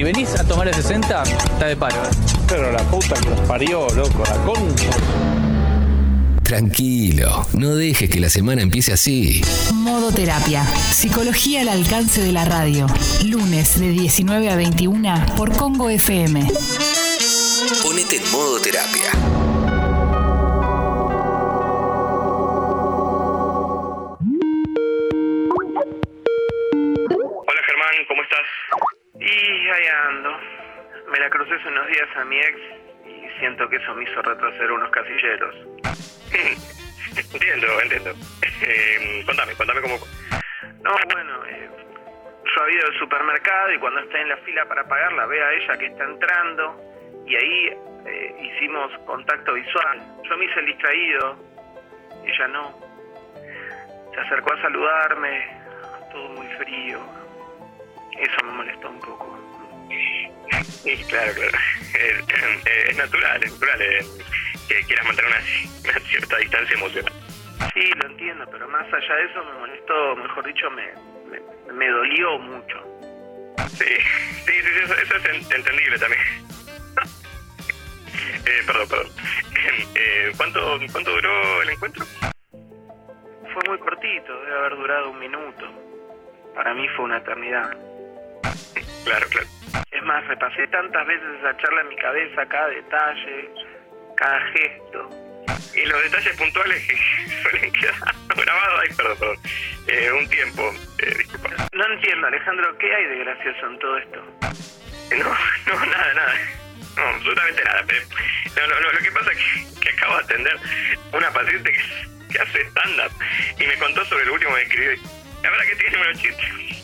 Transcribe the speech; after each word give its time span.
Si 0.00 0.04
venís 0.04 0.30
a 0.30 0.44
tomar 0.44 0.66
el 0.66 0.74
60, 0.74 1.24
está 1.24 1.66
de 1.66 1.76
paro. 1.76 2.02
¿eh? 2.02 2.08
Pero 2.48 2.72
la 2.72 2.82
puta 2.84 3.16
que 3.16 3.28
los 3.28 3.40
parió, 3.40 3.86
loco, 3.90 4.22
la 4.24 4.36
concha. 4.46 4.88
Tranquilo, 6.42 7.46
no 7.52 7.74
dejes 7.74 8.08
que 8.08 8.18
la 8.18 8.30
semana 8.30 8.62
empiece 8.62 8.94
así. 8.94 9.42
Modo 9.74 10.10
Terapia. 10.10 10.64
Psicología 10.64 11.60
al 11.60 11.68
alcance 11.68 12.22
de 12.22 12.32
la 12.32 12.46
radio. 12.46 12.86
Lunes 13.26 13.78
de 13.78 13.90
19 13.90 14.48
a 14.48 14.56
21 14.56 15.26
por 15.36 15.54
Congo 15.54 15.90
FM. 15.90 16.50
Ponete 17.82 18.16
en 18.16 18.32
modo 18.32 18.58
terapia. 18.58 19.39
Hace 31.60 31.68
unos 31.68 31.86
días 31.88 32.08
a 32.16 32.24
mi 32.24 32.38
ex 32.38 32.58
y 33.06 33.38
siento 33.38 33.68
que 33.68 33.76
eso 33.76 33.94
me 33.94 34.04
hizo 34.04 34.22
retroceder 34.22 34.72
unos 34.72 34.90
casilleros. 34.90 35.54
entiendo, 37.34 37.66
entiendo. 37.82 38.10
Eh, 38.62 39.22
contame, 39.26 39.54
contame 39.54 39.80
cómo... 39.80 39.98
No, 40.82 40.94
bueno, 41.12 41.44
eh, 41.46 41.68
yo 42.44 42.62
había 42.62 42.78
ido 42.78 42.86
al 42.86 42.98
supermercado 42.98 43.72
y 43.72 43.78
cuando 43.78 44.00
está 44.00 44.20
en 44.20 44.28
la 44.28 44.36
fila 44.38 44.64
para 44.66 44.84
pagar 44.88 45.12
la 45.12 45.26
veo 45.26 45.44
a 45.44 45.52
ella 45.52 45.78
que 45.78 45.86
está 45.86 46.04
entrando 46.04 46.80
y 47.26 47.36
ahí 47.36 47.76
eh, 48.06 48.36
hicimos 48.40 48.90
contacto 49.06 49.52
visual. 49.52 50.00
Yo 50.28 50.36
me 50.36 50.46
hice 50.46 50.60
el 50.60 50.66
distraído, 50.66 51.36
ella 52.24 52.48
no. 52.48 52.78
Se 54.14 54.20
acercó 54.20 54.54
a 54.54 54.62
saludarme, 54.62 55.46
todo 56.10 56.28
muy 56.30 56.46
frío. 56.54 57.00
Eso 58.18 58.44
me 58.44 58.52
molestó 58.52 58.90
un 58.90 59.00
poco. 59.00 59.39
Sí, 60.82 60.96
claro, 61.08 61.32
claro. 61.34 61.58
Es, 61.94 62.90
es 62.90 62.96
natural, 62.96 63.42
es 63.42 63.52
natural 63.52 63.82
eh, 63.82 64.04
que 64.68 64.82
quieras 64.84 65.06
mantener 65.06 65.30
una, 65.30 65.40
una 65.90 66.00
cierta 66.08 66.36
distancia 66.38 66.76
emocional. 66.76 67.12
Sí, 67.74 67.90
lo 67.96 68.06
entiendo, 68.08 68.46
pero 68.50 68.68
más 68.68 68.86
allá 68.92 69.14
de 69.16 69.24
eso 69.26 69.44
me 69.44 69.52
molestó, 69.60 70.16
mejor 70.16 70.46
dicho, 70.46 70.70
me, 70.70 70.86
me, 71.30 71.40
me 71.72 71.88
dolió 71.88 72.38
mucho. 72.38 72.76
Sí, 73.68 73.84
sí, 74.46 74.52
sí, 74.52 74.70
eso, 74.84 74.94
eso 74.94 75.16
es 75.16 75.24
en- 75.26 75.52
entendible 75.56 75.98
también. 75.98 76.22
eh, 78.46 78.62
perdón, 78.66 78.88
perdón. 78.88 79.08
Eh, 79.94 80.32
¿cuánto, 80.38 80.78
¿Cuánto 80.90 81.10
duró 81.10 81.62
el 81.62 81.68
encuentro? 81.70 82.06
Fue 82.16 83.62
muy 83.68 83.78
cortito, 83.78 84.40
debe 84.42 84.56
haber 84.58 84.76
durado 84.76 85.10
un 85.10 85.18
minuto. 85.18 85.66
Para 86.54 86.72
mí 86.72 86.88
fue 86.96 87.04
una 87.04 87.18
eternidad. 87.18 87.76
Claro, 89.04 89.26
claro. 89.28 89.46
Es 89.90 90.02
más, 90.02 90.26
repasé 90.26 90.66
tantas 90.68 91.06
veces 91.06 91.26
esa 91.40 91.56
charla 91.56 91.80
en 91.82 91.88
mi 91.88 91.96
cabeza, 91.96 92.46
cada 92.46 92.68
detalle, 92.68 93.50
cada 94.16 94.40
gesto. 94.52 95.10
Y 95.74 95.86
los 95.86 96.02
detalles 96.02 96.36
puntuales 96.36 96.86
que 96.86 96.96
suelen 97.42 97.72
quedar 97.72 97.94
grabados, 98.36 98.80
ay, 98.82 98.96
perdón, 98.96 99.36
eh, 99.88 100.12
un 100.12 100.28
tiempo, 100.28 100.72
eh, 100.98 101.14
disculpa. 101.18 101.50
No 101.72 101.92
entiendo, 101.92 102.26
Alejandro, 102.26 102.78
¿qué 102.78 102.94
hay 102.94 103.06
de 103.06 103.18
gracioso 103.18 103.66
en 103.66 103.78
todo 103.78 103.98
esto? 103.98 104.24
No, 105.10 105.24
no, 105.26 105.86
nada, 105.86 106.14
nada. 106.14 106.34
No, 106.96 107.02
absolutamente 107.02 107.64
nada. 107.64 107.82
lo 107.82 108.98
que 109.00 109.10
pasa 109.10 109.32
es 109.32 109.38
que, 109.38 109.80
que 109.80 109.88
acabo 109.90 110.16
de 110.18 110.22
atender 110.22 110.56
una 111.12 111.32
paciente 111.32 111.72
que, 111.72 111.80
que 112.32 112.38
hace 112.38 112.60
stand-up 112.66 113.12
y 113.58 113.66
me 113.66 113.76
contó 113.78 114.04
sobre 114.04 114.22
el 114.22 114.30
último 114.30 114.54
que 114.54 114.62
escribí. 114.62 114.96
La 115.42 115.50
verdad 115.50 115.64
que 115.64 115.76
tiene 115.76 115.96
unos 115.96 116.22
chistes. 116.22 116.79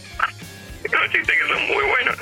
Unos 0.85 1.11
chistes 1.11 1.37
que 1.37 1.49
son 1.49 1.67
muy 1.67 1.85
buenos. 1.85 2.17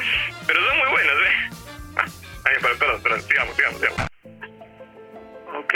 Pero 0.46 0.60
son 0.66 0.78
muy 0.78 0.88
buenos, 0.90 1.14
¿eh? 1.14 1.50
Ah, 1.96 2.04
ay, 2.44 2.54
perdón, 2.60 2.78
perdón, 2.78 3.02
perdón, 3.02 3.22
sigamos, 3.22 3.56
sigamos, 3.56 3.80
sigamos. 3.80 4.00
Ok. 5.54 5.74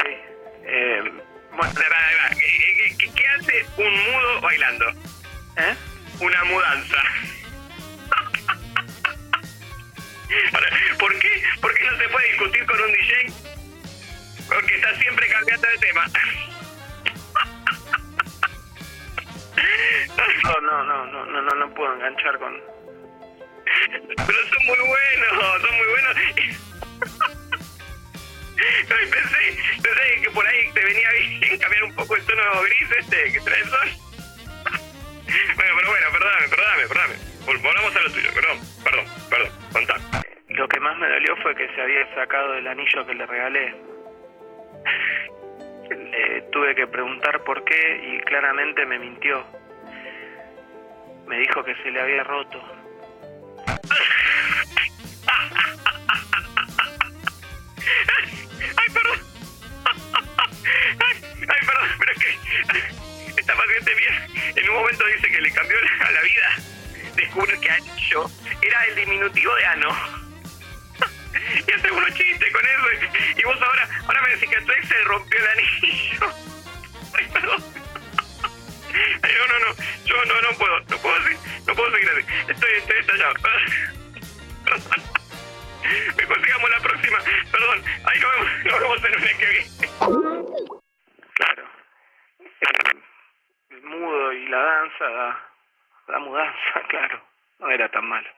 Eh, 0.65 1.01
bueno, 1.03 1.73
va. 1.75 2.29
¿Qué, 2.31 2.97
qué- 2.99 3.11
qué 3.15 3.27
hace 3.29 3.67
un 3.77 3.93
mudo 4.13 4.41
bailando? 4.41 4.91
¿Eh? 5.57 5.75
Una 6.21 6.45
mudanza. 6.45 7.03
Ahora, 10.53 10.69
¿por 10.99 11.19
qué? 11.19 11.43
¿Por 11.61 11.75
qué 11.75 11.85
no 11.85 11.97
se 11.99 12.09
puede 12.09 12.29
discutir 12.29 12.67
con 12.67 12.81
un 12.81 12.93
DJ? 12.93 13.33
Porque 14.49 14.75
está 14.77 14.95
siempre 15.01 15.27
cambiando 15.29 15.69
de 15.69 15.79
tema. 15.79 16.05
No, 20.43 20.61
no, 20.61 20.85
no, 20.85 21.07
no, 21.07 21.43
no, 21.43 21.55
no, 21.55 21.75
puedo 21.75 21.93
enganchar 21.95 22.39
con... 22.39 22.55
Pero 24.17 24.39
son 24.49 24.67
muy 24.67 24.79
buenos, 24.79 25.61
son 25.63 25.77
muy 25.77 25.87
buenos. 25.87 26.17
No, 28.89 28.97
pensé, 28.97 29.57
pensé 29.81 30.21
que 30.23 30.31
por 30.31 30.45
ahí 30.45 30.73
te 30.75 30.85
venía 30.85 31.09
bien 31.13 31.59
cambiar 31.61 31.85
un 31.85 31.95
poco 31.95 32.17
el 32.17 32.27
tono 32.27 32.43
gris 32.63 32.91
este 32.99 33.33
que 33.33 33.41
trae 33.41 33.61
el 33.61 33.69
sol. 33.69 33.89
Bueno, 35.55 35.75
pero 35.77 35.91
bueno, 35.91 36.07
perdóname, 36.13 36.49
perdóname, 36.49 36.83
perdóname. 36.89 37.15
Vol- 37.47 37.63
Volvamos 37.63 37.97
a 37.97 38.01
lo 38.01 38.11
tuyo, 38.11 38.31
perdón, 38.35 38.59
perdón, 38.83 39.05
perdón, 39.31 39.53
contá. 39.73 39.95
Lo 40.49 40.67
que 40.69 40.81
más 40.81 40.97
me 40.99 41.09
dolió 41.09 41.37
fue 41.37 41.55
que 41.55 41.69
se 41.73 41.81
había 41.83 42.15
sacado 42.17 42.55
el 42.55 42.67
anillo 42.67 43.07
que 43.07 43.15
le 43.15 43.27
regalé. 43.27 43.75
Tuve 46.59 46.75
que 46.75 46.89
preguntar 46.89 47.45
por 47.45 47.63
qué 47.63 48.01
y 48.03 48.19
claramente 48.25 48.85
me 48.85 48.99
mintió. 48.99 49.47
Me 51.29 51.39
dijo 51.39 51.63
que 51.63 51.73
se 51.77 51.93
le 51.93 52.01
había 52.01 52.25
roto. 52.25 52.61
Ay, 58.77 58.89
perdón. 58.93 59.21
Ay, 61.49 61.61
perdón, 61.65 61.91
pero 62.01 62.13
es 62.13 62.19
que 62.19 62.31
esta 63.41 63.55
paciente 63.55 63.95
mía 63.95 64.27
en 64.57 64.69
un 64.69 64.75
momento 64.79 65.07
dice 65.15 65.29
que 65.29 65.41
le 65.41 65.53
cambió 65.53 65.77
la, 65.81 66.11
la 66.11 66.23
vida 66.23 66.57
descubrir 67.15 67.61
que 67.61 67.71
anillo 67.71 68.29
era 68.63 68.85
el 68.87 68.97
diminutivo 68.97 69.55
de 69.55 69.65
ano. 69.65 69.91
Y 71.69 71.71
hace 71.71 71.91
unos 71.93 72.13
chistes 72.15 72.53
con 72.53 72.67
eso. 72.67 72.89
Y, 73.37 73.45
vos 73.45 73.63
ahora, 73.63 73.89
ahora 74.07 74.23
me 74.23 74.31
decís 74.31 74.49
que 74.49 74.57
a 74.57 74.65
tu 74.65 74.73
ex 74.73 74.89
se 74.89 75.05
rompió 75.05 75.39
el 75.39 75.47
anillo. 75.47 76.48
Perdón. 77.33 77.65
Ay, 79.23 79.33
no, 79.39 79.47
no, 79.47 79.59
no. 79.67 79.75
Yo 80.05 80.25
no, 80.25 80.43
no 80.43 80.59
puedo. 80.59 80.81
No 80.81 80.97
puedo 80.99 81.23
seguir, 81.23 81.39
no 81.67 81.75
puedo 81.75 81.91
seguir 81.93 82.09
así. 82.11 82.53
Estoy, 82.53 82.71
estoy 82.79 82.99
estallado. 82.99 83.35
Perdón. 84.65 85.19
Mejor 86.17 86.45
sigamos 86.45 86.71
la 86.71 86.81
próxima. 86.81 87.19
Perdón. 87.51 87.83
Ahí 88.05 88.21
nos 88.21 88.31
vemos, 88.33 88.49
nos 88.65 88.81
vemos 88.81 89.05
el 89.05 89.21
mes 89.21 89.37
que 89.37 89.47
viene. 89.47 89.67
Claro. 91.35 91.65
El, 92.41 93.77
el 93.77 93.83
mudo 93.85 94.33
y 94.33 94.49
la 94.49 94.59
danza 94.59 95.05
da, 95.05 95.49
da 96.09 96.19
mudanza, 96.19 96.59
claro. 96.89 97.23
No 97.61 97.71
era 97.71 97.89
tan 97.91 98.07
malo. 98.07 98.29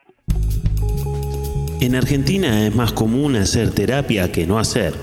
En 1.81 1.95
Argentina 1.95 2.67
es 2.67 2.75
más 2.75 2.93
común 2.93 3.35
hacer 3.35 3.73
terapia 3.73 4.31
que 4.31 4.45
no 4.45 4.59
hacer. 4.59 4.93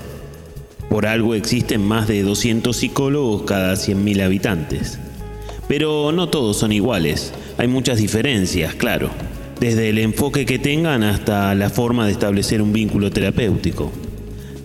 Por 0.89 1.05
algo 1.05 1.35
existen 1.35 1.81
más 1.81 2.07
de 2.07 2.23
200 2.23 2.75
psicólogos 2.75 3.43
cada 3.43 3.73
100.000 3.75 4.23
habitantes. 4.23 4.99
Pero 5.67 6.11
no 6.11 6.29
todos 6.29 6.57
son 6.57 6.71
iguales, 6.71 7.31
hay 7.59 7.67
muchas 7.67 7.99
diferencias, 7.99 8.73
claro, 8.73 9.11
desde 9.59 9.89
el 9.89 9.99
enfoque 9.99 10.45
que 10.45 10.57
tengan 10.57 11.03
hasta 11.03 11.53
la 11.53 11.69
forma 11.69 12.07
de 12.07 12.13
establecer 12.13 12.61
un 12.61 12.73
vínculo 12.73 13.11
terapéutico. 13.11 13.91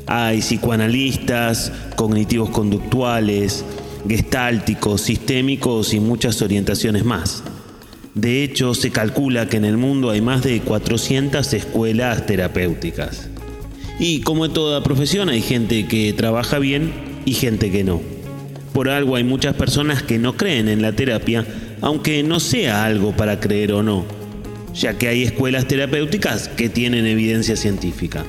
Hay 0.07 0.41
psicoanalistas, 0.41 1.73
cognitivos 1.97 2.51
conductuales, 2.51 3.65
gestálticos, 4.09 5.03
sistémicos 5.03 5.93
y 5.93 6.01
muchas 6.01 6.41
orientaciones 6.41 7.05
más. 7.05 7.43
De 8.15 8.45
hecho, 8.45 8.75
se 8.75 8.91
calcula 8.91 9.49
que 9.49 9.57
en 9.57 9.65
el 9.65 9.77
mundo 9.77 10.11
hay 10.11 10.21
más 10.21 10.43
de 10.43 10.61
400 10.61 11.53
escuelas 11.53 12.27
terapéuticas. 12.27 13.29
Y 13.99 14.21
como 14.21 14.45
en 14.45 14.53
toda 14.53 14.83
profesión 14.83 15.29
hay 15.29 15.41
gente 15.41 15.87
que 15.87 16.13
trabaja 16.13 16.59
bien 16.59 16.93
y 17.25 17.35
gente 17.35 17.71
que 17.71 17.85
no. 17.85 18.01
Por 18.73 18.89
algo 18.89 19.17
hay 19.17 19.25
muchas 19.25 19.55
personas 19.55 20.03
que 20.03 20.19
no 20.19 20.37
creen 20.37 20.69
en 20.69 20.83
la 20.83 20.93
terapia, 20.93 21.47
aunque 21.81 22.23
no 22.23 22.41
sea 22.41 22.85
algo 22.85 23.13
para 23.13 23.39
creer 23.39 23.73
o 23.73 23.83
no, 23.83 24.05
ya 24.75 24.99
que 24.99 25.09
hay 25.09 25.23
escuelas 25.23 25.69
terapéuticas 25.69 26.49
que 26.49 26.69
tienen 26.69 27.07
evidencia 27.07 27.57
científica. 27.57 28.25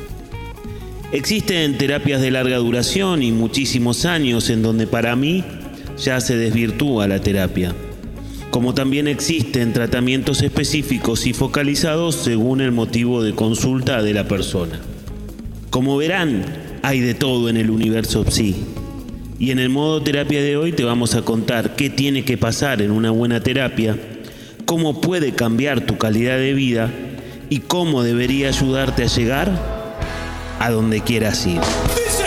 Existen 1.12 1.77
terapias 1.77 2.21
de 2.21 2.31
larga 2.31 2.57
duración 2.57 3.23
y 3.23 3.31
muchísimos 3.31 4.06
años 4.06 4.50
en 4.50 4.61
donde 4.61 4.85
para 4.85 5.15
mí 5.15 5.44
ya 5.97 6.19
se 6.21 6.38
desvirtúa 6.38 7.07
la 7.07 7.19
terapia 7.19 7.73
como 8.56 8.73
también 8.73 9.09
existen 9.09 9.73
tratamientos 9.73 10.41
específicos 10.41 11.27
y 11.27 11.33
focalizados 11.33 12.15
según 12.15 12.61
el 12.61 12.71
motivo 12.71 13.21
de 13.21 13.35
consulta 13.35 14.01
de 14.01 14.13
la 14.13 14.29
persona. 14.29 14.79
Como 15.75 15.98
verán, 15.98 16.45
hay 16.83 17.01
de 17.01 17.13
todo 17.16 17.50
en 17.50 17.57
el 17.57 17.69
universo 17.69 18.24
psi. 18.24 18.56
Y 19.38 19.51
en 19.51 19.60
el 19.60 19.68
modo 19.68 20.01
terapia 20.01 20.42
de 20.42 20.56
hoy 20.56 20.72
te 20.72 20.86
vamos 20.86 21.16
a 21.16 21.24
contar 21.24 21.75
qué 21.75 21.89
tiene 21.89 22.24
que 22.24 22.38
pasar 22.38 22.81
en 22.81 22.92
una 22.92 23.12
buena 23.12 23.44
terapia, 23.44 23.98
cómo 24.66 25.01
puede 25.01 25.33
cambiar 25.33 25.81
tu 25.81 25.98
calidad 25.98 26.38
de 26.38 26.54
vida 26.54 26.89
y 27.50 27.60
cómo 27.60 28.04
debería 28.04 28.48
ayudarte 28.48 29.04
a 29.04 29.07
llegar 29.07 29.51
a 30.62 30.72
donde 30.72 31.01
quieras 31.01 31.45
ir. 31.45 31.60
Dice, 31.60 32.24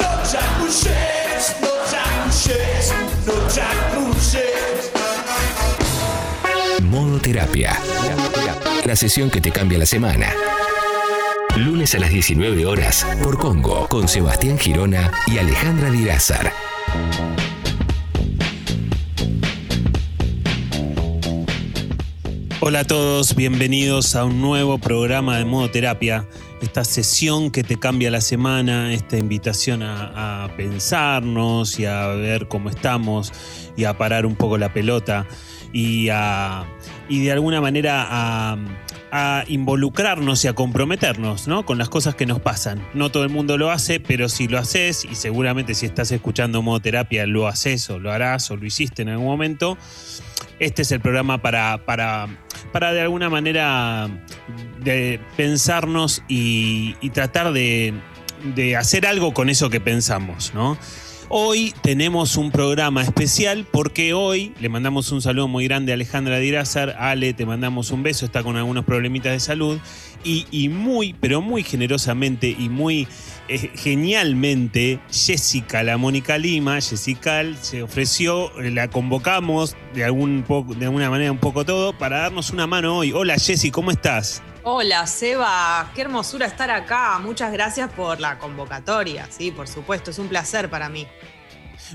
no 0.00 0.04
chapuches, 0.28 1.56
no 1.60 1.68
chapuches, 1.88 2.92
no 3.24 3.34
chapuches. 3.54 4.90
Modo 6.90 7.20
terapia. 7.20 7.78
La 8.84 8.96
sesión 8.96 9.30
que 9.30 9.40
te 9.40 9.52
cambia 9.52 9.78
la 9.78 9.86
semana. 9.86 10.26
Lunes 11.56 11.94
a 11.94 11.98
las 11.98 12.10
19 12.10 12.64
horas 12.64 13.06
por 13.22 13.38
Congo 13.38 13.86
con 13.86 14.08
Sebastián 14.08 14.58
Girona 14.58 15.10
y 15.26 15.36
Alejandra 15.36 15.90
Dirázar. 15.90 16.50
Hola 22.60 22.80
a 22.80 22.84
todos, 22.84 23.36
bienvenidos 23.36 24.16
a 24.16 24.24
un 24.24 24.40
nuevo 24.40 24.78
programa 24.78 25.36
de 25.36 25.44
Modo 25.44 25.70
Terapia. 25.70 26.26
Esta 26.62 26.84
sesión 26.84 27.50
que 27.50 27.62
te 27.62 27.78
cambia 27.78 28.10
la 28.10 28.22
semana, 28.22 28.94
esta 28.94 29.18
invitación 29.18 29.82
a, 29.82 30.44
a 30.44 30.56
pensarnos 30.56 31.78
y 31.78 31.84
a 31.84 32.06
ver 32.08 32.48
cómo 32.48 32.70
estamos 32.70 33.30
y 33.76 33.84
a 33.84 33.98
parar 33.98 34.24
un 34.24 34.36
poco 34.36 34.56
la 34.56 34.72
pelota 34.72 35.26
y, 35.72 36.08
a, 36.10 36.64
y 37.08 37.24
de 37.24 37.32
alguna 37.32 37.60
manera 37.60 38.06
a, 38.08 38.56
a 39.14 39.44
involucrarnos 39.46 40.42
y 40.44 40.48
a 40.48 40.54
comprometernos 40.54 41.46
¿no? 41.46 41.66
con 41.66 41.76
las 41.76 41.90
cosas 41.90 42.14
que 42.14 42.24
nos 42.24 42.40
pasan. 42.40 42.82
No 42.94 43.12
todo 43.12 43.24
el 43.24 43.28
mundo 43.28 43.58
lo 43.58 43.70
hace, 43.70 44.00
pero 44.00 44.30
si 44.30 44.48
lo 44.48 44.58
haces, 44.58 45.04
y 45.04 45.14
seguramente 45.14 45.74
si 45.74 45.84
estás 45.84 46.10
escuchando 46.12 46.62
Modo 46.62 46.80
Terapia 46.80 47.26
lo 47.26 47.46
haces 47.46 47.90
o 47.90 47.98
lo 47.98 48.10
harás 48.10 48.50
o 48.50 48.56
lo 48.56 48.64
hiciste 48.64 49.02
en 49.02 49.10
algún 49.10 49.26
momento, 49.26 49.76
este 50.58 50.80
es 50.80 50.92
el 50.92 51.00
programa 51.00 51.42
para, 51.42 51.84
para, 51.84 52.26
para 52.72 52.94
de 52.94 53.02
alguna 53.02 53.28
manera 53.28 54.08
de 54.80 55.20
pensarnos 55.36 56.22
y, 56.26 56.96
y 57.02 57.10
tratar 57.10 57.52
de, 57.52 57.92
de 58.54 58.76
hacer 58.78 59.06
algo 59.06 59.34
con 59.34 59.50
eso 59.50 59.68
que 59.68 59.80
pensamos, 59.80 60.54
¿no? 60.54 60.78
Hoy 61.34 61.72
tenemos 61.80 62.36
un 62.36 62.50
programa 62.50 63.02
especial 63.02 63.66
porque 63.72 64.12
hoy 64.12 64.52
le 64.60 64.68
mandamos 64.68 65.10
un 65.12 65.22
saludo 65.22 65.48
muy 65.48 65.64
grande 65.64 65.90
a 65.90 65.94
Alejandra 65.94 66.36
Dirázar. 66.36 66.94
Ale, 66.98 67.32
te 67.32 67.46
mandamos 67.46 67.90
un 67.90 68.02
beso, 68.02 68.26
está 68.26 68.42
con 68.42 68.58
algunos 68.58 68.84
problemitas 68.84 69.32
de 69.32 69.40
salud. 69.40 69.78
Y, 70.24 70.68
muy, 70.68 71.14
pero 71.14 71.40
muy 71.40 71.62
generosamente 71.62 72.54
y 72.58 72.68
muy 72.68 73.08
eh, 73.48 73.70
genialmente, 73.74 75.00
Jessica, 75.10 75.82
la 75.82 75.96
Mónica 75.96 76.36
Lima, 76.36 76.78
Jessica 76.82 77.42
se 77.62 77.82
ofreció, 77.82 78.52
eh, 78.60 78.70
la 78.70 78.88
convocamos 78.88 79.74
de, 79.94 80.04
algún 80.04 80.44
de 80.78 80.84
alguna 80.84 81.08
manera 81.08 81.32
un 81.32 81.38
poco 81.38 81.64
todo 81.64 81.94
para 81.96 82.18
darnos 82.18 82.50
una 82.50 82.66
mano 82.66 82.98
hoy. 82.98 83.12
Hola 83.12 83.38
Jessy, 83.38 83.70
¿cómo 83.70 83.90
estás? 83.90 84.42
Hola, 84.64 85.08
Seba. 85.08 85.90
Qué 85.92 86.02
hermosura 86.02 86.46
estar 86.46 86.70
acá. 86.70 87.18
Muchas 87.18 87.52
gracias 87.52 87.90
por 87.90 88.20
la 88.20 88.38
convocatoria. 88.38 89.26
Sí, 89.28 89.50
por 89.50 89.66
supuesto, 89.66 90.12
es 90.12 90.20
un 90.20 90.28
placer 90.28 90.70
para 90.70 90.88
mí. 90.88 91.08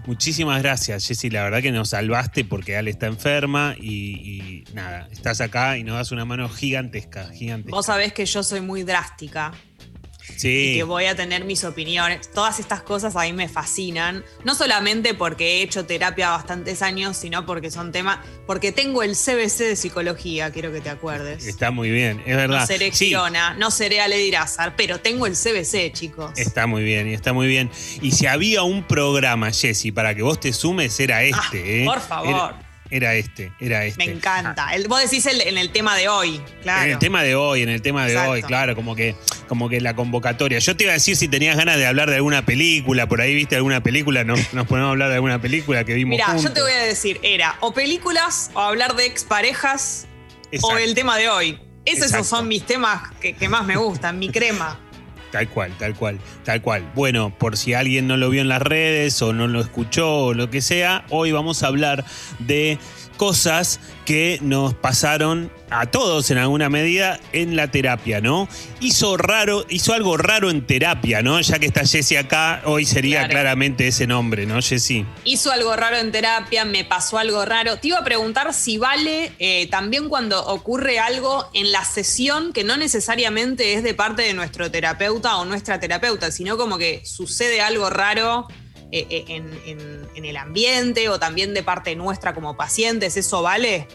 Muchísimas 0.06 0.62
gracias, 0.62 1.08
Jessy. 1.08 1.30
La 1.30 1.44
verdad 1.44 1.62
que 1.62 1.72
nos 1.72 1.90
salvaste 1.90 2.44
porque 2.44 2.76
Ale 2.76 2.92
está 2.92 3.08
enferma 3.08 3.74
y, 3.80 4.66
y 4.68 4.74
nada, 4.74 5.08
estás 5.12 5.40
acá 5.40 5.78
y 5.78 5.86
nos 5.86 5.96
das 5.96 6.12
una 6.12 6.26
mano 6.26 6.50
gigantesca, 6.50 7.30
gigantesca. 7.30 7.76
Vos 7.76 7.86
sabés 7.86 8.12
que 8.12 8.26
yo 8.26 8.44
soy 8.44 8.60
muy 8.60 8.84
drástica 8.84 9.54
y 10.44 10.76
que 10.76 10.84
voy 10.84 11.06
a 11.06 11.16
tener 11.16 11.46
mis 11.46 11.64
opiniones. 11.64 12.30
Todas 12.32 12.60
estas 12.60 12.82
cosas 12.82 13.16
a 13.16 13.22
mí 13.24 13.34
me 13.34 13.48
fascinan. 13.50 14.24
No 14.44 14.56
solamente 14.56 15.14
porque 15.14 15.58
he 15.60 15.62
hecho 15.64 15.86
terapia 15.86 16.30
bastantes 16.30 16.82
años, 16.82 17.18
sino 17.18 17.46
porque 17.46 17.72
son 17.72 17.92
temas. 17.92 18.20
Porque 18.46 18.72
tengo 18.72 19.04
el 19.04 19.12
CBC 19.16 19.58
de 19.60 19.76
psicología, 19.76 20.52
quiero 20.52 20.72
que 20.72 20.82
te 20.82 20.90
acuerdes. 20.90 21.46
está 21.46 21.72
muy 21.72 21.90
bien, 21.90 22.22
es 22.26 22.36
verdad. 22.36 22.62
No 22.62 22.68
seré 22.68 22.92
Sí, 22.92 23.08
Girona, 23.08 23.54
no 23.56 23.72
seré 23.72 24.02
Ale 24.02 24.18
Dirázar, 24.18 24.76
pero 24.76 25.00
tengo 25.00 25.26
el 25.28 25.34
CBC, 25.34 25.92
chicos. 25.94 26.32
Está 26.38 26.68
muy 26.68 26.84
bien, 26.84 27.08
y 27.10 27.14
está 27.14 27.34
muy 27.34 27.48
bien. 27.48 27.70
Y 28.02 28.12
si 28.12 28.26
había 28.28 28.64
un 28.64 28.84
programa, 28.84 29.52
Jessy, 29.52 29.92
para 29.92 30.16
que 30.16 30.22
vos 30.22 30.40
te 30.40 30.54
sumes, 30.54 31.00
era 31.00 31.24
este, 31.24 31.38
Ah, 31.38 31.52
¿eh? 31.66 31.84
por 31.86 32.00
favor. 32.00 32.30
Era, 32.30 32.67
era 32.90 33.14
este, 33.16 33.52
era 33.60 33.86
este. 33.86 34.06
Me 34.06 34.12
encanta. 34.12 34.74
El- 34.74 34.88
vos 34.88 35.02
decís 35.02 35.26
el- 35.26 35.42
en 35.42 35.58
el 35.58 35.72
tema 35.72 35.96
de 35.96 36.08
hoy, 36.10 36.42
claro. 36.62 36.86
En 36.86 36.92
el 36.92 37.00
tema 37.00 37.24
de 37.24 37.36
hoy, 37.36 37.62
en 37.64 37.70
el 37.70 37.82
tema 37.82 38.06
de 38.06 38.12
Exacto. 38.14 38.32
hoy, 38.32 38.42
claro, 38.44 38.76
como 38.76 38.96
que, 38.96 39.16
como 39.48 39.70
que 39.70 39.82
la 39.82 39.96
convocatoria. 39.96 40.60
Yo 40.60 40.76
te 40.78 40.84
iba 40.86 40.92
a 40.92 40.96
decir 40.96 41.16
si 41.16 41.28
tenías 41.28 41.58
ganas 41.58 41.78
de 41.78 41.86
hablar 41.86 42.10
de 42.10 42.16
alguna 42.18 42.46
película, 42.46 43.08
por 43.08 43.22
ahí 43.22 43.34
viste 43.36 43.56
alguna 43.56 43.82
película, 43.84 44.24
¿no? 44.24 44.36
nos 44.54 44.68
ponemos 44.68 44.88
a 44.88 44.92
hablar 44.92 45.10
de 45.10 45.16
alguna 45.16 45.42
película 45.42 45.84
que 45.84 45.94
vimos 45.94 46.12
Mira, 46.18 46.36
yo 46.38 46.52
te 46.54 46.62
voy 46.62 46.72
a 46.72 46.84
decir, 46.84 47.20
era 47.24 47.56
o 47.62 47.74
películas 47.74 48.52
o 48.54 48.60
hablar 48.62 48.96
de 48.96 49.06
exparejas 49.06 50.08
o 50.46 50.48
Exacto. 50.52 50.78
el 50.78 50.96
tema 50.96 51.18
de 51.18 51.30
hoy. 51.30 51.60
Esos 51.86 52.28
son 52.28 52.48
mis 52.50 52.66
temas 52.66 53.12
que, 53.22 53.34
que 53.34 53.48
más 53.48 53.66
me 53.66 53.78
gustan, 53.78 54.20
mi 54.20 54.30
crema. 54.30 54.78
Tal 55.32 55.50
cual, 55.50 55.74
tal 55.78 55.94
cual, 55.96 56.20
tal 56.46 56.62
cual. 56.62 56.90
Bueno, 56.96 57.34
por 57.38 57.58
si 57.58 57.74
alguien 57.74 58.08
no 58.08 58.16
lo 58.16 58.30
vio 58.30 58.42
en 58.42 58.48
las 58.48 58.62
redes 58.62 59.22
o 59.22 59.34
no 59.34 59.48
lo 59.48 59.60
escuchó 59.60 60.26
o 60.28 60.34
lo 60.34 60.50
que 60.50 60.62
sea, 60.62 61.06
hoy 61.10 61.32
vamos 61.34 61.64
a 61.64 61.68
hablar 61.68 62.06
de 62.40 62.80
cosas 63.18 63.80
que 64.06 64.40
nos 64.42 64.74
pasaron 64.74 65.52
a 65.70 65.88
todos 65.88 66.32
en 66.32 66.38
alguna 66.38 66.70
medida 66.70 67.20
en 67.34 67.58
la 67.58 67.70
terapia, 67.70 68.22
¿no? 68.22 68.48
Hizo 68.80 69.18
raro, 69.18 69.66
hizo 69.70 69.94
algo 69.94 70.16
raro 70.16 70.50
en 70.50 70.66
terapia, 70.66 71.22
¿no? 71.22 71.42
Ya 71.42 71.60
que 71.60 71.66
está 71.66 71.86
Jessy 71.86 72.16
acá, 72.16 72.62
hoy 72.64 72.86
sería 72.86 73.20
Claro. 73.20 73.32
claramente 73.32 73.88
ese 73.88 74.08
nombre, 74.08 74.46
¿no, 74.46 74.62
Jessy? 74.62 75.06
Hizo 75.26 75.52
algo 75.52 75.76
raro 75.76 75.98
en 75.98 76.14
terapia, 76.14 76.64
me 76.64 76.86
pasó 76.86 77.18
algo 77.18 77.44
raro. 77.44 77.80
Te 77.80 77.90
iba 77.90 77.98
a 77.98 78.04
preguntar 78.06 78.54
si 78.54 78.78
vale 78.78 79.34
eh, 79.40 79.68
también 79.70 80.08
cuando 80.08 80.46
ocurre 80.46 81.00
algo 81.00 81.50
en 81.54 81.74
la 81.74 81.84
sesión 81.84 82.54
que 82.54 82.64
no 82.64 82.78
necesariamente 82.78 83.74
es 83.74 83.84
de 83.84 83.94
parte 83.94 84.22
de 84.22 84.34
nuestro 84.34 84.72
terapeuta 84.72 85.36
o 85.38 85.44
nuestra 85.44 85.80
terapeuta, 85.82 86.32
sino 86.32 86.56
como 86.56 86.78
que 86.78 87.02
sucede 87.04 87.60
algo 87.60 87.90
raro 87.90 88.48
eh, 88.92 89.06
eh, 89.10 89.26
en, 89.28 89.52
en- 89.66 90.08
en 90.16 90.26
el 90.26 90.38
ambiente 90.38 91.10
o 91.10 91.20
también 91.20 91.54
de 91.54 91.64
parte 91.64 91.96
nuestra 91.96 92.34
como 92.34 92.56
pacientes. 92.58 93.18
¿Eso 93.18 93.42
vale? 93.42 93.88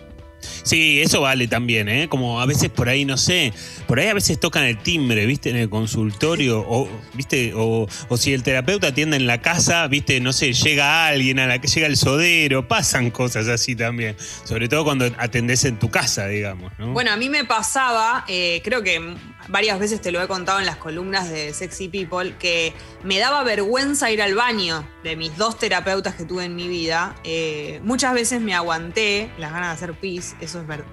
Sí, 0.64 1.00
eso 1.00 1.20
vale 1.20 1.46
también, 1.46 1.88
¿eh? 1.88 2.08
Como 2.08 2.40
a 2.40 2.46
veces 2.46 2.68
por 2.68 2.88
ahí, 2.88 3.04
no 3.04 3.16
sé, 3.16 3.52
por 3.86 4.00
ahí 4.00 4.08
a 4.08 4.14
veces 4.14 4.40
tocan 4.40 4.64
el 4.64 4.76
timbre, 4.76 5.24
¿viste? 5.24 5.50
En 5.50 5.56
el 5.56 5.68
consultorio, 5.70 6.64
o, 6.66 6.88
¿viste? 7.14 7.52
O, 7.54 7.86
o 8.08 8.16
si 8.16 8.32
el 8.32 8.42
terapeuta 8.42 8.88
atiende 8.88 9.16
en 9.16 9.28
la 9.28 9.40
casa, 9.40 9.86
¿viste? 9.86 10.18
No 10.20 10.32
sé, 10.32 10.52
llega 10.52 11.06
alguien 11.06 11.38
a 11.38 11.46
la 11.46 11.60
que 11.60 11.68
llega 11.68 11.86
el 11.86 11.96
sodero, 11.96 12.66
pasan 12.66 13.12
cosas 13.12 13.46
así 13.46 13.76
también. 13.76 14.16
Sobre 14.44 14.68
todo 14.68 14.82
cuando 14.82 15.04
atendés 15.18 15.64
en 15.64 15.78
tu 15.78 15.90
casa, 15.90 16.26
digamos, 16.26 16.72
¿no? 16.76 16.92
Bueno, 16.92 17.12
a 17.12 17.16
mí 17.16 17.28
me 17.28 17.44
pasaba, 17.44 18.24
eh, 18.26 18.60
creo 18.64 18.82
que 18.82 19.00
varias 19.48 19.78
veces 19.78 20.00
te 20.00 20.12
lo 20.12 20.22
he 20.22 20.28
contado 20.28 20.60
en 20.60 20.66
las 20.66 20.76
columnas 20.76 21.28
de 21.28 21.52
Sexy 21.54 21.88
People, 21.88 22.34
que 22.38 22.72
me 23.02 23.18
daba 23.18 23.42
vergüenza 23.42 24.10
ir 24.10 24.22
al 24.22 24.34
baño 24.34 24.86
de 25.02 25.16
mis 25.16 25.36
dos 25.36 25.58
terapeutas 25.58 26.14
que 26.14 26.24
tuve 26.24 26.44
en 26.44 26.54
mi 26.56 26.68
vida. 26.68 27.14
Eh, 27.24 27.80
muchas 27.82 28.14
veces 28.14 28.40
me 28.40 28.54
aguanté 28.54 29.30
las 29.38 29.52
ganas 29.52 29.68
de 29.68 29.74
hacer 29.84 29.98
pis, 29.98 30.34
eso 30.40 30.60
es 30.60 30.66
verdad. 30.66 30.86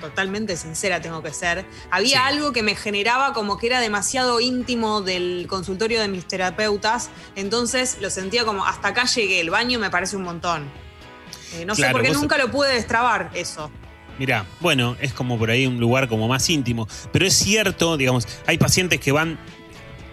Totalmente 0.00 0.56
sincera 0.56 1.00
tengo 1.00 1.22
que 1.22 1.32
ser. 1.32 1.64
Había 1.90 2.18
Sí. 2.18 2.24
algo 2.34 2.52
que 2.52 2.62
me 2.62 2.74
generaba 2.74 3.32
como 3.32 3.56
que 3.56 3.68
era 3.68 3.80
demasiado 3.80 4.38
íntimo 4.40 5.00
del 5.00 5.46
consultorio 5.48 6.00
de 6.00 6.08
mis 6.08 6.26
terapeutas, 6.28 7.10
entonces 7.36 7.98
lo 8.00 8.10
sentía 8.10 8.44
como 8.44 8.66
hasta 8.66 8.88
acá 8.88 9.04
llegué, 9.06 9.40
el 9.40 9.50
baño 9.50 9.78
me 9.78 9.88
parece 9.90 10.16
un 10.16 10.24
montón. 10.24 10.68
Eh, 11.54 11.64
no 11.64 11.74
sé 11.74 11.88
por 11.90 12.02
qué 12.02 12.10
nunca 12.10 12.36
lo 12.36 12.50
pude 12.50 12.74
destrabar 12.74 13.30
eso. 13.34 13.70
Mirá, 14.18 14.46
bueno, 14.60 14.96
es 15.00 15.12
como 15.12 15.38
por 15.38 15.50
ahí 15.50 15.66
un 15.66 15.80
lugar 15.80 16.08
como 16.08 16.28
más 16.28 16.48
íntimo. 16.48 16.88
Pero 17.12 17.26
es 17.26 17.34
cierto, 17.34 17.96
digamos, 17.96 18.28
hay 18.46 18.58
pacientes 18.58 19.00
que 19.00 19.12
van 19.12 19.38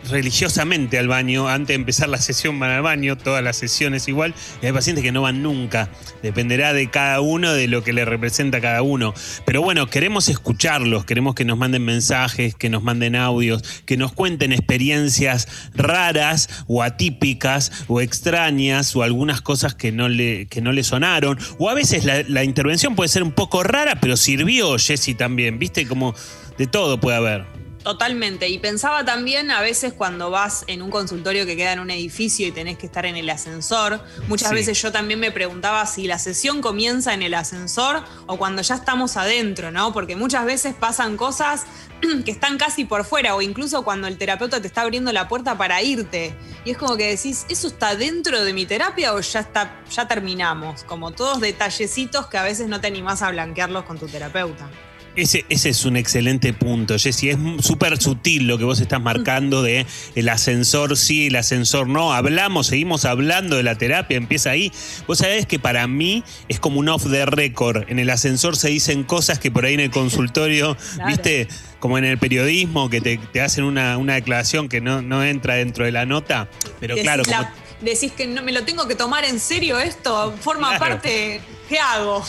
religiosamente 0.09 0.97
al 0.97 1.07
baño, 1.07 1.47
antes 1.47 1.69
de 1.69 1.75
empezar 1.75 2.09
la 2.09 2.17
sesión 2.17 2.59
van 2.59 2.71
al 2.71 2.81
baño, 2.81 3.17
todas 3.17 3.43
las 3.43 3.57
sesiones 3.57 4.07
igual, 4.07 4.33
y 4.61 4.65
hay 4.65 4.71
pacientes 4.71 5.03
que 5.03 5.11
no 5.11 5.21
van 5.21 5.43
nunca. 5.43 5.89
Dependerá 6.21 6.73
de 6.73 6.89
cada 6.89 7.21
uno, 7.21 7.53
de 7.53 7.67
lo 7.67 7.83
que 7.83 7.93
le 7.93 8.05
representa 8.05 8.57
a 8.57 8.61
cada 8.61 8.81
uno. 8.81 9.13
Pero 9.45 9.61
bueno, 9.61 9.87
queremos 9.87 10.29
escucharlos, 10.29 11.05
queremos 11.05 11.35
que 11.35 11.45
nos 11.45 11.57
manden 11.57 11.83
mensajes, 11.85 12.55
que 12.55 12.69
nos 12.69 12.83
manden 12.83 13.15
audios, 13.15 13.63
que 13.85 13.97
nos 13.97 14.13
cuenten 14.13 14.51
experiencias 14.51 15.47
raras 15.73 16.65
o 16.67 16.83
atípicas 16.83 17.71
o 17.87 18.01
extrañas 18.01 18.95
o 18.95 19.03
algunas 19.03 19.41
cosas 19.41 19.75
que 19.75 19.91
no 19.91 20.09
le, 20.09 20.47
que 20.47 20.61
no 20.61 20.71
le 20.71 20.83
sonaron. 20.83 21.37
O 21.59 21.69
a 21.69 21.73
veces 21.73 22.05
la, 22.05 22.43
intervención 22.43 22.95
puede 22.95 23.09
ser 23.09 23.23
un 23.23 23.31
poco 23.31 23.63
rara, 23.63 23.99
pero 24.01 24.17
sirvió, 24.17 24.77
Jessy, 24.77 25.13
también. 25.13 25.59
¿Viste? 25.59 25.87
Como 25.87 26.15
de 26.57 26.67
todo 26.67 26.99
puede 26.99 27.17
haber. 27.17 27.60
Totalmente. 27.83 28.47
Y 28.47 28.59
pensaba 28.59 29.03
también 29.03 29.49
a 29.49 29.59
veces 29.61 29.93
cuando 29.93 30.29
vas 30.29 30.63
en 30.67 30.81
un 30.83 30.91
consultorio 30.91 31.45
que 31.47 31.55
queda 31.55 31.73
en 31.73 31.79
un 31.79 31.89
edificio 31.89 32.47
y 32.47 32.51
tenés 32.51 32.77
que 32.77 32.85
estar 32.85 33.05
en 33.07 33.15
el 33.17 33.29
ascensor, 33.29 33.99
muchas 34.27 34.49
Sí. 34.49 34.55
veces 34.55 34.79
yo 34.81 34.91
también 34.91 35.19
me 35.19 35.31
preguntaba 35.31 35.85
si 35.87 36.05
la 36.05 36.19
sesión 36.19 36.61
comienza 36.61 37.13
en 37.13 37.23
el 37.23 37.33
ascensor 37.33 38.03
o 38.27 38.37
cuando 38.37 38.61
ya 38.61 38.75
estamos 38.75 39.17
adentro, 39.17 39.71
¿no? 39.71 39.93
Porque 39.93 40.15
muchas 40.15 40.45
veces 40.45 40.75
pasan 40.75 41.17
cosas 41.17 41.65
que 42.25 42.29
están 42.31 42.57
casi 42.59 42.85
por 42.85 43.03
fuera 43.03 43.35
o 43.35 43.41
incluso 43.41 43.83
cuando 43.83 44.07
el 44.07 44.17
terapeuta 44.17 44.61
te 44.61 44.67
está 44.67 44.81
abriendo 44.81 45.11
la 45.11 45.27
puerta 45.27 45.57
para 45.57 45.81
irte. 45.81 46.35
Y 46.65 46.71
es 46.71 46.77
como 46.77 46.97
que 46.97 47.07
decís, 47.07 47.45
¿eso 47.49 47.67
está 47.67 47.95
dentro 47.95 48.43
de 48.43 48.53
mi 48.53 48.67
terapia 48.67 49.13
o 49.13 49.19
ya 49.21 49.39
está 49.39 49.81
ya 49.89 50.07
terminamos? 50.07 50.83
Como 50.83 51.11
todos 51.11 51.39
detallecitos 51.39 52.27
que 52.27 52.37
a 52.37 52.43
veces 52.43 52.67
no 52.67 52.79
te 52.79 52.87
animás 52.87 53.23
a 53.23 53.31
blanquearlos 53.31 53.85
con 53.85 53.97
tu 53.97 54.07
terapeuta. 54.07 54.69
Ese, 55.13 55.43
ese 55.49 55.69
es 55.69 55.83
un 55.83 55.97
excelente 55.97 56.53
punto, 56.53 56.97
Jessy. 56.97 57.29
Es 57.31 57.37
súper 57.59 58.01
sutil 58.01 58.47
lo 58.47 58.57
que 58.57 58.63
vos 58.63 58.79
estás 58.79 59.01
marcando 59.01 59.61
de 59.61 59.85
el 60.15 60.29
ascensor 60.29 60.95
sí, 60.95 61.27
el 61.27 61.35
ascensor 61.35 61.87
no. 61.87 62.13
Hablamos, 62.13 62.67
seguimos 62.67 63.03
hablando 63.03 63.57
de 63.57 63.63
la 63.63 63.75
terapia, 63.77 64.15
empieza 64.15 64.51
ahí. 64.51 64.71
Vos 65.07 65.17
sabés 65.17 65.45
que 65.45 65.59
para 65.59 65.85
mí 65.87 66.23
es 66.47 66.61
como 66.61 66.79
un 66.79 66.87
off 66.87 67.03
the 67.11 67.25
record. 67.25 67.83
En 67.89 67.99
el 67.99 68.09
ascensor 68.09 68.55
se 68.55 68.69
dicen 68.69 69.03
cosas 69.03 69.37
que 69.37 69.51
por 69.51 69.65
ahí 69.65 69.73
en 69.73 69.81
el 69.81 69.91
consultorio, 69.91 70.77
Claro. 70.95 71.09
viste, 71.09 71.47
como 71.79 71.97
en 71.97 72.05
el 72.05 72.17
periodismo, 72.17 72.89
que 72.89 73.01
te, 73.01 73.17
te 73.17 73.41
hacen 73.41 73.65
una, 73.65 73.97
una 73.97 74.13
declaración 74.13 74.69
que 74.69 74.79
no, 74.79 75.01
no 75.01 75.25
entra 75.25 75.55
dentro 75.55 75.83
de 75.83 75.91
la 75.91 76.05
nota. 76.05 76.47
Pero 76.79 76.95
Decís 76.95 77.03
claro, 77.09 77.23
como 77.25 77.35
la- 77.41 77.53
decís 77.81 78.13
que 78.13 78.27
no 78.27 78.43
me 78.43 78.53
lo 78.53 78.63
tengo 78.63 78.87
que 78.87 78.95
tomar 78.95 79.25
en 79.25 79.41
serio 79.41 79.77
esto, 79.77 80.33
forma 80.39 80.69
Claro. 80.69 80.79
parte, 80.85 81.41
¿qué 81.67 81.79
hago? 81.79 82.23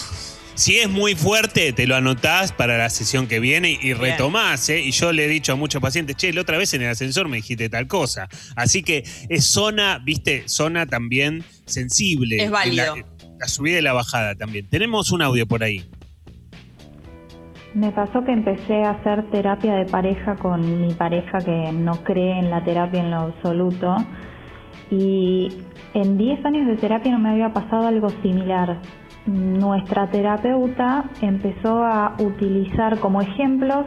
Si 0.55 0.79
es 0.79 0.91
muy 0.91 1.15
fuerte, 1.15 1.73
te 1.73 1.87
lo 1.87 1.97
anotás 1.97 2.53
para 2.53 2.77
la 2.77 2.91
sesión 2.91 3.27
que 3.27 3.41
viene 3.41 3.79
y 3.81 3.95
retomás, 3.95 4.69
¿eh? 4.69 4.81
Y 4.81 4.91
yo 4.91 5.11
le 5.11 5.25
he 5.25 5.29
dicho 5.29 5.53
a 5.53 5.57
muchos 5.57 5.81
pacientes, 5.81 6.17
che, 6.17 6.33
la 6.33 6.43
otra 6.43 6.59
vez 6.59 6.75
en 6.75 6.83
el 6.83 6.91
ascensor 6.91 7.29
me 7.29 7.39
dijiste 7.39 7.71
tal 7.71 7.87
cosa. 7.87 8.29
Así 8.55 8.83
que 8.83 9.03
es 9.29 9.47
zona, 9.47 9.99
viste, 9.99 10.49
zona 10.49 10.87
también 10.87 11.43
sensible. 11.65 12.45
Es 12.45 12.51
válido. 12.51 12.97
La, 12.97 13.05
la 13.41 13.49
subida 13.49 13.79
y 13.79 13.83
la 13.83 13.95
bajada 13.95 14.35
también. 14.35 14.69
Tenemos 14.69 15.11
un 15.11 15.23
audio 15.23 15.47
por 15.47 15.65
ahí. 15.65 15.85
Me 17.75 17.91
pasó 17.91 18.23
que 18.23 18.33
empecé 18.33 18.85
a 18.85 18.91
hacer 18.91 19.31
terapia 19.31 19.75
de 19.77 19.87
pareja 19.87 20.37
con 20.37 20.87
mi 20.87 20.93
pareja 20.93 21.39
que 21.39 21.73
no 21.73 22.05
cree 22.05 22.39
en 22.39 22.51
la 22.51 22.63
terapia 22.63 23.01
en 23.01 23.11
lo 23.11 23.17
absoluto 23.21 23.97
y 24.91 25.49
en 25.95 26.19
10 26.19 26.45
años 26.45 26.67
de 26.67 26.77
terapia 26.77 27.13
no 27.13 27.19
me 27.19 27.31
había 27.31 27.53
pasado 27.55 27.87
algo 27.87 28.11
similar. 28.23 28.79
Nuestra 29.27 30.11
terapeuta 30.11 31.05
empezó 31.21 31.85
a 31.85 32.17
utilizar 32.19 32.99
como 32.99 33.21
ejemplos 33.21 33.87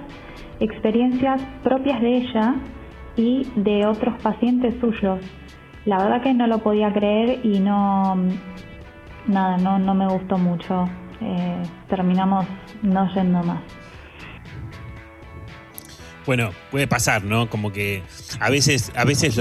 experiencias 0.60 1.42
propias 1.64 2.00
de 2.02 2.18
ella 2.18 2.56
y 3.18 3.46
de 3.56 3.86
otros 3.86 4.22
pacientes 4.22 4.76
suyos. 4.80 5.20
La 5.86 5.98
verdad 5.98 6.22
que 6.22 6.34
no 6.34 6.48
lo 6.48 6.60
podía 6.60 6.92
creer 6.94 7.42
y 7.44 7.60
no, 7.60 8.16
nada, 9.28 9.58
no, 9.58 9.78
no 9.78 9.94
me 9.94 10.08
gustó 10.08 10.38
mucho. 10.38 10.90
Eh, 11.22 11.64
terminamos 11.90 12.46
no 12.82 13.14
yendo 13.14 13.44
más. 13.44 13.62
Bueno, 16.26 16.50
puede 16.72 16.88
pasar, 16.88 17.24
¿no? 17.24 17.50
Como 17.50 17.72
que 17.72 18.04
a 18.40 18.50
veces, 18.50 18.92
a 18.96 19.06
veces, 19.06 19.40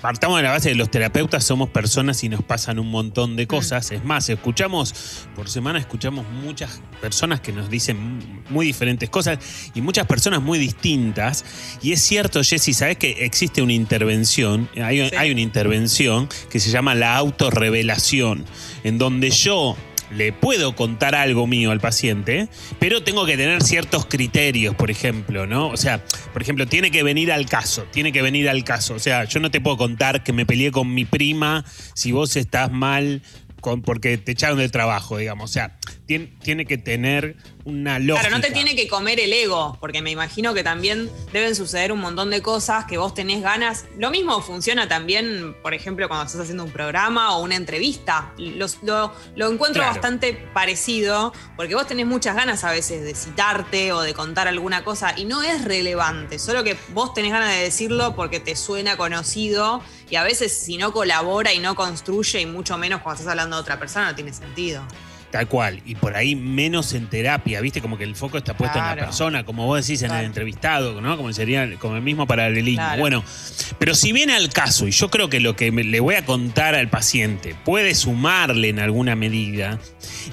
partamos 0.00 0.38
de 0.38 0.44
la 0.44 0.50
base 0.52 0.70
de 0.70 0.74
los 0.74 0.90
terapeutas 0.90 1.44
somos 1.44 1.68
personas 1.68 2.22
y 2.24 2.28
nos 2.28 2.42
pasan 2.42 2.78
un 2.78 2.90
montón 2.90 3.36
de 3.36 3.46
cosas. 3.46 3.90
Es 3.90 4.04
más, 4.04 4.28
escuchamos, 4.28 5.26
por 5.34 5.48
semana 5.48 5.78
escuchamos 5.78 6.26
muchas 6.28 6.80
personas 7.00 7.40
que 7.40 7.52
nos 7.52 7.68
dicen 7.70 8.42
muy 8.48 8.66
diferentes 8.66 9.10
cosas 9.10 9.38
y 9.74 9.80
muchas 9.80 10.06
personas 10.06 10.40
muy 10.42 10.58
distintas. 10.58 11.44
Y 11.82 11.92
es 11.92 12.00
cierto, 12.02 12.42
Jessy, 12.42 12.72
¿sabes 12.72 12.96
que 12.96 13.24
existe 13.24 13.62
una 13.62 13.72
intervención? 13.72 14.68
Hay, 14.82 15.08
Sí. 15.10 15.16
hay 15.16 15.30
una 15.30 15.40
intervención 15.40 16.28
que 16.50 16.60
se 16.60 16.70
llama 16.70 16.94
la 16.94 17.16
autorrevelación, 17.16 18.44
en 18.84 18.98
donde 18.98 19.30
yo 19.30 19.76
le 20.10 20.32
puedo 20.32 20.74
contar 20.74 21.14
algo 21.14 21.46
mío 21.46 21.70
al 21.70 21.80
paciente, 21.80 22.48
pero 22.78 23.02
tengo 23.02 23.26
que 23.26 23.36
tener 23.36 23.62
ciertos 23.62 24.06
criterios, 24.06 24.74
por 24.74 24.90
ejemplo, 24.90 25.46
¿no? 25.46 25.68
O 25.68 25.76
sea, 25.76 26.04
por 26.32 26.42
ejemplo, 26.42 26.66
tiene 26.66 26.90
que 26.90 27.02
venir 27.02 27.32
al 27.32 27.46
caso, 27.46 27.84
tiene 27.90 28.12
que 28.12 28.22
venir 28.22 28.48
al 28.48 28.64
caso. 28.64 28.94
O 28.94 28.98
sea, 28.98 29.24
yo 29.24 29.40
no 29.40 29.50
te 29.50 29.60
puedo 29.60 29.76
contar 29.76 30.22
que 30.22 30.32
me 30.32 30.46
peleé 30.46 30.70
con 30.70 30.92
mi 30.92 31.04
prima 31.04 31.64
si 31.94 32.12
vos 32.12 32.36
estás 32.36 32.70
mal 32.70 33.22
con, 33.60 33.82
porque 33.82 34.18
te 34.18 34.32
echaron 34.32 34.58
del 34.58 34.70
trabajo, 34.70 35.18
digamos. 35.18 35.50
O 35.50 35.52
sea, 35.52 35.78
tiene, 36.10 36.26
tiene 36.42 36.66
que 36.66 36.76
tener 36.76 37.36
una 37.64 38.00
lógica. 38.00 38.26
Claro, 38.28 38.36
no 38.36 38.42
te 38.42 38.50
tiene 38.52 38.74
que 38.74 38.88
comer 38.88 39.20
el 39.20 39.32
ego, 39.32 39.76
porque 39.80 40.02
me 40.02 40.10
imagino 40.10 40.54
que 40.54 40.64
también 40.64 41.08
deben 41.32 41.54
suceder 41.54 41.92
un 41.92 42.00
montón 42.00 42.30
de 42.30 42.42
cosas 42.42 42.84
que 42.86 42.98
vos 42.98 43.14
tenés 43.14 43.42
ganas. 43.42 43.84
Lo 43.96 44.10
mismo 44.10 44.42
funciona 44.42 44.88
también, 44.88 45.54
por 45.62 45.72
ejemplo, 45.72 46.08
cuando 46.08 46.26
estás 46.26 46.40
haciendo 46.40 46.64
un 46.64 46.72
programa 46.72 47.36
o 47.36 47.42
una 47.44 47.54
entrevista. 47.54 48.32
Los- 48.38 48.82
lo, 48.82 49.12
lo 49.36 49.52
encuentro 49.52 49.82
Claro. 49.82 49.92
bastante 49.92 50.32
parecido, 50.52 51.32
porque 51.56 51.76
vos 51.76 51.86
tenés 51.86 52.06
muchas 52.06 52.34
ganas 52.34 52.64
a 52.64 52.72
veces 52.72 53.04
de 53.04 53.14
citarte 53.14 53.92
o 53.92 54.00
de 54.00 54.12
contar 54.12 54.48
alguna 54.48 54.82
cosa 54.82 55.14
y 55.16 55.26
no 55.26 55.44
es 55.44 55.62
relevante, 55.64 56.40
solo 56.40 56.64
que 56.64 56.76
vos 56.92 57.14
tenés 57.14 57.30
ganas 57.30 57.54
de 57.54 57.62
decirlo 57.62 58.16
porque 58.16 58.40
te 58.40 58.56
suena 58.56 58.96
conocido 58.96 59.80
y 60.10 60.16
a 60.16 60.24
veces 60.24 60.58
si 60.60 60.76
no 60.76 60.92
colabora 60.92 61.52
y 61.52 61.60
no 61.60 61.76
construye 61.76 62.40
y 62.40 62.46
mucho 62.46 62.76
menos 62.78 63.00
cuando 63.00 63.20
estás 63.20 63.30
hablando 63.30 63.54
de 63.54 63.62
otra 63.62 63.78
persona 63.78 64.06
no 64.08 64.14
tiene 64.16 64.32
sentido. 64.32 64.82
Tal 65.30 65.46
cual. 65.46 65.80
Y 65.86 65.94
por 65.94 66.16
ahí 66.16 66.34
menos 66.34 66.92
en 66.92 67.06
terapia, 67.06 67.60
¿viste? 67.60 67.80
Como 67.80 67.96
que 67.96 68.02
el 68.02 68.16
foco 68.16 68.36
está 68.38 68.56
puesto 68.56 68.78
en 68.80 68.84
la 68.84 68.96
persona, 68.96 69.44
como 69.44 69.64
vos 69.66 69.86
decís 69.86 70.02
en 70.02 70.08
Claro. 70.08 70.20
el 70.22 70.26
entrevistado, 70.26 71.00
¿no? 71.00 71.16
Como 71.16 71.32
sería 71.32 71.70
como 71.78 71.94
el 71.94 72.02
mismo 72.02 72.26
paralelismo. 72.26 72.82
Claro. 72.82 72.98
Bueno, 73.00 73.24
pero 73.78 73.94
si 73.94 74.10
viene 74.10 74.34
al 74.34 74.48
caso, 74.48 74.88
y 74.88 74.90
yo 74.90 75.08
creo 75.08 75.30
que 75.30 75.38
lo 75.38 75.54
que 75.54 75.70
me- 75.70 75.84
le 75.84 76.00
voy 76.00 76.16
a 76.16 76.24
contar 76.24 76.74
al 76.74 76.88
paciente 76.90 77.54
puede 77.64 77.94
sumarle 77.94 78.70
en 78.70 78.80
alguna 78.80 79.14
medida, 79.14 79.78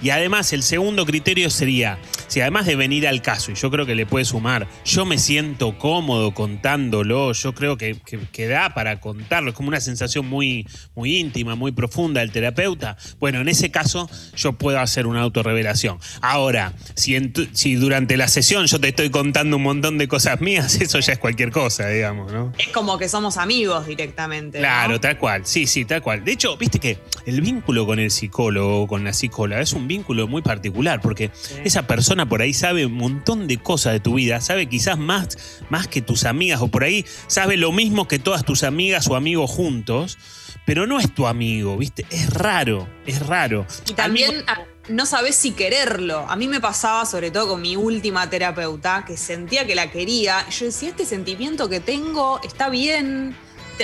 y 0.01 0.10
además 0.10 0.51
el 0.51 0.63
segundo 0.63 1.06
criterio 1.06 1.51
sería, 1.51 2.00
si 2.27 2.42
además 2.42 2.66
de 2.66 2.75
venir 2.75 3.08
al 3.08 3.22
caso, 3.22 3.51
y 3.51 3.54
yo 3.56 3.70
creo 3.70 3.86
que 3.86 3.94
le 3.94 4.08
puede 4.08 4.25
sumar, 4.25 4.68
yo 4.84 5.06
me 5.06 5.20
siento 5.20 5.77
cómodo 5.77 6.34
contándolo, 6.34 7.34
yo 7.34 7.54
creo 7.54 7.77
que, 7.77 7.98
que, 8.04 8.18
que 8.32 8.48
da 8.48 8.74
para 8.74 9.00
contarlo, 9.00 9.51
es 9.51 9.56
como 9.56 9.68
una 9.70 9.80
sensación 9.80 10.25
muy, 10.27 10.66
muy 10.96 11.18
íntima, 11.18 11.54
muy 11.54 11.72
profunda 11.72 12.22
del 12.22 12.32
terapeuta. 12.32 12.98
Bueno, 13.20 13.42
en 13.42 13.48
ese 13.48 13.70
caso 13.70 14.10
yo 14.36 14.54
puedo 14.54 14.80
hacer 14.80 14.87
una 14.96 15.22
autorrevelación. 15.22 16.00
Ahora, 16.22 16.74
si, 16.96 17.15
en 17.15 17.34
tu- 17.34 17.48
si 17.51 17.75
durante 17.75 18.15
la 18.15 18.27
sesión 18.27 18.65
yo 18.67 18.79
te 18.79 18.88
estoy 18.88 19.10
contando 19.10 19.58
un 19.58 19.63
montón 19.63 19.98
de 19.98 20.08
cosas 20.08 20.39
mías, 20.39 20.75
eso 20.82 21.00
ya 21.00 21.13
es 21.13 21.20
cualquier 21.20 21.51
cosa, 21.51 21.88
digamos, 21.89 22.32
¿no? 22.32 22.53
Es 22.58 22.70
como 22.70 22.98
que 22.98 23.10
somos 23.10 23.38
amigos 23.38 23.86
directamente. 23.88 24.60
¿no? 24.60 24.62
Claro, 24.62 25.00
tal 25.00 25.17
cual. 25.17 25.46
Sí, 25.46 25.67
sí, 25.67 25.86
tal 25.86 26.01
cual. 26.01 26.24
De 26.24 26.32
hecho, 26.32 26.56
viste 26.58 26.79
que 26.79 26.98
el 27.25 27.41
vínculo 27.41 27.86
con 27.86 28.00
el 28.00 28.12
psicólogo, 28.12 28.88
con 28.88 29.03
la 29.03 29.13
psicóloga, 29.13 29.62
es 29.62 29.74
un 29.74 29.88
vínculo 29.88 30.27
muy 30.27 30.41
particular, 30.41 31.01
porque 31.01 31.32
esa 31.63 31.86
persona 31.88 32.27
por 32.29 32.41
ahí 32.41 32.53
sabe 32.53 32.86
un 32.86 32.94
montón 32.94 33.48
de 33.48 33.58
cosas 33.58 33.94
de 33.94 34.00
tu 34.00 34.13
vida, 34.15 34.39
sabe 34.41 34.67
quizás 34.67 34.98
más, 34.98 35.38
más 35.70 35.88
que 35.88 36.01
tus 36.01 36.25
amigas, 36.25 36.62
o 36.62 36.67
por 36.70 36.84
ahí 36.84 37.06
sabe 37.27 37.58
lo 37.58 37.72
mismo 37.72 38.08
que 38.08 38.20
todas 38.20 38.46
tus 38.46 38.63
amigas 38.63 39.08
o 39.08 39.15
amigos 39.15 39.50
juntos, 39.51 40.17
pero 40.65 40.86
no 40.88 41.00
es 41.00 41.13
tu 41.13 41.27
amigo, 41.27 41.77
¿viste? 41.77 42.06
Es 42.10 42.29
raro, 42.29 42.88
es 43.06 43.25
raro. 43.25 43.65
Y 43.89 43.94
también 43.94 44.44
a- 44.48 44.62
no 44.89 45.06
sabes 45.06 45.36
si 45.36 45.51
quererlo. 45.51 46.25
A 46.29 46.36
mí 46.36 46.48
me 46.48 46.60
pasaba, 46.60 47.06
sobre 47.06 47.32
todo 47.32 47.50
con 47.50 47.62
mi 47.62 47.75
última 47.75 48.29
terapeuta, 48.29 49.03
que 49.06 49.17
sentía 49.17 49.65
que 49.65 49.75
la 49.75 49.91
quería. 49.91 50.48
Yo 50.50 50.65
decía, 50.65 50.89
este 50.89 51.06
sentimiento 51.06 51.70
que 51.70 51.79
tengo 51.79 52.39
está 52.44 52.70
bien. 52.70 53.36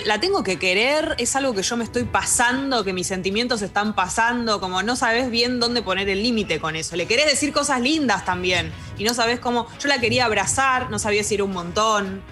La 0.06 0.20
tengo 0.20 0.44
que 0.44 0.58
querer, 0.58 1.14
es 1.20 1.36
algo 1.36 1.54
que 1.54 1.62
yo 1.62 1.78
me 1.78 1.84
estoy 1.84 2.06
pasando, 2.06 2.84
que 2.84 2.94
mis 2.94 3.06
sentimientos 3.06 3.62
están 3.62 3.94
pasando, 3.94 4.60
como 4.60 4.82
no 4.82 4.96
sabes 4.96 5.30
bien 5.30 5.60
dónde 5.60 5.84
poner 5.84 6.10
el 6.10 6.24
límite 6.24 6.60
con 6.60 6.76
eso. 6.76 6.96
Le 6.96 7.06
querés 7.06 7.28
decir 7.28 7.54
cosas 7.54 7.80
lindas 7.80 8.26
también 8.26 8.72
y 8.98 9.04
no 9.04 9.14
sabes 9.14 9.40
cómo. 9.40 9.68
Yo 9.80 9.88
la 9.90 10.00
quería 10.00 10.26
abrazar, 10.26 10.90
no 10.90 10.98
sabía 10.98 11.24
si 11.24 11.36
era 11.36 11.44
un 11.44 11.52
montón. 11.52 12.24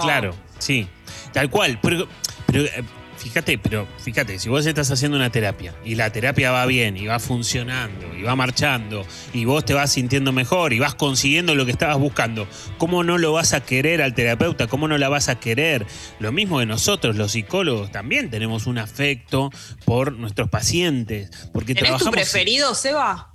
Claro, 0.00 0.32
sí, 0.60 0.86
tal 1.32 1.50
cual. 1.50 1.80
Pero, 1.82 2.06
pero 2.46 2.64
eh, 2.64 2.84
fíjate, 3.28 3.58
pero 3.58 3.86
fíjate, 3.98 4.38
si 4.38 4.48
vos 4.48 4.64
estás 4.64 4.90
haciendo 4.90 5.18
una 5.18 5.30
terapia 5.30 5.74
y 5.84 5.96
la 5.96 6.10
terapia 6.10 6.50
va 6.50 6.64
bien 6.64 6.96
y 6.96 7.06
va 7.06 7.18
funcionando 7.18 8.14
y 8.16 8.22
va 8.22 8.34
marchando 8.36 9.06
y 9.34 9.44
vos 9.44 9.66
te 9.66 9.74
vas 9.74 9.92
sintiendo 9.92 10.32
mejor 10.32 10.72
y 10.72 10.78
vas 10.78 10.94
consiguiendo 10.94 11.54
lo 11.54 11.66
que 11.66 11.72
estabas 11.72 11.98
buscando, 11.98 12.48
¿cómo 12.78 13.04
no 13.04 13.18
lo 13.18 13.32
vas 13.32 13.52
a 13.52 13.60
querer 13.60 14.00
al 14.00 14.14
terapeuta? 14.14 14.66
¿Cómo 14.66 14.88
no 14.88 14.96
la 14.96 15.10
vas 15.10 15.28
a 15.28 15.38
querer? 15.38 15.86
Lo 16.20 16.32
mismo 16.32 16.58
que 16.58 16.66
nosotros, 16.66 17.16
los 17.16 17.32
psicólogos, 17.32 17.92
también 17.92 18.30
tenemos 18.30 18.66
un 18.66 18.78
afecto 18.78 19.50
por 19.84 20.12
nuestros 20.12 20.48
pacientes. 20.48 21.30
Porque 21.52 21.74
¿Tenés 21.74 21.92
tu 21.92 21.98
trabajamos. 21.98 22.14
preferido, 22.14 22.74
Seba? 22.74 23.34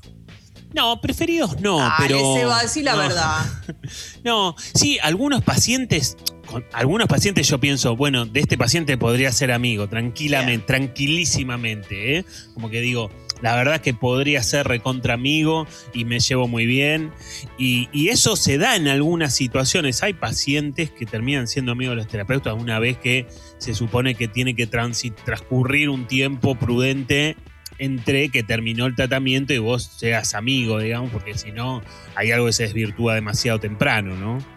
No, 0.73 0.99
preferidos 1.01 1.61
no, 1.61 1.77
Dale, 1.77 1.93
pero. 1.99 2.33
Seba, 2.35 2.63
decí 2.63 2.81
la 2.81 2.93
no. 2.93 2.97
verdad. 2.97 3.45
No, 4.23 4.55
sí, 4.73 4.97
algunos 5.03 5.43
pacientes, 5.43 6.15
con 6.53 6.63
algunos 6.71 7.07
pacientes 7.07 7.47
yo 7.47 7.59
pienso, 7.59 7.95
bueno, 7.95 8.25
de 8.25 8.39
este 8.39 8.57
paciente 8.57 8.95
podría 8.95 9.31
ser 9.31 9.51
amigo, 9.51 9.87
tranquilamente, 9.87 10.67
tranquilísimamente, 10.67 12.17
¿eh? 12.17 12.25
Como 12.53 12.69
que 12.69 12.79
digo, 12.79 13.09
la 13.41 13.55
verdad 13.55 13.81
que 13.81 13.95
podría 13.95 14.43
ser 14.43 14.67
recontra 14.67 15.15
amigo 15.15 15.67
y 15.93 16.05
me 16.05 16.19
llevo 16.19 16.47
muy 16.47 16.67
bien. 16.67 17.11
Y, 17.57 17.89
y 17.91 18.09
eso 18.09 18.35
se 18.35 18.59
da 18.59 18.75
en 18.75 18.87
algunas 18.87 19.35
situaciones. 19.35 20.03
Hay 20.03 20.13
pacientes 20.13 20.91
que 20.91 21.07
terminan 21.07 21.47
siendo 21.47 21.71
amigos 21.71 21.93
de 21.93 22.03
los 22.03 22.07
terapeutas 22.07 22.53
una 22.53 22.77
vez 22.77 22.97
que 22.99 23.25
se 23.57 23.73
supone 23.73 24.13
que 24.13 24.27
tiene 24.27 24.55
que 24.55 24.67
transcurrir 24.67 25.89
un 25.89 26.05
tiempo 26.05 26.53
prudente 26.53 27.35
entre 27.79 28.29
que 28.29 28.43
terminó 28.43 28.85
el 28.85 28.95
tratamiento 28.95 29.53
y 29.53 29.57
vos 29.57 29.83
seas 29.83 30.35
amigo, 30.35 30.79
digamos, 30.79 31.11
porque 31.11 31.35
si 31.35 31.51
no, 31.51 31.81
hay 32.15 32.31
algo 32.31 32.45
que 32.45 32.53
se 32.53 32.63
desvirtúa 32.63 33.15
demasiado 33.15 33.59
temprano, 33.59 34.15
¿no? 34.15 34.52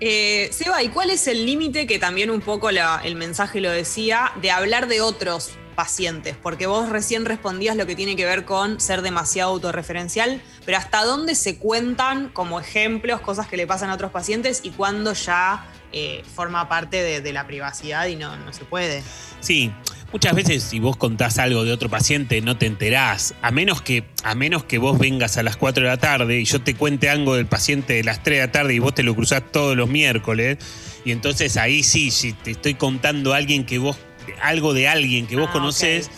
Eh, 0.00 0.50
Seba, 0.52 0.82
¿y 0.82 0.88
cuál 0.88 1.10
es 1.10 1.26
el 1.26 1.46
límite 1.46 1.86
que 1.86 1.98
también 1.98 2.30
un 2.30 2.40
poco 2.40 2.68
el 2.68 3.16
mensaje 3.16 3.60
lo 3.60 3.70
decía, 3.70 4.32
de 4.42 4.50
hablar 4.50 4.88
de 4.88 5.00
otros 5.00 5.52
pacientes? 5.74 6.36
Porque 6.42 6.66
vos 6.66 6.90
recién 6.90 7.24
respondías 7.24 7.76
lo 7.76 7.86
que 7.86 7.96
tiene 7.96 8.14
que 8.14 8.26
ver 8.26 8.44
con 8.44 8.78
ser 8.78 9.00
demasiado 9.00 9.52
autorreferencial, 9.52 10.42
pero 10.66 10.76
¿hasta 10.76 11.02
dónde 11.02 11.34
se 11.34 11.56
cuentan 11.56 12.28
como 12.28 12.60
ejemplos 12.60 13.22
cosas 13.22 13.46
que 13.46 13.56
le 13.56 13.66
pasan 13.66 13.88
a 13.88 13.94
otros 13.94 14.10
pacientes 14.10 14.60
y 14.62 14.70
cuándo 14.70 15.14
ya 15.14 15.64
eh, 15.92 16.22
forma 16.34 16.68
parte 16.68 17.02
de, 17.02 17.22
de 17.22 17.32
la 17.32 17.46
privacidad 17.46 18.06
y 18.06 18.16
no, 18.16 18.36
no 18.36 18.52
se 18.52 18.66
puede? 18.66 19.02
Sí, 19.40 19.72
muchas 20.16 20.34
veces 20.34 20.62
si 20.62 20.80
vos 20.80 20.96
contás 20.96 21.36
algo 21.38 21.62
de 21.66 21.72
otro 21.72 21.90
paciente 21.90 22.40
no 22.40 22.56
te 22.56 22.64
enterás, 22.64 23.34
a 23.42 23.50
menos 23.50 23.82
que 23.82 24.02
a 24.22 24.34
menos 24.34 24.64
que 24.64 24.78
vos 24.78 24.98
vengas 24.98 25.36
a 25.36 25.42
las 25.42 25.58
4 25.58 25.82
de 25.84 25.90
la 25.90 25.98
tarde 25.98 26.40
y 26.40 26.46
yo 26.46 26.58
te 26.62 26.74
cuente 26.74 27.10
algo 27.10 27.36
del 27.36 27.44
paciente 27.44 27.92
de 27.92 28.02
las 28.02 28.22
3 28.22 28.38
de 28.40 28.46
la 28.46 28.50
tarde 28.50 28.72
y 28.74 28.78
vos 28.78 28.94
te 28.94 29.02
lo 29.02 29.14
cruzás 29.14 29.42
todos 29.52 29.76
los 29.76 29.90
miércoles 29.90 30.56
y 31.04 31.10
entonces 31.12 31.58
ahí 31.58 31.82
sí, 31.82 32.10
si 32.10 32.32
te 32.32 32.52
estoy 32.52 32.74
contando 32.76 33.34
a 33.34 33.36
alguien 33.36 33.66
que 33.66 33.76
vos 33.76 33.98
algo 34.40 34.72
de 34.72 34.88
alguien 34.88 35.26
que 35.26 35.36
vos 35.36 35.48
Ah, 35.50 35.52
conocés, 35.52 36.10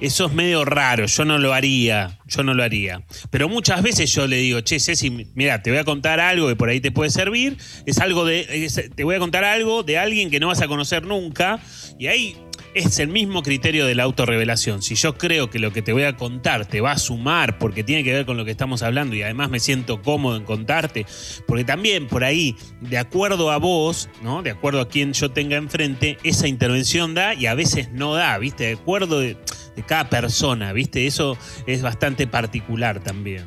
eso 0.00 0.26
es 0.26 0.32
medio 0.32 0.64
raro, 0.64 1.04
yo 1.04 1.24
no 1.26 1.36
lo 1.38 1.52
haría, 1.52 2.18
yo 2.26 2.42
no 2.42 2.52
lo 2.54 2.62
haría. 2.64 3.02
Pero 3.30 3.48
muchas 3.48 3.80
veces 3.82 4.12
yo 4.12 4.26
le 4.26 4.36
digo, 4.38 4.60
che, 4.62 4.80
Ceci, 4.80 5.10
mira, 5.34 5.62
te 5.62 5.70
voy 5.70 5.78
a 5.78 5.84
contar 5.84 6.18
algo 6.18 6.48
que 6.48 6.56
por 6.56 6.68
ahí 6.68 6.80
te 6.80 6.90
puede 6.90 7.10
servir, 7.10 7.56
es 7.86 7.98
algo 7.98 8.24
de, 8.24 8.40
es- 8.64 8.90
te 8.94 9.04
voy 9.04 9.14
a 9.14 9.18
contar 9.18 9.44
algo 9.44 9.82
de 9.84 9.98
alguien 9.98 10.30
que 10.30 10.40
no 10.40 10.48
vas 10.48 10.60
a 10.62 10.66
conocer 10.66 11.04
nunca, 11.04 11.60
y 11.98 12.08
ahí 12.08 12.36
es 12.74 12.98
el 12.98 13.08
mismo 13.08 13.42
criterio 13.42 13.86
de 13.86 13.94
la 13.94 14.02
autorrevelación. 14.02 14.82
Si 14.82 14.94
yo 14.96 15.16
creo 15.16 15.48
que 15.50 15.58
lo 15.58 15.72
que 15.72 15.82
te 15.82 15.92
voy 15.92 16.02
a 16.04 16.16
contar 16.16 16.66
te 16.66 16.80
va 16.80 16.92
a 16.92 16.98
sumar 16.98 17.58
porque 17.58 17.84
tiene 17.84 18.02
que 18.04 18.12
ver 18.12 18.26
con 18.26 18.36
lo 18.36 18.44
que 18.44 18.50
estamos 18.50 18.82
hablando 18.82 19.14
y 19.14 19.22
además 19.22 19.50
me 19.50 19.60
siento 19.60 20.02
cómodo 20.02 20.36
en 20.36 20.44
contarte, 20.44 21.06
porque 21.46 21.64
también 21.64 22.08
por 22.08 22.24
ahí, 22.24 22.56
de 22.80 22.98
acuerdo 22.98 23.50
a 23.50 23.58
vos, 23.58 24.08
¿no? 24.22 24.42
De 24.42 24.50
acuerdo 24.50 24.80
a 24.80 24.88
quien 24.88 25.12
yo 25.12 25.30
tenga 25.30 25.56
enfrente, 25.56 26.18
esa 26.24 26.48
intervención 26.48 27.14
da 27.14 27.34
y 27.34 27.46
a 27.46 27.54
veces 27.54 27.90
no 27.92 28.14
da, 28.14 28.36
¿viste? 28.38 28.64
De 28.64 28.72
acuerdo 28.72 29.20
de, 29.20 29.36
de 29.76 29.82
cada 29.84 30.08
persona, 30.08 30.72
¿viste? 30.72 31.06
Eso 31.06 31.38
es 31.66 31.82
bastante 31.82 32.26
particular 32.26 33.00
también. 33.02 33.44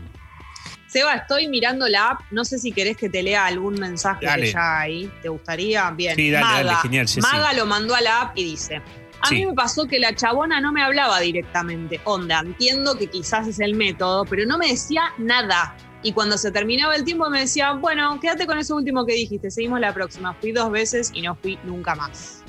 Seba, 0.88 1.16
estoy 1.16 1.50
mirando 1.50 1.88
la 1.90 2.12
app. 2.12 2.22
No 2.32 2.46
sé 2.46 2.60
si 2.60 2.72
querés 2.72 2.96
que 2.96 3.10
te 3.10 3.22
lea 3.22 3.46
algún 3.46 3.76
mensaje 3.76 4.26
Dale. 4.26 4.46
que 4.46 4.52
ya 4.54 4.80
hay. 4.80 5.12
¿Te 5.22 5.28
gustaría? 5.28 5.92
Bien. 5.92 6.16
Sí, 6.16 6.32
dale, 6.32 6.46
Maga. 6.46 6.64
dale, 6.64 6.78
genial. 6.82 7.08
Maga 7.22 7.54
lo 7.54 7.66
mandó 7.66 7.94
a 7.94 8.00
la 8.00 8.22
app 8.22 8.38
y 8.38 8.46
dice: 8.46 8.82
A 9.28 9.30
Sí. 9.30 9.36
mí 9.36 9.46
me 9.46 9.54
pasó 9.54 9.86
que 9.86 10.00
la 10.00 10.16
chabona 10.16 10.60
no 10.62 10.72
me 10.72 10.82
hablaba 10.82 11.20
directamente. 11.20 12.00
Onda, 12.06 12.40
entiendo 12.40 12.98
que 12.98 13.08
quizás 13.08 13.48
es 13.48 13.60
el 13.60 13.76
método, 13.76 14.26
pero 14.26 14.46
no 14.46 14.58
me 14.58 14.68
decía 14.70 15.14
nada. 15.18 15.76
Y 16.04 16.14
cuando 16.14 16.38
se 16.38 16.52
terminaba 16.52 16.96
el 16.96 17.04
tiempo 17.04 17.30
me 17.30 17.40
decía: 17.42 17.74
Bueno, 17.74 18.20
quédate 18.20 18.46
con 18.46 18.58
eso 18.58 18.76
último 18.76 19.06
que 19.06 19.14
dijiste. 19.14 19.52
Seguimos 19.52 19.80
la 19.80 19.94
próxima. 19.94 20.34
Fui 20.36 20.52
dos 20.52 20.72
veces 20.72 21.12
y 21.14 21.22
no 21.22 21.36
fui 21.36 21.58
nunca 21.64 21.96
más. 21.96 22.44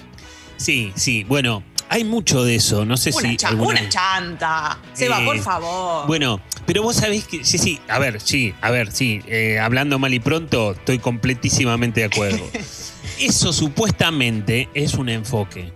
Sí, 0.57 0.93
sí, 0.97 1.25
bueno, 1.25 1.63
hay 1.89 2.05
mucho 2.05 2.45
de 2.45 2.57
eso, 2.57 2.85
no 2.85 2.97
sé 2.97 3.11
Una, 3.15 3.31
si... 3.31 3.37
cha- 3.37 3.49
alguna- 3.49 3.81
una 3.81 3.89
chanta. 3.89 4.79
Seba, 4.93 5.23
Eh, 5.23 5.25
por 5.25 5.39
favor. 5.39 6.07
Bueno, 6.07 6.41
pero 6.67 6.83
vos 6.83 6.97
sabés 6.97 7.27
que, 7.27 7.45
sí, 7.45 7.59
sí, 7.59 7.81
a 7.89 7.99
ver, 7.99 8.21
sí, 8.21 8.55
a 8.61 8.71
ver, 8.71 8.93
sí, 8.93 9.21
eh, 9.27 9.59
hablando 9.59 9.99
mal 9.99 10.13
y 10.13 10.19
pronto, 10.21 10.73
estoy 10.73 10.99
completísimamente 10.99 12.01
de 12.01 12.07
acuerdo. 12.07 12.45
Eso 13.21 13.53
supuestamente 13.53 14.69
es 14.75 14.95
un 14.95 15.09
enfoque. 15.09 15.73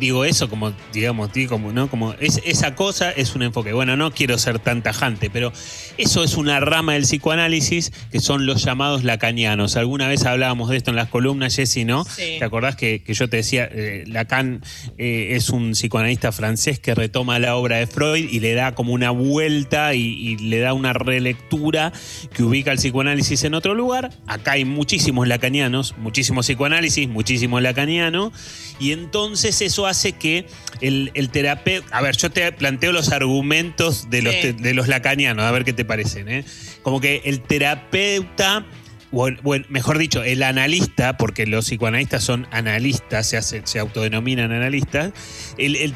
Digo 0.00 0.24
eso 0.24 0.48
como, 0.48 0.72
digamos, 0.92 1.32
digo 1.32 1.50
como, 1.50 1.72
¿no? 1.72 1.88
Como 1.88 2.14
es, 2.20 2.40
esa 2.44 2.74
cosa 2.74 3.10
es 3.10 3.34
un 3.34 3.42
enfoque. 3.42 3.72
Bueno, 3.72 3.96
no 3.96 4.10
quiero 4.10 4.36
ser 4.36 4.58
tan 4.58 4.82
tajante, 4.82 5.30
pero 5.30 5.52
eso 5.96 6.24
es 6.24 6.36
una 6.36 6.60
rama 6.60 6.94
del 6.94 7.02
psicoanálisis 7.02 7.92
que 8.10 8.20
son 8.20 8.46
los 8.46 8.64
llamados 8.64 9.04
lacanianos. 9.04 9.76
Alguna 9.76 10.08
vez 10.08 10.24
hablábamos 10.24 10.70
de 10.70 10.76
esto 10.76 10.90
en 10.90 10.96
las 10.96 11.08
columnas, 11.08 11.54
Jessy, 11.54 11.84
¿no? 11.84 12.04
Sí. 12.04 12.36
¿Te 12.38 12.44
acordás 12.44 12.76
que, 12.76 13.02
que 13.02 13.14
yo 13.14 13.28
te 13.28 13.38
decía, 13.38 13.68
eh, 13.70 14.04
Lacan 14.06 14.62
eh, 14.98 15.28
es 15.36 15.50
un 15.50 15.72
psicoanalista 15.72 16.32
francés 16.32 16.78
que 16.80 16.94
retoma 16.94 17.38
la 17.38 17.56
obra 17.56 17.76
de 17.76 17.86
Freud 17.86 18.28
y 18.28 18.40
le 18.40 18.54
da 18.54 18.74
como 18.74 18.92
una 18.92 19.10
vuelta 19.10 19.94
y, 19.94 20.02
y 20.02 20.36
le 20.38 20.58
da 20.58 20.72
una 20.72 20.92
relectura 20.92 21.92
que 22.34 22.42
ubica 22.42 22.72
el 22.72 22.78
psicoanálisis 22.78 23.44
en 23.44 23.54
otro 23.54 23.74
lugar? 23.74 24.10
Acá 24.26 24.52
hay 24.52 24.64
muchísimos 24.64 25.28
lacanianos, 25.28 25.94
muchísimos 25.98 26.46
psicoanálisis, 26.46 27.08
muchísimos 27.08 27.62
lacanianos, 27.62 28.32
y 28.80 28.92
entonces 28.92 29.60
eso 29.62 29.86
hace 29.86 29.91
que 30.12 30.46
el, 30.80 31.10
el 31.14 31.28
terapeuta... 31.30 31.96
A 31.96 32.00
ver, 32.02 32.16
yo 32.16 32.30
te 32.30 32.50
planteo 32.52 32.92
los 32.92 33.10
argumentos 33.12 34.08
de 34.10 34.22
los, 34.22 34.34
Sí. 34.34 34.40
te- 34.40 34.52
de 34.54 34.74
los 34.74 34.88
lacanianos, 34.88 35.44
a 35.44 35.50
ver 35.50 35.64
qué 35.64 35.72
te 35.72 35.84
parecen. 35.84 36.28
¿eh? 36.28 36.44
Como 36.82 37.00
que 37.00 37.22
el 37.24 37.40
terapeuta 37.42 38.64
bueno, 39.12 39.38
mejor 39.68 39.98
dicho, 39.98 40.24
el 40.24 40.42
analista, 40.42 41.16
porque 41.18 41.46
los 41.46 41.66
psicoanalistas 41.66 42.24
son 42.24 42.46
analistas, 42.50 43.28
se, 43.28 43.36
hacen- 43.36 43.66
se 43.66 43.78
autodenominan 43.78 44.50
analistas, 44.52 45.12
el, 45.58 45.76
el- 45.76 45.94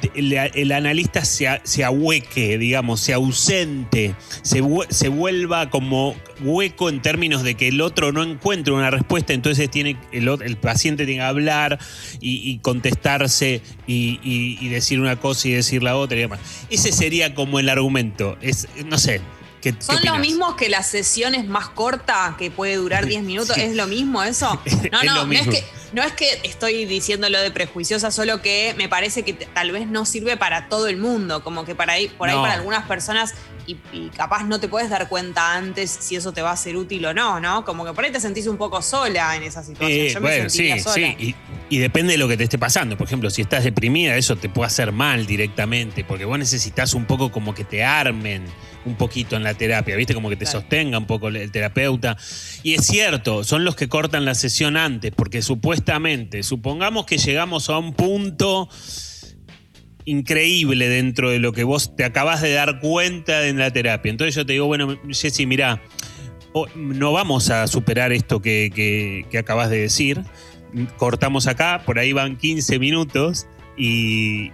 el- 0.54 0.72
analista 0.72 1.24
se, 1.24 1.60
se 1.64 1.82
ahueque, 1.82 2.58
digamos, 2.58 3.00
se 3.00 3.14
ausente, 3.14 4.14
se, 4.42 4.62
se 4.90 5.08
vuelva 5.08 5.70
como 5.70 6.14
hueco 6.40 6.90
en 6.90 7.00
términos 7.00 7.42
de 7.42 7.54
que 7.54 7.68
el 7.68 7.80
otro 7.80 8.12
no 8.12 8.22
encuentre 8.22 8.74
una 8.74 8.90
respuesta, 8.90 9.32
entonces 9.32 9.70
tiene 9.70 9.96
el, 10.12 10.56
paciente 10.58 11.06
tiene 11.06 11.20
que 11.20 11.26
hablar 11.26 11.78
y, 12.20 12.58
contestarse 12.58 13.62
y- 13.86 14.18
y 14.60 14.68
decir 14.68 15.00
una 15.00 15.16
cosa 15.16 15.48
y 15.48 15.52
decir 15.52 15.82
la 15.82 15.96
otra 15.96 16.18
y 16.18 16.20
demás. 16.20 16.40
Ese 16.68 16.92
sería 16.92 17.34
como 17.34 17.58
el 17.58 17.68
argumento. 17.70 18.36
Es, 18.42 18.68
no 18.86 18.98
sé. 18.98 19.20
¿Qué- 19.72 19.78
qué 19.78 19.84
¿Son 19.84 19.98
los 20.04 20.18
mismos 20.18 20.54
que 20.56 20.68
las 20.68 20.86
sesiones 20.86 21.46
más 21.46 21.68
cortas, 21.68 22.36
que 22.36 22.50
puede 22.50 22.76
durar 22.76 23.06
10 23.06 23.22
minutos? 23.22 23.54
Sí. 23.54 23.62
¿Es 23.62 23.74
lo 23.74 23.86
mismo 23.86 24.22
eso? 24.22 24.60
No, 24.92 25.00
Es 25.02 25.06
no, 25.06 25.24
no 25.26 25.32
es, 25.32 25.48
que, 25.48 25.64
no 25.92 26.02
es 26.02 26.12
que 26.12 26.40
estoy 26.44 26.84
diciéndolo 26.84 27.40
de 27.40 27.50
prejuiciosa, 27.50 28.10
solo 28.10 28.42
que 28.42 28.74
me 28.78 28.88
parece 28.88 29.22
que 29.24 29.32
tal 29.32 29.72
vez 29.72 29.86
no 29.86 30.04
sirve 30.04 30.36
para 30.36 30.68
todo 30.68 30.86
el 30.88 30.96
mundo, 30.98 31.42
como 31.42 31.64
que 31.64 31.74
para 31.74 31.94
ahí, 31.94 32.08
por 32.08 32.28
ahí 32.28 32.36
No. 32.36 32.42
para 32.42 32.54
algunas 32.54 32.86
personas 32.86 33.34
y, 33.66 33.76
y 33.92 34.08
capaz 34.10 34.44
no 34.44 34.60
te 34.60 34.68
puedes 34.68 34.88
dar 34.90 35.08
cuenta 35.08 35.54
antes 35.54 35.90
si 36.00 36.16
eso 36.16 36.32
te 36.32 36.42
va 36.42 36.52
a 36.52 36.56
ser 36.56 36.76
útil 36.76 37.04
o 37.06 37.14
no, 37.14 37.40
¿no? 37.40 37.64
Como 37.64 37.84
que 37.84 37.92
por 37.92 38.04
ahí 38.04 38.12
te 38.12 38.20
sentís 38.20 38.46
un 38.46 38.56
poco 38.56 38.80
sola 38.82 39.36
en 39.36 39.42
esa 39.42 39.62
situación. 39.62 39.90
Eh, 39.98 40.08
Yo 40.12 40.20
me 40.20 40.28
bueno, 40.28 40.50
sí, 40.50 40.78
sola. 40.80 40.94
sí. 40.94 41.16
Y, 41.18 41.34
y 41.68 41.78
depende 41.78 42.12
de 42.12 42.18
lo 42.18 42.28
que 42.28 42.36
te 42.36 42.44
esté 42.44 42.58
pasando. 42.58 42.96
Por 42.96 43.06
ejemplo, 43.06 43.28
si 43.30 43.42
estás 43.42 43.64
deprimida, 43.64 44.16
eso 44.16 44.36
te 44.36 44.48
puede 44.48 44.66
hacer 44.68 44.92
mal 44.92 45.26
directamente, 45.26 46.04
porque 46.04 46.24
vos 46.24 46.38
necesitas 46.38 46.94
un 46.94 47.04
poco 47.06 47.32
como 47.32 47.54
que 47.54 47.64
te 47.64 47.84
armen 47.84 48.44
un 48.84 48.94
poquito 48.94 49.34
en 49.34 49.42
la 49.42 49.52
terapia, 49.54 49.96
¿viste? 49.96 50.14
Como 50.14 50.28
que 50.28 50.36
te 50.36 50.44
Claro. 50.44 50.60
sostenga 50.60 50.96
un 50.98 51.06
poco 51.06 51.26
el 51.26 51.50
terapeuta. 51.50 52.16
Y 52.62 52.74
es 52.74 52.86
cierto, 52.86 53.42
son 53.42 53.64
los 53.64 53.74
que 53.74 53.88
cortan 53.88 54.24
la 54.24 54.36
sesión 54.36 54.76
antes, 54.76 55.10
porque 55.16 55.42
supuestamente, 55.42 56.44
supongamos 56.44 57.04
que 57.04 57.18
llegamos 57.18 57.68
a 57.68 57.78
un 57.78 57.94
punto 57.94 58.68
increíble 60.06 60.88
dentro 60.88 61.30
de 61.30 61.38
lo 61.38 61.52
que 61.52 61.64
vos 61.64 61.94
te 61.94 62.04
acabas 62.04 62.40
de 62.40 62.52
dar 62.52 62.80
cuenta 62.80 63.46
en 63.46 63.58
la 63.58 63.70
terapia. 63.70 64.08
Entonces 64.10 64.34
yo 64.34 64.46
te 64.46 64.54
digo, 64.54 64.66
bueno, 64.66 64.98
Jessy, 65.10 65.44
mira, 65.46 65.82
o- 66.52 66.68
no 66.74 67.12
vamos 67.12 67.50
a 67.50 67.66
superar 67.66 68.12
esto 68.12 68.40
que, 68.40 68.70
que- 69.30 69.38
acabas 69.38 69.68
de 69.68 69.78
decir. 69.78 70.22
Cortamos 70.96 71.46
acá, 71.46 71.82
por 71.84 71.98
ahí 71.98 72.12
van 72.12 72.36
15 72.36 72.78
minutos 72.78 73.46
y 73.78 74.50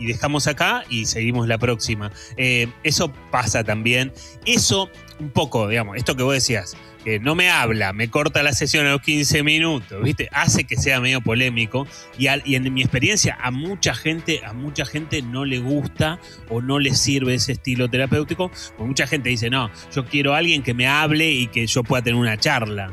dejamos 0.00 0.46
acá 0.46 0.84
y 0.90 1.06
seguimos 1.06 1.48
la 1.48 1.56
próxima. 1.58 2.12
Eh, 2.36 2.68
eso 2.82 3.12
pasa 3.30 3.64
también. 3.64 4.12
Eso, 4.44 4.90
un 5.20 5.30
poco, 5.30 5.68
digamos, 5.68 5.96
esto 5.96 6.14
que 6.16 6.22
vos 6.22 6.34
decías, 6.34 6.76
que 7.04 7.20
no 7.20 7.34
me 7.34 7.50
habla, 7.50 7.92
me 7.92 8.08
corta 8.08 8.42
la 8.42 8.52
sesión 8.52 8.86
a 8.86 8.92
los 8.92 9.02
15 9.02 9.42
minutos, 9.42 10.02
¿viste? 10.02 10.28
Hace 10.32 10.64
que 10.64 10.76
sea 10.76 11.00
medio 11.00 11.20
polémico 11.20 11.86
y, 12.18 12.26
en 12.26 12.72
mi 12.72 12.80
experiencia 12.80 13.36
a 13.40 13.50
mucha 13.50 13.94
gente, 13.94 14.40
a 14.44 14.54
mucha 14.54 14.86
gente 14.86 15.20
no 15.20 15.44
le 15.44 15.58
gusta 15.58 16.18
o 16.48 16.62
no 16.62 16.78
le 16.78 16.94
sirve 16.94 17.34
ese 17.34 17.52
estilo 17.52 17.88
terapéutico, 17.88 18.48
porque 18.48 18.84
mucha 18.84 19.06
gente 19.06 19.28
dice, 19.28 19.50
no, 19.50 19.70
yo 19.94 20.06
quiero 20.06 20.34
a 20.34 20.38
alguien 20.38 20.62
que 20.62 20.72
me 20.72 20.88
hable 20.88 21.30
y 21.30 21.46
que 21.48 21.66
yo 21.66 21.84
pueda 21.84 22.02
tener 22.02 22.18
una 22.18 22.38
charla. 22.38 22.92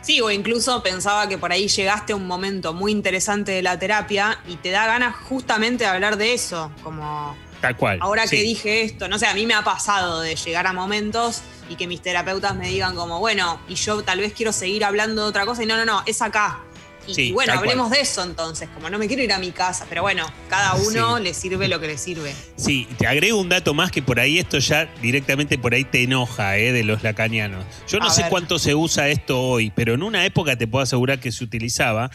Sí, 0.00 0.20
o 0.20 0.30
incluso 0.30 0.82
pensaba 0.82 1.28
que 1.28 1.38
por 1.38 1.52
ahí 1.52 1.68
llegaste 1.68 2.12
a 2.12 2.16
un 2.16 2.26
momento 2.26 2.72
muy 2.72 2.90
interesante 2.90 3.52
de 3.52 3.62
la 3.62 3.78
terapia 3.78 4.38
y 4.48 4.56
te 4.56 4.70
da 4.70 4.86
ganas 4.86 5.14
justamente 5.14 5.84
de 5.84 5.90
hablar 5.90 6.16
de 6.16 6.34
eso, 6.34 6.72
como 6.82 7.36
Tal 7.62 7.76
cual. 7.76 7.98
ahora 8.02 8.26
que 8.26 8.42
dije 8.42 8.82
esto, 8.82 9.08
no 9.08 9.18
sé, 9.18 9.26
a 9.26 9.34
mí 9.34 9.46
me 9.46 9.54
ha 9.54 9.62
pasado 9.62 10.20
de 10.20 10.34
llegar 10.34 10.66
a 10.66 10.72
momentos 10.72 11.42
y 11.68 11.76
que 11.76 11.86
mis 11.86 12.02
terapeutas 12.02 12.56
me 12.56 12.68
digan 12.68 12.96
como, 12.96 13.20
bueno, 13.20 13.60
y 13.68 13.76
yo 13.76 14.02
tal 14.02 14.18
vez 14.18 14.34
quiero 14.34 14.52
seguir 14.52 14.84
hablando 14.84 15.22
de 15.22 15.28
otra 15.28 15.46
cosa 15.46 15.62
y 15.62 15.66
no, 15.66 15.76
no, 15.76 15.84
no, 15.86 16.02
es 16.04 16.20
acá. 16.20 16.60
Y, 17.06 17.14
Sí, 17.14 17.22
y 17.28 17.32
bueno, 17.32 17.52
cual. 17.54 17.58
hablemos 17.64 17.90
de 17.90 18.00
eso 18.00 18.22
entonces, 18.22 18.68
como 18.74 18.88
no 18.88 18.98
me 18.98 19.08
quiero 19.08 19.22
ir 19.22 19.32
a 19.32 19.38
mi 19.38 19.50
casa, 19.50 19.86
pero 19.88 20.02
bueno, 20.02 20.24
cada 20.48 20.74
uno 20.74 21.16
Sí. 21.18 21.22
le 21.24 21.34
sirve 21.34 21.66
lo 21.68 21.80
que 21.80 21.88
le 21.88 21.98
sirve. 21.98 22.32
Sí, 22.56 22.86
te 22.98 23.06
agrego 23.06 23.40
un 23.40 23.48
dato 23.48 23.74
más 23.74 23.90
que 23.90 24.02
por 24.02 24.20
ahí 24.20 24.38
esto 24.38 24.58
ya 24.58 24.86
directamente 25.02 25.58
por 25.58 25.74
ahí 25.74 25.84
te 25.84 26.02
enoja, 26.04 26.56
¿eh? 26.58 26.72
de 26.72 26.84
los 26.84 27.02
lacanianos. 27.02 27.64
Yo 27.88 27.98
no 27.98 28.06
A 28.06 28.10
sé 28.10 28.22
ver. 28.22 28.30
cuánto 28.30 28.58
se 28.58 28.74
usa 28.74 29.08
esto 29.08 29.40
hoy, 29.40 29.72
pero 29.74 29.94
en 29.94 30.02
una 30.02 30.24
época 30.24 30.56
te 30.56 30.66
puedo 30.68 30.82
asegurar 30.84 31.18
que 31.18 31.32
se 31.32 31.42
utilizaba, 31.42 32.10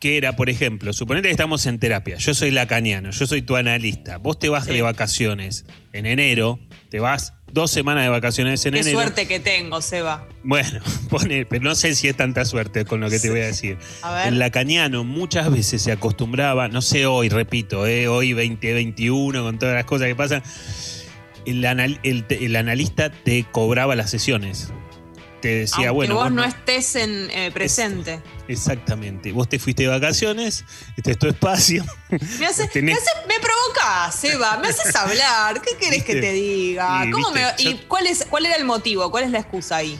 que 0.00 0.16
era, 0.16 0.34
por 0.34 0.50
ejemplo, 0.50 0.92
suponete 0.92 1.28
que 1.28 1.32
estamos 1.32 1.64
en 1.66 1.78
terapia, 1.78 2.16
yo 2.16 2.34
soy 2.34 2.50
lacaniano, 2.50 3.10
yo 3.12 3.26
soy 3.26 3.42
tu 3.42 3.54
analista, 3.54 4.18
vos 4.18 4.38
te 4.40 4.48
vas 4.48 4.64
Sí. 4.64 4.72
de 4.72 4.82
vacaciones 4.82 5.64
en 5.92 6.06
enero, 6.06 6.58
te 6.90 6.98
vas 6.98 7.34
dos 7.52 7.70
semanas 7.70 8.02
de 8.04 8.08
vacaciones 8.08 8.64
en 8.66 8.72
Qué 8.74 8.80
enero. 8.80 8.98
suerte 9.00 9.28
que 9.28 9.38
tengo, 9.40 9.80
Seba. 9.80 10.26
Bueno, 10.42 10.80
pone, 11.10 11.44
pero 11.46 11.62
no 11.62 11.74
sé 11.74 11.94
si 11.94 12.08
es 12.08 12.16
tanta 12.16 12.44
suerte 12.44 12.84
con 12.84 13.00
lo 13.00 13.08
que 13.10 13.18
te 13.20 13.30
voy 13.30 13.40
a 13.40 13.46
decir. 13.46 13.78
A 14.02 14.12
ver. 14.14 14.28
El 14.28 14.38
lacaniano 14.38 15.04
muchas 15.04 15.50
veces 15.50 15.82
se 15.82 15.92
acostumbraba, 15.92 16.68
no 16.68 16.82
sé 16.82 17.06
hoy, 17.06 17.28
repito, 17.28 17.86
eh, 17.86 18.08
hoy 18.08 18.32
2021, 18.32 19.42
con 19.42 19.58
todas 19.58 19.74
las 19.74 19.84
cosas 19.84 20.08
que 20.08 20.16
pasan, 20.16 20.42
el, 21.44 21.64
anal- 21.66 22.00
el- 22.02 22.24
el 22.28 22.56
analista 22.56 23.10
te 23.10 23.44
cobraba 23.50 23.94
las 23.96 24.10
sesiones. 24.10 24.72
Te 25.42 25.48
decía, 25.48 25.88
Aunque 25.88 25.90
bueno, 25.90 26.14
vos 26.14 26.24
vos 26.24 26.32
no 26.32 26.44
estés 26.44 26.94
en 26.96 27.28
eh, 27.32 27.50
presente. 27.52 28.20
exactamente, 28.48 29.32
vos 29.32 29.48
te 29.48 29.58
fuiste 29.58 29.82
de 29.82 29.88
vacaciones, 29.88 30.64
este 30.96 31.10
es 31.10 31.18
tu 31.18 31.26
espacio. 31.28 31.84
Me, 32.38 32.46
hace, 32.46 32.68
Tenés- 32.70 32.82
me, 32.84 32.92
hace- 32.92 33.26
me 33.28 33.34
provocás, 33.40 34.14
Seba, 34.14 34.56
me 34.58 34.68
haces 34.68 34.94
hablar. 34.94 35.60
¿Qué 35.60 35.76
querés 35.76 36.04
que 36.04 36.14
te 36.14 36.32
diga? 36.32 37.04
Y, 37.06 37.10
¿Cómo 37.10 37.30
me- 37.32 37.42
¿Y 37.58 37.74
cuál, 37.88 38.06
es, 38.06 38.24
cuál 38.30 38.46
era 38.46 38.54
el 38.56 38.64
motivo? 38.64 39.10
¿Cuál 39.10 39.24
es 39.24 39.30
la 39.32 39.40
excusa 39.40 39.76
ahí? 39.76 39.98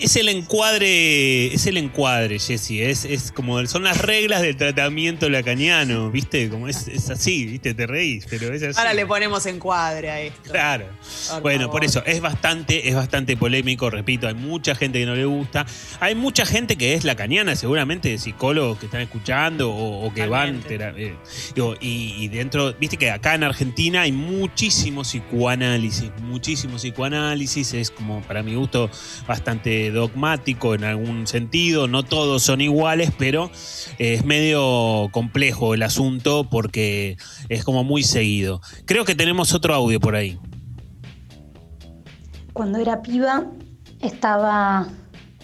Es 0.00 0.16
el 0.16 0.28
encuadre, 0.28 1.46
es 1.52 1.66
el 1.66 1.76
encuadre, 1.76 2.38
Jessy. 2.38 2.82
Es, 2.82 3.04
es 3.04 3.32
como 3.32 3.64
son 3.66 3.84
las 3.84 3.98
reglas 3.98 4.42
del 4.42 4.56
tratamiento 4.56 5.28
lacaniano, 5.28 6.10
¿viste? 6.10 6.48
Como 6.48 6.68
es, 6.68 6.88
es 6.88 7.10
así, 7.10 7.46
¿viste? 7.46 7.74
Te 7.74 7.86
reís, 7.86 8.26
pero 8.28 8.52
es 8.52 8.62
así. 8.62 8.78
Ahora 8.78 8.94
le 8.94 9.06
ponemos 9.06 9.46
encuadre 9.46 10.10
a 10.10 10.20
esto. 10.20 10.50
Claro. 10.50 10.86
Por 11.30 11.42
bueno, 11.42 11.60
favor. 11.62 11.72
por 11.72 11.84
eso 11.84 12.02
es 12.06 12.20
bastante, 12.20 12.88
es 12.88 12.94
bastante 12.94 13.36
polémico, 13.36 13.90
repito, 13.90 14.28
hay 14.28 14.34
mucha 14.34 14.74
gente 14.74 15.00
que 15.00 15.06
no 15.06 15.14
le 15.14 15.24
gusta. 15.24 15.66
Hay 16.00 16.14
mucha 16.14 16.46
gente 16.46 16.76
que 16.76 16.94
es 16.94 17.04
lacaniana, 17.04 17.56
seguramente 17.56 18.16
psicólogos 18.18 18.78
que 18.78 18.86
están 18.86 19.00
escuchando 19.00 19.70
o, 19.70 20.06
o 20.06 20.14
que 20.14 20.26
van. 20.26 20.60
Totalmente. 20.60 21.08
eh, 21.08 21.16
digo, 21.54 21.74
y, 21.80 22.14
y 22.18 22.28
dentro, 22.28 22.72
viste 22.74 22.96
que 22.96 23.10
acá 23.10 23.34
en 23.34 23.44
Argentina 23.44 24.02
hay 24.02 24.12
muchísimo 24.12 25.02
psicoanálisis, 25.02 26.10
muchísimo 26.22 26.76
psicoanálisis, 26.76 27.74
es 27.74 27.90
como 27.90 28.22
para 28.22 28.42
mi 28.42 28.54
gusto 28.54 28.90
bastante 29.26 29.87
dogmático 29.90 30.74
en 30.74 30.84
algún 30.84 31.26
sentido, 31.26 31.88
no 31.88 32.02
todos 32.02 32.42
son 32.42 32.60
iguales, 32.60 33.12
pero 33.18 33.50
eh, 33.98 34.14
es 34.14 34.24
medio 34.24 35.08
complejo 35.12 35.74
el 35.74 35.82
asunto 35.82 36.48
porque 36.50 37.16
es 37.48 37.64
como 37.64 37.84
muy 37.84 38.02
seguido. 38.02 38.60
Creo 38.84 39.04
que 39.04 39.14
tenemos 39.14 39.54
otro 39.54 39.74
audio 39.74 40.00
por 40.00 40.14
ahí. 40.14 40.38
Cuando 42.52 42.78
era 42.78 43.02
piba, 43.02 43.46
estaba. 44.00 44.88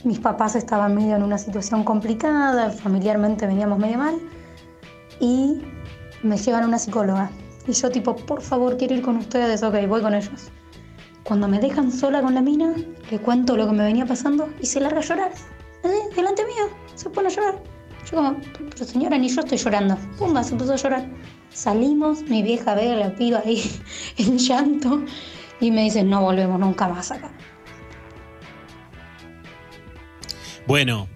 Mis 0.02 0.18
papás 0.18 0.54
estaban 0.54 0.94
medio 0.94 1.16
en 1.16 1.22
una 1.22 1.38
situación 1.38 1.82
complicada, 1.82 2.70
familiarmente 2.70 3.46
veníamos 3.46 3.78
medio 3.78 3.96
mal, 3.96 4.16
y 5.18 5.62
me 6.22 6.36
llevan 6.36 6.64
a 6.64 6.66
una 6.66 6.78
psicóloga. 6.78 7.30
Y 7.66 7.72
yo, 7.72 7.90
tipo, 7.90 8.14
por 8.14 8.42
favor, 8.42 8.76
quiero 8.76 8.94
ir 8.94 9.02
con 9.02 9.16
ustedes, 9.16 9.62
ok, 9.62 9.86
voy 9.88 10.02
con 10.02 10.14
ellos. 10.14 10.50
Cuando 11.24 11.48
me 11.48 11.58
dejan 11.58 11.90
sola 11.90 12.20
con 12.20 12.34
la 12.34 12.42
mina, 12.42 12.74
le 13.10 13.18
cuento 13.18 13.56
lo 13.56 13.66
que 13.66 13.72
me 13.72 13.82
venía 13.82 14.04
pasando 14.04 14.50
y 14.60 14.66
se 14.66 14.78
larga 14.78 14.98
a 14.98 15.02
llorar. 15.02 15.32
Así, 15.82 16.14
delante 16.14 16.44
mío, 16.44 16.68
se 16.94 17.08
pone 17.08 17.28
a 17.28 17.30
llorar. 17.30 17.62
Yo, 18.10 18.16
como, 18.16 18.36
pero 18.70 18.84
señora, 18.84 19.16
ni 19.16 19.28
yo 19.28 19.40
estoy 19.40 19.56
llorando. 19.56 19.96
Pumba, 20.18 20.44
se 20.44 20.54
puso 20.54 20.74
a 20.74 20.76
llorar. 20.76 21.08
Salimos, 21.48 22.22
mi 22.24 22.42
vieja 22.42 22.74
ve 22.74 22.94
la 22.94 23.14
piba 23.14 23.40
ahí 23.44 23.62
en 24.18 24.36
llanto 24.36 25.02
y 25.60 25.70
me 25.70 25.84
dice, 25.84 26.02
no 26.02 26.20
volvemos 26.20 26.60
nunca 26.60 26.88
más 26.88 27.10
acá. 27.10 27.30
Bueno, 30.66 31.08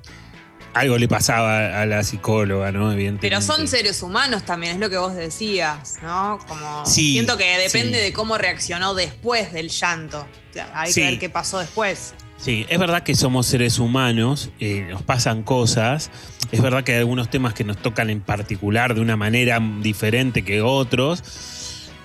algo 0.81 0.99
le 0.99 1.09
pasaba 1.09 1.81
a 1.81 1.87
la 1.87 2.03
psicóloga, 2.03 2.73
¿no? 2.73 2.93
Evidentemente. 2.93 3.29
Pero 3.29 3.41
son 3.43 3.67
seres 3.69 4.03
humanos 4.03 4.45
también, 4.45 4.75
es 4.75 4.79
lo 4.81 4.89
que 4.91 4.97
vos 4.99 5.15
decías, 5.15 5.97
¿no? 6.03 6.39
Como 6.47 6.85
Sí, 6.87 7.13
siento 7.13 7.37
que 7.37 7.45
depende 7.59 7.99
sí. 7.99 8.05
de 8.05 8.13
cómo 8.13 8.39
reaccionó 8.39 8.95
después 8.95 9.53
del 9.53 9.69
llanto. 9.69 10.27
Hay 10.75 10.93
Sí. 10.93 11.01
que 11.03 11.07
ver 11.11 11.19
qué 11.19 11.29
pasó 11.31 11.59
después. 11.59 12.15
Sí, 12.37 12.67
es 12.69 12.79
verdad 12.79 13.03
que 13.03 13.15
somos 13.17 13.47
seres 13.47 13.79
humanos, 13.81 14.51
eh, 14.61 14.87
nos 14.89 15.03
pasan 15.03 15.43
cosas. 15.43 16.11
Es 16.53 16.63
verdad 16.63 16.85
que 16.85 16.93
hay 16.93 16.99
algunos 16.99 17.29
temas 17.31 17.53
que 17.53 17.65
nos 17.65 17.77
tocan 17.79 18.11
en 18.11 18.21
particular 18.21 18.95
de 18.95 19.01
una 19.01 19.17
manera 19.17 19.61
diferente 19.83 20.45
que 20.45 20.63
otros. 20.63 21.23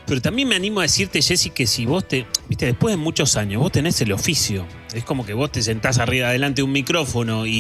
Pero 0.06 0.22
también 0.22 0.50
me 0.50 0.56
animo 0.56 0.82
a 0.82 0.84
decirte, 0.84 1.22
Jessy, 1.22 1.50
que 1.50 1.66
si 1.66 1.86
vos 1.86 2.08
te. 2.08 2.26
Viste, 2.50 2.66
después 2.66 2.92
de 2.94 2.98
muchos 2.98 3.38
años, 3.38 3.62
vos 3.62 3.72
tenés 3.72 4.00
el 4.02 4.12
oficio. 4.12 4.66
Es 4.94 5.04
como 5.06 5.26
que 5.26 5.34
vos 5.34 5.52
te 5.52 5.63
sentás 5.63 5.98
arriba 5.98 6.30
delante 6.30 6.58
de 6.58 6.63
un 6.63 6.72
micrófono 6.72 7.46
y, 7.48 7.52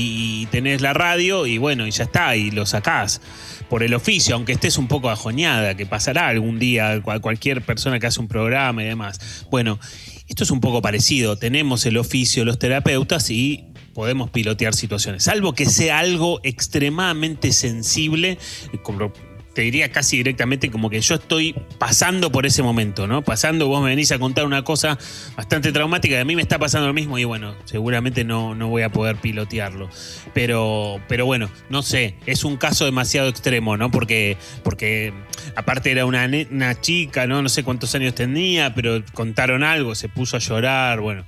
y 0.41 0.45
tenés 0.51 0.81
la 0.81 0.93
radio 0.93 1.47
y 1.47 1.57
bueno, 1.57 1.87
y 1.87 1.91
ya 1.91 2.03
está, 2.03 2.35
y 2.35 2.51
lo 2.51 2.65
sacás 2.65 3.21
por 3.69 3.81
el 3.81 3.93
oficio, 3.95 4.35
aunque 4.35 4.51
estés 4.51 4.77
un 4.77 4.87
poco 4.87 5.09
ajoñada, 5.09 5.75
que 5.75 5.87
pasará 5.87 6.27
algún 6.27 6.59
día 6.59 7.01
cual- 7.01 7.21
cualquier 7.21 7.63
persona 7.63 7.99
que 7.99 8.05
hace 8.05 8.19
un 8.19 8.27
programa 8.27 8.83
y 8.83 8.87
demás. 8.87 9.45
Bueno, 9.49 9.79
esto 10.27 10.43
es 10.43 10.51
un 10.51 10.59
poco 10.59 10.81
parecido. 10.81 11.37
Tenemos 11.37 11.85
el 11.87 11.97
oficio, 11.97 12.45
los 12.45 12.59
terapeutas, 12.59 13.31
y 13.31 13.65
podemos 13.95 14.29
pilotear 14.29 14.75
situaciones. 14.75 15.23
Salvo 15.23 15.53
que 15.53 15.65
sea 15.65 15.99
algo 15.99 16.39
extremadamente 16.43 17.51
sensible, 17.51 18.37
como 18.83 19.11
te 19.53 19.61
diría 19.61 19.91
casi 19.91 20.17
directamente 20.17 20.71
como 20.71 20.89
que 20.89 20.99
yo 20.99 21.15
estoy 21.15 21.55
pasando 21.77 22.31
por 22.31 22.45
ese 22.45 22.63
momento, 22.63 23.07
¿no? 23.07 23.21
Pasando, 23.21 23.67
vos 23.67 23.83
me 23.83 23.89
venís 23.89 24.11
a 24.11 24.19
contar 24.19 24.45
una 24.45 24.63
cosa 24.63 24.97
bastante 25.35 25.71
traumática 25.71 26.15
y 26.15 26.19
a 26.19 26.25
mí 26.25 26.35
me 26.35 26.41
está 26.41 26.57
pasando 26.59 26.87
lo 26.87 26.93
mismo 26.93 27.17
y 27.19 27.23
bueno, 27.23 27.55
seguramente 27.65 28.23
no, 28.23 28.55
no 28.55 28.67
voy 28.69 28.81
a 28.81 28.89
poder 28.89 29.17
pilotearlo. 29.17 29.89
Pero, 30.33 30.99
pero 31.07 31.25
bueno, 31.25 31.49
no 31.69 31.83
sé, 31.83 32.15
es 32.25 32.43
un 32.43 32.57
caso 32.57 32.85
demasiado 32.85 33.29
extremo, 33.29 33.77
¿no? 33.77 33.91
Porque, 33.91 34.37
porque 34.63 35.13
aparte 35.55 35.91
era 35.91 36.05
una, 36.05 36.29
una 36.49 36.79
chica, 36.81 37.27
¿no? 37.27 37.41
No 37.41 37.49
sé 37.49 37.63
cuántos 37.63 37.93
años 37.95 38.15
tenía, 38.15 38.73
pero 38.73 39.03
contaron 39.13 39.63
algo, 39.63 39.93
se 39.93 40.09
puso 40.09 40.37
a 40.37 40.39
llorar, 40.39 40.99
bueno, 40.99 41.25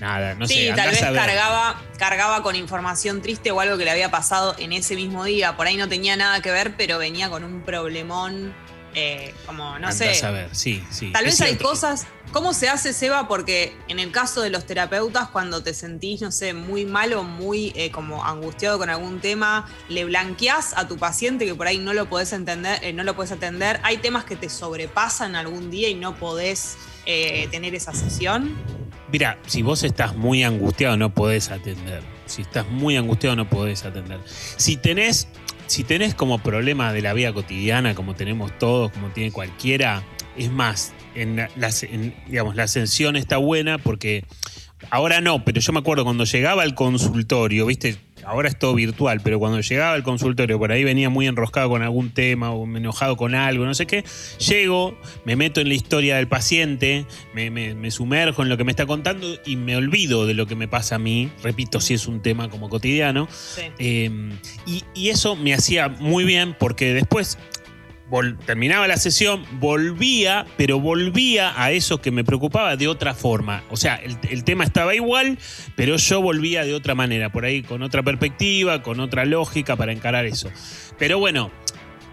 nada, 0.00 0.34
no 0.34 0.46
sí, 0.46 0.68
sé. 0.68 0.72
tal 0.74 0.90
vez 0.90 1.00
cargaba, 1.00 1.82
cargaba 1.98 2.42
con 2.42 2.56
información 2.56 3.22
triste 3.22 3.50
o 3.50 3.60
algo 3.60 3.76
que 3.76 3.84
le 3.84 3.90
había 3.90 4.10
pasado 4.10 4.54
en 4.58 4.72
ese 4.72 4.96
mismo 4.96 5.24
día. 5.24 5.56
Por 5.56 5.66
ahí 5.66 5.76
no 5.76 5.88
tenía 5.88 6.16
nada 6.16 6.40
que 6.40 6.50
ver, 6.50 6.76
pero 6.76 6.98
venía 6.98 7.28
con 7.30 7.44
un 7.44 7.62
problemón, 7.62 8.54
eh, 8.94 9.34
como, 9.46 9.78
no 9.78 9.92
sé. 9.92 10.24
a 10.24 10.30
ver, 10.30 10.54
sí, 10.54 10.82
sí. 10.90 11.12
Tal 11.12 11.24
vez 11.24 11.40
hay 11.40 11.56
cosas. 11.56 12.06
¿Cómo 12.32 12.52
se 12.52 12.68
hace, 12.68 12.92
Seba? 12.92 13.26
Porque 13.26 13.74
en 13.88 13.98
el 13.98 14.10
caso 14.12 14.42
de 14.42 14.50
los 14.50 14.66
terapeutas, 14.66 15.28
cuando 15.28 15.62
te 15.62 15.72
sentís, 15.72 16.20
no 16.20 16.30
sé, 16.30 16.52
muy 16.52 16.84
mal 16.84 17.14
o 17.14 17.22
muy 17.22 17.72
eh, 17.74 17.90
como 17.90 18.24
angustiado 18.24 18.78
con 18.78 18.90
algún 18.90 19.20
tema, 19.20 19.66
le 19.88 20.04
blanqueás 20.04 20.76
a 20.76 20.86
tu 20.86 20.98
paciente 20.98 21.46
que 21.46 21.54
por 21.54 21.66
ahí 21.66 21.78
no 21.78 21.94
lo 21.94 22.08
podés 22.08 22.32
entender, 22.34 22.84
eh, 22.84 22.92
no 22.92 23.02
lo 23.02 23.16
podés 23.16 23.32
atender. 23.32 23.80
Hay 23.82 23.98
temas 23.98 24.24
que 24.24 24.36
te 24.36 24.50
sobrepasan 24.50 25.36
algún 25.36 25.70
día 25.70 25.88
y 25.88 25.94
no 25.94 26.16
podés 26.16 26.76
tener 27.50 27.74
esa 27.74 27.94
sesión. 27.94 28.54
Mira, 29.10 29.38
si 29.46 29.62
vos 29.62 29.82
estás 29.84 30.16
muy 30.16 30.42
angustiado 30.42 30.96
no 30.96 31.14
podés 31.14 31.50
atender. 31.50 32.02
Si 32.26 32.42
estás 32.42 32.68
muy 32.68 32.96
angustiado 32.96 33.36
no 33.36 33.48
podés 33.48 33.84
atender. 33.84 34.20
Si 34.26 34.76
tenés, 34.76 35.28
si 35.66 35.84
tenés 35.84 36.14
como 36.14 36.38
problemas 36.38 36.92
de 36.92 37.02
la 37.02 37.14
vida 37.14 37.32
cotidiana, 37.32 37.94
como 37.94 38.14
tenemos 38.14 38.56
todos, 38.58 38.92
como 38.92 39.08
tiene 39.08 39.32
cualquiera, 39.32 40.02
es 40.36 40.50
más, 40.50 40.92
en, 41.14 41.48
digamos, 42.26 42.54
la 42.54 42.64
ascensión 42.64 43.16
está 43.16 43.38
buena 43.38 43.78
porque 43.78 44.24
ahora 44.90 45.20
no, 45.20 45.44
pero 45.44 45.60
yo 45.60 45.72
me 45.72 45.80
acuerdo 45.80 46.04
cuando 46.04 46.24
llegaba 46.24 46.62
al 46.62 46.74
consultorio, 46.74 47.66
viste, 47.66 47.96
ahora 48.28 48.48
es 48.48 48.58
todo 48.58 48.74
virtual, 48.74 49.20
pero 49.24 49.38
cuando 49.38 49.60
llegaba 49.60 49.94
al 49.94 50.02
consultorio, 50.02 50.58
por 50.58 50.70
ahí 50.70 50.84
venía 50.84 51.08
muy 51.10 51.26
enroscado 51.26 51.68
con 51.70 51.82
algún 51.82 52.10
tema 52.10 52.52
o 52.52 52.64
enojado 52.64 53.16
con 53.16 53.34
algo, 53.34 53.64
no 53.64 53.74
sé 53.74 53.86
qué, 53.86 54.04
llego, 54.38 54.96
me 55.24 55.34
meto 55.36 55.60
en 55.60 55.68
la 55.68 55.74
historia 55.74 56.16
del 56.16 56.28
paciente, 56.28 57.06
me, 57.34 57.50
me- 57.50 57.74
me 57.74 57.90
sumerjo 57.90 58.42
en 58.42 58.48
lo 58.48 58.56
que 58.56 58.64
me 58.64 58.70
está 58.72 58.86
contando 58.86 59.26
y 59.46 59.56
me 59.56 59.76
olvido 59.76 60.26
de 60.26 60.34
lo 60.34 60.46
que 60.46 60.54
me 60.56 60.68
pasa 60.68 60.96
a 60.96 60.98
mí, 60.98 61.30
repito, 61.42 61.80
si 61.80 61.94
es 61.94 62.06
un 62.06 62.20
tema 62.20 62.48
como 62.48 62.68
cotidiano, 62.68 63.28
eh, 63.78 64.10
y, 64.66 64.84
y 64.94 65.08
eso 65.08 65.34
me 65.36 65.54
hacía 65.54 65.88
muy 65.88 66.24
bien 66.24 66.54
porque 66.58 66.92
después 66.94 67.38
terminaba 68.46 68.88
la 68.88 68.96
sesión, 68.96 69.44
volvía, 69.60 70.46
pero 70.56 70.80
volvía 70.80 71.52
a 71.62 71.72
eso 71.72 72.00
que 72.00 72.10
me 72.10 72.24
preocupaba 72.24 72.76
de 72.76 72.88
otra 72.88 73.14
forma. 73.14 73.62
O 73.70 73.76
sea, 73.76 73.96
el, 73.96 74.44
tema 74.44 74.64
estaba 74.64 74.94
igual, 74.94 75.38
pero 75.76 75.96
yo 75.96 76.20
volvía 76.22 76.64
de 76.64 76.74
otra 76.74 76.94
manera, 76.94 77.30
por 77.30 77.44
ahí 77.44 77.62
con 77.62 77.82
otra 77.82 78.02
perspectiva, 78.02 78.82
con 78.82 79.00
otra 79.00 79.24
lógica 79.24 79.76
para 79.76 79.92
encarar 79.92 80.26
eso. 80.26 80.50
Pero 80.98 81.18
bueno. 81.18 81.50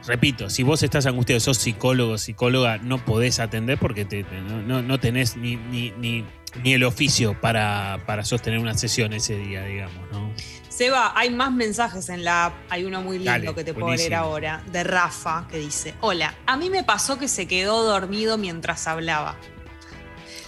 Repito, 0.08 0.52
si 0.52 0.62
vos 0.62 0.84
estás 0.84 1.08
angustiado, 1.08 1.40
sos 1.40 1.58
psicólogo, 1.58 2.20
psicóloga, 2.20 2.78
no 2.78 3.04
podés 3.04 3.40
atender 3.40 3.80
porque 3.80 4.06
te- 4.06 4.24
no- 4.68 4.84
no 4.84 5.00
tenés 5.00 5.36
ni, 5.36 5.56
ni- 5.56 5.94
ni- 5.98 6.24
ni 6.64 6.74
el 6.74 6.84
oficio 6.84 7.42
para, 7.42 8.04
para 8.06 8.24
sostener 8.24 8.60
una 8.60 8.76
sesión 8.76 9.14
ese 9.14 9.36
día, 9.36 9.66
digamos, 9.66 9.98
¿no? 10.12 10.32
Seba, 10.76 11.14
hay 11.16 11.30
más 11.30 11.52
mensajes 11.54 12.10
en 12.10 12.24
la 12.26 12.48
app. 12.48 12.54
Hay 12.70 12.84
uno 12.84 13.02
muy 13.02 13.18
lindo 13.18 13.32
Dale, 13.32 13.54
que 13.56 13.64
te 13.64 13.74
puedo 13.74 13.96
leer 13.96 14.14
ahora, 14.16 14.62
de 14.72 14.84
Rafa, 14.84 15.48
que 15.50 15.58
dice: 15.58 15.94
Hola, 16.02 16.36
a 16.46 16.58
mí 16.58 16.70
me 16.70 16.84
pasó 16.84 17.18
que 17.18 17.28
se 17.30 17.48
quedó 17.48 17.84
dormido 17.84 18.38
mientras 18.38 18.86
hablaba. 18.88 19.38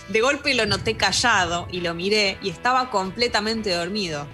De 0.10 0.20
golpe 0.22 0.54
lo 0.54 0.66
noté 0.66 0.98
callado 0.98 1.68
y 1.72 1.82
lo 1.82 1.94
miré 1.94 2.38
y 2.42 2.50
estaba 2.50 2.90
completamente 2.90 3.72
dormido. 3.72 4.28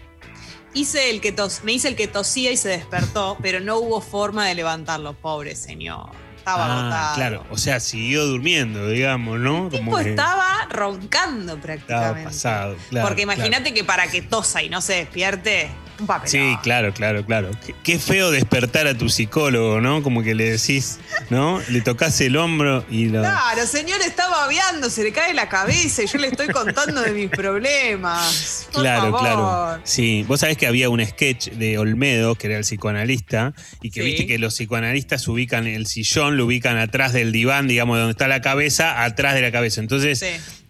Hice 0.73 1.12
el 1.12 1.21
que 1.21 1.32
tos- 1.32 1.63
me 1.63 1.73
hice 1.73 1.88
el 1.89 1.95
que 1.95 2.08
tosía 2.08 2.51
y 2.51 2.58
se 2.58 2.69
despertó, 2.69 3.38
pero 3.41 3.60
no 3.60 3.77
hubo 3.77 4.01
forma 4.01 4.47
de 4.47 4.56
levantarlo, 4.56 5.13
pobre 5.13 5.56
señor. 5.56 6.10
Estaba 6.43 6.65
Ah, 6.65 6.79
agotado. 6.82 7.15
claro. 7.15 7.45
O 7.49 7.58
sea, 7.58 7.79
siguió 7.79 8.25
durmiendo, 8.25 8.88
digamos, 8.89 9.39
¿no? 9.39 9.69
El 9.71 9.79
tipo 9.79 9.99
estaba 9.99 10.67
roncando 10.69 11.58
prácticamente. 11.58 12.12
estaba 12.19 12.23
pasado. 12.25 12.75
Claro, 12.89 13.08
Porque 13.08 13.23
claro. 13.23 13.38
imagínate 13.39 13.73
que 13.73 13.84
para 13.84 14.08
que 14.08 14.21
tosa 14.21 14.62
y 14.62 14.69
no 14.69 14.82
se 14.82 14.93
despierte, 14.95 15.69
un 15.99 16.08
papel. 16.08 16.27
Sí, 16.29 16.58
claro, 16.63 16.91
claro, 16.91 17.23
claro. 17.23 17.51
Qué, 17.65 17.75
qué 17.84 17.99
feo 17.99 18.32
despertar 18.32 18.88
a 18.88 18.97
tu 18.97 19.10
psicólogo, 19.10 19.79
¿no? 19.79 20.01
Como 20.01 20.23
que 20.23 20.34
le 20.34 20.49
decís, 20.51 20.99
¿no? 21.29 21.62
Le 21.69 21.82
tocas 21.82 22.19
el 22.21 22.36
hombro 22.36 22.84
y 22.89 23.06
lo. 23.06 23.21
Claro, 23.21 23.65
señor, 23.67 24.01
está 24.01 24.27
babeando, 24.27 24.89
se 24.89 25.03
le 25.03 25.12
cae 25.13 25.34
la 25.36 25.47
cabeza 25.49 26.01
y 26.03 26.08
yo 26.08 26.17
le 26.17 26.27
estoy 26.27 26.47
contando 26.47 26.99
de 27.01 27.12
mis 27.12 27.29
problemas. 27.29 28.67
Por 28.71 28.82
Claro, 28.82 29.01
favor. 29.03 29.19
claro. 29.21 29.82
Sí, 29.84 30.23
vos 30.27 30.39
sabés 30.39 30.58
que 30.58 30.67
había 30.67 30.89
un 30.89 31.06
sketch 31.06 31.49
de 31.51 31.77
Olmedo, 31.77 32.36
que 32.36 32.47
era 32.47 32.58
el 32.58 32.63
psicoanalista, 32.63 33.53
y 33.82 33.91
que 33.91 34.01
Sí. 34.01 34.06
viste 34.08 34.27
que 34.27 34.39
los 34.39 34.56
psicoanalistas 34.56 35.27
ubican 35.27 35.67
el 35.67 35.86
sillón, 35.86 36.32
lo 36.33 36.45
ubican 36.45 36.77
atrás 36.77 37.13
del 37.13 37.31
diván, 37.31 37.67
digamos, 37.67 37.97
donde 37.97 38.11
está 38.11 38.27
la 38.27 38.41
cabeza, 38.41 39.03
atrás 39.03 39.33
de 39.35 39.41
la 39.41 39.51
cabeza. 39.51 39.81
Entonces, 39.81 40.23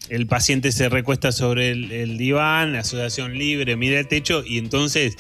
el 0.10 0.28
paciente 0.28 0.72
se 0.72 0.90
recuesta 0.90 1.32
sobre 1.32 1.72
el, 1.72 1.92
el 1.92 2.18
diván, 2.18 2.74
la 2.74 2.80
asociación 2.80 3.38
libre, 3.38 3.76
mira 3.76 4.00
el 4.00 4.08
techo, 4.08 4.44
y 4.46 4.58
entonces 4.58 5.16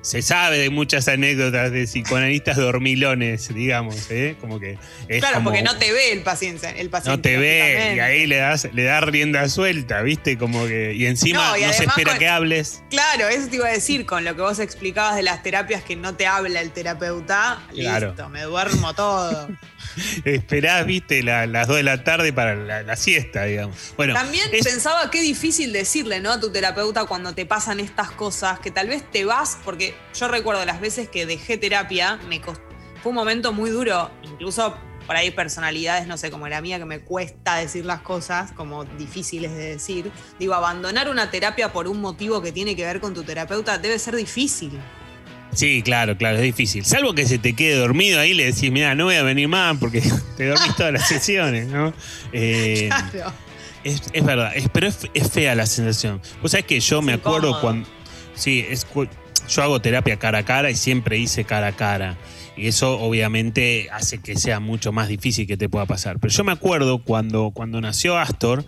se 0.00 0.20
sabe 0.20 0.58
de 0.58 0.68
muchas 0.68 1.08
anécdotas 1.08 1.72
de 1.72 1.84
psicoanalistas 1.86 2.58
dormilones, 2.58 3.54
digamos, 3.54 4.10
¿eh? 4.10 4.36
Como 4.38 4.60
que 4.60 4.76
es 5.08 5.20
Claro, 5.20 5.36
como- 5.36 5.48
porque 5.48 5.62
no 5.62 5.78
te 5.78 5.92
ve 5.94 6.12
el 6.12 6.20
paciente. 6.20 6.78
El 6.78 6.90
paciente 6.90 7.16
no 7.16 7.22
te 7.22 7.38
ve 7.38 7.94
y 7.96 8.00
ahí 8.00 8.26
le 8.26 8.36
das, 8.36 8.68
le 8.74 8.82
das 8.84 9.02
rienda 9.02 9.48
suelta, 9.48 10.02
¿viste? 10.02 10.36
Como 10.36 10.66
que. 10.66 10.92
Y 10.94 11.06
encima 11.06 11.52
No, 11.52 11.56
y 11.56 11.62
no 11.62 11.72
se 11.72 11.84
espera 11.84 12.10
con- 12.10 12.18
que 12.18 12.28
hables. 12.28 12.82
Claro, 12.90 13.28
eso 13.30 13.48
te 13.48 13.56
iba 13.56 13.66
a 13.68 13.72
decir 13.72 14.04
con 14.04 14.24
lo 14.26 14.36
que 14.36 14.42
vos 14.42 14.58
explicabas 14.58 15.16
de 15.16 15.22
las 15.22 15.42
terapias 15.42 15.82
que 15.82 15.96
no 15.96 16.14
te 16.14 16.26
habla 16.26 16.60
el 16.60 16.70
terapeuta. 16.72 17.62
Claro. 17.74 18.08
Listo, 18.08 18.28
me 18.28 18.42
duermo 18.42 18.92
todo. 18.94 19.48
Esperás, 20.24 20.86
viste, 20.86 21.22
la- 21.22 21.46
las 21.46 21.66
2 21.68 21.76
de 21.78 21.82
la 21.82 22.04
tarde 22.04 22.32
para 22.32 22.54
la, 22.54 22.82
la 22.82 22.96
siesta, 22.96 23.44
digamos. 23.44 23.76
Bueno, 23.96 24.14
También 24.14 24.48
es- 24.52 24.64
pensaba 24.64 25.10
qué 25.10 25.20
difícil 25.20 25.72
decirle, 25.72 26.20
¿no? 26.20 26.32
A 26.32 26.40
tu 26.40 26.50
terapeuta 26.50 27.04
cuando 27.04 27.34
te 27.34 27.46
pasan 27.46 27.80
estas 27.80 28.10
cosas, 28.10 28.58
que 28.60 28.70
tal 28.70 28.88
vez 28.88 29.08
te 29.10 29.24
vas, 29.24 29.58
porque 29.64 29.94
yo 30.18 30.28
recuerdo 30.28 30.64
las 30.64 30.80
veces 30.80 31.08
que 31.08 31.26
dejé 31.26 31.56
terapia, 31.58 32.18
me 32.28 32.40
cost- 32.40 32.60
fue 33.02 33.10
un 33.10 33.16
momento 33.16 33.52
muy 33.52 33.70
duro, 33.70 34.10
incluso 34.22 34.76
por 35.06 35.16
ahí 35.16 35.30
personalidades, 35.30 36.06
no 36.06 36.16
sé, 36.16 36.30
como 36.30 36.48
la 36.48 36.62
mía, 36.62 36.78
que 36.78 36.86
me 36.86 37.00
cuesta 37.00 37.56
decir 37.56 37.84
las 37.84 38.00
cosas, 38.00 38.52
como 38.52 38.84
difíciles 38.86 39.52
de 39.52 39.70
decir. 39.72 40.10
Digo, 40.38 40.54
abandonar 40.54 41.10
una 41.10 41.30
terapia 41.30 41.70
por 41.74 41.88
un 41.88 42.00
motivo 42.00 42.40
que 42.40 42.52
tiene 42.52 42.74
que 42.74 42.86
ver 42.86 43.00
con 43.00 43.12
tu 43.12 43.22
terapeuta 43.22 43.76
debe 43.76 43.98
ser 43.98 44.16
difícil. 44.16 44.80
Sí, 45.54 45.82
claro, 45.82 46.16
claro, 46.16 46.36
es 46.38 46.42
difícil. 46.42 46.84
Salvo 46.84 47.14
que 47.14 47.26
se 47.26 47.38
te 47.38 47.54
quede 47.54 47.76
dormido 47.76 48.18
ahí, 48.20 48.34
le 48.34 48.44
decís, 48.46 48.70
mira, 48.72 48.94
no 48.94 49.04
voy 49.04 49.14
a 49.16 49.22
venir 49.22 49.48
más 49.48 49.76
porque 49.78 50.00
te 50.36 50.46
dormís 50.48 50.74
todas 50.76 50.92
las 50.92 51.08
sesiones, 51.08 51.68
¿no? 51.68 51.92
Eh, 52.32 52.88
Claro. 53.12 53.32
Es, 53.84 54.02
es 54.14 54.24
verdad, 54.24 54.52
es- 54.56 54.68
pero 54.72 54.86
es, 54.86 54.98
es 55.12 55.30
fea 55.30 55.54
la 55.54 55.66
sensación. 55.66 56.20
Vos 56.40 56.52
sabés 56.52 56.64
que 56.66 56.80
yo 56.80 57.02
me 57.02 57.12
acuerdo 57.12 57.48
incómodo. 57.48 57.60
cuando. 57.60 57.88
Sí, 58.34 58.64
es, 58.68 58.86
yo 59.48 59.62
hago 59.62 59.80
terapia 59.80 60.16
cara 60.16 60.38
a 60.38 60.44
cara 60.44 60.70
y 60.70 60.74
siempre 60.74 61.18
hice 61.18 61.44
cara 61.44 61.66
a 61.68 61.72
cara. 61.72 62.16
Y 62.56 62.68
eso 62.68 62.98
obviamente 63.00 63.88
hace 63.92 64.18
que 64.18 64.36
sea 64.36 64.58
mucho 64.60 64.90
más 64.92 65.08
difícil 65.08 65.46
que 65.46 65.56
te 65.56 65.68
pueda 65.68 65.86
pasar. 65.86 66.18
Pero 66.18 66.32
yo 66.32 66.44
me 66.44 66.52
acuerdo 66.52 66.98
cuando, 66.98 67.50
cuando 67.52 67.80
nació 67.80 68.16
Astor, 68.16 68.64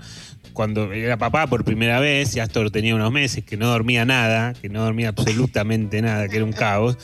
cuando 0.57 0.91
era 0.93 1.19
papá 1.19 1.47
por 1.47 1.65
primera 1.65 2.01
vez, 2.01 2.35
y 2.35 2.41
Astor 2.41 2.71
tenía 2.71 2.95
unos 2.95 3.13
meses 3.13 3.45
que 3.45 3.59
no 3.59 3.67
dormía 3.69 4.07
nada, 4.07 4.55
que 4.55 4.71
no 4.71 4.83
dormía 4.83 5.11
absolutamente 5.11 6.01
nada, 6.01 6.29
que 6.29 6.37
era 6.37 6.45
un 6.47 6.53
caos. 6.55 6.97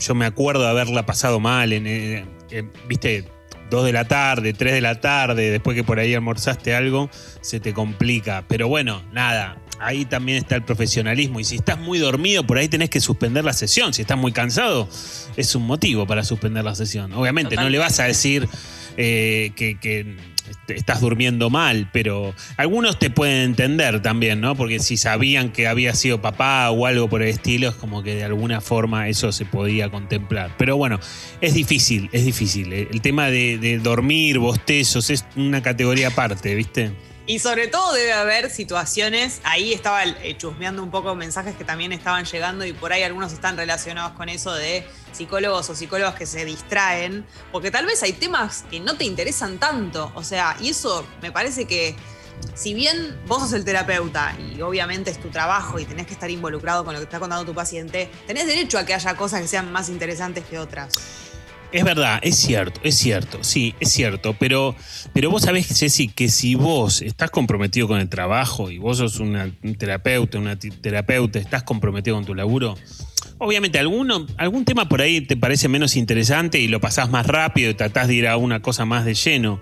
Yo 0.00 0.14
me 0.14 0.24
acuerdo 0.24 0.62
de 0.64 0.70
haberla 0.70 1.04
pasado 1.04 1.38
mal, 1.38 1.72
en, 1.74 1.86
en- 1.86 2.26
en- 2.50 2.72
viste, 2.88 3.24
dos 3.70 3.84
de 3.84 3.92
la 3.92 4.06
tarde, 4.06 4.54
tres 4.54 4.72
de 4.72 4.80
la 4.80 5.00
tarde, 5.00 5.50
después 5.50 5.74
que 5.76 5.84
por 5.84 5.98
ahí 5.98 6.14
almorzaste 6.14 6.74
algo, 6.74 7.10
se 7.42 7.60
te 7.60 7.74
complica. 7.74 8.44
Pero 8.48 8.68
bueno, 8.68 9.02
nada, 9.12 9.58
ahí 9.80 10.06
también 10.06 10.38
está 10.38 10.54
el 10.54 10.62
profesionalismo. 10.62 11.40
Y 11.40 11.44
si 11.44 11.56
estás 11.56 11.78
muy 11.78 11.98
dormido, 11.98 12.46
por 12.46 12.56
ahí 12.56 12.68
tenés 12.68 12.88
que 12.88 13.00
suspender 13.00 13.44
la 13.44 13.52
sesión. 13.52 13.92
Si 13.92 14.00
estás 14.00 14.16
muy 14.16 14.32
cansado, 14.32 14.88
es 15.36 15.54
un 15.54 15.66
motivo 15.66 16.06
para 16.06 16.24
suspender 16.24 16.64
la 16.64 16.74
sesión. 16.74 17.12
Obviamente, 17.12 17.56
no 17.56 17.68
le 17.68 17.76
vas 17.78 18.00
a 18.00 18.04
decir 18.04 18.48
eh, 18.96 19.52
que, 19.56 19.78
que 19.78 20.16
estás 20.68 21.00
durmiendo 21.00 21.50
mal, 21.50 21.88
pero 21.92 22.34
algunos 22.56 22.98
te 22.98 23.10
pueden 23.10 23.42
entender 23.42 24.02
también, 24.02 24.40
¿no? 24.40 24.54
Porque 24.54 24.78
si 24.78 24.96
sabían 24.96 25.50
que 25.50 25.66
había 25.66 25.94
sido 25.94 26.20
papá 26.20 26.70
o 26.70 26.86
algo 26.86 27.08
por 27.08 27.22
el 27.22 27.28
estilo, 27.28 27.68
es 27.68 27.74
como 27.74 28.02
que 28.02 28.14
de 28.14 28.24
alguna 28.24 28.60
forma 28.60 29.08
eso 29.08 29.32
se 29.32 29.44
podía 29.44 29.90
contemplar. 29.90 30.54
Pero 30.58 30.76
bueno, 30.76 31.00
es 31.40 31.54
difícil, 31.54 32.08
es 32.12 32.24
difícil. 32.24 32.72
El 32.72 33.00
tema 33.00 33.30
de, 33.30 33.58
de 33.58 33.78
dormir, 33.78 34.38
bostezos, 34.38 35.10
es 35.10 35.24
una 35.36 35.62
categoría 35.62 36.08
aparte, 36.08 36.54
¿viste? 36.54 36.92
Y 37.28 37.40
sobre 37.40 37.68
todo 37.68 37.92
debe 37.92 38.14
haber 38.14 38.48
situaciones, 38.48 39.42
ahí 39.44 39.74
estaba 39.74 40.02
eh, 40.02 40.34
chusmeando 40.38 40.82
un 40.82 40.90
poco 40.90 41.14
mensajes 41.14 41.54
que 41.54 41.62
también 41.62 41.92
estaban 41.92 42.24
llegando 42.24 42.64
y 42.64 42.72
por 42.72 42.90
ahí 42.90 43.02
algunos 43.02 43.34
están 43.34 43.54
relacionados 43.58 44.12
con 44.12 44.30
eso 44.30 44.54
de 44.54 44.86
psicólogos 45.12 45.68
o 45.68 45.74
psicólogas 45.74 46.14
que 46.14 46.24
se 46.24 46.46
distraen, 46.46 47.26
porque 47.52 47.70
tal 47.70 47.84
vez 47.84 48.02
hay 48.02 48.14
temas 48.14 48.64
que 48.70 48.80
no 48.80 48.96
te 48.96 49.04
interesan 49.04 49.58
tanto, 49.58 50.10
o 50.14 50.24
sea, 50.24 50.56
y 50.58 50.70
eso 50.70 51.06
me 51.20 51.30
parece 51.30 51.66
que 51.66 51.94
si 52.54 52.72
bien 52.72 53.20
vos 53.26 53.42
sos 53.42 53.52
el 53.52 53.62
terapeuta 53.62 54.34
y 54.38 54.62
obviamente 54.62 55.10
es 55.10 55.20
tu 55.20 55.28
trabajo 55.28 55.78
y 55.78 55.84
tenés 55.84 56.06
que 56.06 56.14
estar 56.14 56.30
involucrado 56.30 56.82
con 56.82 56.94
lo 56.94 57.00
que 57.00 57.04
está 57.04 57.20
contando 57.20 57.44
tu 57.44 57.54
paciente, 57.54 58.10
tenés 58.26 58.46
derecho 58.46 58.78
a 58.78 58.86
que 58.86 58.94
haya 58.94 59.16
cosas 59.16 59.42
que 59.42 59.48
sean 59.48 59.70
más 59.70 59.90
interesantes 59.90 60.46
que 60.46 60.58
otras. 60.58 61.27
Es 61.70 61.84
verdad, 61.84 62.18
es 62.22 62.36
cierto, 62.36 62.80
es 62.82 62.96
cierto, 62.96 63.44
sí, 63.44 63.74
es 63.78 63.90
cierto, 63.92 64.34
pero, 64.38 64.74
pero 65.12 65.30
vos 65.30 65.42
sabés, 65.42 65.66
Ceci, 65.66 66.08
que 66.08 66.30
si 66.30 66.54
vos 66.54 67.02
estás 67.02 67.30
comprometido 67.30 67.86
con 67.86 68.00
el 68.00 68.08
trabajo 68.08 68.70
y 68.70 68.78
vos 68.78 68.96
sos 68.96 69.20
un 69.20 69.52
terapeuta, 69.78 70.38
una 70.38 70.58
terapeuta, 70.58 71.38
estás 71.38 71.64
comprometido 71.64 72.16
con 72.16 72.24
tu 72.24 72.34
laburo, 72.34 72.74
obviamente 73.36 73.78
alguno, 73.78 74.26
algún 74.38 74.64
tema 74.64 74.88
por 74.88 75.02
ahí 75.02 75.20
te 75.20 75.36
parece 75.36 75.68
menos 75.68 75.94
interesante 75.96 76.58
y 76.58 76.68
lo 76.68 76.80
pasás 76.80 77.10
más 77.10 77.26
rápido 77.26 77.70
y 77.70 77.74
tratás 77.74 78.08
de 78.08 78.14
ir 78.14 78.28
a 78.28 78.38
una 78.38 78.62
cosa 78.62 78.86
más 78.86 79.04
de 79.04 79.12
lleno, 79.12 79.60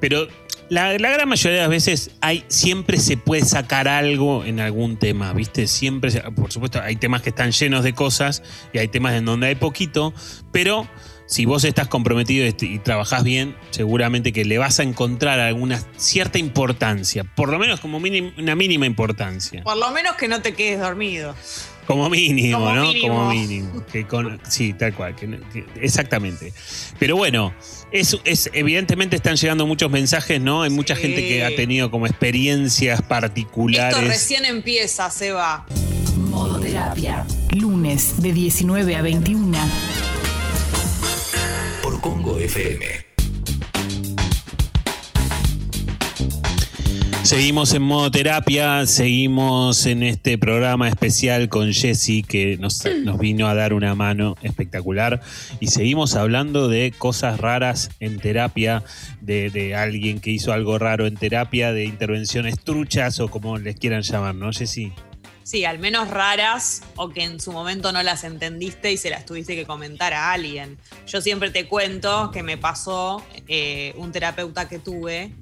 pero 0.00 0.28
la, 0.70 0.96
la 0.98 1.10
gran 1.10 1.28
mayoría 1.28 1.58
de 1.58 1.62
las 1.62 1.70
veces 1.70 2.10
hay, 2.22 2.44
siempre 2.48 2.98
se 2.98 3.18
puede 3.18 3.44
sacar 3.44 3.86
algo 3.86 4.44
en 4.44 4.60
algún 4.60 4.98
tema, 4.98 5.34
¿viste? 5.34 5.66
Siempre, 5.66 6.10
por 6.34 6.52
supuesto, 6.52 6.80
hay 6.80 6.96
temas 6.96 7.20
que 7.20 7.30
están 7.30 7.52
llenos 7.52 7.84
de 7.84 7.92
cosas 7.92 8.42
y 8.72 8.78
hay 8.78 8.88
temas 8.88 9.14
en 9.14 9.26
donde 9.26 9.48
hay 9.48 9.54
poquito, 9.56 10.14
pero 10.52 10.88
si 11.28 11.44
vos 11.44 11.62
estás 11.64 11.88
comprometido 11.88 12.46
y, 12.46 12.78
trabajás 12.78 13.22
bien, 13.22 13.54
seguramente 13.70 14.32
que 14.32 14.44
le 14.46 14.56
vas 14.56 14.80
a 14.80 14.82
encontrar 14.82 15.38
alguna 15.40 15.78
cierta 15.98 16.38
importancia, 16.38 17.22
por 17.22 17.50
lo 17.50 17.58
menos 17.58 17.80
como 17.80 17.98
una 17.98 18.56
mínima 18.56 18.86
importancia. 18.86 19.62
Por 19.62 19.76
lo 19.76 19.90
menos 19.90 20.16
que 20.16 20.26
no 20.26 20.40
te 20.40 20.54
quedes 20.54 20.80
dormido. 20.80 21.34
Como 21.86 22.08
mínimo, 22.10 22.58
Como 22.58 22.74
¿no? 22.74 22.82
mínimo. 22.88 23.08
Como 23.14 23.30
mínimo. 23.30 23.86
Que 23.92 24.06
con- 24.06 24.40
sí, 24.48 24.72
tal 24.74 24.94
cual. 24.94 25.14
que 25.16 25.38
exactamente. 25.80 26.52
Pero 26.98 27.16
bueno, 27.16 27.54
es, 27.92 28.16
es- 28.24 28.50
evidentemente 28.54 29.16
están 29.16 29.36
llegando 29.36 29.66
muchos 29.66 29.90
mensajes, 29.90 30.40
¿no? 30.40 30.62
Hay 30.62 30.70
mucha 30.70 30.96
Sí. 30.96 31.02
gente 31.02 31.26
que 31.28 31.44
ha 31.44 31.54
tenido 31.54 31.90
como 31.90 32.06
experiencias 32.06 33.00
particulares. 33.02 33.96
Esto 33.96 34.06
recién 34.08 34.44
empieza, 34.46 35.10
Seba. 35.10 35.66
Modo 36.16 36.58
terapia. 36.58 37.26
Lunes 37.52 38.20
de 38.22 38.32
19 38.32 38.96
a 38.96 39.02
21. 39.02 39.58
Congo 42.08 42.38
FM. 42.38 42.86
Seguimos 47.22 47.74
en 47.74 47.82
modo 47.82 48.10
terapia, 48.10 48.86
seguimos 48.86 49.84
en 49.84 50.02
este 50.02 50.38
programa 50.38 50.88
especial 50.88 51.50
con 51.50 51.70
Jesse 51.74 52.24
que 52.26 52.56
nos, 52.56 52.82
vino 53.18 53.46
a 53.46 53.54
dar 53.54 53.74
una 53.74 53.94
mano 53.94 54.36
espectacular 54.40 55.20
y 55.60 55.66
seguimos 55.66 56.16
hablando 56.16 56.68
de 56.68 56.94
cosas 56.96 57.38
raras 57.38 57.90
en 58.00 58.18
terapia, 58.18 58.82
de, 59.20 59.50
de 59.50 59.74
alguien 59.74 60.20
que 60.20 60.30
hizo 60.30 60.54
algo 60.54 60.78
raro 60.78 61.06
en 61.06 61.14
terapia, 61.14 61.74
de 61.74 61.84
intervenciones 61.84 62.58
truchas 62.58 63.20
o 63.20 63.28
como 63.28 63.58
les 63.58 63.76
quieran 63.76 64.00
llamar, 64.00 64.34
¿no, 64.34 64.50
Jesse? 64.50 64.92
Sí, 65.48 65.64
al 65.64 65.78
menos 65.78 66.10
raras 66.10 66.82
o 66.96 67.08
que 67.08 67.24
en 67.24 67.40
su 67.40 67.52
momento 67.52 67.90
no 67.90 68.02
las 68.02 68.22
entendiste 68.24 68.92
y 68.92 68.98
se 68.98 69.08
las 69.08 69.24
tuviste 69.24 69.56
que 69.56 69.64
comentar 69.64 70.12
a 70.12 70.32
alguien. 70.32 70.76
Yo 71.06 71.22
siempre 71.22 71.48
te 71.50 71.66
cuento 71.66 72.30
que 72.30 72.42
me 72.42 72.58
pasó 72.58 73.24
eh, 73.46 73.94
un 73.96 74.12
terapeuta 74.12 74.68
que 74.68 74.78
tuve 74.78 75.32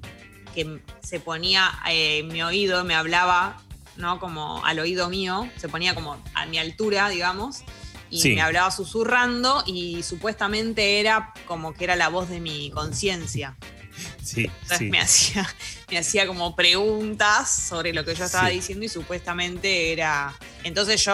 que 0.55 0.79
se 1.03 1.19
ponía 1.19 1.69
eh, 1.89 2.19
en 2.19 2.29
mi 2.29 2.41
oído, 2.41 2.85
me 2.85 2.95
hablaba, 2.95 3.61
¿no? 3.97 4.17
Como 4.21 4.65
al 4.65 4.79
oído 4.79 5.09
mío, 5.09 5.49
se 5.57 5.67
ponía 5.67 5.93
como 5.93 6.15
a 6.35 6.45
mi 6.45 6.57
altura, 6.57 7.09
digamos, 7.09 7.63
y 8.09 8.21
Sí. 8.21 8.33
me 8.35 8.41
hablaba 8.41 8.71
susurrando 8.71 9.61
y 9.65 10.03
supuestamente 10.03 11.01
era 11.01 11.33
como 11.47 11.73
que 11.73 11.83
era 11.83 11.97
la 11.97 12.07
voz 12.07 12.29
de 12.29 12.39
mi 12.39 12.71
conciencia. 12.71 13.57
Sí, 14.27 14.43
Entonces 14.45 14.77
sí. 14.79 14.85
me 14.89 14.99
hacía, 14.99 15.55
me 15.91 15.97
hacía 15.97 16.27
como 16.27 16.55
preguntas 16.55 17.49
sobre 17.49 17.93
lo 17.93 18.03
que 18.05 18.13
yo 18.15 18.25
estaba 18.25 18.49
Sí. 18.49 18.55
diciendo 18.55 18.85
y 18.85 18.89
supuestamente 18.89 19.93
era 19.93 20.33
Entonces 20.63 21.03
yo 21.05 21.13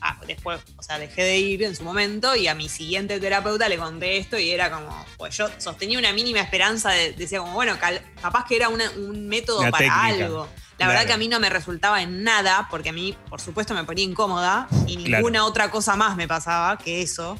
ah, 0.00 0.20
después, 0.26 0.60
o 0.76 0.82
sea, 0.82 0.98
dejé 0.98 1.22
de 1.22 1.38
ir 1.38 1.62
en 1.64 1.74
su 1.74 1.82
momento 1.82 2.36
y 2.36 2.46
a 2.46 2.54
mi 2.54 2.68
siguiente 2.68 3.18
terapeuta 3.18 3.68
le 3.68 3.76
conté 3.78 4.18
esto 4.18 4.38
y 4.38 4.50
era 4.50 4.70
como, 4.70 5.04
pues 5.16 5.36
yo 5.36 5.48
sostenía 5.58 5.98
una 5.98 6.12
mínima 6.12 6.40
esperanza, 6.40 6.90
de, 6.90 7.12
decía 7.12 7.38
como, 7.40 7.54
bueno, 7.54 7.78
cal- 7.78 8.02
capaz 8.20 8.44
que 8.46 8.56
era 8.56 8.68
una- 8.68 8.90
un 8.92 9.26
método 9.28 9.60
Una 9.60 9.70
para 9.70 9.84
técnica. 9.86 10.24
algo. 10.26 10.48
La 10.78 10.88
verdad 10.88 11.06
que 11.06 11.12
a 11.12 11.16
mí 11.16 11.28
no 11.28 11.38
me 11.40 11.48
resultaba 11.50 12.02
en 12.02 12.24
nada, 12.24 12.66
porque 12.70 12.88
a 12.88 12.92
mí, 12.92 13.16
por 13.30 13.40
supuesto, 13.40 13.74
me 13.74 13.84
ponía 13.84 14.04
incómoda 14.04 14.66
y 14.88 14.96
Claro. 14.96 15.16
ninguna 15.22 15.44
otra 15.44 15.70
cosa 15.70 15.94
más 15.96 16.16
me 16.16 16.26
pasaba 16.28 16.76
que 16.78 17.00
eso. 17.00 17.38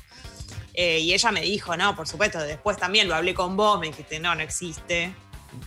Eh, 0.75 0.99
y 1.01 1.13
ella 1.15 1.31
me 1.33 1.41
dijo, 1.41 1.77
no, 1.77 1.95
por 1.97 2.07
supuesto, 2.09 2.39
después 2.41 2.77
también 2.77 3.09
lo 3.09 3.15
hablé 3.15 3.33
con 3.35 3.57
vos, 3.57 3.79
me 3.81 3.87
dijiste, 3.89 4.19
no, 4.21 4.35
no 4.35 4.43
existe. 4.43 5.15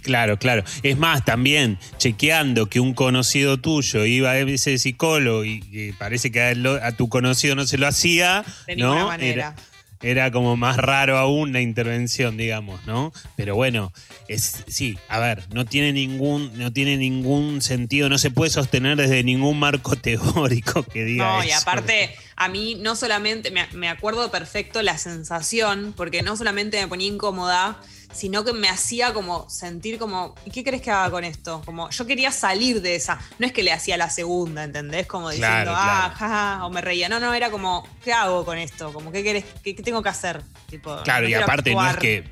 Claro, 0.02 0.38
claro. 0.38 0.64
Es 0.84 0.98
más, 0.98 1.24
también 1.24 1.80
chequeando 1.98 2.66
que 2.68 2.82
un 2.82 2.94
conocido 2.94 3.58
tuyo 3.58 4.04
iba 4.04 4.32
a 4.32 4.38
ese 4.40 4.78
psicólogo 4.78 5.46
y, 5.46 5.64
y 5.72 5.94
parece 5.94 6.30
que 6.30 6.42
a, 6.42 6.52
él 6.52 6.62
lo- 6.64 6.84
a 6.84 6.92
tu 6.92 7.08
conocido 7.08 7.56
no 7.56 7.66
se 7.66 7.78
lo 7.78 7.88
hacía, 7.88 8.44
De 8.66 8.76
¿no? 8.76 8.90
ninguna 8.90 9.08
manera. 9.08 9.34
Era, 9.34 9.56
era 10.02 10.32
como 10.32 10.56
más 10.58 10.78
raro 10.78 11.18
aún 11.18 11.54
la 11.54 11.62
intervención, 11.62 12.38
digamos, 12.38 12.86
¿no? 12.86 13.12
Pero 13.36 13.56
bueno, 13.56 13.92
es 14.28 14.64
sí, 14.68 14.98
a 15.10 15.20
ver, 15.20 15.44
no 15.54 15.66
tiene 15.66 15.94
ningún, 15.94 16.58
no 16.58 16.72
tiene 16.72 16.98
ningún 16.98 17.62
sentido, 17.62 18.10
no 18.10 18.18
se 18.18 18.32
puede 18.32 18.52
sostener 18.52 18.98
desde 18.98 19.24
ningún 19.24 19.60
marco 19.60 19.96
teórico 20.02 20.84
que 20.84 21.04
diga 21.06 21.38
No, 21.38 21.44
y 21.44 21.50
eso. 21.50 21.60
aparte, 21.62 22.16
a 22.36 22.48
mí 22.50 22.76
no 22.82 22.96
solamente, 22.96 23.52
me, 23.52 23.68
me 23.74 23.90
acuerdo 23.90 24.30
perfecto 24.32 24.82
la 24.82 24.98
sensación, 24.98 25.94
porque 25.96 26.22
no 26.22 26.38
solamente 26.38 26.80
me 26.82 26.88
ponía 26.88 27.08
incómoda, 27.08 27.80
sino 28.14 28.44
que 28.44 28.54
me 28.54 28.70
hacía 28.70 29.14
como 29.14 29.50
sentir 29.50 29.98
como, 30.00 30.34
¿y 30.46 30.52
qué 30.52 30.64
crees 30.64 30.82
que 30.82 30.90
haga 30.92 31.10
con 31.12 31.24
esto? 31.24 31.62
Como 31.66 31.90
yo 31.90 32.06
quería 32.06 32.32
salir 32.32 32.82
de 32.82 32.96
esa, 32.96 33.20
no 33.40 33.46
es 33.46 33.52
que 33.54 33.64
le 33.64 33.72
hacía 33.72 33.98
la 33.98 34.10
segunda, 34.10 34.64
¿entendés? 34.64 35.06
Como 35.08 35.30
diciendo, 35.30 35.72
Claro, 35.72 35.74
ah, 35.76 36.14
jaja, 36.16 36.66
o 36.66 36.70
me 36.70 36.82
reía. 36.82 37.10
No, 37.10 37.20
no, 37.20 37.34
era 37.34 37.52
como, 37.52 37.88
¿qué 38.04 38.14
hago 38.14 38.44
con 38.46 38.58
esto? 38.58 38.92
Como, 38.94 39.12
¿qué 39.12 39.24
querés, 39.24 39.46
qué, 39.64 39.76
qué 39.76 39.84
tengo 39.84 40.02
que 40.02 40.10
hacer? 40.10 40.42
Tipo, 40.70 41.02
Claro, 41.04 41.24
no 41.24 41.30
y 41.30 41.34
aparte 41.34 41.74
no 41.74 41.88
es 41.90 41.98
que 41.98 42.24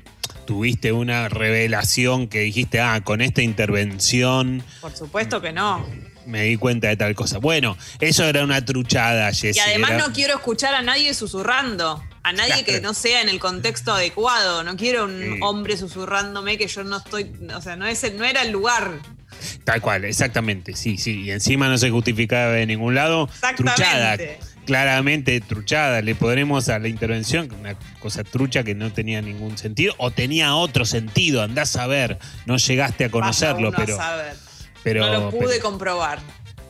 tuviste 0.46 0.92
una 0.92 1.28
revelación 1.28 2.28
que 2.28 2.40
dijiste, 2.40 2.80
ah, 2.80 3.00
con 3.02 3.20
esta 3.20 3.42
intervención 3.42 4.62
Por 4.80 4.96
supuesto 4.96 5.40
que 5.40 5.52
no. 5.52 5.84
me 6.24 6.42
di 6.42 6.56
cuenta 6.56 6.88
de 6.88 6.96
tal 6.96 7.14
cosa. 7.14 7.38
Bueno, 7.38 7.76
eso 8.00 8.24
era 8.24 8.42
una 8.44 8.64
truchada, 8.64 9.32
Jessy. 9.32 9.58
Y 9.58 9.60
además 9.60 9.90
era- 9.92 10.06
no 10.06 10.12
quiero 10.12 10.34
escuchar 10.34 10.74
a 10.74 10.82
nadie 10.82 11.14
susurrando. 11.14 12.02
A 12.26 12.32
nadie 12.32 12.64
que 12.64 12.80
no 12.80 12.92
sea 12.92 13.22
en 13.22 13.28
el 13.28 13.38
contexto 13.38 13.92
adecuado. 13.92 14.64
No 14.64 14.76
quiero 14.76 15.04
un 15.04 15.40
hombre 15.42 15.76
susurrándome 15.76 16.58
que 16.58 16.66
yo 16.66 16.82
no 16.82 16.96
estoy. 16.96 17.30
O 17.54 17.60
sea, 17.60 17.76
no, 17.76 17.86
es 17.86 18.02
no 18.14 18.24
era 18.24 18.42
el 18.42 18.50
lugar. 18.50 18.98
Tal 19.62 19.80
cual, 19.80 20.04
exactamente, 20.04 20.74
sí, 20.74 20.98
sí. 20.98 21.22
Y 21.22 21.30
encima 21.30 21.68
no 21.68 21.78
se 21.78 21.88
justificaba 21.88 22.50
de 22.50 22.66
ningún 22.66 22.96
lado. 22.96 23.28
Truchada. 23.56 24.18
Claramente 24.64 25.40
truchada. 25.40 26.02
Le 26.02 26.16
podremos 26.16 26.68
a 26.68 26.80
la 26.80 26.88
intervención 26.88 27.48
una 27.60 27.78
cosa 28.00 28.24
trucha 28.24 28.64
que 28.64 28.74
no 28.74 28.92
tenía 28.92 29.22
ningún 29.22 29.56
sentido. 29.56 29.94
O 29.98 30.10
tenía 30.10 30.56
otro 30.56 30.84
sentido, 30.84 31.42
andás 31.42 31.76
a 31.76 31.86
ver. 31.86 32.18
No 32.44 32.56
llegaste 32.56 33.04
a 33.04 33.10
conocerlo, 33.12 33.68
a 33.68 33.84
pero. 34.82 35.06
no 35.06 35.12
lo 35.12 35.30
pude 35.30 35.46
pero- 35.46 35.62
comprobar. 35.62 36.18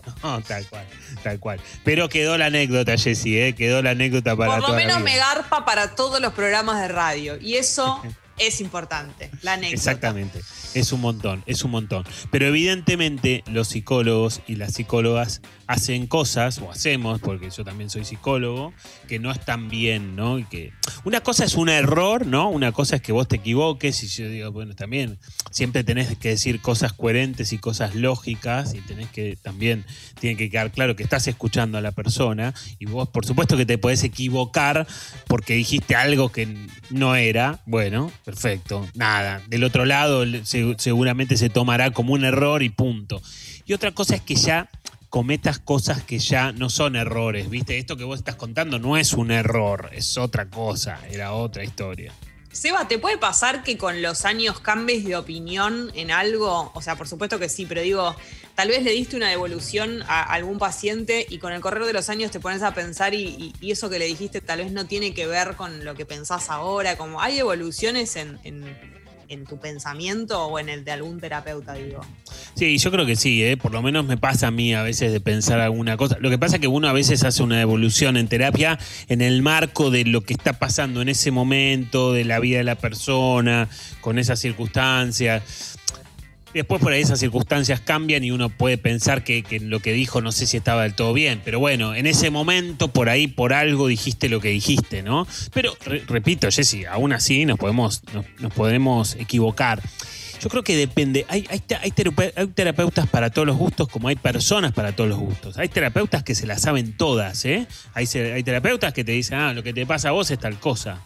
no, 0.22 0.40
tal 0.42 0.66
cual, 0.66 0.86
tal 1.22 1.38
cual. 1.38 1.60
Pero 1.84 2.08
quedó 2.08 2.38
la 2.38 2.46
anécdota, 2.46 2.96
Jessy, 2.96 3.38
¿eh? 3.38 3.54
Quedó 3.54 3.82
la 3.82 3.90
anécdota 3.90 4.36
para 4.36 4.58
Por 4.58 4.70
lo 4.70 4.74
menos 4.74 5.00
me 5.00 5.16
garpa 5.16 5.64
para 5.64 5.94
todos 5.94 6.20
los 6.20 6.32
programas 6.32 6.80
de 6.80 6.88
radio. 6.88 7.36
Y 7.40 7.56
eso 7.56 8.02
es 8.38 8.60
importante. 8.60 9.30
La 9.42 9.54
anécdota. 9.54 9.74
Exactamente. 9.74 10.40
Es 10.76 10.92
un 10.92 11.00
montón, 11.00 11.42
es 11.46 11.64
un 11.64 11.70
montón. 11.70 12.04
Pero 12.30 12.48
evidentemente 12.48 13.42
los 13.50 13.68
psicólogos 13.68 14.42
y 14.46 14.56
las 14.56 14.74
psicólogas 14.74 15.40
hacen 15.66 16.06
cosas, 16.06 16.58
o 16.58 16.70
hacemos, 16.70 17.18
porque 17.20 17.48
yo 17.50 17.64
también 17.64 17.88
soy 17.88 18.04
psicólogo, 18.04 18.74
que 19.08 19.18
no 19.18 19.32
están 19.32 19.68
bien, 19.68 20.14
¿no? 20.14 20.38
Y 20.38 20.44
que 20.44 20.72
una 21.04 21.22
cosa 21.22 21.46
es 21.46 21.54
un 21.54 21.70
error, 21.70 22.26
¿no? 22.26 22.50
Una 22.50 22.72
cosa 22.72 22.96
es 22.96 23.02
que 23.02 23.12
vos 23.12 23.26
te 23.26 23.36
equivoques 23.36 24.02
y 24.02 24.08
yo 24.08 24.28
digo, 24.28 24.52
bueno, 24.52 24.74
también 24.74 25.18
siempre 25.50 25.82
tenés 25.82 26.16
que 26.18 26.28
decir 26.28 26.60
cosas 26.60 26.92
coherentes 26.92 27.54
y 27.54 27.58
cosas 27.58 27.94
lógicas 27.94 28.74
y 28.74 28.80
tenés 28.82 29.08
que 29.08 29.36
también, 29.42 29.84
tiene 30.20 30.36
que 30.36 30.50
quedar 30.50 30.70
claro 30.72 30.94
que 30.94 31.02
estás 31.02 31.26
escuchando 31.26 31.78
a 31.78 31.80
la 31.80 31.92
persona 31.92 32.52
y 32.78 32.84
vos 32.84 33.08
por 33.08 33.24
supuesto 33.24 33.56
que 33.56 33.64
te 33.64 33.78
podés 33.78 34.04
equivocar 34.04 34.86
porque 35.26 35.54
dijiste 35.54 35.96
algo 35.96 36.30
que 36.30 36.54
no 36.90 37.16
era, 37.16 37.62
bueno, 37.66 38.12
perfecto, 38.24 38.86
nada, 38.94 39.42
del 39.48 39.64
otro 39.64 39.84
lado 39.84 40.24
seguramente 40.78 41.36
se 41.36 41.50
tomará 41.50 41.90
como 41.90 42.14
un 42.14 42.24
error 42.24 42.62
y 42.62 42.70
punto. 42.70 43.20
Y 43.66 43.72
otra 43.72 43.92
cosa 43.92 44.14
es 44.16 44.20
que 44.22 44.34
ya 44.34 44.68
cometas 45.08 45.58
cosas 45.58 46.02
que 46.02 46.18
ya 46.18 46.52
no 46.52 46.68
son 46.68 46.96
errores, 46.96 47.48
¿viste? 47.48 47.78
Esto 47.78 47.96
que 47.96 48.04
vos 48.04 48.18
estás 48.18 48.34
contando 48.34 48.78
no 48.78 48.96
es 48.96 49.12
un 49.12 49.30
error, 49.30 49.90
es 49.92 50.18
otra 50.18 50.46
cosa, 50.50 51.00
era 51.10 51.32
otra 51.32 51.64
historia. 51.64 52.12
Seba, 52.52 52.88
¿te 52.88 52.98
puede 52.98 53.18
pasar 53.18 53.62
que 53.62 53.76
con 53.76 54.00
los 54.00 54.24
años 54.24 54.60
cambies 54.60 55.04
de 55.04 55.14
opinión 55.14 55.90
en 55.94 56.10
algo? 56.10 56.70
O 56.74 56.80
sea, 56.80 56.96
por 56.96 57.06
supuesto 57.06 57.38
que 57.38 57.50
sí, 57.50 57.66
pero 57.66 57.82
digo, 57.82 58.16
tal 58.54 58.68
vez 58.68 58.82
le 58.82 58.92
diste 58.92 59.14
una 59.14 59.28
devolución 59.28 60.02
a 60.08 60.22
algún 60.22 60.58
paciente 60.58 61.26
y 61.28 61.36
con 61.38 61.52
el 61.52 61.60
correr 61.60 61.84
de 61.84 61.92
los 61.92 62.08
años 62.08 62.30
te 62.30 62.40
pones 62.40 62.62
a 62.62 62.72
pensar 62.72 63.14
y, 63.14 63.52
eso 63.60 63.90
que 63.90 63.98
le 63.98 64.06
dijiste 64.06 64.40
tal 64.40 64.60
vez 64.60 64.72
no 64.72 64.86
tiene 64.86 65.12
que 65.12 65.26
ver 65.26 65.54
con 65.54 65.84
lo 65.84 65.94
que 65.94 66.06
pensás 66.06 66.48
ahora. 66.48 66.96
Como 66.96 67.20
hay 67.20 67.38
evoluciones 67.38 68.16
en, 68.16 68.38
en- 68.42 69.05
en 69.28 69.44
tu 69.44 69.58
pensamiento 69.58 70.46
o 70.46 70.58
en 70.58 70.68
el 70.68 70.84
de 70.84 70.92
algún 70.92 71.20
terapeuta, 71.20 71.74
digo. 71.74 72.00
Sí, 72.54 72.78
yo 72.78 72.90
creo 72.90 73.06
que 73.06 73.16
sí, 73.16 73.42
¿eh? 73.44 73.56
por 73.56 73.72
lo 73.72 73.82
menos 73.82 74.04
me 74.06 74.16
pasa 74.16 74.48
a 74.48 74.50
mí 74.50 74.74
a 74.74 74.82
veces 74.82 75.12
de 75.12 75.20
pensar 75.20 75.60
alguna 75.60 75.96
cosa. 75.96 76.16
Lo 76.20 76.30
que 76.30 76.38
pasa 76.38 76.56
es 76.56 76.60
que 76.60 76.68
uno 76.68 76.88
a 76.88 76.92
veces 76.92 77.24
hace 77.24 77.42
una 77.42 77.60
evolución 77.60 78.16
en 78.16 78.28
terapia 78.28 78.78
en 79.08 79.20
el 79.20 79.42
marco 79.42 79.90
de 79.90 80.04
lo 80.04 80.22
que 80.22 80.34
está 80.34 80.54
pasando 80.54 81.02
en 81.02 81.08
ese 81.08 81.30
momento, 81.30 82.12
de 82.12 82.24
la 82.24 82.40
vida 82.40 82.58
de 82.58 82.64
la 82.64 82.76
persona, 82.76 83.68
con 84.00 84.18
esas 84.18 84.40
circunstancias. 84.40 85.75
Después 86.56 86.80
por 86.80 86.92
ahí 86.92 87.02
esas 87.02 87.20
circunstancias 87.20 87.80
cambian 87.80 88.24
y 88.24 88.30
uno 88.30 88.48
puede 88.48 88.78
pensar 88.78 89.22
que, 89.24 89.44
lo 89.62 89.80
que 89.80 89.92
dijo 89.92 90.20
no 90.20 90.32
sé 90.32 90.46
si 90.46 90.56
estaba 90.56 90.82
del 90.84 90.94
todo 90.94 91.12
bien, 91.12 91.40
pero 91.44 91.58
bueno, 91.60 91.94
en 91.94 92.06
ese 92.06 92.30
momento 92.30 92.88
por 92.88 93.08
ahí 93.08 93.26
por 93.26 93.52
algo 93.52 93.86
dijiste 93.88 94.28
lo 94.28 94.40
que 94.40 94.48
dijiste, 94.48 95.02
¿no? 95.02 95.26
Pero 95.52 95.76
re- 95.84 96.02
repito, 96.06 96.50
Jessy, 96.50 96.84
aún 96.86 97.12
así 97.12 97.44
nos 97.44 97.58
podemos, 97.58 98.02
nos, 98.40 98.52
podemos 98.52 99.14
equivocar. 99.16 99.82
Yo 100.40 100.50
creo 100.50 100.62
que 100.62 100.76
depende. 100.76 101.24
Hay, 101.28 101.46
hay, 101.48 101.60
te- 101.60 101.76
hay 101.76 101.90
terapeu- 101.90 102.32
hay 102.36 102.46
terapeutas 102.48 103.08
para 103.08 103.30
todos 103.30 103.46
los 103.46 103.56
gustos, 103.56 103.88
como 103.88 104.08
hay 104.08 104.16
personas 104.16 104.72
para 104.72 104.92
todos 104.92 105.08
los 105.08 105.18
gustos. 105.18 105.56
Hay 105.56 105.68
terapeutas 105.68 106.22
que 106.24 106.34
se 106.34 106.46
las 106.46 106.60
saben 106.62 106.92
todas, 106.92 107.44
¿eh? 107.46 107.66
Hay, 107.94 108.06
hay 108.14 108.42
terapeutas 108.42 108.92
que 108.92 109.02
te 109.02 109.12
dicen, 109.12 109.38
ah, 109.38 109.54
lo 109.54 109.62
que 109.62 109.72
te 109.72 109.86
pasa 109.86 110.10
a 110.10 110.12
vos 110.12 110.30
es 110.30 110.38
tal 110.38 110.58
cosa. 110.60 111.00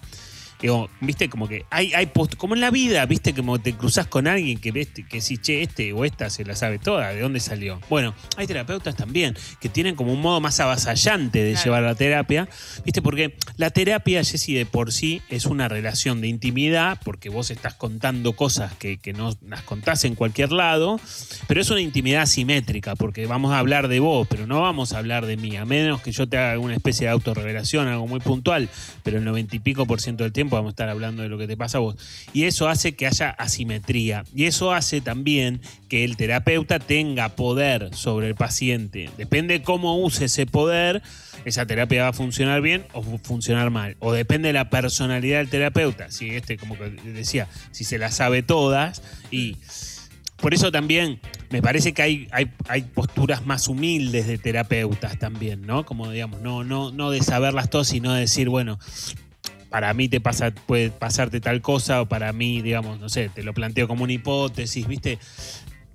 Digo, 0.61 0.91
viste, 1.01 1.29
como 1.31 1.49
que 1.49 1.65
hay, 1.71 1.95
hay 1.95 2.07
post- 2.07 2.37
como 2.37 2.55
en 2.55 2.61
la 2.61 2.71
vida, 2.71 3.07
viste, 3.07 3.35
como 3.35 3.59
te 3.59 3.73
cruzas 3.75 4.07
con 4.07 4.27
alguien 4.27 4.59
que 4.59 4.73
ves 4.73 4.89
que 5.09 5.21
sí, 5.21 5.39
che, 5.39 5.63
este 5.63 5.93
o 5.95 6.05
esta 6.05 6.29
se 6.31 6.45
la 6.45 6.55
sabe 6.55 6.79
toda, 6.79 7.09
¿de 7.15 7.21
dónde 7.21 7.41
salió? 7.41 7.81
Bueno, 7.89 8.15
hay 8.37 8.47
terapeutas 8.47 8.95
también 8.95 9.35
que 9.61 9.69
tienen 9.71 9.95
como 9.95 10.13
un 10.13 10.21
modo 10.21 10.41
más 10.41 10.61
avasallante 10.61 11.43
de 11.43 11.53
Claro. 11.53 11.65
llevar 11.65 11.83
la 11.85 11.95
terapia, 11.95 12.49
viste, 12.85 13.01
porque 13.03 13.37
la 13.57 13.71
terapia, 13.71 14.23
Jessy, 14.23 14.53
de 14.55 14.67
por 14.67 14.93
sí 14.93 15.23
es 15.31 15.47
una 15.47 15.69
relación 15.69 16.21
de 16.21 16.29
intimidad, 16.29 16.99
porque 17.05 17.29
vos 17.31 17.51
estás 17.51 17.75
contando 17.75 18.35
cosas 18.35 18.75
que, 18.75 18.99
que 18.99 19.13
no 19.15 19.35
las 19.47 19.63
contás 19.63 20.05
en 20.05 20.15
cualquier 20.15 20.53
lado, 20.53 21.01
pero 21.47 21.61
es 21.63 21.71
una 21.71 21.81
intimidad 21.81 22.27
simétrica, 22.27 22.97
porque 22.97 23.27
vamos 23.27 23.53
a 23.53 23.59
hablar 23.59 23.89
de 23.89 24.01
vos, 24.01 24.27
pero 24.29 24.47
no 24.47 24.61
vamos 24.61 24.93
a 24.93 24.99
hablar 24.99 25.25
de 25.27 25.37
mí, 25.37 25.57
a 25.57 25.65
menos 25.65 26.03
que 26.03 26.13
yo 26.13 26.29
te 26.29 26.37
haga 26.37 26.53
alguna 26.53 26.75
especie 26.75 27.07
de 27.07 27.13
autorrevelación, 27.13 27.89
algo 27.89 28.07
muy 28.07 28.21
puntual, 28.21 28.69
pero 29.03 29.19
el 29.19 29.25
noventa 29.25 29.57
y 29.57 29.59
pico 29.59 29.87
por 29.87 30.01
ciento 30.01 30.25
del 30.25 30.33
tiempo 30.33 30.50
a 30.59 30.71
estar 30.71 30.89
hablando 30.89 31.23
de 31.23 31.29
lo 31.29 31.39
que 31.39 31.47
te 31.47 31.57
pasa 31.57 31.79
a 31.79 31.81
vos. 31.81 31.97
Y 32.33 32.45
eso 32.45 32.69
hace 32.69 32.95
que 32.95 33.07
haya 33.07 33.31
asimetría. 33.31 34.25
Y 34.35 34.45
eso 34.45 34.73
hace 34.73 35.01
también 35.01 35.61
que 35.89 36.05
el 36.05 36.17
terapeuta 36.17 36.79
tenga 36.79 37.31
poder 37.31 37.91
sobre 37.95 38.29
el 38.29 38.35
paciente. 38.35 39.11
Depende 39.17 39.63
cómo 39.63 39.99
use 39.99 40.27
ese 40.27 40.47
poder, 40.47 41.03
esa 41.45 41.67
terapia 41.67 42.03
va 42.03 42.09
a 42.09 42.13
funcionar 42.13 42.61
bien 42.61 42.85
o 42.93 43.03
fu- 43.03 43.19
funcionar 43.19 43.71
mal. 43.71 43.97
O 44.01 44.13
depende 44.13 44.49
de 44.49 44.53
la 44.53 44.69
personalidad 44.71 45.39
del 45.39 45.49
terapeuta. 45.49 46.11
Si 46.11 46.31
este, 46.31 46.57
como 46.57 46.77
decía, 47.05 47.49
si 47.71 47.85
se 47.85 47.99
las 47.99 48.15
sabe 48.15 48.43
todas 48.43 49.03
y 49.31 49.57
por 50.37 50.55
eso 50.55 50.73
también 50.73 51.21
me 51.51 51.61
parece 51.61 51.93
que 51.93 52.01
hay, 52.01 52.29
hay, 52.33 52.51
hay 52.69 52.83
posturas 52.83 53.45
más 53.45 53.69
humildes 53.69 54.27
de 54.27 54.39
terapeutas 54.39 55.19
también, 55.19 55.67
¿no? 55.67 55.85
Como 55.85 56.11
digamos, 56.11 56.41
no, 56.41 56.65
no, 56.65 56.91
no 56.93 57.11
de 57.11 57.23
saberlas 57.23 57.69
todas, 57.69 57.89
sino 57.89 58.15
de 58.15 58.21
decir, 58.21 58.49
bueno, 58.49 58.79
para 59.71 59.95
mí 59.95 60.09
te 60.09 60.21
pasa, 60.21 60.51
puede 60.51 60.91
pasarte 60.91 61.41
tal 61.41 61.63
cosa, 61.63 62.03
o 62.03 62.07
para 62.07 62.33
mí, 62.33 62.61
digamos, 62.61 63.01
no 63.01 63.09
sé, 63.09 63.29
te 63.29 63.43
lo 63.43 63.55
planteo 63.55 63.89
como 63.89 64.05
una 64.05 64.13
hipótesis, 64.13 64.87
¿viste? 64.87 65.19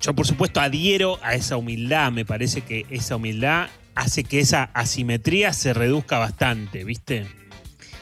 Yo, 0.02 0.14
por 0.14 0.26
supuesto, 0.26 0.60
adhiero 0.62 1.20
a 1.24 1.36
esa 1.36 1.58
humildad. 1.58 2.12
Me 2.12 2.26
parece 2.26 2.62
que 2.62 2.86
esa 2.90 3.16
humildad 3.18 3.68
hace 3.96 4.24
que 4.24 4.40
esa 4.40 4.70
asimetría 4.74 5.54
se 5.54 5.74
reduzca 5.74 6.18
bastante, 6.20 6.84
¿viste? 6.84 7.28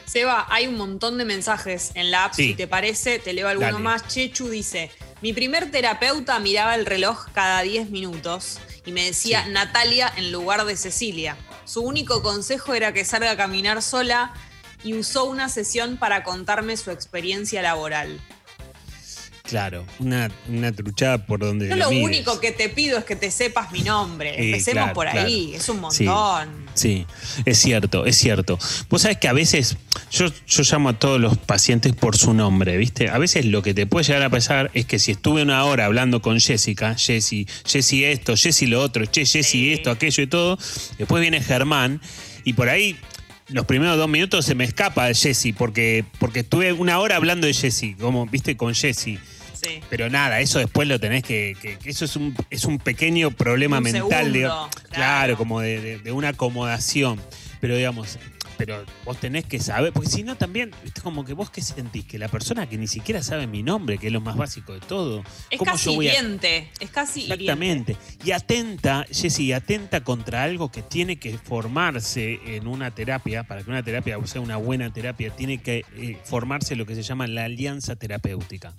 Seba, 0.06 0.46
hay 0.50 0.66
un 0.66 0.76
montón 0.76 1.18
de 1.18 1.24
mensajes 1.24 1.90
en 1.94 2.10
la 2.10 2.26
app. 2.26 2.34
Sí. 2.34 2.48
Si 2.48 2.54
te 2.54 2.68
parece, 2.68 3.18
te 3.18 3.32
leo 3.32 3.48
alguno 3.48 3.72
Dale. 3.72 3.82
más. 3.84 4.06
Chechu 4.06 4.48
dice: 4.48 4.90
Mi 5.22 5.32
primer 5.32 5.70
terapeuta 5.70 6.38
miraba 6.38 6.74
el 6.76 6.86
reloj 6.86 7.26
cada 7.32 7.62
10 7.62 7.90
minutos 7.90 8.60
y 8.86 8.92
me 8.92 9.04
decía 9.06 9.44
Sí. 9.44 9.50
Natalia 9.52 10.12
en 10.16 10.30
lugar 10.30 10.64
de 10.66 10.76
Cecilia. 10.76 11.36
su 11.64 11.80
único 11.80 12.22
consejo 12.22 12.74
era 12.74 12.92
que 12.92 13.04
salga 13.06 13.30
a 13.30 13.36
caminar 13.36 13.80
sola 13.82 14.34
y 14.84 14.94
usó 14.94 15.24
una 15.24 15.48
sesión 15.48 15.96
para 15.96 16.22
contarme 16.22 16.76
su 16.76 16.90
experiencia 16.90 17.62
laboral. 17.62 18.20
Claro, 19.44 19.84
una, 19.98 20.30
una 20.48 20.72
truchada 20.72 21.26
por 21.26 21.40
donde. 21.40 21.68
Yo 21.68 21.76
lo 21.76 21.90
mires. 21.90 22.04
único 22.06 22.40
que 22.40 22.50
te 22.50 22.70
pido 22.70 22.96
es 22.96 23.04
que 23.04 23.14
te 23.14 23.30
sepas 23.30 23.72
mi 23.72 23.82
nombre. 23.82 24.30
Empecemos 24.42 24.84
claro, 24.84 24.94
por 24.94 25.10
claro. 25.10 25.26
ahí, 25.26 25.54
es 25.54 25.68
un 25.68 25.80
montón. 25.80 26.66
Sí, 26.72 27.06
es 27.44 27.58
cierto, 27.58 28.06
es 28.06 28.16
cierto. 28.16 28.58
Vos 28.88 29.02
sabés 29.02 29.18
que 29.18 29.28
a 29.28 29.34
veces 29.34 29.76
yo, 30.10 30.28
yo 30.46 30.62
llamo 30.62 30.88
a 30.88 30.98
todos 30.98 31.20
los 31.20 31.36
pacientes 31.36 31.92
por 31.92 32.16
su 32.16 32.32
nombre, 32.32 32.78
¿viste? 32.78 33.10
A 33.10 33.18
veces 33.18 33.44
lo 33.44 33.62
que 33.62 33.74
te 33.74 33.86
puede 33.86 34.06
llegar 34.06 34.22
a 34.22 34.30
pasar 34.30 34.70
es 34.72 34.86
que 34.86 34.98
si 34.98 35.12
estuve 35.12 35.42
una 35.42 35.62
hora 35.64 35.84
hablando 35.84 36.22
con 36.22 36.40
Jessica, 36.40 36.94
Jessy, 36.94 37.46
Jessy 37.66 38.04
esto, 38.04 38.36
Jessy 38.36 38.66
lo 38.66 38.80
otro, 38.80 39.04
che, 39.04 39.26
Jessy 39.26 39.74
esto, 39.74 39.90
aquello 39.90 40.22
y 40.22 40.26
todo, 40.26 40.58
después 40.96 41.20
viene 41.20 41.42
Germán 41.42 42.00
y 42.44 42.54
por 42.54 42.70
ahí 42.70 42.96
los 43.48 43.66
primeros 43.66 43.96
dos 43.96 44.08
minutos 44.08 44.44
se 44.44 44.54
me 44.54 44.64
escapa 44.64 45.06
de 45.06 45.14
Jessy 45.14 45.52
porque, 45.52 46.04
porque 46.18 46.40
estuve 46.40 46.72
una 46.72 46.98
hora 46.98 47.16
hablando 47.16 47.46
de 47.46 47.54
Jessy, 47.54 47.94
como, 47.94 48.26
¿viste? 48.26 48.56
Con 48.56 48.74
Jessy. 48.74 49.18
Sí. 49.52 49.80
Pero 49.88 50.10
nada, 50.10 50.40
eso 50.40 50.58
después 50.58 50.86
lo 50.88 50.98
tenés 51.00 51.22
que. 51.22 51.56
que- 51.60 51.78
que 51.78 51.90
eso 51.90 52.04
es 52.04 52.16
un, 52.16 52.36
es 52.50 52.64
un 52.64 52.78
pequeño 52.78 53.30
problema 53.30 53.78
Un 53.78 53.84
mental, 53.84 54.02
segundo, 54.32 54.38
claro. 54.40 54.70
Claro, 54.90 55.36
como 55.38 55.60
de, 55.60 55.80
de- 55.80 55.98
de 55.98 56.12
una 56.12 56.28
acomodación. 56.30 57.20
Pero 57.60 57.76
digamos, 57.76 58.18
pero 58.56 58.84
vos 59.04 59.18
tenés 59.18 59.44
que 59.44 59.58
saber, 59.60 59.92
porque 59.92 60.08
si 60.10 60.22
no 60.22 60.36
también, 60.36 60.70
es 60.84 60.92
como 61.02 61.24
que 61.24 61.32
vos 61.34 61.50
qué 61.50 61.60
sentís, 61.62 62.04
que 62.04 62.18
la 62.18 62.28
persona 62.28 62.68
que 62.68 62.76
ni 62.78 62.86
siquiera 62.86 63.22
sabe 63.22 63.46
mi 63.46 63.62
nombre, 63.62 63.98
que 63.98 64.08
es 64.08 64.12
lo 64.12 64.20
más 64.20 64.36
básico 64.36 64.72
de 64.72 64.80
todo. 64.80 65.22
Es 65.50 65.58
¿cómo 65.58 65.72
casi 65.72 65.86
yo 65.86 65.94
voy 65.94 66.08
a- 66.08 66.18
hiriente. 66.18 66.70
Es 66.80 66.90
casi 66.90 67.20
hiriente. 67.22 67.42
Exactamente. 67.44 67.96
Y 68.24 68.30
atenta, 68.32 69.04
Jessy, 69.10 69.52
atenta 69.52 70.02
contra 70.02 70.42
algo 70.44 70.70
que 70.70 70.82
tiene 70.82 71.16
que 71.16 71.36
formarse 71.38 72.40
en 72.56 72.66
una 72.66 72.90
terapia. 72.90 73.44
Para 73.44 73.62
que 73.62 73.70
una 73.70 73.82
terapia 73.82 74.18
sea 74.26 74.40
una 74.40 74.56
buena 74.56 74.92
terapia, 74.92 75.30
tiene 75.30 75.58
que 75.58 75.84
eh, 75.96 76.18
formarse 76.24 76.76
lo 76.76 76.86
que 76.86 76.94
se 76.94 77.02
llama 77.02 77.26
la 77.26 77.44
alianza 77.44 77.96
terapéutica. 77.96 78.72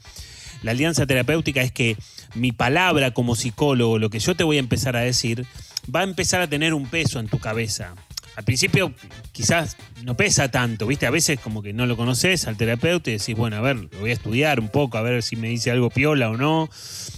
La 0.64 0.72
alianza 0.72 1.06
terapéutica 1.06 1.62
es 1.62 1.72
que 1.72 1.98
mi 2.34 2.52
palabra 2.52 3.12
como 3.12 3.36
psicólogo, 3.36 4.00
lo 4.00 4.10
que 4.10 4.20
yo 4.20 4.36
te 4.36 4.44
voy 4.44 4.58
a 4.58 4.60
empezar 4.60 4.96
a 4.96 5.02
decir, 5.02 5.46
va 5.94 6.00
a 6.00 6.04
empezar 6.04 6.42
a 6.42 6.48
tener 6.48 6.74
un 6.74 6.88
peso 6.88 7.20
en 7.20 7.28
tu 7.28 7.40
cabeza. 7.40 7.94
Al 8.36 8.44
principio 8.44 8.94
quizás 9.32 9.78
no 10.04 10.16
pesa 10.16 10.50
tanto, 10.50 10.88
¿viste? 10.88 11.06
A 11.06 11.12
veces 11.12 11.40
como 11.40 11.62
que 11.62 11.74
no 11.74 11.86
lo 11.86 11.96
conoces 11.96 12.48
al 12.48 12.58
terapeuta 12.58 13.10
y 13.10 13.14
decís, 13.18 13.36
bueno, 13.36 13.56
a 13.56 13.62
ver, 13.62 13.78
lo 13.78 14.00
voy 14.00 14.10
a 14.10 14.14
estudiar 14.14 14.60
un 14.60 14.70
poco, 14.70 14.98
a 14.98 15.02
ver 15.02 15.24
si 15.24 15.36
me 15.36 15.48
dice 15.48 15.72
algo 15.72 15.90
piola 15.90 16.30
o 16.30 16.38
no. 16.38 16.70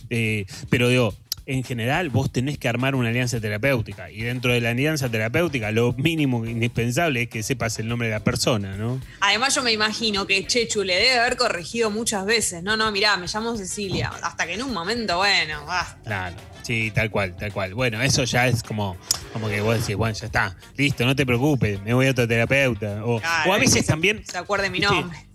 Eh, 0.09 0.45
pero 0.69 0.89
digo, 0.89 1.13
en 1.47 1.63
general 1.63 2.09
vos 2.09 2.31
tenés 2.31 2.57
que 2.57 2.67
armar 2.67 2.93
una 2.93 3.09
alianza 3.09 3.39
terapéutica 3.39 4.11
y 4.11 4.21
dentro 4.21 4.51
de 4.51 4.59
la 4.59 4.71
alianza 4.71 5.09
terapéutica 5.09 5.71
lo 5.71 5.93
mínimo 5.93 6.45
indispensable 6.45 7.23
es 7.23 7.29
que 7.29 7.41
sepas 7.41 7.79
el 7.79 7.87
nombre 7.87 8.09
de 8.09 8.13
la 8.13 8.19
persona, 8.19 8.75
¿no? 8.75 8.99
Además, 9.21 9.55
yo 9.55 9.63
me 9.63 9.71
imagino 9.71 10.27
que 10.27 10.45
Chechu 10.45 10.83
le 10.83 10.95
debe 10.95 11.19
haber 11.19 11.37
corregido 11.37 11.89
muchas 11.89 12.25
veces. 12.25 12.63
No, 12.63 12.75
no, 12.75 12.91
mirá, 12.91 13.15
me 13.17 13.27
llamo 13.27 13.55
Cecilia. 13.55 14.11
Hasta 14.21 14.45
que 14.45 14.55
en 14.55 14.63
un 14.63 14.73
momento, 14.73 15.17
bueno, 15.17 15.65
basta. 15.65 15.97
Claro, 16.03 16.35
sí, 16.63 16.91
tal 16.93 17.09
cual, 17.09 17.35
tal 17.37 17.53
cual. 17.53 17.73
Bueno, 17.73 18.01
eso 18.01 18.25
ya 18.25 18.47
es 18.47 18.61
como, 18.61 18.97
como 19.31 19.47
que 19.47 19.61
vos 19.61 19.79
decís, 19.79 19.95
bueno, 19.95 20.15
ya 20.15 20.25
está, 20.25 20.55
listo, 20.75 21.05
no 21.05 21.15
te 21.15 21.25
preocupes, 21.25 21.81
me 21.81 21.93
voy 21.93 22.07
a 22.07 22.11
otro 22.11 22.27
terapeuta. 22.27 23.05
O, 23.05 23.19
Claro, 23.19 23.51
o 23.51 23.53
a 23.53 23.57
veces 23.57 23.85
también, 23.85 24.23
Se 24.25 24.37
acuerde 24.37 24.69
mi 24.69 24.79
nombre. 24.79 25.26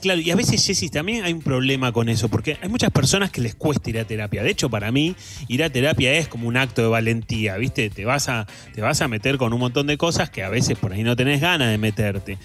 Claro, 0.00 0.20
y 0.20 0.30
a 0.30 0.36
veces, 0.36 0.64
Jessy, 0.64 0.88
también 0.88 1.24
hay 1.24 1.32
un 1.32 1.42
problema 1.42 1.92
con 1.92 2.08
eso, 2.08 2.28
porque 2.28 2.58
hay 2.62 2.68
muchas 2.68 2.90
personas 2.90 3.30
que 3.30 3.40
les 3.40 3.54
cuesta 3.54 3.90
ir 3.90 3.98
a 3.98 4.04
terapia. 4.04 4.42
De 4.42 4.50
hecho, 4.50 4.70
para 4.70 4.92
mí, 4.92 5.16
ir 5.48 5.62
a 5.64 5.70
terapia 5.70 6.12
es 6.12 6.28
como 6.28 6.48
un 6.48 6.56
acto 6.56 6.82
de 6.82 6.88
valentía, 6.88 7.56
¿viste? 7.56 7.90
Te 7.90 8.04
vas 8.04 8.28
a, 8.28 8.46
te 8.74 8.80
vas 8.80 9.00
a 9.00 9.08
meter 9.08 9.36
con 9.36 9.52
un 9.52 9.60
montón 9.60 9.86
de 9.86 9.96
cosas 9.96 10.30
que 10.30 10.42
a 10.42 10.48
veces 10.48 10.78
por 10.78 10.92
ahí 10.92 11.02
no 11.02 11.16
tenés 11.16 11.40
ganas 11.40 11.70
de 11.70 11.78
meterte. 11.78 12.38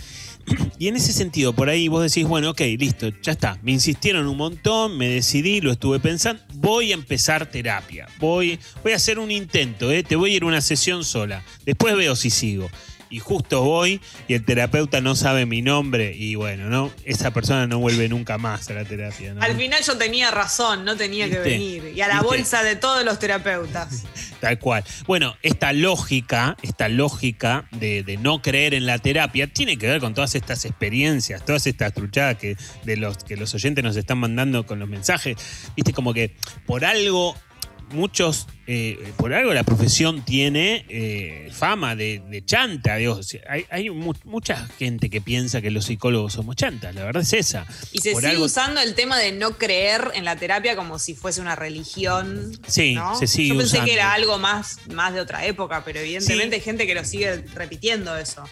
Y 0.80 0.88
en 0.88 0.96
ese 0.96 1.14
sentido, 1.14 1.54
por 1.54 1.70
ahí 1.70 1.88
vos 1.88 2.04
decís, 2.04 2.28
bueno, 2.28 2.50
ok, 2.52 2.62
listo, 2.78 3.10
ya 3.22 3.34
está. 3.34 3.60
Me 3.62 3.72
insistieron 3.72 4.28
un 4.28 4.38
montón, 4.38 4.98
me 4.98 5.08
decidí, 5.08 5.62
lo 5.62 5.72
estuve 5.72 6.00
pensando, 6.00 6.42
voy 6.56 6.92
a 6.92 6.96
empezar 6.96 7.46
terapia. 7.46 8.08
Voy, 8.20 8.58
voy 8.84 8.94
a 8.94 8.96
hacer 8.96 9.20
un 9.20 9.30
intento, 9.30 9.92
¿eh? 9.92 10.04
te 10.04 10.16
voy 10.16 10.34
a 10.34 10.36
ir 10.38 10.44
una 10.44 10.62
sesión 10.62 11.04
sola. 11.04 11.44
Después 11.66 11.96
veo 11.96 12.16
si 12.16 12.30
sigo. 12.30 12.70
Y 13.12 13.20
justo 13.20 13.62
voy 13.62 14.02
y 14.28 14.34
el 14.34 14.46
terapeuta 14.46 15.02
no 15.02 15.16
sabe 15.16 15.46
mi 15.46 15.62
nombre 15.62 16.16
y 16.16 16.36
bueno, 16.36 16.70
¿no? 16.70 16.92
Esa 17.04 17.32
persona 17.32 17.68
no 17.68 17.78
vuelve 17.78 18.10
nunca 18.10 18.38
más 18.38 18.70
a 18.70 18.74
la 18.74 18.86
terapia, 18.86 19.34
¿no? 19.34 19.42
Al 19.42 19.56
final 19.56 19.84
yo 19.84 19.98
tenía 19.98 20.32
razón, 20.32 20.86
no 20.86 20.96
tenía 20.96 21.30
que 21.30 21.40
venir. 21.40 21.92
Y 21.94 22.02
a 22.02 22.08
la 22.08 22.22
¿Viste? 22.22 22.28
bolsa 22.28 22.64
de 22.64 22.76
todos 22.78 23.04
los 23.04 23.20
terapeutas. 23.20 24.06
Tal 24.40 24.58
cual. 24.58 24.84
Bueno, 25.06 25.36
esta 25.44 25.74
lógica, 25.74 26.58
esta 26.64 26.90
lógica 26.90 27.68
de, 27.72 28.04
de 28.04 28.18
no 28.18 28.42
creer 28.42 28.74
en 28.74 28.86
la 28.86 28.98
terapia 28.98 29.48
tiene 29.48 29.78
que 29.78 29.88
ver 29.88 30.00
con 30.00 30.14
todas 30.14 30.34
estas 30.34 30.66
experiencias, 30.66 31.46
todas 31.46 31.68
estas 31.68 31.94
truchadas 31.94 32.38
que, 32.38 32.56
de 32.84 32.98
los, 32.98 33.24
que 33.24 33.38
los 33.38 33.54
oyentes 33.54 33.84
nos 33.84 33.96
están 33.98 34.18
mandando 34.18 34.66
con 34.66 34.80
los 34.80 34.90
mensajes. 34.90 35.36
Viste, 35.76 35.94
como 35.94 36.14
que 36.14 36.36
por 36.66 36.86
algo, 36.86 37.36
muchos, 37.92 38.48
eh, 38.68 39.12
por 39.18 39.34
algo 39.34 39.54
la 39.54 39.64
profesión 39.64 40.24
tiene 40.24 40.86
eh, 40.90 41.50
fama 41.52 41.96
de, 41.96 42.22
de 42.30 42.46
chanta. 42.46 42.94
hay 42.94 43.66
hay 43.70 43.90
mu- 43.90 44.14
mucha 44.24 44.68
gente 44.80 45.10
que 45.10 45.20
piensa 45.22 45.62
que 45.62 45.72
los 45.72 45.86
psicólogos 45.86 46.34
somos 46.34 46.56
chantas, 46.56 46.94
la 46.96 47.04
verdad 47.04 47.24
es 47.24 47.34
esa. 47.34 47.66
Y 47.92 48.00
se 48.00 48.12
Por 48.12 48.22
sigue 48.22 48.34
algo- 48.34 48.46
usando 48.46 48.80
el 48.82 48.94
tema 48.96 49.18
de 49.18 49.32
no 49.32 49.58
creer 49.58 50.12
en 50.14 50.26
la 50.26 50.36
terapia 50.36 50.76
como 50.76 51.00
si 51.00 51.16
fuese 51.16 51.42
una 51.42 51.56
religión. 51.56 52.52
Sí, 52.68 52.96
¿no? 52.96 53.16
se 53.18 53.28
sigue 53.28 53.50
Yo 53.50 53.58
pensé 53.58 53.78
usando. 53.78 53.86
que 53.88 53.94
era 53.94 54.14
algo 54.14 54.38
más, 54.38 54.78
más 54.94 55.14
de 55.14 55.22
otra 55.22 55.46
época, 55.46 55.84
pero 55.84 56.00
evidentemente 56.00 56.56
hay 56.56 56.62
gente 56.62 56.86
que 56.88 56.96
lo 56.96 57.04
sigue 57.04 57.44
repitiendo 57.56 58.16
eso. 58.18 58.44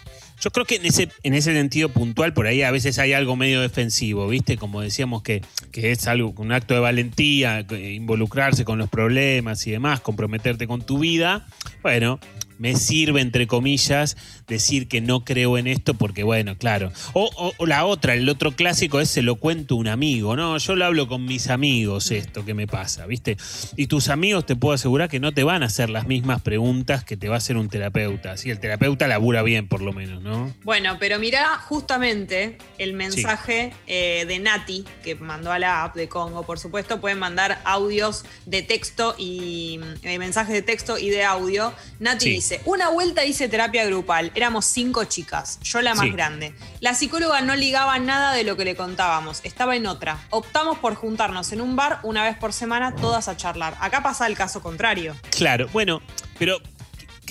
Yo 0.42 0.50
creo 0.50 0.64
que 0.64 0.76
en 0.76 0.86
ese, 0.86 1.10
en 1.22 1.34
ese 1.34 1.52
sentido 1.52 1.90
puntual, 1.90 2.32
por 2.32 2.46
ahí 2.46 2.62
a 2.62 2.70
veces 2.70 2.98
hay 2.98 3.12
algo 3.12 3.36
medio 3.36 3.60
defensivo, 3.60 4.26
¿viste? 4.26 4.56
Como 4.56 4.80
decíamos 4.80 5.22
que, 5.22 5.42
que 5.70 5.92
es 5.92 6.06
algo, 6.06 6.32
un 6.38 6.50
acto 6.52 6.72
de 6.72 6.80
valentía, 6.80 7.66
involucrarse 7.70 8.64
con 8.64 8.78
los 8.78 8.88
problemas 8.88 9.66
y 9.66 9.70
demás, 9.70 9.99
comprometerte 10.02 10.66
con 10.66 10.82
tu 10.82 10.98
vida. 10.98 11.46
Bueno, 11.82 12.18
me 12.60 12.76
sirve, 12.76 13.20
entre 13.20 13.46
comillas, 13.48 14.16
decir 14.46 14.86
que 14.86 15.00
no 15.00 15.24
creo 15.24 15.58
en 15.58 15.66
esto 15.66 15.94
porque, 15.94 16.22
bueno, 16.22 16.56
claro. 16.56 16.92
O, 17.14 17.30
o- 17.36 17.52
o 17.56 17.66
la 17.66 17.84
otra, 17.86 18.14
el 18.14 18.28
otro 18.28 18.52
clásico 18.52 19.00
es 19.00 19.08
se 19.10 19.22
lo 19.22 19.36
cuento 19.36 19.74
a 19.74 19.78
un 19.78 19.88
amigo. 19.88 20.36
No, 20.36 20.56
yo 20.58 20.76
lo 20.76 20.84
hablo 20.84 21.08
con 21.08 21.24
mis 21.24 21.48
amigos 21.48 22.10
esto 22.10 22.44
que 22.44 22.54
me 22.54 22.66
pasa, 22.68 23.06
¿viste? 23.06 23.36
Y 23.76 23.86
tus 23.86 24.08
amigos 24.10 24.46
te 24.46 24.54
puedo 24.56 24.74
asegurar 24.74 25.08
que 25.08 25.18
no 25.20 25.32
te 25.32 25.42
van 25.42 25.62
a 25.62 25.66
hacer 25.66 25.88
las 25.90 26.06
mismas 26.06 26.42
preguntas 26.42 27.02
que 27.02 27.16
te 27.16 27.28
va 27.28 27.36
a 27.36 27.38
hacer 27.38 27.56
un 27.56 27.68
terapeuta. 27.70 28.36
Si 28.36 28.50
el 28.50 28.60
terapeuta 28.60 29.08
labura 29.08 29.42
bien, 29.42 29.66
por 29.66 29.80
lo 29.80 29.92
menos, 29.92 30.22
¿no? 30.22 30.54
Bueno, 30.62 30.98
pero 31.00 31.18
mirá 31.18 31.56
justamente 31.56 32.58
el 32.78 32.92
mensaje 32.92 33.72
eh, 33.86 34.24
de 34.28 34.38
Nati 34.38 34.84
que 35.02 35.14
mandó 35.14 35.50
a 35.50 35.58
la 35.58 35.82
app 35.84 35.96
de 35.96 36.08
Congo. 36.08 36.42
Por 36.44 36.58
supuesto, 36.58 37.00
pueden 37.00 37.18
mandar 37.18 37.60
audios 37.64 38.24
de 38.44 38.62
texto 38.62 39.14
y 39.18 39.80
eh, 40.02 40.18
mensajes 40.18 40.52
de 40.52 40.62
texto 40.62 40.98
y 40.98 41.08
de 41.08 41.24
audio. 41.24 41.72
Nati 42.00 42.24
Sí. 42.26 42.30
dice: 42.32 42.49
Una 42.64 42.88
vuelta 42.90 43.24
hice 43.24 43.48
terapia 43.48 43.84
grupal. 43.84 44.32
Éramos 44.34 44.64
cinco 44.66 45.04
chicas, 45.04 45.58
yo 45.62 45.80
la 45.82 45.94
más 45.94 46.06
Sí. 46.06 46.10
grande. 46.12 46.54
La 46.80 46.94
psicóloga 46.94 47.40
no 47.42 47.54
ligaba 47.56 47.98
nada 47.98 48.32
de 48.34 48.44
lo 48.44 48.56
que 48.56 48.64
le 48.64 48.74
contábamos, 48.76 49.40
estaba 49.44 49.76
en 49.76 49.86
otra. 49.86 50.18
Optamos 50.30 50.78
por 50.78 50.94
juntarnos 50.94 51.52
en 51.52 51.60
un 51.60 51.76
bar 51.76 52.00
una 52.02 52.24
vez 52.24 52.36
por 52.36 52.52
semana, 52.52 52.94
todas 52.96 53.28
a 53.28 53.36
charlar. 53.36 53.76
Acá 53.80 54.02
pasa 54.02 54.26
el 54.26 54.36
caso 54.36 54.60
contrario. 54.62 55.14
Claro, 55.30 55.68
bueno, 55.72 56.00
pero, 56.38 56.58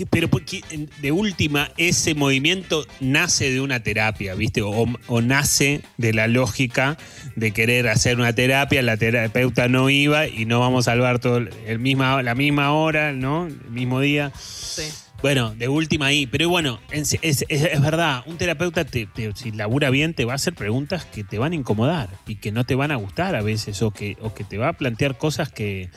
pero 0.09 0.29
porque, 0.29 0.61
de 1.01 1.11
última, 1.11 1.71
ese 1.77 2.15
movimiento 2.15 2.85
nace 3.01 3.49
de 3.51 3.59
una 3.59 3.81
terapia, 3.81 4.33
¿viste? 4.35 4.61
O, 4.61 4.85
o 5.07 5.21
nace 5.21 5.81
de 5.97 6.13
la 6.13 6.27
lógica 6.27 6.97
de 7.35 7.51
querer 7.51 7.87
hacer 7.89 8.17
una 8.17 8.33
terapia, 8.33 8.81
la 8.81 8.95
terapeuta 8.97 9.67
no 9.67 9.89
iba 9.89 10.27
y 10.27 10.45
no 10.45 10.59
vamos 10.59 10.87
a 10.87 10.91
salvar 10.91 11.19
todo 11.19 11.37
el, 11.37 11.49
el 11.65 11.79
misma, 11.79 12.21
la 12.23 12.35
misma 12.35 12.71
hora, 12.71 13.11
¿no? 13.11 13.47
El 13.47 13.59
mismo 13.71 13.99
día. 13.99 14.31
Sí. 14.39 14.83
Bueno, 15.21 15.53
de 15.53 15.67
última 15.67 16.05
ahí, 16.05 16.27
pero 16.27 16.47
bueno, 16.47 16.79
es, 16.91 17.17
es- 17.21 17.45
verdad, 17.81 18.23
un 18.25 18.37
terapeuta 18.37 18.85
te, 18.85 19.05
te- 19.05 19.33
si 19.35 19.51
labura 19.51 19.89
bien 19.89 20.13
te 20.13 20.23
va 20.23 20.31
a 20.31 20.35
hacer 20.35 20.53
preguntas 20.55 21.03
que 21.05 21.25
te 21.25 21.37
van 21.37 21.51
a 21.51 21.55
incomodar 21.55 22.09
y 22.25 22.35
que 22.35 22.53
no 22.53 22.65
te 22.65 22.75
van 22.75 22.91
a 22.91 22.95
gustar 22.95 23.35
a 23.35 23.41
veces 23.41 23.81
o 23.81 23.91
que, 23.91 24.15
o 24.21 24.33
que 24.33 24.45
te 24.45 24.57
va 24.57 24.69
a 24.69 24.73
plantear 24.73 25.17
cosas 25.17 25.49
que, 25.49 25.89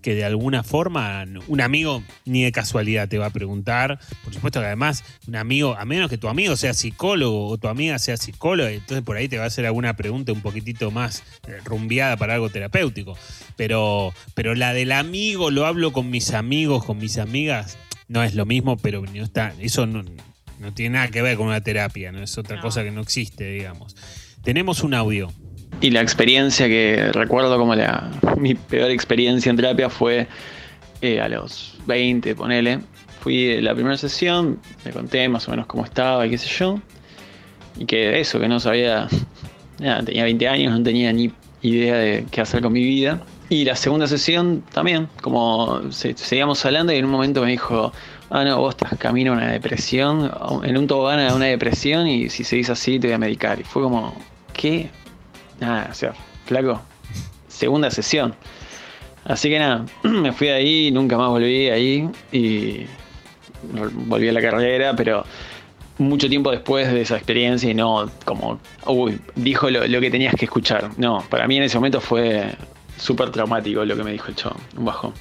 que 0.00 0.14
de 0.14 0.24
alguna 0.24 0.62
forma 0.62 1.26
un 1.46 1.60
amigo 1.60 2.02
ni 2.24 2.42
de 2.42 2.52
casualidad 2.52 3.06
te 3.06 3.18
va 3.18 3.26
a 3.26 3.30
preguntar. 3.30 3.98
Por 4.24 4.32
supuesto 4.32 4.60
que 4.60 4.66
además 4.66 5.04
un 5.28 5.36
amigo, 5.36 5.76
a 5.78 5.84
menos 5.84 6.08
que 6.08 6.16
tu 6.16 6.28
amigo 6.28 6.56
sea 6.56 6.72
psicólogo 6.72 7.48
o 7.48 7.58
tu 7.58 7.68
amiga 7.68 7.98
sea 7.98 8.16
psicóloga, 8.16 8.70
entonces 8.70 9.04
por 9.04 9.18
ahí 9.18 9.28
te 9.28 9.36
va 9.36 9.44
a 9.44 9.48
hacer 9.48 9.66
alguna 9.66 9.94
pregunta 9.94 10.32
un 10.32 10.40
poquitito 10.40 10.90
más 10.90 11.22
eh, 11.46 11.58
rumbeada 11.66 12.16
para 12.16 12.32
algo 12.32 12.48
terapéutico. 12.48 13.14
Pero, 13.56 14.14
pero 14.34 14.54
la 14.54 14.72
del 14.72 14.92
amigo, 14.92 15.50
lo 15.50 15.66
hablo 15.66 15.92
con 15.92 16.08
mis 16.08 16.32
amigos, 16.32 16.82
con 16.86 16.96
mis 16.96 17.18
amigas, 17.18 17.76
no 18.10 18.24
es 18.24 18.34
lo 18.34 18.44
mismo, 18.44 18.76
pero 18.76 19.02
no 19.02 19.22
está, 19.22 19.54
eso 19.60 19.86
no, 19.86 20.02
no 20.58 20.74
tiene 20.74 20.94
nada 20.94 21.08
que 21.08 21.22
ver 21.22 21.36
con 21.36 21.46
una 21.46 21.60
terapia, 21.60 22.10
no 22.10 22.20
es 22.20 22.36
otra 22.38 22.60
cosa 22.60 22.82
que 22.82 22.90
no 22.90 23.00
existe, 23.02 23.48
digamos. 23.48 23.96
Tenemos 24.42 24.82
un 24.82 24.94
audio. 24.94 25.32
Y 25.80 25.92
la 25.92 26.00
experiencia 26.00 26.66
que 26.66 27.12
recuerdo 27.12 27.56
como 27.56 27.76
la, 27.76 28.10
mi 28.36 28.56
peor 28.56 28.90
experiencia 28.90 29.48
en 29.48 29.56
terapia 29.56 29.88
fue 29.88 30.26
eh, 31.00 31.20
a 31.20 31.28
los 31.28 31.78
20, 31.86 32.34
ponele, 32.34 32.80
fui 33.20 33.60
la 33.60 33.74
primera 33.74 33.96
sesión, 33.96 34.58
me 34.84 34.90
conté 34.90 35.28
más 35.28 35.46
o 35.46 35.52
menos 35.52 35.66
cómo 35.66 35.84
estaba 35.84 36.26
y 36.26 36.30
qué 36.30 36.38
sé 36.38 36.48
yo. 36.48 36.80
Y 37.78 37.86
que 37.86 38.18
eso, 38.18 38.40
que 38.40 38.48
no 38.48 38.58
sabía, 38.58 39.06
nada, 39.78 40.02
tenía 40.02 40.24
20 40.24 40.48
años, 40.48 40.76
no 40.76 40.82
tenía 40.82 41.12
ni 41.12 41.30
idea 41.62 41.96
de 41.96 42.26
qué 42.28 42.40
hacer 42.40 42.60
con 42.60 42.72
mi 42.72 42.82
vida. 42.82 43.22
Y 43.50 43.64
la 43.64 43.74
segunda 43.76 44.06
sesión 44.06 44.62
también, 44.72 45.08
como 45.20 45.90
se- 45.92 46.16
seguíamos 46.16 46.64
hablando 46.64 46.92
y 46.92 46.96
en 46.96 47.04
un 47.04 47.10
momento 47.10 47.42
me 47.42 47.50
dijo, 47.50 47.92
ah, 48.30 48.44
no, 48.44 48.58
vos 48.58 48.76
estás 48.76 48.96
camino 48.98 49.32
a 49.32 49.36
una 49.36 49.48
depresión, 49.50 50.30
en 50.62 50.78
un 50.78 50.86
tobogán 50.86 51.18
a 51.20 51.34
una 51.34 51.46
depresión 51.46 52.06
y 52.06 52.30
si 52.30 52.44
seguís 52.44 52.70
así 52.70 52.98
te 53.00 53.08
voy 53.08 53.14
a 53.14 53.18
medicar. 53.18 53.58
Y 53.60 53.64
fue 53.64 53.82
como, 53.82 54.14
¿qué? 54.52 54.88
Nada, 55.58 55.88
o 55.90 55.94
sea, 55.94 56.14
flaco, 56.46 56.80
segunda 57.48 57.90
sesión. 57.90 58.34
Así 59.24 59.50
que 59.50 59.58
nada, 59.58 59.84
me 60.04 60.32
fui 60.32 60.46
de 60.46 60.54
ahí, 60.54 60.90
nunca 60.92 61.18
más 61.18 61.28
volví 61.28 61.68
ahí 61.68 62.08
y 62.30 62.86
volví 64.06 64.28
a 64.28 64.32
la 64.32 64.40
carrera, 64.40 64.94
pero 64.94 65.24
mucho 65.98 66.28
tiempo 66.28 66.50
después 66.52 66.90
de 66.92 67.02
esa 67.02 67.16
experiencia 67.16 67.68
y 67.68 67.74
no 67.74 68.08
como, 68.24 68.60
uy, 68.86 69.20
dijo 69.34 69.68
lo 69.70 70.00
que 70.00 70.10
tenías 70.10 70.34
que 70.36 70.44
escuchar. 70.44 70.90
No, 70.96 71.22
para 71.28 71.48
mí 71.48 71.56
en 71.56 71.64
ese 71.64 71.76
momento 71.78 72.00
fue 72.00 72.54
súper 73.00 73.30
traumático 73.30 73.84
lo 73.84 73.96
que 73.96 74.04
me 74.04 74.12
dijo 74.12 74.28
el 74.28 74.36
chabón, 74.36 74.62
un 74.76 74.84
bajón. 74.84 75.14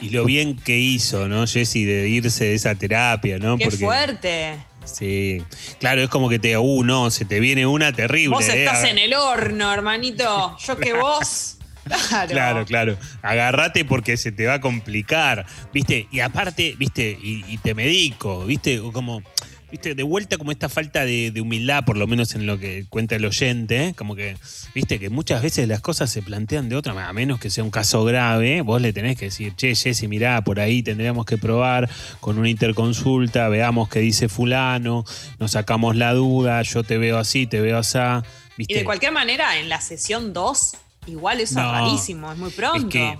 Y 0.00 0.10
lo 0.10 0.24
bien 0.24 0.56
que 0.56 0.78
hizo, 0.78 1.26
¿no, 1.28 1.46
Jessy, 1.46 1.84
de 1.84 2.08
irse 2.08 2.44
de 2.44 2.54
esa 2.54 2.74
terapia, 2.74 3.38
¿no? 3.38 3.56
Qué 3.56 3.70
fuerte. 3.70 4.58
Sí, 4.84 5.42
claro, 5.80 6.02
es 6.02 6.08
como 6.10 6.28
que 6.28 6.38
te, 6.38 6.56
uh, 6.56 6.84
no, 6.84 7.10
se 7.10 7.24
te 7.24 7.40
viene 7.40 7.66
una 7.66 7.92
terrible. 7.92 8.28
Vos 8.36 8.48
¿eh? 8.48 8.64
estás 8.64 8.80
Aga- 8.80 8.90
en 8.90 8.98
el 8.98 9.14
horno, 9.14 9.72
hermanito. 9.72 10.56
Yo 10.64 10.76
que 10.76 10.92
vos. 11.00 11.56
Claro. 11.86 12.28
Claro, 12.28 12.64
claro. 12.66 12.98
Agárrate 13.22 13.84
porque 13.84 14.16
se 14.16 14.32
te 14.32 14.46
va 14.46 14.54
a 14.54 14.60
complicar, 14.60 15.46
¿viste? 15.72 16.08
Y 16.10 16.18
aparte, 16.20 16.74
¿viste? 16.78 17.16
Y, 17.22 17.44
y 17.48 17.58
te 17.58 17.74
medico, 17.74 18.44
¿viste? 18.44 18.80
O 18.80 18.92
como, 18.92 19.22
¿viste? 19.70 19.94
De 19.94 20.02
vuelta 20.02 20.38
como 20.38 20.52
esta 20.52 20.68
falta 20.68 21.04
de, 21.04 21.30
de 21.30 21.40
humildad, 21.40 21.84
por 21.84 21.96
lo 21.96 22.06
menos 22.06 22.34
en 22.34 22.46
lo 22.46 22.58
que 22.58 22.86
cuenta 22.88 23.16
el 23.16 23.24
oyente, 23.24 23.86
¿eh? 23.88 23.94
como 23.94 24.14
que, 24.14 24.36
¿viste? 24.74 24.98
Que 24.98 25.10
muchas 25.10 25.42
veces 25.42 25.66
las 25.68 25.80
cosas 25.80 26.10
se 26.10 26.22
plantean 26.22 26.68
de 26.68 26.76
otra 26.76 26.94
manera, 26.94 27.10
a 27.10 27.12
menos 27.12 27.40
que 27.40 27.50
sea 27.50 27.64
un 27.64 27.70
caso 27.70 28.04
grave, 28.04 28.60
vos 28.62 28.80
le 28.80 28.92
tenés 28.92 29.16
que 29.18 29.26
decir, 29.26 29.54
che, 29.56 29.74
Jessy, 29.74 30.08
mirá, 30.08 30.42
por 30.42 30.60
ahí 30.60 30.82
tendríamos 30.82 31.26
que 31.26 31.36
probar 31.38 31.88
con 32.20 32.38
una 32.38 32.48
interconsulta, 32.48 33.48
veamos 33.48 33.88
qué 33.88 34.00
dice 34.00 34.28
fulano, 34.28 35.04
nos 35.38 35.52
sacamos 35.52 35.96
la 35.96 36.12
duda, 36.14 36.62
yo 36.62 36.84
te 36.84 36.98
veo 36.98 37.18
así, 37.18 37.46
te 37.46 37.60
veo 37.60 37.78
así, 37.78 37.98
Y 37.98 38.22
¿viste? 38.58 38.74
de 38.74 38.84
cualquier 38.84 39.12
manera, 39.12 39.58
en 39.58 39.68
la 39.68 39.80
sesión 39.80 40.32
2, 40.32 40.76
igual 41.08 41.40
eso 41.40 41.60
No. 41.60 41.66
es 41.66 41.72
rarísimo, 41.72 42.32
es 42.32 42.38
muy 42.38 42.50
pronto. 42.50 42.86
Es 42.86 42.92
que, 42.92 43.18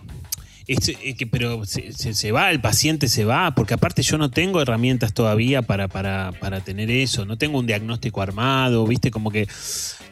es- 0.67 0.89
es 1.03 1.15
que- 1.17 1.27
pero 1.27 1.65
se, 1.65 1.93
se- 1.93 2.15
se 2.15 2.33
va, 2.33 2.51
el 2.51 2.61
paciente 2.61 3.09
se 3.09 3.25
va, 3.25 3.55
porque 3.55 3.75
aparte 3.75 4.03
yo 4.03 4.19
no 4.19 4.31
tengo 4.31 4.61
herramientas 4.61 5.13
todavía 5.15 5.63
para, 5.63 5.89
para, 5.89 6.33
para 6.41 6.61
tener 6.61 6.91
eso, 6.91 7.25
no 7.25 7.39
tengo 7.39 7.59
un 7.59 7.67
diagnóstico 7.67 8.23
armado, 8.23 8.87
viste, 8.87 9.11
como 9.11 9.31
que 9.31 9.47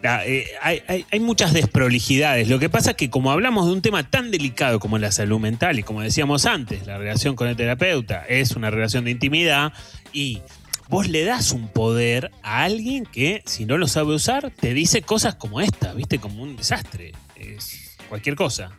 eh, 0.03 0.47
hay, 0.63 0.83
hay- 0.87 1.07
hay 1.11 1.21
muchas 1.21 1.53
desprolijidades. 1.53 2.49
Lo 2.49 2.59
que 2.59 2.69
pasa 2.69 2.91
es 2.91 2.97
que 2.97 3.11
como 3.11 3.31
hablamos 3.33 3.67
de 3.67 3.73
un 3.73 3.83
tema 3.83 4.09
tan 4.11 4.31
delicado 4.31 4.79
como 4.81 4.99
la 4.99 5.11
salud 5.13 5.41
mental 5.41 5.79
y 5.79 5.83
como 5.83 6.03
decíamos 6.03 6.47
antes, 6.47 6.87
la 6.87 6.99
relación 6.99 7.37
con 7.37 7.49
el 7.49 7.57
terapeuta 7.57 8.25
es 8.29 8.53
una 8.57 8.71
relación 8.71 9.05
de 9.05 9.11
intimidad 9.13 9.73
y... 10.13 10.41
Vos 10.87 11.09
le 11.09 11.25
das 11.25 11.53
un 11.53 11.69
poder 11.69 12.31
a 12.43 12.63
alguien 12.65 13.07
que, 13.07 13.43
si 13.47 13.65
no 13.65 13.79
lo 13.79 13.89
sabe 13.89 14.15
usar, 14.15 14.51
te 14.51 14.75
dice 14.75 15.01
cosas 15.01 15.35
como 15.35 15.63
esta, 15.63 15.95
¿viste? 15.95 16.19
Como 16.19 16.43
un 16.43 16.57
desastre. 16.57 17.13
Es 17.37 17.97
cualquier 18.11 18.37
cosa. 18.37 18.71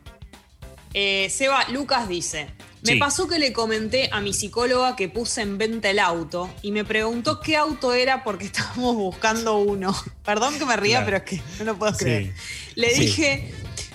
Eh, 0.94 1.28
Seba 1.30 1.68
Lucas 1.70 2.08
dice: 2.08 2.46
Me 2.82 2.92
Sí. 2.92 2.98
pasó 2.98 3.26
que 3.28 3.38
le 3.38 3.52
comenté 3.52 4.08
a 4.12 4.20
mi 4.20 4.32
psicóloga 4.32 4.96
que 4.96 5.08
puse 5.08 5.42
en 5.42 5.58
venta 5.58 5.90
el 5.90 5.98
auto 5.98 6.48
y 6.62 6.70
me 6.72 6.84
preguntó 6.84 7.40
qué 7.40 7.56
auto 7.56 7.92
era 7.92 8.22
porque 8.24 8.44
estábamos 8.52 8.94
buscando 8.96 9.58
uno. 9.58 9.94
Perdón 10.24 10.58
que 10.58 10.64
me 10.64 10.76
ría, 10.76 11.04
Claro. 11.04 11.04
pero 11.06 11.16
es 11.18 11.22
que 11.24 11.42
no 11.58 11.64
lo 11.72 11.78
puedo 11.78 11.92
Sí. 11.94 12.04
creer. 12.04 12.32
Le 12.76 12.90
Sí. 12.94 13.00
dije, 13.00 13.52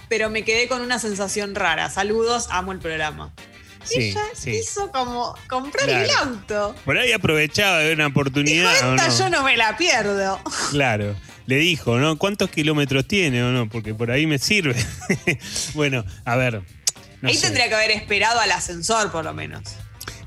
pero 0.09 0.29
me 0.29 0.43
quedé 0.43 0.67
con 0.67 0.81
una 0.81 0.99
sensación 0.99 1.55
rara. 1.55 1.89
Saludos, 1.89 2.47
amo 2.51 2.71
el 2.71 2.79
programa. 2.79 3.33
Ella 3.89 4.21
hizo 4.45 4.91
como 4.91 5.33
comprar 5.49 5.85
Claro. 5.87 6.03
el 6.05 6.11
auto. 6.11 6.75
Por 6.85 6.99
ahí 6.99 7.11
aprovechaba 7.13 7.79
de 7.79 7.93
una 7.93 8.07
oportunidad. 8.07 8.71
¿o 8.89 8.95
Esta 8.95 9.07
no? 9.07 9.17
yo 9.17 9.29
no 9.29 9.43
me 9.43 9.57
la 9.57 9.75
pierdo. 9.75 10.39
Claro. 10.69 11.15
Le 11.47 11.55
dijo, 11.55 11.97
¿no? 11.97 12.15
¿Cuántos 12.19 12.51
kilómetros 12.51 13.07
tiene 13.07 13.41
o 13.43 13.51
no? 13.51 13.67
Porque 13.69 13.95
por 13.95 14.11
ahí 14.11 14.27
me 14.27 14.37
sirve. 14.37 14.75
bueno, 15.73 16.05
a 16.25 16.35
ver. 16.35 16.61
No 17.21 17.29
Ahí 17.29 17.35
sé. 17.35 17.47
tendría 17.47 17.67
que 17.69 17.75
haber 17.75 17.91
esperado 17.91 18.39
al 18.39 18.51
ascensor, 18.51 19.11
por 19.11 19.23
lo 19.25 19.33
menos. 19.33 19.63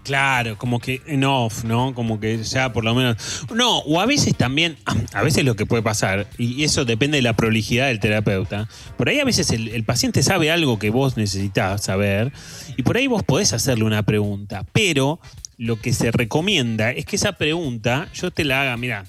Claro, 0.05 0.59
como 0.59 0.80
que 0.80 1.01
en 1.07 1.24
off, 1.24 1.64
¿no? 1.64 1.95
Como 1.95 2.20
que 2.20 2.42
ya 2.42 2.74
por 2.74 2.84
lo 2.84 2.95
menos. 2.95 3.16
No, 3.55 3.78
o 3.78 4.01
a 4.03 4.07
veces 4.07 4.36
también, 4.36 4.76
a 5.14 5.22
veces 5.22 5.45
lo 5.45 5.57
que 5.57 5.64
puede 5.64 5.82
pasar, 5.82 6.26
y 6.36 6.62
eso 6.62 6.84
depende 6.84 7.16
de 7.16 7.22
la 7.22 7.32
prolijidad 7.34 7.86
del 7.86 8.01
terapeuta, 8.01 8.68
por 8.99 9.09
ahí 9.09 9.18
a 9.20 9.24
veces 9.24 9.51
el, 9.51 9.68
el 9.68 9.82
paciente 9.84 10.22
sabe 10.22 10.51
algo 10.51 10.78
que 10.78 10.90
vos 10.90 11.16
necesitas 11.16 11.82
saber, 11.84 12.32
y 12.76 12.82
por 12.82 12.99
ahí 12.99 13.07
vos 13.07 13.22
podés 13.22 13.55
hacerle 13.55 13.84
una 13.84 14.03
pregunta, 14.03 14.66
pero 14.72 15.20
lo 15.57 15.80
que 15.80 15.95
se 15.95 16.11
recomienda 16.11 16.90
es 16.90 17.07
que 17.07 17.16
esa 17.16 17.32
pregunta 17.32 18.09
yo 18.12 18.30
te 18.30 18.45
la 18.45 18.61
haga, 18.61 18.76
mira, 18.76 19.07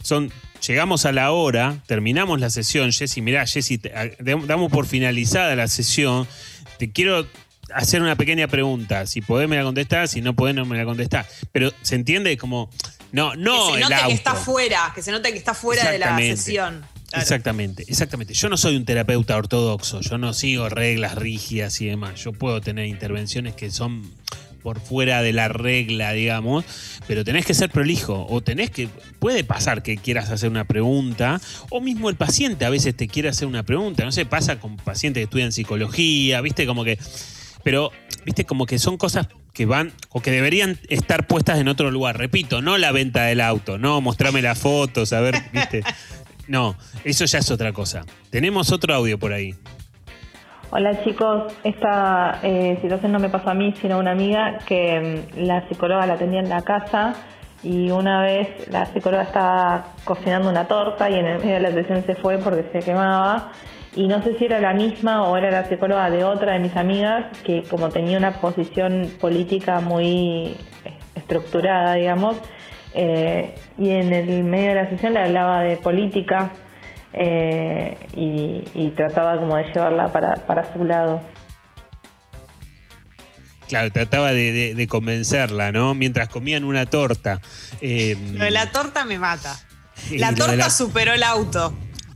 son. 0.00 0.30
Llegamos 0.66 1.04
a 1.04 1.12
la 1.12 1.30
hora, 1.30 1.82
terminamos 1.86 2.40
la 2.40 2.48
sesión, 2.48 2.90
Jessy, 2.90 3.20
mirá, 3.20 3.46
Jessy, 3.46 3.78
damos 4.46 4.72
por 4.72 4.86
finalizada 4.86 5.54
la 5.56 5.68
sesión. 5.68 6.26
Te 6.78 6.92
quiero 6.92 7.26
hacer 7.72 8.02
una 8.02 8.16
pequeña 8.16 8.48
pregunta. 8.48 9.06
Si 9.06 9.20
podés 9.20 9.48
me 9.48 9.56
la 9.56 9.62
contestás, 9.62 10.10
si 10.10 10.20
no 10.20 10.34
podés 10.34 10.54
no 10.54 10.64
me 10.64 10.76
la 10.76 10.84
contestás. 10.84 11.26
Pero 11.52 11.72
se 11.82 11.94
entiende 11.94 12.36
como, 12.36 12.70
no, 13.12 13.34
no 13.36 13.68
que 13.68 13.74
se 13.74 13.80
note 13.80 13.96
que 14.06 14.12
está 14.12 14.34
fuera, 14.34 14.92
que 14.94 15.02
se 15.02 15.12
note 15.12 15.32
que 15.32 15.38
está 15.38 15.54
fuera 15.54 15.90
de 15.90 15.98
la 15.98 16.16
sesión. 16.18 16.86
Claro. 17.08 17.22
Exactamente, 17.22 17.84
exactamente. 17.86 18.34
Yo 18.34 18.48
no 18.48 18.56
soy 18.56 18.76
un 18.76 18.84
terapeuta 18.84 19.36
ortodoxo, 19.36 20.00
yo 20.00 20.18
no 20.18 20.32
sigo 20.34 20.68
reglas 20.68 21.14
rígidas 21.14 21.80
y 21.80 21.86
demás. 21.86 22.20
Yo 22.20 22.32
puedo 22.32 22.60
tener 22.60 22.86
intervenciones 22.86 23.54
que 23.54 23.70
son 23.70 24.10
por 24.64 24.80
fuera 24.80 25.20
de 25.20 25.34
la 25.34 25.48
regla, 25.48 26.12
digamos, 26.12 26.64
pero 27.06 27.22
tenés 27.22 27.44
que 27.44 27.52
ser 27.52 27.68
prolijo 27.68 28.26
o 28.30 28.40
tenés 28.40 28.70
que 28.70 28.88
puede 29.18 29.44
pasar 29.44 29.82
que 29.82 29.98
quieras 29.98 30.30
hacer 30.30 30.48
una 30.48 30.64
pregunta 30.64 31.38
o 31.68 31.82
mismo 31.82 32.08
el 32.08 32.16
paciente 32.16 32.64
a 32.64 32.70
veces 32.70 32.96
te 32.96 33.06
quiere 33.06 33.28
hacer 33.28 33.46
una 33.46 33.62
pregunta, 33.62 34.06
no 34.06 34.10
sé, 34.10 34.24
pasa 34.24 34.58
con 34.58 34.78
pacientes 34.78 35.20
que 35.20 35.24
estudian 35.24 35.52
psicología, 35.52 36.40
¿viste? 36.40 36.66
Como 36.66 36.82
que 36.82 36.98
pero 37.62 37.92
viste 38.24 38.46
como 38.46 38.64
que 38.64 38.78
son 38.78 38.96
cosas 38.96 39.28
que 39.52 39.66
van 39.66 39.92
o 40.08 40.22
que 40.22 40.30
deberían 40.30 40.80
estar 40.88 41.26
puestas 41.26 41.58
en 41.58 41.68
otro 41.68 41.90
lugar. 41.90 42.16
Repito, 42.16 42.62
no 42.62 42.78
la 42.78 42.90
venta 42.90 43.24
del 43.24 43.42
auto, 43.42 43.76
no 43.76 44.00
mostrarme 44.00 44.40
las 44.40 44.58
fotos, 44.58 45.12
a 45.12 45.20
ver, 45.20 45.42
viste. 45.52 45.84
No, 46.46 46.76
eso 47.04 47.24
ya 47.24 47.38
es 47.38 47.50
otra 47.50 47.72
cosa. 47.72 48.04
Tenemos 48.30 48.72
otro 48.72 48.94
audio 48.94 49.18
por 49.18 49.32
ahí. 49.32 49.54
Hola 50.76 51.04
chicos, 51.04 51.52
esta 51.62 52.40
eh, 52.42 52.76
situación 52.82 53.12
no 53.12 53.20
me 53.20 53.28
pasó 53.28 53.50
a 53.50 53.54
mí, 53.54 53.72
sino 53.80 53.94
a 53.94 53.98
una 53.98 54.10
amiga 54.10 54.58
que 54.66 55.24
mm, 55.38 55.44
la 55.44 55.68
psicóloga 55.68 56.04
la 56.04 56.16
tenía 56.16 56.40
en 56.40 56.48
la 56.48 56.62
casa 56.62 57.14
y 57.62 57.92
una 57.92 58.20
vez 58.22 58.68
la 58.72 58.84
psicóloga 58.86 59.22
estaba 59.22 59.84
cocinando 60.02 60.50
una 60.50 60.66
torta 60.66 61.08
y 61.08 61.14
en 61.14 61.26
el 61.26 61.38
medio 61.38 61.54
de 61.54 61.60
la 61.60 61.70
sesión 61.70 62.02
se 62.04 62.16
fue 62.16 62.38
porque 62.38 62.64
se 62.72 62.80
quemaba. 62.80 63.52
Y 63.94 64.08
no 64.08 64.20
sé 64.24 64.36
si 64.36 64.46
era 64.46 64.58
la 64.58 64.74
misma 64.74 65.22
o 65.28 65.36
era 65.36 65.48
la 65.48 65.62
psicóloga 65.62 66.10
de 66.10 66.24
otra 66.24 66.54
de 66.54 66.58
mis 66.58 66.76
amigas 66.76 67.26
que 67.44 67.62
como 67.70 67.90
tenía 67.90 68.18
una 68.18 68.32
posición 68.32 69.12
política 69.20 69.78
muy 69.78 70.56
eh, 70.84 70.98
estructurada, 71.14 71.94
digamos, 71.94 72.36
eh, 72.94 73.54
y 73.78 73.90
en 73.90 74.12
el 74.12 74.42
medio 74.42 74.70
de 74.70 74.74
la 74.74 74.90
sesión 74.90 75.14
le 75.14 75.20
hablaba 75.20 75.60
de 75.60 75.76
política 75.76 76.50
eh, 77.16 77.96
y, 78.16 78.64
y 78.74 78.90
trataba 78.96 79.38
como 79.38 79.56
de 79.56 79.64
llevarla 79.72 80.12
para, 80.12 80.34
para 80.46 80.72
su 80.72 80.84
lado. 80.84 81.20
Claro, 83.68 83.90
trataba 83.90 84.32
de, 84.32 84.52
de- 84.52 84.74
de 84.74 84.86
convencerla, 84.86 85.72
¿no? 85.72 85.94
Mientras 85.94 86.28
comían 86.28 86.64
una 86.64 86.84
torta. 86.86 87.40
Eh, 87.80 88.16
Lo 88.34 88.44
de 88.44 88.50
la 88.50 88.70
torta 88.70 89.04
me 89.04 89.18
mata. 89.18 89.58
La 90.12 90.34
torta 90.34 90.56
la- 90.56 90.70
superó 90.70 91.12
el 91.14 91.22
auto. 91.22 91.74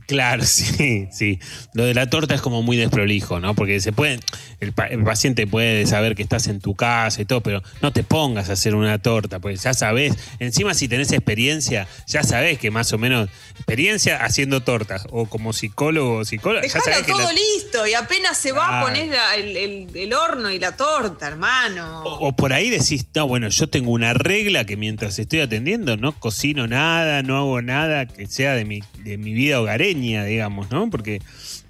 Claro, 0.09 0.43
sí, 0.45 1.07
sí. 1.11 1.39
Lo 1.73 1.85
de 1.85 1.93
la 1.93 2.09
torta 2.09 2.33
es 2.33 2.41
como 2.41 2.63
muy 2.63 2.75
desprolijo, 2.77 3.39
¿no? 3.39 3.53
Porque 3.53 3.79
se 3.79 3.91
pueden, 3.91 4.19
el, 4.59 4.73
pa- 4.73 4.87
el 4.87 5.03
paciente 5.03 5.45
puede 5.45 5.85
saber 5.85 6.15
que 6.15 6.23
estás 6.23 6.47
en 6.47 6.59
tu 6.61 6.73
casa 6.73 7.21
y 7.21 7.25
todo, 7.25 7.41
pero 7.41 7.61
no 7.83 7.93
te 7.93 8.01
pongas 8.03 8.49
a 8.49 8.53
hacer 8.53 8.73
una 8.73 8.97
torta, 8.97 9.37
porque 9.37 9.57
ya 9.57 9.75
sabes, 9.75 10.15
encima 10.39 10.73
si 10.73 10.87
tenés 10.87 11.11
experiencia, 11.11 11.87
ya 12.07 12.23
sabés 12.23 12.57
que 12.57 12.71
más 12.71 12.91
o 12.91 12.97
menos, 12.97 13.29
experiencia 13.55 14.23
haciendo 14.25 14.61
tortas, 14.63 15.05
o 15.11 15.27
como 15.27 15.53
psicólogo 15.53 16.17
o 16.17 16.25
psicóloga, 16.25 16.61
ya 16.65 16.73
Dejalo 16.73 16.83
sabés 16.85 17.05
que 17.05 17.11
todo 17.11 17.21
la- 17.21 17.31
listo 17.33 17.85
y 17.85 17.93
apenas 17.93 18.35
se 18.35 18.51
va 18.51 18.65
a 18.65 18.69
Claro. 18.69 18.85
poner 18.87 19.07
la- 19.09 19.35
el, 19.35 19.57
el- 19.57 19.87
el 19.95 20.13
horno 20.13 20.49
y 20.49 20.57
la 20.57 20.75
torta, 20.75 21.27
hermano. 21.27 22.01
O 22.03 22.35
por 22.35 22.51
ahí 22.51 22.71
decís, 22.71 23.05
no, 23.13 23.27
bueno, 23.27 23.47
yo 23.49 23.67
tengo 23.69 23.91
una 23.91 24.13
regla 24.15 24.65
que 24.65 24.75
mientras 24.75 25.19
estoy 25.19 25.41
atendiendo 25.41 25.97
no 25.97 26.13
cocino 26.13 26.65
nada, 26.65 27.21
no 27.21 27.37
hago 27.37 27.61
nada 27.61 28.07
que 28.07 28.25
sea 28.25 28.55
de 28.55 28.65
mi, 28.65 28.81
de 29.03 29.19
mi 29.19 29.33
vida 29.33 29.61
hogareña. 29.61 29.98
Digamos, 30.01 30.71
¿no? 30.71 30.89
Porque 30.89 31.21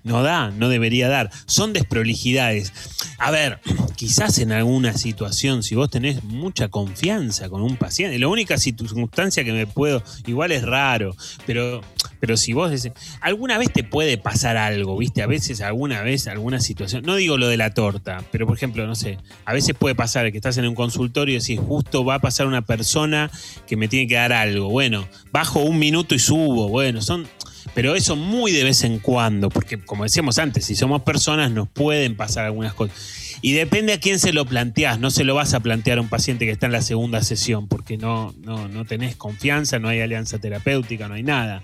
no 0.03 0.23
da, 0.23 0.51
no 0.51 0.69
debería 0.69 1.09
dar. 1.09 1.30
Son 1.45 1.73
desprolijidades. 1.73 2.73
A 3.17 3.32
ver, 3.32 3.59
quizás 3.95 4.39
en 4.39 4.51
alguna 4.51 4.93
situación, 4.93 5.63
si 5.63 5.75
vos 5.75 5.89
tenés 5.89 6.23
mucha 6.23 6.69
confianza 6.69 7.49
con 7.49 7.61
un 7.61 7.77
paciente, 7.77 8.17
la 8.19 8.27
única 8.27 8.57
circunstancia 8.57 9.43
que 9.43 9.51
me 9.51 9.67
puedo, 9.67 10.03
igual 10.25 10.51
es 10.51 10.63
raro, 10.63 11.15
pero, 11.45 11.82
pero 12.19 12.38
si 12.38 12.53
vos 12.53 12.71
decís, 12.71 12.91
alguna 13.21 13.57
vez 13.57 13.71
te 13.71 13.84
puede 13.84 14.17
pasar 14.17 14.57
algo, 14.57 14.97
¿viste? 14.97 15.21
A 15.21 15.27
veces, 15.27 15.61
alguna 15.61 16.01
vez, 16.01 16.27
alguna 16.27 16.59
situación, 16.59 17.03
no 17.05 17.15
digo 17.15 17.38
lo 17.38 17.47
de 17.47 17.57
la 17.57 17.73
torta, 17.73 18.23
pero 18.32 18.47
por 18.47 18.55
ejemplo, 18.55 18.88
no 18.88 18.95
sé, 18.95 19.17
a 19.45 19.53
veces 19.53 19.75
puede 19.77 19.95
pasar 19.95 20.32
que 20.32 20.38
estás 20.38 20.57
en 20.57 20.67
un 20.67 20.75
consultorio 20.75 21.36
y 21.36 21.39
decís, 21.39 21.59
justo 21.59 22.05
va 22.05 22.15
a 22.15 22.19
pasar 22.19 22.47
una 22.47 22.61
persona 22.61 23.30
que 23.67 23.75
me 23.75 23.88
tiene 23.88 24.07
que 24.07 24.15
dar 24.15 24.34
algo. 24.34 24.69
Bueno, 24.69 25.07
bajo 25.32 25.59
un 25.59 25.77
minuto 25.77 26.15
y 26.15 26.19
subo, 26.19 26.69
bueno, 26.69 27.01
son 27.01 27.27
pero 27.74 27.95
eso 27.95 28.15
muy 28.15 28.51
de 28.51 28.63
vez 28.63 28.84
en 28.84 28.99
cuando, 28.99 29.49
porque 29.49 29.80
como 29.80 30.03
decíamos 30.03 30.38
antes, 30.39 30.65
si 30.65 30.76
somos 30.76 31.01
personas 31.03 31.51
nos 31.51 31.67
pueden 31.70 32.15
pasar 32.15 32.45
algunas 32.45 32.74
cosas. 32.74 32.97
Y 33.41 33.53
depende 33.53 33.93
a 33.93 33.99
quién 33.99 34.20
se 34.20 34.34
lo 34.34 34.45
planteás, 34.45 34.99
no 34.99 35.11
se 35.11 35.24
lo 35.24 35.34
vas 35.36 35.53
a 35.53 35.61
plantear 35.61 35.97
a 35.97 36.01
un 36.01 36.09
paciente 36.09 36.45
que 36.45 36.51
está 36.51 36.65
en 36.65 36.74
la 36.74 36.82
segunda 36.82 37.22
sesión, 37.24 37.67
porque 37.70 37.97
no, 37.97 38.34
no, 38.39 38.67
no 38.67 38.86
tenés 38.86 39.15
confianza, 39.15 39.80
no 39.80 39.88
hay 39.88 40.01
alianza 40.01 40.39
terapéutica, 40.39 41.07
no 41.07 41.13
hay 41.13 41.24
nada. 41.24 41.63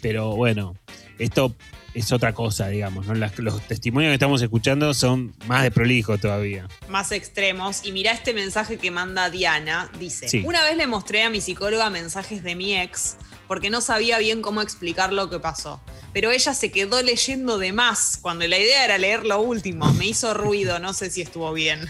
Pero 0.00 0.36
bueno, 0.36 0.76
esto 1.18 1.56
es 1.94 2.12
otra 2.12 2.32
cosa, 2.34 2.68
digamos, 2.68 3.06
¿no? 3.06 3.14
Las- 3.14 3.36
los 3.40 3.60
testimonios 3.66 4.10
que 4.10 4.14
estamos 4.14 4.40
escuchando 4.42 4.94
son 4.94 5.34
más 5.48 5.64
de 5.64 5.72
prolijo 5.72 6.18
todavía. 6.18 6.68
más 6.88 7.10
extremos. 7.10 7.84
Y 7.84 7.90
mira 7.90 8.12
este 8.12 8.32
mensaje 8.32 8.76
que 8.76 8.92
manda 8.92 9.28
Diana. 9.30 9.90
Dice, 9.98 10.28
Sí. 10.28 10.42
una 10.44 10.62
vez 10.62 10.76
le 10.76 10.86
mostré 10.86 11.24
a 11.24 11.30
mi 11.30 11.40
psicóloga 11.40 11.90
mensajes 11.90 12.44
de 12.44 12.54
mi 12.54 12.76
ex 12.76 13.16
porque 13.48 13.70
no 13.70 13.80
sabía 13.80 14.18
bien 14.18 14.42
cómo 14.42 14.62
explicar 14.62 15.12
lo 15.12 15.28
que 15.30 15.40
pasó. 15.40 15.80
Pero 16.12 16.30
ella 16.30 16.54
se 16.54 16.70
quedó 16.70 17.02
leyendo 17.02 17.58
de 17.58 17.72
más 17.72 18.18
cuando 18.22 18.46
la 18.46 18.58
idea 18.58 18.84
era 18.84 18.98
leer 18.98 19.24
lo 19.26 19.40
último. 19.40 19.92
Me 19.94 20.06
hizo 20.06 20.34
ruido, 20.34 20.78
no 20.78 20.92
sé 20.92 21.10
si 21.10 21.22
estuvo 21.22 21.52
bien. 21.52 21.80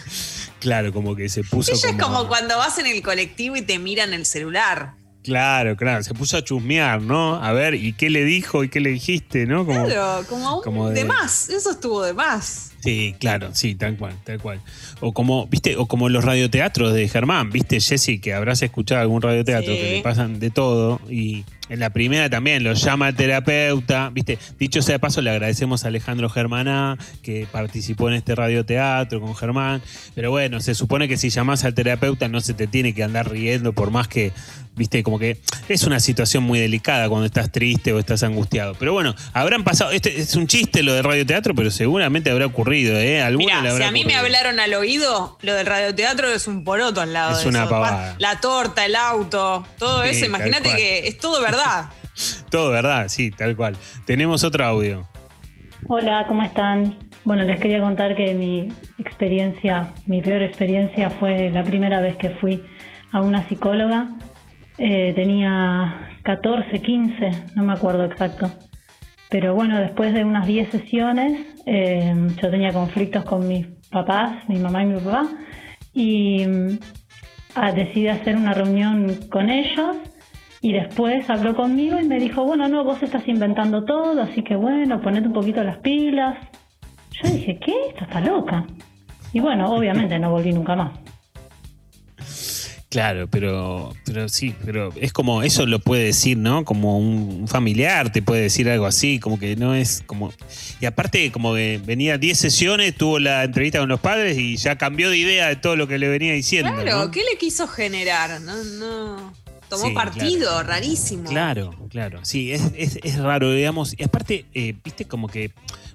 Claro, 0.60 0.92
como 0.92 1.14
que 1.14 1.28
se 1.28 1.44
puso 1.44 1.72
Ella 1.72 1.80
como... 1.90 1.98
es 1.98 2.02
como 2.04 2.28
cuando 2.28 2.56
vas 2.58 2.78
en 2.78 2.86
el 2.86 3.02
colectivo 3.02 3.56
y 3.56 3.62
te 3.62 3.78
miran 3.78 4.12
el 4.14 4.24
celular. 4.26 4.94
Claro, 5.22 5.76
claro, 5.76 6.02
se 6.02 6.14
puso 6.14 6.36
a 6.38 6.42
chusmear, 6.44 7.02
¿no? 7.02 7.42
A 7.42 7.52
ver, 7.52 7.74
¿y 7.74 7.92
qué 7.92 8.08
le 8.08 8.24
dijo 8.24 8.64
y 8.64 8.68
qué 8.70 8.80
le 8.80 8.90
dijiste, 8.90 9.46
no? 9.46 9.66
Como, 9.66 9.84
Claro, 9.84 10.26
como, 10.28 10.56
un 10.58 10.62
como 10.62 10.88
de... 10.88 10.94
de- 10.94 11.04
más. 11.04 11.48
Eso 11.48 11.70
estuvo 11.72 12.02
de 12.02 12.14
más. 12.14 12.67
Sí, 12.80 13.14
claro, 13.18 13.50
sí, 13.54 13.74
tal 13.74 13.96
cual, 13.96 14.14
tal 14.24 14.38
cual. 14.40 14.60
O 15.00 15.12
como, 15.12 15.46
viste, 15.48 15.76
o 15.76 15.86
como 15.86 16.08
los 16.08 16.24
radioteatros 16.24 16.92
de 16.94 17.08
Germán, 17.08 17.50
viste, 17.50 17.80
Jessy, 17.80 18.20
que 18.20 18.34
habrás 18.34 18.62
escuchado 18.62 19.00
algún 19.00 19.20
radioteatro 19.20 19.72
Sí. 19.74 19.78
que 19.80 19.90
le 19.96 20.00
pasan 20.02 20.38
de 20.38 20.50
todo. 20.50 21.00
Y 21.10 21.44
en 21.68 21.80
la 21.80 21.90
primera 21.90 22.28
también 22.30 22.64
lo 22.64 22.72
llama 22.72 23.08
el 23.08 23.14
terapeuta, 23.16 24.10
viste. 24.12 24.38
Dicho 24.58 24.82
sea 24.82 24.94
de 24.94 24.98
paso, 24.98 25.20
le 25.20 25.30
agradecemos 25.30 25.84
a 25.84 25.88
Alejandro 25.88 26.28
Germaná, 26.28 26.96
que 27.22 27.46
participó 27.50 28.08
en 28.08 28.14
este 28.14 28.34
radioteatro 28.34 29.20
con 29.20 29.34
Germán. 29.34 29.82
Pero 30.14 30.30
bueno, 30.30 30.60
se 30.60 30.74
supone 30.74 31.08
que 31.08 31.16
si 31.16 31.30
llamás 31.30 31.64
al 31.64 31.74
terapeuta 31.74 32.28
no 32.28 32.40
se 32.40 32.54
te 32.54 32.66
tiene 32.66 32.94
que 32.94 33.02
andar 33.04 33.30
riendo, 33.30 33.72
por 33.72 33.90
más 33.90 34.08
que, 34.08 34.32
viste, 34.76 35.02
como 35.02 35.18
que 35.18 35.38
es 35.68 35.84
una 35.84 36.00
situación 36.00 36.42
muy 36.44 36.58
delicada 36.58 37.08
cuando 37.08 37.26
estás 37.26 37.50
triste 37.52 37.92
o 37.92 37.98
estás 37.98 38.22
angustiado. 38.22 38.74
Pero 38.78 38.92
bueno, 38.92 39.14
habrán 39.32 39.64
pasado, 39.64 39.90
este 39.90 40.20
es 40.20 40.34
un 40.36 40.46
chiste 40.46 40.82
lo 40.82 40.94
de 40.94 41.02
radioteatro, 41.02 41.54
pero 41.54 41.70
seguramente 41.70 42.30
habrá 42.30 42.46
ocurrido, 42.46 42.96
¿eh? 42.98 43.22
Si 43.76 43.82
a 43.82 43.90
mí 43.92 44.04
me 44.04 44.14
hablaron 44.14 44.60
al 44.60 44.74
oído, 44.74 45.38
lo 45.42 45.54
del 45.54 45.66
radioteatro 45.66 46.30
es 46.30 46.46
un 46.46 46.64
poroto 46.64 47.00
al 47.00 47.12
lado 47.12 47.32
Es 47.36 47.42
de 47.42 47.48
una 47.48 47.62
eso. 47.62 47.70
pavada. 47.70 48.16
La 48.18 48.40
torta, 48.40 48.84
el 48.84 48.94
auto, 48.96 49.66
todo 49.78 50.02
Sí, 50.04 50.10
eso, 50.10 50.26
imagínate 50.26 50.70
que 50.76 51.08
es 51.08 51.18
todo 51.18 51.40
verdad. 51.42 51.57
Todo, 52.50 52.70
¿verdad? 52.70 53.08
Sí, 53.08 53.30
tal 53.30 53.56
cual. 53.56 53.76
Tenemos 54.04 54.44
otro 54.44 54.64
audio. 54.64 55.06
Hola, 55.86 56.24
¿cómo 56.26 56.42
están? 56.42 56.96
Bueno, 57.24 57.44
les 57.44 57.60
quería 57.60 57.80
contar 57.80 58.16
que 58.16 58.34
mi 58.34 58.68
experiencia, 58.98 59.92
mi 60.06 60.22
peor 60.22 60.42
experiencia 60.42 61.10
fue 61.10 61.50
la 61.50 61.62
primera 61.62 62.00
vez 62.00 62.16
que 62.16 62.30
fui 62.30 62.62
a 63.12 63.20
una 63.20 63.46
psicóloga. 63.48 64.08
Eh, 64.78 65.12
tenía 65.14 66.18
14, 66.22 66.80
15, 66.80 67.30
no 67.54 67.64
me 67.64 67.72
acuerdo 67.72 68.04
exacto. 68.04 68.50
Pero 69.30 69.54
bueno, 69.54 69.78
después 69.78 70.14
de 70.14 70.24
unas 70.24 70.46
10 70.46 70.70
sesiones, 70.70 71.46
eh, 71.66 72.14
yo 72.40 72.50
tenía 72.50 72.72
conflictos 72.72 73.24
con 73.24 73.46
mis 73.46 73.66
papás, 73.90 74.48
mi 74.48 74.58
mamá 74.58 74.82
y 74.82 74.86
mi 74.86 75.00
papá, 75.00 75.28
y 75.92 76.46
mm, 76.46 76.78
ah, 77.54 77.72
decidí 77.72 78.08
hacer 78.08 78.36
una 78.36 78.54
reunión 78.54 79.14
con 79.30 79.50
ellos 79.50 79.96
y 80.60 80.72
después 80.72 81.28
habló 81.30 81.54
conmigo 81.54 81.98
y 82.00 82.04
me 82.04 82.18
dijo, 82.18 82.44
bueno, 82.44 82.68
no, 82.68 82.84
vos 82.84 83.02
estás 83.02 83.26
inventando 83.28 83.84
todo, 83.84 84.22
así 84.22 84.42
que 84.42 84.56
bueno, 84.56 85.00
ponete 85.00 85.28
un 85.28 85.34
poquito 85.34 85.62
las 85.62 85.78
pilas. 85.78 86.36
Yo 87.22 87.30
dije, 87.30 87.58
¿qué? 87.64 87.74
Esta 87.90 88.04
está 88.04 88.20
loca. 88.20 88.66
Y 89.32 89.40
bueno, 89.40 89.70
obviamente 89.70 90.18
no 90.18 90.30
volví 90.30 90.52
nunca 90.52 90.74
más. 90.74 90.98
Claro, 92.90 93.28
pero, 93.28 93.92
pero 94.06 94.30
sí, 94.30 94.54
pero 94.64 94.90
es 94.96 95.12
como, 95.12 95.42
eso 95.42 95.66
lo 95.66 95.78
puede 95.78 96.04
decir, 96.04 96.38
¿no? 96.38 96.64
Como 96.64 96.98
un 96.98 97.46
familiar 97.46 98.10
te 98.10 98.22
puede 98.22 98.40
decir 98.40 98.68
algo 98.70 98.86
así, 98.86 99.20
como 99.20 99.38
que 99.38 99.56
no 99.56 99.74
es 99.74 100.02
como... 100.06 100.32
Y 100.80 100.86
aparte, 100.86 101.30
como 101.30 101.54
que 101.54 101.78
venía 101.84 102.16
10 102.16 102.38
sesiones, 102.38 102.94
tuvo 102.94 103.18
la 103.18 103.44
entrevista 103.44 103.78
con 103.78 103.90
los 103.90 104.00
padres 104.00 104.38
y 104.38 104.56
ya 104.56 104.78
cambió 104.78 105.10
de 105.10 105.18
idea 105.18 105.48
de 105.48 105.56
todo 105.56 105.76
lo 105.76 105.86
que 105.86 105.98
le 105.98 106.08
venía 106.08 106.32
diciendo. 106.32 106.72
Claro, 106.72 107.04
¿no? 107.04 107.10
¿qué 107.10 107.20
le 107.30 107.36
quiso 107.36 107.68
generar? 107.68 108.40
No, 108.40 108.56
no. 108.64 109.34
Tomó 109.68 109.88
Sí, 109.88 109.92
partido, 109.94 110.50
claro. 110.50 110.68
rarísimo. 110.68 111.28
Claro, 111.28 111.74
claro. 111.90 112.20
Sí, 112.24 112.52
es, 112.52 112.62
es- 112.76 112.98
es 113.02 113.18
raro, 113.18 113.52
digamos. 113.52 113.94
Y 113.98 114.02
aparte, 114.04 114.46
eh, 114.54 114.74
viste 114.84 115.04
como 115.06 115.28
que 115.28 115.52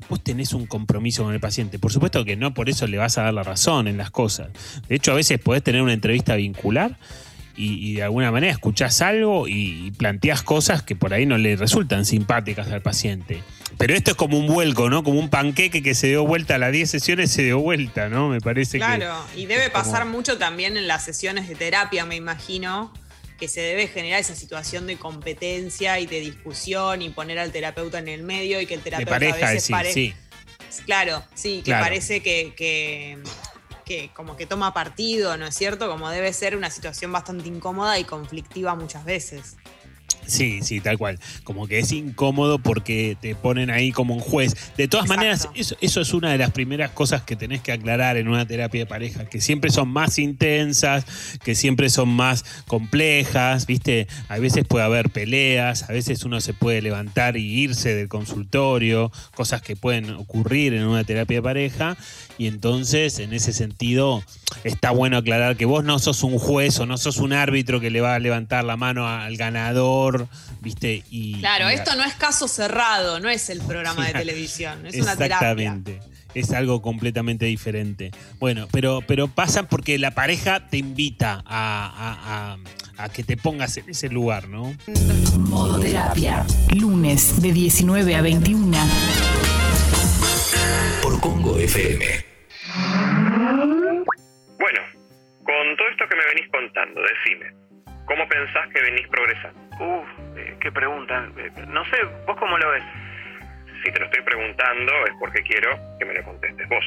vos 0.09 0.21
tenés 0.23 0.53
un 0.53 0.65
compromiso 0.67 1.23
con 1.23 1.33
el 1.33 1.39
paciente. 1.39 1.79
Por 1.79 1.91
supuesto 1.91 2.23
que 2.25 2.35
no 2.35 2.53
por 2.53 2.69
eso 2.69 2.85
le 2.87 2.97
vas 2.97 3.17
a 3.17 3.23
dar 3.23 3.33
la 3.33 3.43
razón 3.43 3.87
en 3.87 3.97
las 3.97 4.11
cosas. 4.11 4.49
De 4.87 4.95
hecho, 4.95 5.11
a 5.11 5.15
veces 5.15 5.39
podés 5.39 5.63
tener 5.63 5.81
una 5.81 5.93
entrevista 5.93 6.35
vincular 6.35 6.97
y, 7.55 7.73
y 7.89 7.93
de 7.95 8.03
alguna 8.03 8.31
manera 8.31 8.51
escuchás 8.51 9.01
algo 9.01 9.47
y, 9.47 9.87
y 9.87 9.91
planteás 9.91 10.41
cosas 10.43 10.81
que 10.83 10.95
por 10.95 11.13
ahí 11.13 11.25
no 11.25 11.37
le 11.37 11.55
resultan 11.55 12.05
simpáticas 12.05 12.67
al 12.71 12.81
paciente. 12.81 13.43
Pero 13.77 13.95
esto 13.95 14.11
es 14.11 14.17
como 14.17 14.37
un 14.37 14.45
vuelco, 14.45 14.89
¿no? 14.91 15.03
Como 15.03 15.19
un 15.19 15.29
panqueque 15.29 15.81
que 15.81 15.95
se 15.95 16.07
dio 16.07 16.25
vuelta 16.27 16.55
a 16.55 16.57
las 16.59 16.71
10 16.71 16.89
sesiones, 16.91 17.31
se 17.31 17.41
dio 17.43 17.59
vuelta, 17.59 18.07
¿no? 18.07 18.29
Me 18.29 18.39
parece 18.39 18.73
que... 18.73 18.85
Claro, 18.85 19.15
y 19.35 19.47
debe 19.47 19.71
como- 19.71 19.83
pasar 19.83 20.05
mucho 20.05 20.37
también 20.37 20.77
en 20.77 20.87
las 20.87 21.03
sesiones 21.03 21.47
de 21.49 21.55
terapia, 21.55 22.05
me 22.05 22.15
imagino, 22.15 22.93
que 23.43 23.49
se 23.49 23.59
debe 23.59 23.89
generar 23.89 24.21
esa 24.21 24.35
situación 24.35 24.87
de 24.87 24.95
competencia 24.97 25.99
y 25.99 26.05
de 26.05 26.21
discusión 26.21 27.01
y 27.01 27.09
poner 27.09 27.39
al 27.39 27.51
terapeuta 27.51 27.99
en 27.99 28.07
el 28.07 28.23
medio 28.23 28.61
y 28.61 28.65
que 28.65 28.73
el 28.75 28.79
terapeuta 28.79 29.11
pareja, 29.11 29.35
a 29.47 29.49
veces 29.51 29.65
sí, 29.65 29.73
pare- 29.73 29.91
sí. 29.91 30.13
Claro, 30.85 31.21
sí, 31.33 31.57
que 31.57 31.63
Claro. 31.71 31.83
parece 31.83 32.23
que, 32.23 32.53
que, 32.55 33.17
que 33.83 34.09
como 34.13 34.37
que 34.37 34.45
toma 34.45 34.73
partido, 34.73 35.35
¿no 35.35 35.45
es 35.45 35.55
cierto? 35.55 35.89
Como 35.89 36.09
debe 36.09 36.31
ser 36.31 36.55
una 36.55 36.69
situación 36.71 37.11
bastante 37.11 37.49
incómoda 37.49 37.99
y 37.99 38.05
conflictiva 38.05 38.75
muchas 38.75 39.03
veces. 39.03 39.57
Sí, 40.25 40.59
sí, 40.61 40.79
tal 40.79 40.97
cual. 40.97 41.19
Como 41.43 41.67
que 41.67 41.79
es 41.79 41.91
incómodo 41.91 42.59
porque 42.59 43.17
te 43.19 43.35
ponen 43.35 43.69
ahí 43.69 43.91
como 43.91 44.13
un 44.13 44.19
juez. 44.19 44.55
De 44.77 44.87
todas 44.87 45.07
maneras, 45.07 45.49
eso, 45.55 45.75
eso 45.81 46.01
es 46.01 46.13
una 46.13 46.31
de 46.31 46.37
las 46.37 46.51
primeras 46.51 46.91
cosas 46.91 47.23
que 47.23 47.35
tenés 47.35 47.61
que 47.61 47.71
aclarar 47.71 48.17
en 48.17 48.27
una 48.27 48.45
terapia 48.45 48.81
de 48.81 48.85
pareja, 48.85 49.25
que 49.25 49.41
siempre 49.41 49.69
son 49.71 49.89
más 49.89 50.19
intensas, 50.19 51.05
que 51.43 51.55
siempre 51.55 51.89
son 51.89 52.09
más 52.09 52.45
complejas, 52.67 53.65
¿viste? 53.65 54.07
A 54.29 54.39
veces 54.39 54.65
puede 54.65 54.85
haber 54.85 55.09
peleas, 55.09 55.89
a 55.89 55.93
veces 55.93 56.23
uno 56.23 56.41
se 56.41 56.53
puede 56.53 56.81
levantar 56.81 57.37
y 57.37 57.43
irse 57.43 57.95
del 57.95 58.07
consultorio, 58.07 59.11
cosas 59.35 59.61
que 59.61 59.75
pueden 59.75 60.11
ocurrir 60.11 60.73
en 60.73 60.85
una 60.85 61.03
terapia 61.03 61.37
de 61.37 61.43
pareja, 61.43 61.97
y 62.37 62.47
entonces, 62.47 63.19
en 63.19 63.33
ese 63.33 63.53
sentido, 63.53 64.23
está 64.63 64.91
bueno 64.91 65.17
aclarar 65.17 65.55
que 65.57 65.65
vos 65.65 65.83
no 65.83 65.99
sos 65.99 66.23
un 66.23 66.37
juez 66.39 66.79
o 66.79 66.85
no 66.85 66.97
sos 66.97 67.17
un 67.17 67.33
árbitro 67.33 67.79
que 67.79 67.89
le 67.89 68.01
va 68.01 68.15
a 68.15 68.19
levantar 68.19 68.63
la 68.63 68.75
mano 68.77 69.07
al 69.07 69.37
ganador, 69.37 70.27
¿viste? 70.61 71.03
Y, 71.11 71.39
Claro, 71.39 71.69
y- 71.69 71.75
esto 71.75 71.95
no 71.95 72.03
es 72.03 72.13
caso 72.15 72.47
cerrado, 72.47 73.19
no 73.19 73.29
es 73.29 73.49
el 73.49 73.59
programa 73.61 74.07
de 74.07 74.13
televisión, 74.25 74.85
es 74.85 74.95
una 74.95 75.15
terapia. 75.15 75.47
Exactamente. 75.73 75.99
Es 76.33 76.51
algo 76.51 76.81
completamente 76.81 77.45
diferente. 77.45 78.09
Bueno, 78.39 78.67
pero, 78.71 79.01
pero 79.05 79.27
pasa 79.27 79.63
porque 79.69 79.99
la 79.99 80.11
pareja 80.11 80.67
te 80.67 80.77
invita 80.77 81.43
a, 81.45 81.45
a- 81.45 82.53
a- 82.53 83.03
a 83.05 83.09
que 83.09 83.23
te 83.23 83.37
pongas 83.37 83.77
en 83.77 83.89
ese 83.89 84.09
lugar, 84.09 84.47
¿no? 84.49 84.75
Modo 85.37 85.79
terapia. 85.79 86.43
Lunes 86.75 87.39
de 87.41 87.51
19 87.53 88.15
a 88.15 88.21
21. 88.21 88.77
Congo 91.23 91.57
FM. 91.57 92.03
Bueno, 94.59 94.81
con 95.45 95.77
todo 95.77 95.87
esto 95.87 96.05
que 96.09 96.17
me 96.17 96.25
venís 96.25 96.49
contando, 96.51 97.01
decime, 97.01 97.49
¿cómo 98.05 98.27
pensás 98.27 98.67
que 98.73 98.81
venís 98.81 99.07
progresando? 99.07 99.57
Uf, 99.79 100.07
eh, 100.35 100.53
qué 100.59 100.69
pregunta. 100.69 101.25
Eh, 101.37 101.49
No 101.69 101.85
sé, 101.85 102.03
¿vos 102.27 102.35
cómo 102.37 102.57
lo 102.57 102.71
ves? 102.71 102.83
Si 103.85 103.91
te 103.93 103.99
lo 104.01 104.05
estoy 104.07 104.21
preguntando 104.21 104.91
es 105.05 105.13
porque 105.17 105.41
quiero 105.43 105.69
que 105.97 106.03
me 106.03 106.13
lo 106.13 106.23
contestes 106.23 106.67
vos. 106.67 106.83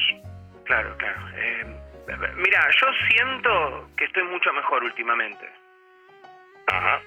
Claro, 0.65 0.95
claro. 0.97 1.19
Eh, 1.35 1.65
mira, 2.35 2.69
yo 2.79 2.87
siento 3.09 3.89
que 3.97 4.05
estoy 4.05 4.21
mucho 4.25 4.53
mejor 4.53 4.83
últimamente. 4.83 5.49
Ajá. 6.67 7.01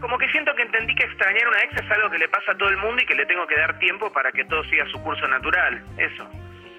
Como 0.00 0.16
que 0.16 0.28
siento 0.28 0.54
que 0.54 0.62
entendí 0.62 0.94
que 0.94 1.06
extrañar 1.06 1.44
a 1.44 1.48
una 1.48 1.62
ex 1.64 1.74
es 1.74 1.90
algo 1.90 2.08
que 2.08 2.18
le 2.18 2.28
pasa 2.28 2.52
a 2.52 2.56
todo 2.56 2.68
el 2.68 2.76
mundo 2.76 3.02
y 3.02 3.06
que 3.06 3.16
le 3.16 3.26
tengo 3.26 3.48
que 3.48 3.56
dar 3.56 3.76
tiempo 3.80 4.12
para 4.12 4.30
que 4.30 4.44
todo 4.44 4.62
siga 4.70 4.86
su 4.92 5.02
curso 5.02 5.26
natural. 5.26 5.82
Eso. 5.98 6.30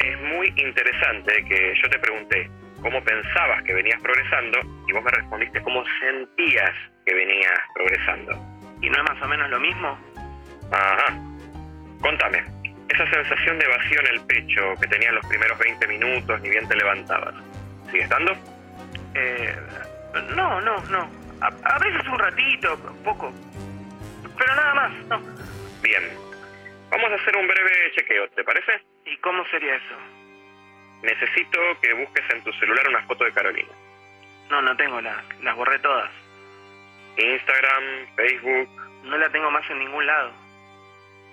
Es 0.03 0.19
muy 0.19 0.47
interesante 0.57 1.45
que 1.45 1.73
yo 1.81 1.89
te 1.89 1.97
pregunté 1.97 2.49
cómo 2.81 3.01
pensabas 3.05 3.63
que 3.63 3.73
venías 3.73 4.01
progresando 4.01 4.59
y 4.85 4.91
vos 4.91 5.01
me 5.01 5.11
respondiste 5.11 5.61
cómo 5.61 5.81
sentías 6.01 6.71
que 7.05 7.13
venías 7.13 7.59
progresando. 7.73 8.33
¿Y 8.81 8.89
no 8.89 8.97
es 8.97 9.03
más 9.09 9.23
o 9.23 9.27
menos 9.29 9.49
lo 9.49 9.61
mismo? 9.61 9.97
Ajá. 10.73 11.17
Contame, 12.01 12.43
esa 12.89 13.09
sensación 13.11 13.57
de 13.59 13.67
vacío 13.67 13.99
en 14.01 14.07
el 14.07 14.25
pecho 14.25 14.73
que 14.81 14.87
tenías 14.87 15.13
los 15.13 15.25
primeros 15.25 15.57
20 15.57 15.87
minutos 15.87 16.41
ni 16.41 16.49
bien 16.49 16.67
te 16.67 16.75
levantabas, 16.75 17.35
¿sigue 17.89 18.03
estando? 18.03 18.33
Eh, 19.15 19.55
no, 20.35 20.59
no, 20.59 20.83
no. 20.89 21.09
A, 21.39 21.47
a 21.47 21.79
veces 21.79 22.05
un 22.11 22.19
ratito, 22.19 22.77
poco. 23.05 23.31
Pero 24.37 24.55
nada 24.55 24.73
más, 24.73 24.91
no. 25.07 25.21
Bien. 25.81 26.22
Vamos 26.93 27.11
a 27.11 27.15
hacer 27.15 27.35
un 27.35 27.47
breve 27.47 27.91
chequeo, 27.95 28.29
¿te 28.29 28.43
parece? 28.43 28.79
¿Y 29.05 29.17
cómo 29.17 29.43
sería 29.47 29.73
eso? 29.75 29.95
Necesito 31.01 31.59
que 31.81 31.91
busques 31.93 32.23
en 32.29 32.43
tu 32.43 32.53
celular 32.53 32.87
una 32.87 33.01
foto 33.07 33.23
de 33.23 33.33
Carolina. 33.33 33.71
No, 34.51 34.61
no 34.61 34.77
tengo 34.77 35.01
las, 35.01 35.17
las 35.41 35.55
borré 35.55 35.79
todas. 35.79 36.11
Instagram, 37.17 38.15
Facebook. 38.15 38.69
No 39.05 39.17
la 39.17 39.27
tengo 39.31 39.49
más 39.49 39.67
en 39.71 39.79
ningún 39.79 40.05
lado. 40.05 40.33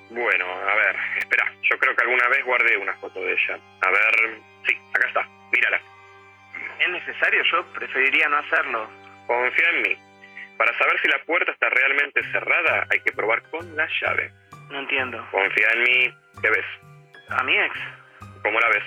Bueno, 0.08 0.46
a 0.50 0.74
ver, 0.76 0.96
espera, 1.18 1.52
yo 1.70 1.78
creo 1.78 1.94
que 1.94 2.04
alguna 2.04 2.26
vez 2.28 2.42
guardé 2.46 2.78
una 2.78 2.94
foto 2.94 3.20
de 3.20 3.32
ella. 3.32 3.58
A 3.82 3.90
ver, 3.90 4.38
sí, 4.66 4.74
acá 4.94 5.08
está, 5.08 5.28
mírala. 5.52 5.80
¿Es 6.78 6.88
necesario? 6.88 7.42
Yo 7.44 7.66
preferiría 7.74 8.30
no 8.30 8.38
hacerlo. 8.38 8.90
Confía 9.26 9.70
en 9.74 9.82
mí. 9.82 9.96
Para 10.56 10.76
saber 10.78 10.98
si 11.02 11.08
la 11.08 11.22
puerta 11.24 11.52
está 11.52 11.68
realmente 11.68 12.22
cerrada, 12.32 12.86
hay 12.90 13.00
que 13.00 13.12
probar 13.12 13.42
con 13.50 13.76
la 13.76 13.86
llave. 14.00 14.32
No 14.70 14.78
entiendo. 14.78 15.18
Confía 15.30 15.68
en 15.74 15.82
mí, 15.82 16.14
¿qué 16.40 16.50
ves? 16.50 16.66
¿A 17.30 17.42
mi 17.44 17.56
ex? 17.56 17.76
¿Cómo 18.42 18.58
la 18.60 18.68
ves? 18.68 18.84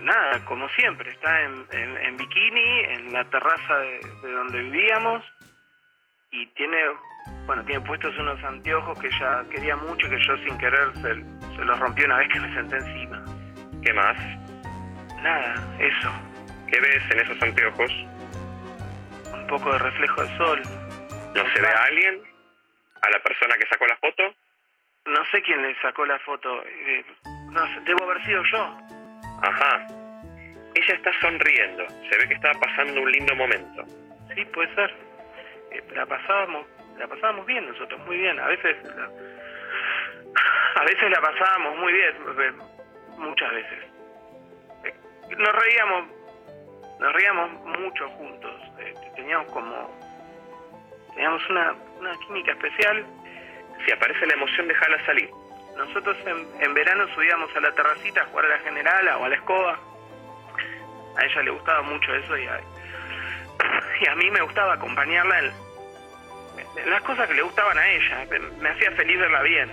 Nada, 0.00 0.44
como 0.44 0.68
siempre, 0.70 1.10
está 1.10 1.42
en, 1.42 1.66
en, 1.72 1.96
en 1.96 2.16
bikini, 2.16 2.80
en 2.90 3.12
la 3.12 3.24
terraza 3.24 3.78
de, 3.78 4.00
de 4.22 4.32
donde 4.32 4.58
vivíamos 4.60 5.24
y 6.30 6.46
tiene, 6.48 6.76
bueno, 7.46 7.64
tiene 7.64 7.80
puestos 7.86 8.16
unos 8.18 8.42
anteojos 8.44 8.98
que 9.00 9.06
ella 9.06 9.44
quería 9.50 9.76
mucho 9.76 10.08
que 10.08 10.18
yo 10.26 10.36
sin 10.44 10.58
querer 10.58 10.92
se, 10.94 11.56
se 11.56 11.64
los 11.64 11.78
rompió 11.80 12.04
una 12.04 12.18
vez 12.18 12.28
que 12.32 12.40
me 12.40 12.54
senté 12.54 12.76
encima. 12.76 13.24
¿Qué 13.82 13.92
más? 13.94 14.16
Nada, 15.22 15.54
eso. 15.78 16.12
¿Qué 16.70 16.78
ves 16.80 17.02
en 17.10 17.20
esos 17.20 17.42
anteojos? 17.42 17.90
Un 19.32 19.46
poco 19.48 19.72
de 19.72 19.78
reflejo 19.78 20.22
del 20.22 20.36
sol. 20.36 20.62
¿No 21.34 21.42
se 21.54 21.60
ve 21.62 21.68
a 21.68 21.84
alguien? 21.84 22.22
¿A 23.02 23.10
la 23.10 23.18
persona 23.20 23.56
que 23.56 23.66
sacó 23.68 23.86
la 23.86 23.96
foto? 23.96 24.34
No 25.08 25.24
sé 25.30 25.42
quién 25.42 25.62
le 25.62 25.74
sacó 25.80 26.04
la 26.06 26.18
foto. 26.20 26.62
eh, 26.66 27.04
no 27.50 27.66
sé, 27.66 27.80
debo 27.84 28.04
haber 28.04 28.24
sido 28.24 28.42
yo. 28.44 28.78
Ajá. 29.42 29.86
Ella 30.74 30.94
está 30.94 31.10
sonriendo. 31.20 31.86
Se 31.88 32.18
ve 32.18 32.28
que 32.28 32.34
está 32.34 32.52
pasando 32.52 33.00
un 33.02 33.10
lindo 33.10 33.34
momento. 33.34 33.84
Sí, 34.34 34.44
puede 34.46 34.72
ser. 34.74 34.94
Eh, 35.72 35.82
la 35.94 36.06
pasábamos, 36.06 36.66
la 36.98 37.06
pasábamos 37.08 37.46
bien 37.46 37.66
nosotros, 37.68 37.98
muy 38.06 38.18
bien. 38.18 38.38
A 38.38 38.46
veces, 38.48 38.76
la- 38.84 39.10
a 40.80 40.84
veces 40.84 41.10
la 41.10 41.20
pasábamos 41.20 41.76
muy 41.78 41.92
bien, 41.92 42.14
eh, 42.40 42.52
muchas 43.16 43.50
veces. 43.52 43.78
Eh, 44.84 44.94
Nos 45.36 45.52
reíamos, 45.52 46.04
nos 47.00 47.12
reíamos 47.12 47.50
mucho 47.78 48.08
juntos. 48.10 48.60
Este, 48.78 49.10
teníamos 49.16 49.50
como, 49.52 49.98
teníamos 51.14 51.48
una, 51.50 51.72
una 51.98 52.12
química 52.26 52.52
especial. 52.52 53.04
Si 53.84 53.92
aparece 53.92 54.26
la 54.26 54.34
emoción, 54.34 54.68
déjala 54.68 55.04
salir. 55.06 55.30
Nosotros 55.76 56.16
en, 56.26 56.62
en 56.62 56.74
verano 56.74 57.06
subíamos 57.14 57.54
a 57.54 57.60
la 57.60 57.72
terracita 57.72 58.22
a 58.22 58.24
jugar 58.26 58.46
a 58.46 58.48
la 58.48 58.58
generala 58.58 59.18
o 59.18 59.24
a 59.24 59.28
la 59.28 59.36
escoba. 59.36 59.78
A 61.16 61.24
ella 61.24 61.42
le 61.42 61.50
gustaba 61.50 61.82
mucho 61.82 62.14
eso 62.14 62.36
y 62.36 62.46
a, 62.46 62.60
y 64.00 64.06
a 64.06 64.14
mí 64.16 64.30
me 64.30 64.40
gustaba 64.40 64.74
acompañarla 64.74 65.38
en, 65.40 65.52
las 66.86 67.02
cosas 67.02 67.26
que 67.28 67.34
le 67.34 67.42
gustaban 67.42 67.76
a 67.78 67.88
ella. 67.88 68.26
Me, 68.60 68.68
hacía 68.68 68.90
feliz 68.92 69.18
verla 69.18 69.42
bien. 69.42 69.70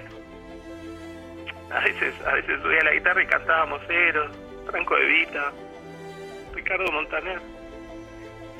A 1.71 1.79
veces, 1.79 2.13
a 2.25 2.33
veces 2.33 2.61
subía 2.61 2.83
la 2.83 2.91
guitarra 2.91 3.23
y 3.23 3.27
cantábamos 3.27 3.81
Eros, 3.89 4.31
Franco 4.67 4.95
de 4.95 5.05
Vita, 5.05 5.51
Ricardo 6.53 6.91
Montaner. 6.91 7.39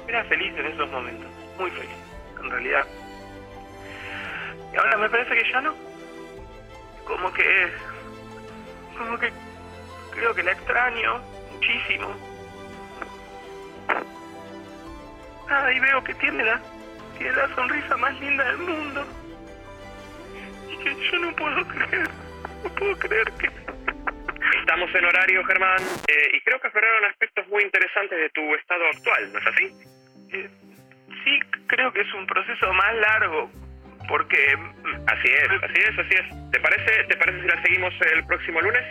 Era 0.07 0.23
feliz 0.25 0.53
en 0.57 0.65
esos 0.67 0.89
momentos, 0.89 1.29
muy 1.57 1.71
feliz, 1.71 1.97
en 2.39 2.51
realidad. 2.51 2.85
Y 4.75 4.77
ahora 4.77 4.97
me 4.97 5.09
parece 5.09 5.35
que 5.35 5.51
ya 5.51 5.61
no. 5.61 5.73
Como 7.05 7.31
que. 7.31 7.71
Como 8.97 9.17
que. 9.17 9.31
Creo 10.11 10.35
que 10.35 10.43
la 10.43 10.51
extraño 10.51 11.21
muchísimo. 11.53 12.13
Ah, 15.49 15.71
y 15.71 15.79
veo 15.79 16.03
que 16.03 16.13
tiene 16.15 16.43
la. 16.43 16.61
Tiene 17.17 17.31
la 17.37 17.55
sonrisa 17.55 17.95
más 17.95 18.19
linda 18.19 18.43
del 18.43 18.57
mundo. 18.57 19.05
Y 20.69 20.77
que 20.77 21.09
yo 21.09 21.19
no 21.19 21.35
puedo 21.37 21.65
creer. 21.67 22.09
No 22.63 22.69
puedo 22.71 22.97
creer 22.97 23.31
que. 23.33 23.49
Estamos 24.59 24.93
en 24.93 25.05
horario, 25.05 25.43
Germán, 25.45 25.79
eh, 26.07 26.29
y 26.33 26.41
creo 26.41 26.59
que 26.59 26.67
afloraron 26.67 27.05
aspectos 27.05 27.47
muy 27.47 27.63
interesantes 27.63 28.17
de 28.17 28.29
tu 28.31 28.55
estado 28.55 28.83
actual, 28.87 29.31
¿no 29.31 29.39
es 29.39 29.47
así? 29.47 29.65
Eh, 30.33 30.49
sí, 31.23 31.39
creo 31.67 31.93
que 31.93 32.01
es 32.01 32.13
un 32.13 32.25
proceso 32.25 32.73
más 32.73 32.95
largo. 32.95 33.49
Porque. 34.07 34.57
mm, 34.57 34.95
Así 35.07 35.27
es, 35.27 35.49
así 35.63 35.81
es, 35.81 35.99
así 35.99 36.15
es. 36.15 36.51
¿Te 36.51 36.59
parece, 36.59 37.03
¿Te 37.07 37.15
parece 37.17 37.41
si 37.41 37.47
la 37.47 37.61
seguimos 37.61 37.93
el 38.13 38.25
próximo 38.25 38.59
lunes? 38.61 38.81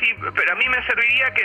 Sí, 0.00 0.14
pero 0.34 0.52
a 0.52 0.56
mí 0.56 0.64
me 0.68 0.86
serviría 0.86 1.30
que. 1.34 1.42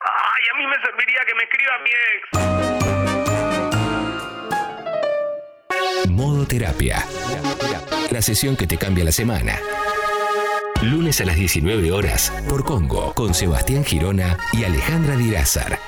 Ay, 0.00 0.42
a 0.52 0.58
mí 0.58 0.66
me 0.66 0.74
serviría 0.82 1.20
que 1.26 1.34
me 1.34 1.42
escriba 1.44 1.78
mi 1.84 1.90
ex. 1.90 2.50
Modo 6.10 6.46
Terapia. 6.46 6.96
La 8.10 8.22
sesión 8.22 8.56
que 8.56 8.66
te 8.66 8.76
cambia 8.76 9.04
la 9.04 9.12
semana. 9.12 9.58
Lunes 10.82 11.20
a 11.20 11.26
las 11.26 11.36
19 11.36 11.92
horas 11.92 12.32
por 12.48 12.64
Congo 12.64 13.12
con 13.14 13.34
Sebastián 13.34 13.84
Girona 13.84 14.36
y 14.52 14.64
Alejandra 14.64 15.14
Dirázar. 15.16 15.78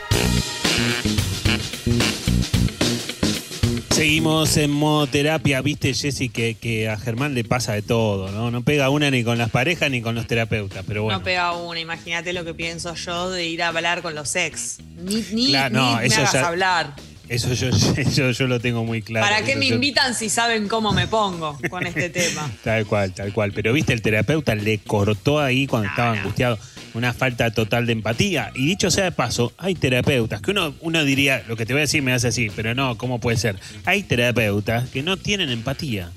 Seguimos 4.03 4.57
en 4.57 4.73
modo 4.73 5.07
terapia, 5.07 5.63
viste 5.63 5.95
Jessy 5.95 6.29
que, 6.29 6.57
que 6.57 6.89
a 6.89 6.99
Germán 6.99 7.35
le 7.35 7.45
pasa 7.45 7.75
de 7.75 7.83
todo, 7.83 8.33
¿no? 8.33 8.51
No 8.51 8.63
pega 8.65 8.91
una 8.91 9.13
ni 9.13 9.23
con 9.23 9.39
las 9.39 9.49
parejas 9.51 9.93
ni 9.93 10.03
con 10.03 10.17
los 10.17 10.27
terapeutas, 10.27 10.85
pero 10.89 11.05
bueno. 11.05 11.21
No 11.21 11.25
pega 11.25 11.53
una, 11.53 11.79
imagínate 11.79 12.33
lo 12.33 12.45
que 12.45 12.53
pienso 12.53 12.97
yo 12.97 13.31
de 13.31 13.47
ir 13.47 13.63
a 13.63 13.69
hablar 13.69 14.03
con 14.03 14.17
los 14.17 14.35
ex. 14.35 14.79
Ni, 14.97 15.25
ni, 15.31 15.47
Claro, 15.51 15.77
no, 15.77 16.01
ni 16.01 16.09
me 16.09 16.15
hagas 16.17 16.33
ya- 16.33 16.49
hablar. 16.49 16.95
Eso 17.29 17.55
yo, 17.55 17.69
yo, 18.17 18.33
yo 18.33 18.47
lo 18.49 18.59
tengo 18.59 18.85
muy 18.85 19.03
claro. 19.03 19.25
¿Para 19.25 19.45
qué 19.45 19.55
me 19.55 19.69
yo- 19.69 19.77
invitan 19.77 20.17
si 20.17 20.29
saben 20.29 20.67
cómo 20.67 20.91
me 20.93 21.07
pongo 21.07 21.57
con 21.71 21.87
este 21.87 22.11
tema? 22.11 22.51
Tal 22.65 22.85
cual, 22.87 23.13
tal 23.15 23.33
cual. 23.33 23.53
Pero 23.53 23.73
viste, 23.73 23.93
el 23.93 24.03
terapeuta 24.03 24.57
le 24.57 24.79
cortó 24.79 25.39
ahí 25.39 25.69
cuando 25.69 25.89
estaba 25.89 26.11
angustiado 26.19 26.59
una 26.95 27.13
falta 27.13 27.51
total 27.53 27.87
de 27.87 27.93
empatía. 27.93 28.51
Y 28.55 28.67
dicho 28.67 28.91
sea 28.91 29.05
de 29.05 29.13
paso, 29.13 29.53
hay 29.59 29.75
terapeutas 29.75 30.41
que 30.41 30.51
uno, 30.51 30.75
uno 30.81 31.05
diría, 31.05 31.43
lo 31.49 31.57
que 31.57 31.67
te 31.67 31.73
voy 31.73 31.81
a 31.81 31.83
decir 31.83 32.03
me 32.03 32.13
hace 32.13 32.29
así, 32.29 32.51
pero 32.55 32.75
no, 32.75 32.97
¿cómo 32.99 33.19
puede 33.21 33.37
ser? 33.37 33.57
Hay 33.85 34.03
terapeutas 34.03 34.89
que 34.91 35.03
no 35.03 35.17
tienen 35.17 35.51
empatía. 35.51 36.11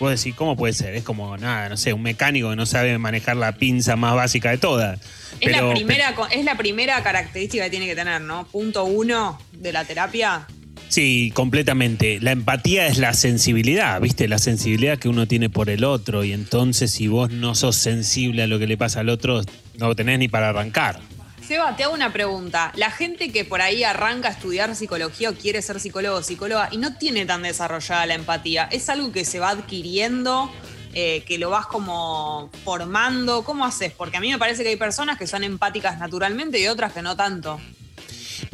Vos 0.00 0.10
decís, 0.10 0.34
¿cómo 0.34 0.56
puede 0.56 0.72
ser? 0.72 0.94
Es 0.96 1.04
como, 1.04 1.36
nada, 1.36 1.68
no 1.68 1.76
sé, 1.76 1.92
un 1.92 2.02
mecánico 2.02 2.50
que 2.50 2.56
no 2.56 2.66
sabe 2.66 2.98
manejar 2.98 3.36
la 3.36 3.52
pinza 3.52 3.94
más 3.94 4.14
básica 4.14 4.50
de 4.50 4.58
todas. 4.58 4.98
Es, 5.40 5.52
Pero- 5.52 5.68
la 5.68 5.74
primera, 5.74 6.14
es 6.32 6.44
la 6.44 6.56
primera 6.56 7.02
característica 7.02 7.64
que 7.64 7.70
tiene 7.70 7.86
que 7.86 7.94
tener, 7.94 8.20
¿no? 8.20 8.44
Punto 8.48 8.84
uno 8.84 9.38
de 9.52 9.72
la 9.72 9.84
terapia. 9.84 10.46
Sí, 10.88 11.32
completamente. 11.34 12.20
La 12.20 12.32
empatía 12.32 12.86
es 12.86 12.98
la 12.98 13.14
sensibilidad, 13.14 14.00
¿viste? 14.00 14.28
La 14.28 14.38
sensibilidad 14.38 14.98
que 14.98 15.08
uno 15.08 15.26
tiene 15.26 15.50
por 15.50 15.68
el 15.70 15.84
otro. 15.84 16.24
Y 16.24 16.32
entonces, 16.32 16.92
si 16.92 17.08
vos 17.08 17.30
no 17.30 17.54
sos 17.54 17.76
sensible 17.76 18.42
a 18.42 18.46
lo 18.46 18.58
que 18.58 18.66
le 18.66 18.76
pasa 18.76 19.00
al 19.00 19.08
otro, 19.08 19.42
no 19.78 19.94
tenés 19.96 20.18
ni 20.18 20.28
para 20.28 20.50
arrancar. 20.50 21.00
Seba, 21.46 21.76
te 21.76 21.84
hago 21.84 21.92
una 21.92 22.12
pregunta. 22.12 22.72
La 22.74 22.90
gente 22.90 23.30
que 23.30 23.44
por 23.44 23.60
ahí 23.60 23.84
arranca 23.84 24.28
a 24.28 24.30
estudiar 24.30 24.74
psicología 24.74 25.28
o 25.28 25.34
quiere 25.34 25.60
ser 25.60 25.78
psicólogo 25.78 26.16
o 26.16 26.22
psicóloga 26.22 26.68
y 26.72 26.78
no 26.78 26.96
tiene 26.96 27.26
tan 27.26 27.42
desarrollada 27.42 28.06
la 28.06 28.14
empatía, 28.14 28.64
¿es 28.70 28.88
algo 28.88 29.12
que 29.12 29.26
se 29.26 29.40
va 29.40 29.50
adquiriendo, 29.50 30.50
eh, 30.94 31.22
que 31.26 31.36
lo 31.36 31.50
vas 31.50 31.66
como 31.66 32.50
formando? 32.64 33.44
¿Cómo 33.44 33.66
haces? 33.66 33.92
Porque 33.92 34.16
a 34.16 34.20
mí 34.20 34.30
me 34.30 34.38
parece 34.38 34.62
que 34.62 34.70
hay 34.70 34.76
personas 34.76 35.18
que 35.18 35.26
son 35.26 35.44
empáticas 35.44 35.98
naturalmente 35.98 36.58
y 36.60 36.66
otras 36.66 36.94
que 36.94 37.02
no 37.02 37.14
tanto. 37.14 37.60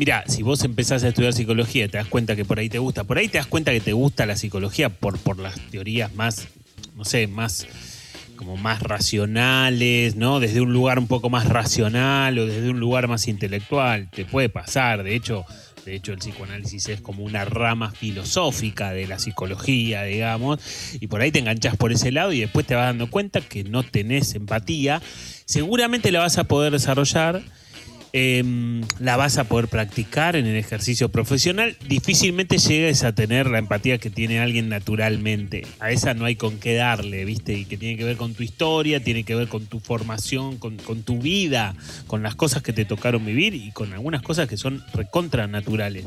Mira, 0.01 0.25
si 0.27 0.43
vos 0.43 0.65
empezás 0.65 1.05
a 1.05 1.09
estudiar 1.09 1.35
psicología, 1.35 1.87
te 1.87 1.99
das 1.99 2.07
cuenta 2.07 2.35
que 2.35 2.47
por 2.47 2.59
ahí 2.59 2.71
te 2.71 2.79
gusta. 2.79 3.05
Por 3.05 3.19
ahí 3.19 3.29
te 3.29 3.37
das 3.37 3.47
cuenta 3.47 3.71
que 3.71 3.81
te 3.81 3.93
gusta 3.93 4.25
la 4.25 4.35
psicología 4.35 4.89
por, 4.89 5.19
por 5.19 5.39
las 5.39 5.61
teorías 5.71 6.15
más, 6.15 6.49
no 6.97 7.05
sé, 7.05 7.27
más 7.27 7.67
como 8.35 8.57
más 8.57 8.83
racionales, 8.83 10.17
¿no? 10.17 10.41
Desde 10.41 10.63
un 10.63 10.73
lugar 10.73 10.99
un 10.99 11.07
poco 11.07 11.29
más 11.29 11.47
racional 11.51 12.39
o 12.39 12.47
desde 12.47 12.71
un 12.71 12.81
lugar 12.81 13.09
más 13.09 13.29
intelectual. 13.29 14.09
Te 14.11 14.25
puede 14.25 14.49
pasar, 14.49 15.03
de 15.03 15.15
hecho, 15.15 15.45
De 15.85 15.95
hecho, 15.95 16.13
el 16.13 16.19
psicoanálisis 16.19 16.89
es 16.89 17.03
como 17.03 17.23
una 17.23 17.45
rama 17.45 17.91
filosófica 17.91 18.93
de 18.93 19.07
la 19.07 19.19
psicología, 19.19 20.05
digamos, 20.05 20.61
y 20.99 21.09
por 21.09 21.21
ahí 21.21 21.31
te 21.31 21.41
enganchas 21.41 21.77
por 21.77 21.93
ese 21.93 22.11
lado 22.11 22.33
y 22.33 22.41
después 22.41 22.67
te 22.67 22.75
vas 22.75 22.87
dando 22.87 23.11
cuenta 23.11 23.43
que 23.43 23.65
no 23.65 23.83
tenés 23.83 24.35
empatía. 24.35 25.03
Seguramente 25.45 26.11
la 26.11 26.21
vas 26.21 26.39
a 26.39 26.45
poder 26.45 26.73
desarrollar 26.73 27.43
em, 28.13 28.83
la 28.99 29.17
vas 29.17 29.39
a 29.39 29.45
poder 29.45 29.69
practicar 29.69 30.37
en 30.37 30.47
el 30.47 30.57
ejercicio 30.57 31.09
profesional, 31.09 31.77
difícilmente 31.89 32.59
llegues 32.59 33.05
a 33.05 33.15
tener 33.15 33.49
la 33.49 33.59
empatía 33.59 33.99
que 33.99 34.11
tiene 34.11 34.41
alguien 34.41 34.69
naturalmente. 34.69 35.67
A 35.79 35.91
esa 35.91 36.15
no 36.15 36.25
hay 36.25 36.37
con 36.37 36.59
qué 36.59 36.75
darle, 36.75 37.25
¿viste? 37.25 37.55
Y 37.55 37.65
que 37.65 37.77
tiene 37.77 37.97
que 37.97 38.05
ver 38.05 38.17
con 38.17 38.35
tu 38.35 38.43
historia, 38.43 39.03
tiene 39.03 39.25
que 39.25 39.35
ver 39.35 39.49
con 39.49 39.67
tu 39.67 39.81
formación, 39.81 40.59
con, 40.59 40.77
con 40.77 41.03
tu 41.03 41.19
vida, 41.19 41.75
con 42.07 42.23
las 42.23 42.35
cosas 42.35 42.63
que 42.63 42.73
te 42.73 42.85
tocaron 42.85 43.25
vivir 43.25 43.55
y 43.55 43.71
con 43.73 43.93
algunas 43.93 44.23
cosas 44.23 44.49
que 44.49 44.57
son 44.57 44.85
recontra 44.93 45.47
naturales. 45.47 46.07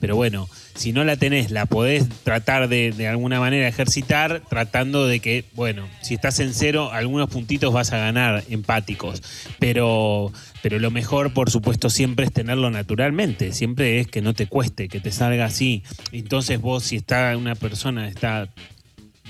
Pero 0.00 0.16
bueno, 0.16 0.48
si 0.74 0.92
no 0.92 1.04
la 1.04 1.16
tenés, 1.16 1.50
la 1.50 1.66
podés 1.66 2.08
tratar 2.08 2.68
de, 2.68 2.92
de 2.92 3.08
alguna 3.08 3.40
manera 3.40 3.68
ejercitar, 3.68 4.42
tratando 4.48 5.06
de 5.06 5.20
que, 5.20 5.44
bueno, 5.54 5.88
si 6.00 6.14
estás 6.14 6.40
en 6.40 6.54
cero, 6.54 6.90
algunos 6.92 7.28
puntitos 7.28 7.72
vas 7.72 7.92
a 7.92 7.98
ganar 7.98 8.44
empáticos. 8.48 9.22
Pero, 9.58 10.32
pero 10.62 10.78
lo 10.78 10.90
mejor, 10.90 11.34
por 11.34 11.50
supuesto, 11.50 11.90
siempre 11.90 12.26
es 12.26 12.32
tenerlo 12.32 12.70
naturalmente. 12.70 13.52
Siempre 13.52 14.00
es 14.00 14.06
que 14.06 14.22
no 14.22 14.34
te 14.34 14.46
cueste, 14.46 14.88
que 14.88 15.00
te 15.00 15.12
salga 15.12 15.44
así. 15.44 15.82
Entonces 16.12 16.60
vos, 16.60 16.84
si 16.84 16.96
está 16.96 17.36
una 17.36 17.54
persona, 17.54 18.08
está 18.08 18.48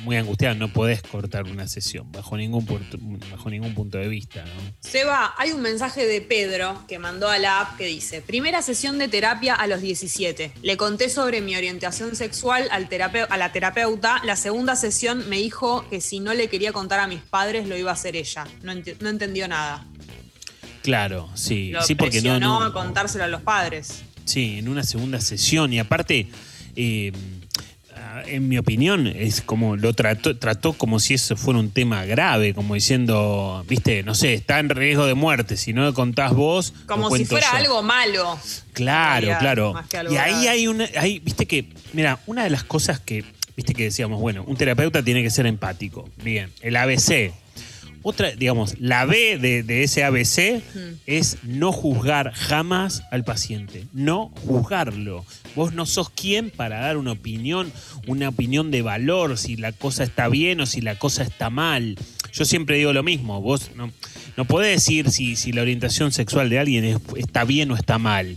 muy 0.02 0.16
angustiada, 0.16 0.54
no 0.54 0.72
podés 0.72 1.02
cortar 1.02 1.44
una 1.44 1.66
sesión, 1.68 2.10
bajo 2.12 2.36
ningún, 2.36 2.64
punto- 2.66 2.98
bajo 3.30 3.50
ningún 3.50 3.74
punto 3.74 3.98
de 3.98 4.08
vista, 4.08 4.44
¿no? 4.44 4.50
Seba, 4.80 5.34
hay 5.38 5.52
un 5.52 5.62
mensaje 5.62 6.06
de 6.06 6.20
Pedro 6.20 6.84
que 6.88 6.98
mandó 6.98 7.28
a 7.28 7.38
la 7.38 7.60
app 7.60 7.76
que 7.76 7.86
dice, 7.86 8.20
primera 8.20 8.62
sesión 8.62 8.98
de 8.98 9.08
terapia 9.08 9.54
a 9.54 9.66
los 9.66 9.80
17. 9.80 10.52
Le 10.62 10.76
conté 10.76 11.08
sobre 11.08 11.40
mi 11.40 11.56
orientación 11.56 12.14
sexual 12.16 12.68
al 12.70 12.88
a 13.30 13.36
la 13.38 13.52
terapeuta. 13.52 14.20
La 14.24 14.36
segunda 14.36 14.76
sesión 14.76 15.28
me 15.28 15.38
dijo 15.38 15.88
que 15.88 16.00
si 16.00 16.20
no 16.20 16.34
le 16.34 16.48
quería 16.48 16.72
contar 16.72 17.00
a 17.00 17.06
mis 17.06 17.20
padres 17.20 17.66
lo 17.66 17.76
iba 17.76 17.90
a 17.90 17.94
hacer 17.94 18.16
ella. 18.16 18.46
No, 18.62 18.74
no 18.74 19.08
entendió 19.08 19.48
nada. 19.48 19.86
Claro, 20.82 21.30
sí, 21.34 21.70
Lo 21.70 21.82
sí, 21.82 21.94
porque 21.94 22.20
no, 22.22 22.38
no, 22.40 22.62
a 22.62 22.72
contárselo 22.72 23.24
a 23.24 23.28
los 23.28 23.40
padres. 23.42 24.02
Sí, 24.24 24.58
en 24.58 24.68
una 24.68 24.82
segunda 24.82 25.20
sesión. 25.20 25.72
Y 25.72 25.78
aparte, 25.78 26.28
eh, 26.76 27.12
en 28.26 28.48
mi 28.48 28.58
opinión, 28.58 29.06
es 29.06 29.40
como 29.40 29.76
lo 29.76 29.92
trató, 29.92 30.36
trató 30.36 30.72
como 30.72 31.00
si 31.00 31.14
eso 31.14 31.36
fuera 31.36 31.60
un 31.60 31.70
tema 31.70 32.04
grave, 32.04 32.54
como 32.54 32.74
diciendo, 32.74 33.64
viste, 33.68 34.02
no 34.02 34.14
sé, 34.14 34.34
está 34.34 34.58
en 34.58 34.68
riesgo 34.68 35.06
de 35.06 35.14
muerte. 35.14 35.56
Si 35.56 35.72
no 35.72 35.84
le 35.86 35.92
contás 35.92 36.32
vos, 36.32 36.72
lo 36.80 36.86
Como 36.86 37.16
si 37.16 37.24
fuera 37.24 37.46
yo. 37.52 37.56
algo 37.58 37.82
malo. 37.82 38.38
Claro, 38.72 39.26
realidad, 39.26 39.38
claro. 39.88 40.10
Y 40.10 40.16
ahí 40.16 40.32
grave. 40.32 40.48
hay 40.48 40.68
una, 40.68 40.88
ahí, 40.96 41.18
viste 41.18 41.46
que, 41.46 41.68
mira, 41.92 42.18
una 42.26 42.44
de 42.44 42.50
las 42.50 42.64
cosas 42.64 43.00
que, 43.00 43.24
viste 43.56 43.74
que 43.74 43.84
decíamos, 43.84 44.20
bueno, 44.20 44.44
un 44.46 44.56
terapeuta 44.56 45.02
tiene 45.02 45.22
que 45.22 45.30
ser 45.30 45.46
empático. 45.46 46.08
Bien, 46.22 46.50
el 46.60 46.76
ABC. 46.76 47.32
Otra, 48.02 48.32
digamos, 48.32 48.74
la 48.80 49.04
B 49.04 49.38
de, 49.38 49.62
de 49.62 49.82
ese 49.84 50.02
ABC 50.04 50.62
es 51.06 51.38
no 51.44 51.72
juzgar 51.72 52.32
jamás 52.32 53.02
al 53.10 53.24
paciente. 53.24 53.84
No 53.92 54.32
juzgarlo. 54.46 55.24
Vos 55.54 55.72
no 55.72 55.86
sos 55.86 56.10
quien 56.10 56.50
para 56.50 56.80
dar 56.80 56.96
una 56.96 57.12
opinión, 57.12 57.70
una 58.06 58.28
opinión 58.28 58.70
de 58.70 58.82
valor, 58.82 59.38
si 59.38 59.56
la 59.56 59.72
cosa 59.72 60.02
está 60.04 60.28
bien 60.28 60.60
o 60.60 60.66
si 60.66 60.80
la 60.80 60.98
cosa 60.98 61.22
está 61.22 61.50
mal. 61.50 61.96
Yo 62.32 62.44
siempre 62.44 62.76
digo 62.78 62.92
lo 62.92 63.02
mismo. 63.02 63.40
Vos 63.40 63.70
no, 63.76 63.92
no 64.36 64.44
podés 64.46 64.72
decir 64.76 65.10
si, 65.10 65.36
si 65.36 65.52
la 65.52 65.62
orientación 65.62 66.12
sexual 66.12 66.48
de 66.50 66.58
alguien 66.58 66.84
es- 66.84 66.98
está 67.16 67.44
bien 67.44 67.70
o 67.70 67.76
está 67.76 67.98
mal. 67.98 68.36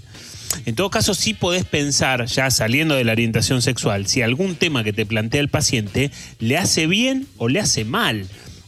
En 0.66 0.76
todo 0.76 0.90
caso, 0.90 1.14
sí 1.14 1.34
podés 1.34 1.66
pensar, 1.66 2.26
ya 2.28 2.50
saliendo 2.50 2.96
de 2.96 3.04
la 3.04 3.12
orientación 3.12 3.62
sexual, 3.62 4.08
si 4.08 4.22
algún 4.22 4.56
tema 4.56 4.84
que 4.86 4.94
te 4.94 5.06
plantea 5.06 5.42
el 5.42 5.50
paciente 5.50 6.12
le 6.40 6.58
hace 6.58 6.88
bien 6.88 7.28
o 7.38 7.50
le 7.50 7.60
hace 7.60 7.84
mal. 7.84 8.26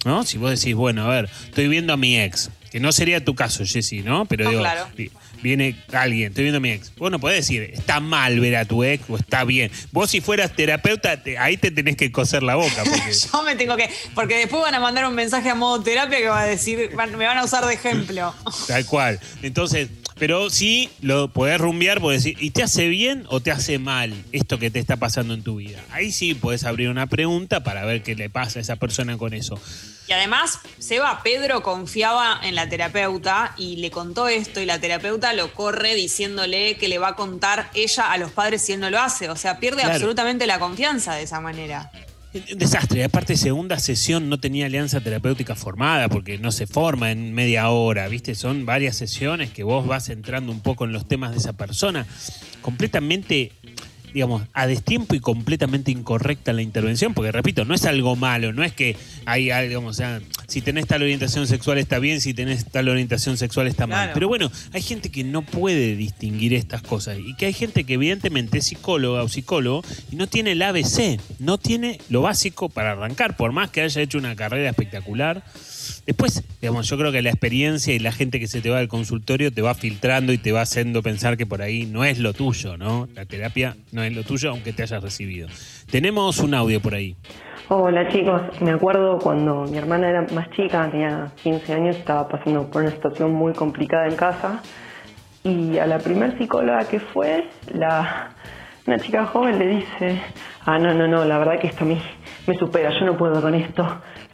¿No? 0.08 0.24
Si 0.24 0.38
vos 0.38 0.58
decís, 0.58 0.74
bueno, 0.74 1.04
a 1.06 1.10
ver, 1.10 1.30
estoy 1.46 1.68
viendo 1.68 1.92
a 1.92 1.98
mi 1.98 2.18
ex, 2.18 2.50
que 2.72 2.80
no 2.80 2.94
sería 2.94 3.24
tu 3.26 3.36
caso, 3.36 3.66
Jessy, 3.66 4.04
¿no? 4.04 4.26
Pero 4.26 4.46
No, 4.46 4.50
digo, 4.52 4.62
claro. 4.62 4.88
viene 5.44 5.76
alguien, 5.92 6.30
estoy 6.30 6.46
viendo 6.46 6.58
a 6.58 6.62
mi 6.62 6.70
ex. 6.72 6.94
Vos 6.96 7.12
no 7.12 7.20
podés 7.20 7.40
decir, 7.40 7.62
está 7.74 8.00
mal 8.00 8.40
ver 8.40 8.56
a 8.56 8.64
tu 8.64 8.86
ex 8.86 9.04
o 9.10 9.18
está 9.18 9.44
bien. 9.44 9.70
Vos 9.92 10.10
si 10.10 10.22
fueras 10.22 10.56
terapeuta, 10.56 11.22
te- 11.22 11.38
ahí 11.38 11.58
te 11.58 11.72
tenés 11.72 11.98
que 11.98 12.10
coser 12.10 12.42
la 12.42 12.56
boca. 12.56 12.84
Porque... 12.86 13.12
Yo 13.34 13.44
me 13.44 13.56
tengo 13.58 13.76
que. 13.76 13.90
Porque 14.16 14.38
después 14.38 14.62
van 14.62 14.76
a 14.76 14.80
mandar 14.80 15.06
un 15.06 15.14
mensaje 15.14 15.50
a 15.50 15.56
modo 15.56 15.84
terapia 15.84 16.20
que 16.20 16.30
va 16.30 16.42
a 16.42 16.46
decir. 16.48 16.90
me 17.18 17.26
van 17.26 17.38
a 17.38 17.44
usar 17.44 17.66
de 17.66 17.74
ejemplo. 17.74 18.34
Tal 18.68 18.86
cual. 18.86 19.20
Entonces, 19.44 19.90
pero 20.20 20.50
sí 20.50 20.90
lo 21.02 21.28
podés 21.30 21.60
rumbear, 21.60 22.00
podés 22.02 22.24
decir, 22.24 22.38
¿y 22.44 22.52
te 22.52 22.64
hace 22.64 22.88
bien 22.88 23.26
o 23.30 23.40
te 23.40 23.52
hace 23.52 23.80
mal 23.80 24.14
esto 24.32 24.58
que 24.60 24.72
te 24.72 24.80
está 24.80 24.98
pasando 24.98 25.34
en 25.34 25.44
tu 25.44 25.58
vida? 25.58 25.80
Ahí 25.92 26.12
sí 26.12 26.34
podés 26.34 26.64
abrir 26.64 26.90
una 26.90 27.08
pregunta 27.08 27.64
para 27.64 27.86
ver 27.86 28.04
qué 28.04 28.16
le 28.16 28.30
pasa 28.30 28.60
a 28.60 28.62
esa 28.62 28.76
persona 28.78 29.18
con 29.18 29.34
eso. 29.34 29.60
Y 30.08 30.14
además, 30.14 30.60
Seba 30.80 31.22
Pedro 31.22 31.62
confiaba 31.64 32.40
en 32.42 32.56
la 32.56 32.70
terapeuta 32.70 33.54
y 33.58 33.76
le 33.78 33.92
contó 33.92 34.30
esto 34.30 34.62
y 34.62 34.66
la 34.66 34.80
terapeuta 34.80 35.34
lo 35.34 35.54
corre 35.54 35.96
diciéndole 35.96 36.78
que 36.78 36.88
le 36.88 36.98
va 36.98 37.10
a 37.10 37.16
contar 37.16 37.70
ella 37.74 38.12
a 38.12 38.18
los 38.18 38.32
padres 38.32 38.62
si 38.62 38.72
él 38.74 38.80
no 38.80 38.90
lo 38.90 39.00
hace. 39.00 39.30
O 39.30 39.36
sea, 39.36 39.60
pierde 39.60 39.82
Claro. 39.82 39.96
absolutamente 39.96 40.48
la 40.48 40.60
confianza 40.60 41.14
de 41.16 41.24
esa 41.24 41.42
manera. 41.42 41.92
Desastre. 42.56 43.04
Aparte, 43.04 43.38
segunda 43.38 43.80
sesión 43.80 44.30
no 44.30 44.40
tenía 44.40 44.66
alianza 44.66 45.02
terapéutica 45.02 45.56
formada 45.56 46.10
porque 46.10 46.38
no 46.38 46.52
se 46.52 46.68
forma 46.68 47.12
en 47.12 47.34
media 47.34 47.70
hora, 47.70 48.08
¿viste? 48.08 48.36
Son 48.36 48.66
varias 48.66 48.96
sesiones 48.96 49.52
que 49.52 49.64
vos 49.64 49.88
vas 49.88 50.10
entrando 50.10 50.52
un 50.52 50.62
poco 50.62 50.86
en 50.86 50.94
los 50.94 51.08
temas 51.08 51.32
de 51.32 51.38
esa 51.38 51.54
persona. 51.54 52.06
Completamente, 52.62 53.52
digamos, 54.14 54.44
a 54.54 54.68
destiempo 54.68 55.16
y 55.16 55.20
completamente 55.20 55.92
incorrecta 55.92 56.54
la 56.54 56.62
intervención, 56.62 57.14
porque 57.14 57.32
repito, 57.32 57.66
no 57.66 57.74
es 57.76 57.86
algo 57.86 58.16
malo, 58.16 58.54
no 58.54 58.64
es 58.64 58.74
que 58.74 58.96
hay 59.26 59.52
algo, 59.52 59.86
o 59.86 59.94
sea, 59.94 60.22
si 60.48 60.62
tenés 60.62 60.88
tal 60.88 61.02
orientación 61.02 61.48
sexual 61.48 61.78
está 61.78 62.00
bien, 62.00 62.22
si 62.22 62.34
tenés 62.34 62.66
tal 62.66 62.90
orientación 62.90 63.38
sexual 63.38 63.68
está 63.68 63.86
mal. 63.86 64.06
Claro. 64.06 64.14
Pero 64.14 64.28
bueno, 64.28 64.52
hay 64.74 64.82
gente 64.82 65.10
que 65.10 65.24
no 65.24 65.42
puede 65.42 65.96
distinguir 65.96 66.54
estas 66.54 66.82
cosas 66.82 67.18
y 67.20 67.36
que 67.36 67.48
hay 67.48 67.54
gente 67.54 67.84
que 67.84 67.94
evidentemente 67.94 68.60
es 68.60 68.66
psicóloga 68.66 69.24
o 69.24 69.30
psicólogo 69.30 69.84
y 70.12 70.16
no 70.16 70.28
tiene 70.28 70.54
el 70.54 70.62
ABC, 70.62 71.20
no 71.40 71.58
tiene 71.58 72.00
lo 72.10 72.22
básico 72.22 72.70
para 72.70 72.92
arrancar, 72.92 73.36
por 73.38 73.52
más 73.52 73.70
que 73.70 73.82
haya 73.82 74.02
hecho 74.02 74.18
una 74.18 74.36
carrera 74.36 74.70
espectacular. 74.70 75.44
Después, 76.08 76.42
digamos, 76.62 76.88
yo 76.88 76.98
creo 76.98 77.12
que 77.12 77.22
la 77.22 77.32
experiencia 77.32 77.94
y 77.94 78.00
la 78.00 78.14
gente 78.14 78.40
que 78.40 78.48
se 78.48 78.62
te 78.62 78.70
va 78.70 78.80
al 78.80 78.88
consultorio 78.88 79.52
te 79.52 79.62
va 79.62 79.74
filtrando 79.74 80.32
y 80.32 80.38
te 80.38 80.54
va 80.54 80.62
haciendo 80.62 81.04
pensar 81.04 81.36
que 81.36 81.46
por 81.46 81.62
ahí 81.62 81.86
no 81.86 82.06
es 82.06 82.18
lo 82.20 82.32
tuyo, 82.32 82.78
¿no? 82.78 83.10
La 83.14 83.26
terapia 83.26 83.76
no 83.92 84.04
es 84.04 84.16
lo 84.16 84.24
tuyo, 84.24 84.52
aunque 84.52 84.72
te 84.72 84.84
hayas 84.84 85.04
recibido. 85.04 85.50
Tenemos 85.92 86.40
un 86.40 86.54
audio 86.54 86.80
por 86.80 86.96
ahí. 86.96 87.18
Hola 87.68 88.08
chicos, 88.08 88.42
me 88.62 88.72
acuerdo 88.72 89.20
cuando 89.20 89.66
mi 89.66 89.78
hermana 89.78 90.10
era 90.10 90.26
más 90.34 90.50
chica, 90.52 90.90
tenía 90.90 91.30
15 91.44 91.74
años, 91.74 91.98
estaba 91.98 92.26
pasando 92.30 92.72
por 92.72 92.84
una 92.84 92.92
situación 92.92 93.34
muy 93.34 93.52
complicada 93.52 94.08
en 94.08 94.16
casa 94.16 94.62
y 95.44 95.78
a 95.78 95.86
la 95.88 95.98
primer 95.98 96.38
psicóloga 96.38 96.88
que 96.88 97.02
fue, 97.02 97.50
la, 97.74 98.30
una 98.86 98.98
chica 99.00 99.26
joven 99.26 99.60
le 99.60 99.68
dice, 99.68 100.22
ah 100.66 100.80
no, 100.80 100.94
no, 100.94 101.06
no, 101.06 101.26
la 101.26 101.38
verdad 101.38 101.60
que 101.60 101.68
esto 101.68 101.84
a 101.84 101.88
mí 101.88 102.02
me 102.48 102.58
supera, 102.58 102.98
yo 102.98 103.06
no 103.06 103.18
puedo 103.18 103.42
con 103.42 103.54
esto. 103.54 103.86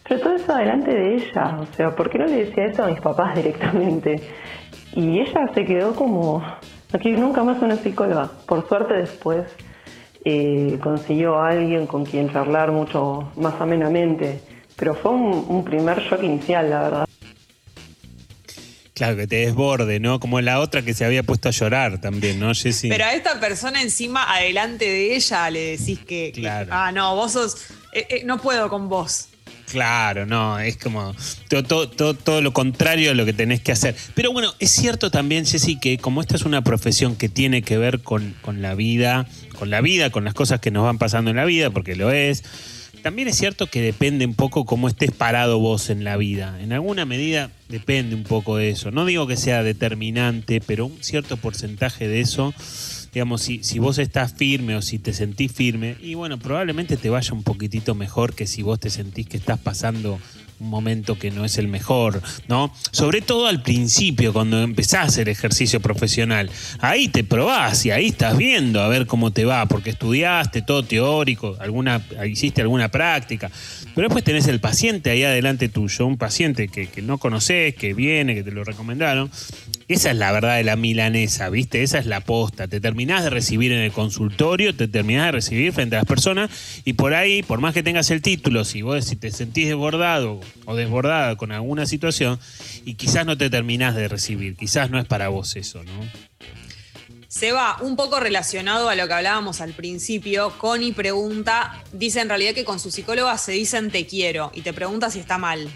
Pero 0.08 0.20
todo 0.20 0.36
eso 0.36 0.54
delante 0.56 0.92
de 0.94 1.16
ella, 1.16 1.58
o 1.60 1.76
sea, 1.76 1.96
¿por 1.96 2.10
qué 2.10 2.18
no 2.20 2.26
le 2.26 2.46
decía 2.46 2.66
eso 2.66 2.84
a 2.84 2.88
mis 2.88 3.00
papás 3.00 3.36
directamente? 3.38 4.22
Y 4.96 5.20
ella 5.20 5.50
se 5.54 5.66
quedó 5.66 5.96
como, 5.96 6.40
no 6.92 7.00
quiero 7.00 7.20
nunca 7.20 7.44
más 7.44 7.62
una 7.62 7.78
psicóloga. 7.78 8.30
Por 8.46 8.68
suerte 8.68 8.94
después 8.96 9.46
eh, 10.26 10.78
consiguió 10.84 11.40
a 11.40 11.50
alguien 11.50 11.88
con 11.88 12.06
quien 12.06 12.32
charlar 12.32 12.72
mucho 12.72 13.32
más 13.38 13.60
amenamente. 13.60 14.40
Pero 14.76 14.94
fue 14.96 15.12
un, 15.12 15.46
un 15.48 15.64
primer 15.64 16.00
shock 16.02 16.22
inicial, 16.24 16.70
la 16.70 16.82
verdad. 16.82 17.06
Claro, 18.94 19.16
que 19.18 19.26
te 19.26 19.38
desborde, 19.38 20.00
¿no? 20.00 20.20
Como 20.20 20.40
la 20.42 20.60
otra 20.60 20.84
que 20.84 20.94
se 20.94 21.04
había 21.04 21.24
puesto 21.24 21.50
a 21.50 21.52
llorar 21.52 22.00
también, 22.00 22.40
¿no, 22.40 22.54
Jessy? 22.54 22.90
Pero 22.90 23.06
a 23.06 23.14
esta 23.14 23.40
persona 23.40 23.82
encima, 23.82 24.32
adelante 24.32 24.86
de 24.86 25.16
ella, 25.16 25.50
le 25.50 25.78
decís 25.78 26.00
que. 26.00 26.32
que- 26.34 26.42
Claro. 26.42 26.70
ah, 26.72 26.92
no, 26.92 27.16
vos 27.16 27.32
sos. 27.32 27.72
eh, 27.94 28.06
eh, 28.10 28.22
no 28.26 28.38
puedo 28.40 28.70
con 28.70 28.90
vos. 28.90 29.30
Claro, 29.74 30.28
no, 30.28 30.60
es 30.60 30.78
como 30.78 31.16
todo, 31.50 31.64
todo, 31.64 31.90
todo, 31.90 32.14
todo 32.14 32.42
lo 32.44 32.54
contrario 32.54 33.10
a 33.10 33.16
lo 33.16 33.26
que 33.26 33.34
tenés 33.34 33.60
que 33.60 33.72
hacer. 33.72 33.96
Pero 34.14 34.32
bueno, 34.32 34.54
es 34.60 34.70
cierto 34.70 35.10
también, 35.10 35.48
Jessy, 35.48 35.78
que 35.78 35.98
como 35.98 36.22
esta 36.22 36.36
es 36.36 36.44
una 36.44 36.64
profesión 36.64 37.16
que 37.16 37.28
tiene 37.28 37.64
que 37.64 37.80
ver 37.80 38.02
con, 38.02 38.36
con 38.44 38.62
la 38.62 38.76
vida, 38.76 39.26
con 39.58 39.72
la 39.72 39.82
vida, 39.82 40.12
con 40.12 40.26
las 40.26 40.36
cosas 40.36 40.60
que 40.60 40.70
nos 40.70 40.84
van 40.84 41.00
pasando 41.00 41.32
en 41.32 41.38
la 41.38 41.46
vida, 41.46 41.72
porque 41.72 41.96
lo 41.96 42.12
es, 42.12 42.44
también 43.02 43.28
es 43.28 43.36
cierto 43.36 43.66
que 43.66 43.82
depende 43.82 44.28
un 44.28 44.36
poco 44.36 44.64
cómo 44.66 44.88
estés 44.88 45.12
parado 45.12 45.58
vos 45.58 45.90
en 45.90 46.04
la 46.04 46.18
vida. 46.18 46.56
En 46.62 46.72
alguna 46.72 47.06
medida 47.06 47.50
depende 47.68 48.14
un 48.14 48.26
poco 48.26 48.58
de 48.58 48.70
eso. 48.70 48.92
No 48.92 49.06
digo 49.06 49.26
que 49.26 49.38
sea 49.38 49.64
determinante, 49.64 50.62
pero 50.62 50.86
un 50.86 51.04
cierto 51.04 51.38
porcentaje 51.38 52.08
de 52.08 52.22
eso 52.22 52.54
digamos, 53.14 53.42
si, 53.42 53.64
si 53.64 53.80
vos 53.80 54.00
estás 54.00 54.34
firme 54.34 54.76
o 54.76 54.82
si 54.82 55.00
te 55.00 55.14
sentís 55.14 55.52
firme, 55.52 55.96
y 56.02 56.16
bueno, 56.16 56.40
probablemente 56.40 56.98
te 56.98 57.10
vaya 57.10 57.34
un 57.34 57.44
poquitito 57.44 57.96
mejor 57.96 58.34
que 58.34 58.48
si 58.48 58.64
vos 58.64 58.80
te 58.80 58.90
sentís 58.90 59.28
que 59.28 59.38
estás 59.38 59.60
pasando 59.60 60.20
un 60.60 60.70
momento 60.70 61.18
que 61.20 61.30
no 61.30 61.46
es 61.46 61.58
el 61.58 61.68
mejor, 61.68 62.22
¿no? 62.48 62.74
Sobre 62.92 63.22
todo 63.22 63.48
al 63.48 63.62
principio, 63.62 64.34
cuando 64.34 64.62
empezás 64.62 65.04
hacer 65.04 65.28
ejercicio 65.28 65.82
profesional. 65.82 66.50
Ahí 66.80 67.10
te 67.10 67.24
probás 67.24 67.86
y 67.86 67.92
ahí 67.92 68.08
estás 68.08 68.38
viendo 68.38 68.82
a 68.82 68.88
ver 68.88 69.06
cómo 69.06 69.32
te 69.32 69.46
va, 69.46 69.66
porque 69.68 69.90
estudiaste 69.90 70.62
todo 70.62 70.84
teórico, 70.84 71.58
alguna, 71.60 72.02
hiciste 72.26 72.62
alguna 72.62 72.90
práctica. 72.90 73.52
Pero 73.94 74.08
después 74.08 74.24
tenés 74.24 74.48
el 74.48 74.60
paciente 74.60 75.10
ahí 75.10 75.24
adelante 75.24 75.70
tuyo, 75.70 76.06
un 76.06 76.18
paciente 76.18 76.68
que, 76.68 76.88
que 76.88 77.02
no 77.02 77.18
conoces, 77.18 77.76
que 77.76 77.94
viene, 77.94 78.34
que 78.34 78.44
te 78.44 78.52
lo 78.52 78.64
recomendaron. 78.64 79.30
Esa 79.94 80.10
es 80.10 80.18
la 80.18 80.32
verdad 80.32 80.56
de 80.56 80.64
la 80.64 80.76
milanesa, 80.76 81.52
¿viste? 81.52 81.84
Esa 81.84 82.00
es 82.00 82.08
la 82.08 82.20
posta. 82.20 82.68
Te 82.68 82.82
terminás 82.82 83.24
de 83.24 83.30
recibir 83.30 83.72
en 83.72 83.78
el 83.78 83.92
consultorio, 83.92 84.76
te 84.76 84.88
terminás 84.88 85.28
de 85.28 85.34
recibir 85.34 85.72
frente 85.72 85.96
a 85.96 86.00
las 86.00 86.08
personas 86.08 86.50
y 86.84 86.94
por 86.94 87.14
ahí, 87.14 87.44
por 87.44 87.62
más 87.62 87.76
que 87.76 87.84
tengas 87.84 88.10
el 88.10 88.24
título, 88.24 88.66
si 88.66 88.82
vos 88.82 89.06
si 89.06 89.16
te 89.18 89.30
sentís 89.30 89.68
desbordado 89.68 90.40
o 90.66 90.76
desbordada 90.76 91.36
con 91.36 91.52
alguna 91.52 91.86
situación 91.86 92.40
y 92.86 92.96
quizás 92.96 93.28
no 93.28 93.38
te 93.38 93.52
terminás 93.52 93.94
de 93.94 94.08
recibir, 94.08 94.56
quizás 94.56 94.90
no 94.90 94.98
es 94.98 95.06
para 95.06 95.28
vos 95.28 95.56
eso, 95.56 95.84
¿no? 95.84 95.92
Seba, 97.28 97.78
un 97.82 97.96
poco 97.96 98.20
relacionado 98.20 98.90
a 98.90 98.96
lo 98.96 99.06
que 99.06 99.14
hablábamos 99.14 99.62
al 99.62 99.74
principio, 99.74 100.58
Connie 100.58 100.94
pregunta, 100.94 101.84
dice 101.92 102.20
en 102.22 102.30
realidad 102.30 102.56
que 102.56 102.66
con 102.66 102.80
su 102.80 102.90
psicóloga 102.90 103.38
se 103.38 103.52
dicen 103.52 103.92
te 103.92 104.08
quiero 104.08 104.52
y 104.56 104.62
te 104.62 104.74
pregunta 104.74 105.12
si 105.12 105.20
está 105.20 105.38
mal. 105.38 105.70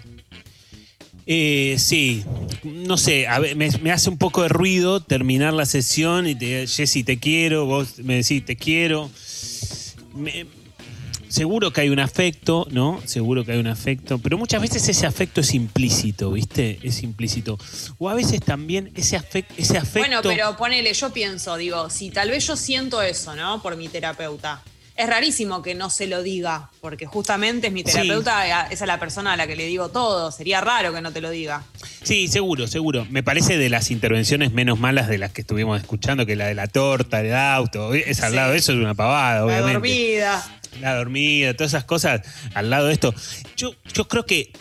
Eh, 1.30 1.76
sí, 1.78 2.24
no 2.64 2.96
sé, 2.96 3.28
a 3.28 3.38
ver, 3.38 3.54
me, 3.54 3.68
me 3.82 3.92
hace 3.92 4.08
un 4.08 4.16
poco 4.16 4.42
de 4.42 4.48
ruido 4.48 5.00
terminar 5.02 5.52
la 5.52 5.66
sesión 5.66 6.26
y 6.26 6.34
te 6.34 6.66
Jessy, 6.66 7.04
te 7.04 7.18
quiero, 7.18 7.66
vos 7.66 7.98
me 7.98 8.14
decís, 8.16 8.42
te 8.46 8.56
quiero. 8.56 9.10
Me- 10.14 10.46
seguro 11.28 11.70
que 11.70 11.82
hay 11.82 11.90
un 11.90 11.98
afecto, 11.98 12.66
¿no? 12.70 13.02
Seguro 13.04 13.44
que 13.44 13.52
hay 13.52 13.58
un 13.58 13.66
afecto, 13.66 14.18
pero 14.18 14.38
muchas 14.38 14.62
veces 14.62 14.88
ese 14.88 15.04
afecto 15.06 15.42
es 15.42 15.52
implícito, 15.52 16.32
¿viste? 16.32 16.78
Es 16.82 17.02
implícito. 17.02 17.58
O 17.98 18.08
a 18.08 18.14
veces 18.14 18.40
también 18.40 18.90
ese, 18.94 19.18
afec- 19.20 19.44
ese 19.58 19.76
afecto... 19.76 19.98
Bueno, 20.08 20.20
pero 20.22 20.56
ponele, 20.56 20.94
yo 20.94 21.12
pienso, 21.12 21.58
digo, 21.58 21.90
si 21.90 22.08
tal 22.10 22.30
vez 22.30 22.46
yo 22.46 22.56
siento 22.56 23.02
eso, 23.02 23.36
¿no? 23.36 23.60
Por 23.60 23.76
mi 23.76 23.88
terapeuta. 23.88 24.62
Es 24.98 25.08
rarísimo 25.08 25.62
que 25.62 25.76
no 25.76 25.90
se 25.90 26.08
lo 26.08 26.24
diga, 26.24 26.70
porque 26.80 27.06
justamente 27.06 27.68
es 27.68 27.72
mi 27.72 27.80
Sí. 27.84 27.92
terapeuta, 27.92 28.66
esa 28.68 28.84
es 28.84 28.88
la 28.88 28.98
persona 28.98 29.34
a 29.34 29.36
la 29.36 29.46
que 29.46 29.54
le 29.54 29.64
digo 29.66 29.90
todo. 29.90 30.32
Sería 30.32 30.60
raro 30.60 30.92
que 30.92 31.00
no 31.00 31.12
te 31.12 31.20
lo 31.20 31.30
diga. 31.30 31.62
Sí, 32.02 32.26
seguro, 32.26 32.66
seguro. 32.66 33.06
Me 33.08 33.22
parece 33.22 33.58
de 33.58 33.68
las 33.70 33.92
intervenciones 33.92 34.52
menos 34.52 34.80
malas 34.80 35.06
de 35.06 35.18
las 35.18 35.30
que 35.32 35.42
estuvimos 35.42 35.80
escuchando, 35.80 36.26
que 36.26 36.34
la 36.34 36.46
de 36.46 36.54
la 36.56 36.66
torta, 36.66 37.20
el 37.20 37.32
auto, 37.32 37.94
es 37.94 38.20
al 38.24 38.30
Sí. 38.30 38.36
lado 38.36 38.50
de 38.52 38.58
eso 38.58 38.72
es 38.72 38.78
una 38.78 38.94
pavada, 38.96 39.36
La 39.36 39.44
obviamente. 39.44 39.72
dormida. 39.74 40.57
La 40.80 40.94
dormida, 40.96 41.54
todas 41.54 41.72
esas 41.72 41.84
cosas 41.84 42.22
al 42.54 42.70
lado 42.70 42.86
de 42.86 42.92
esto. 42.94 43.14
Yo, 43.56 43.74
yo 43.94 44.06
creo 44.08 44.24
que 44.26 44.52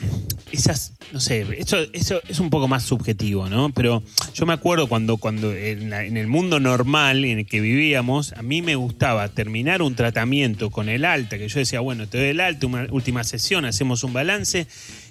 esas, 0.51 0.93
no 1.11 1.19
sé, 1.19 1.45
eso, 1.57 1.77
eso 1.93 2.21
es 2.27 2.39
un 2.39 2.49
poco 2.49 2.67
más 2.67 2.83
subjetivo, 2.83 3.49
¿no? 3.49 3.71
Pero 3.73 4.01
yo 4.33 4.45
me 4.45 4.53
acuerdo 4.53 4.87
cuando, 4.87 5.17
cuando 5.17 5.53
en, 5.53 5.89
la- 5.89 6.05
en 6.05 6.15
el 6.17 6.27
mundo 6.27 6.59
normal 6.59 7.25
en 7.25 7.39
el 7.39 7.45
que 7.45 7.59
vivíamos, 7.59 8.33
a 8.33 8.41
mí 8.41 8.61
me 8.61 8.75
gustaba 8.75 9.27
terminar 9.29 9.81
un 9.81 9.95
tratamiento 9.95 10.69
con 10.69 10.87
el 10.89 11.03
alta, 11.05 11.37
que 11.37 11.47
yo 11.49 11.59
decía, 11.59 11.79
bueno, 11.81 12.07
te 12.07 12.17
doy 12.17 12.27
el 12.29 12.39
alta, 12.39 12.65
una 12.67 12.87
última 12.91 13.23
sesión, 13.23 13.65
hacemos 13.65 14.03
un 14.03 14.13
balance, 14.13 14.67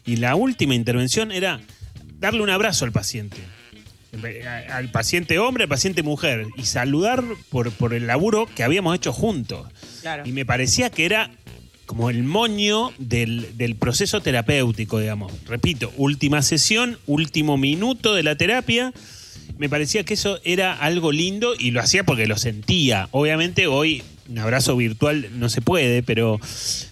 y 0.06 0.16
la 0.16 0.34
última 0.36 0.74
intervención 0.74 1.30
era 1.32 1.60
darle 2.18 2.42
un 2.42 2.50
abrazo 2.50 2.84
al 2.86 2.92
paciente. 2.92 3.36
Al 4.70 4.90
paciente 4.90 5.38
hombre, 5.38 5.64
al 5.64 5.68
paciente 5.68 6.02
mujer, 6.02 6.46
y 6.56 6.64
saludar 6.64 7.24
por, 7.50 7.72
por 7.72 7.94
el 7.94 8.06
laburo 8.06 8.46
que 8.54 8.62
habíamos 8.62 8.94
hecho 8.96 9.12
juntos. 9.12 9.66
Claro. 10.02 10.22
Y 10.26 10.32
me 10.32 10.44
parecía 10.44 10.90
que 10.90 11.04
era 11.04 11.30
como 11.86 12.10
el 12.10 12.24
moño 12.24 12.92
del, 12.98 13.56
del 13.56 13.76
proceso 13.76 14.20
terapéutico, 14.20 14.98
digamos. 14.98 15.32
Repito, 15.46 15.92
última 15.96 16.42
sesión, 16.42 16.98
último 17.06 17.56
minuto 17.56 18.14
de 18.14 18.22
la 18.22 18.36
terapia. 18.36 18.92
Me 19.58 19.68
parecía 19.68 20.04
que 20.04 20.14
eso 20.14 20.40
era 20.44 20.74
algo 20.74 21.12
lindo 21.12 21.54
y 21.58 21.70
lo 21.70 21.80
hacía 21.80 22.04
porque 22.04 22.26
lo 22.26 22.36
sentía. 22.36 23.08
Obviamente 23.12 23.68
hoy 23.68 24.02
un 24.28 24.38
abrazo 24.38 24.76
virtual 24.76 25.28
no 25.38 25.48
se 25.48 25.62
puede, 25.62 26.02
pero, 26.02 26.40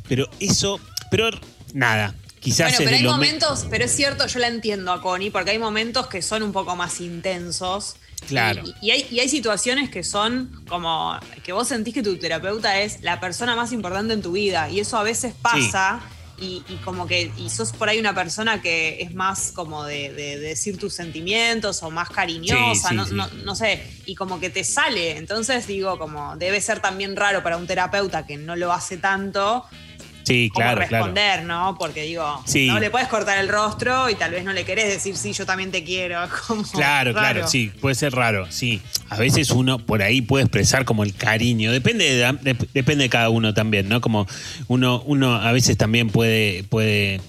pero 0.08 0.28
eso, 0.40 0.80
pero 1.10 1.30
nada. 1.72 2.14
Quizás 2.44 2.72
Bueno, 2.72 2.84
pero 2.84 2.96
hay 2.96 3.02
me- 3.02 3.08
momentos, 3.08 3.66
pero 3.70 3.84
es 3.86 3.90
cierto, 3.96 4.26
yo 4.26 4.38
la 4.38 4.48
entiendo 4.48 4.92
a 4.92 5.00
Connie, 5.00 5.30
porque 5.30 5.52
hay 5.52 5.58
momentos 5.58 6.06
que 6.08 6.20
son 6.22 6.42
un 6.42 6.52
poco 6.52 6.76
más 6.76 7.00
intensos. 7.00 7.96
Claro. 8.28 8.62
Y, 8.80 8.86
y 8.86 8.90
hay, 8.90 9.06
y 9.10 9.20
hay 9.20 9.28
situaciones 9.28 9.90
que 9.90 10.02
son 10.04 10.62
como 10.68 11.18
que 11.42 11.52
vos 11.52 11.68
sentís 11.68 11.92
que 11.94 12.02
tu 12.02 12.16
terapeuta 12.18 12.80
es 12.80 13.00
la 13.02 13.18
persona 13.20 13.56
más 13.56 13.72
importante 13.72 14.14
en 14.14 14.22
tu 14.22 14.32
vida. 14.32 14.68
Y 14.70 14.80
eso 14.80 14.96
a 14.98 15.02
veces 15.02 15.34
pasa. 15.40 16.00
Y, 16.36 16.64
y 16.68 16.74
como 16.84 17.06
que 17.06 17.30
y 17.38 17.48
sos 17.48 17.70
por 17.72 17.88
ahí 17.88 17.98
una 18.00 18.12
persona 18.12 18.60
que 18.60 19.00
es 19.00 19.14
más 19.14 19.52
como 19.52 19.84
de, 19.84 20.12
de- 20.12 20.38
de 20.38 20.48
decir 20.48 20.76
tus 20.78 20.92
sentimientos 20.92 21.80
o 21.84 21.90
más 21.92 22.10
cariñosa, 22.10 22.74
Sí, 22.74 22.88
sí, 22.88 22.94
no, 22.96 23.06
sí. 23.06 23.14
no- 23.14 23.28
no 23.44 23.54
sé, 23.54 23.80
y 24.04 24.16
como 24.16 24.40
que 24.40 24.50
te 24.50 24.64
sale. 24.64 25.16
Entonces 25.16 25.68
digo, 25.68 25.96
como 25.96 26.36
debe 26.36 26.60
ser 26.60 26.80
también 26.80 27.14
raro 27.14 27.42
para 27.44 27.56
un 27.56 27.68
terapeuta 27.68 28.26
que 28.26 28.36
no 28.36 28.56
lo 28.56 28.72
hace 28.72 28.96
tanto, 28.96 29.64
Sí, 30.24 30.50
cómo 30.52 30.64
claro, 30.64 30.86
claro. 30.88 31.04
responder, 31.06 31.44
¿no? 31.44 31.76
Porque 31.78 32.02
digo, 32.02 32.42
Sí. 32.46 32.66
no 32.66 32.78
le 32.80 32.90
puedes 32.90 33.08
cortar 33.08 33.38
el 33.38 33.48
rostro 33.48 34.08
y 34.10 34.14
tal 34.14 34.30
vez 34.32 34.42
no 34.44 34.52
le 34.52 34.64
querés 34.64 34.88
decir, 34.88 35.16
sí, 35.16 35.32
yo 35.32 35.44
también 35.46 35.70
te 35.70 35.84
quiero. 35.84 36.18
Como 36.48 36.62
Claro, 36.64 37.12
raro. 37.12 37.32
claro, 37.32 37.48
sí, 37.48 37.70
puede 37.80 37.94
ser 37.94 38.12
raro, 38.14 38.46
sí. 38.50 38.80
A 39.10 39.16
veces 39.18 39.50
uno 39.50 39.78
por 39.78 40.02
ahí 40.02 40.22
puede 40.22 40.44
expresar 40.44 40.84
como 40.84 41.04
el 41.04 41.14
cariño, 41.14 41.70
depende 41.70 42.04
de, 42.14 42.32
de- 42.42 42.66
depende 42.72 43.04
de 43.04 43.10
cada 43.10 43.28
uno 43.28 43.54
también, 43.54 43.88
¿no? 43.88 44.00
Como 44.00 44.26
uno, 44.68 45.02
uno 45.06 45.34
a 45.34 45.52
veces 45.52 45.76
también 45.76 46.08
puede, 46.10 46.64
puede, 46.64 47.20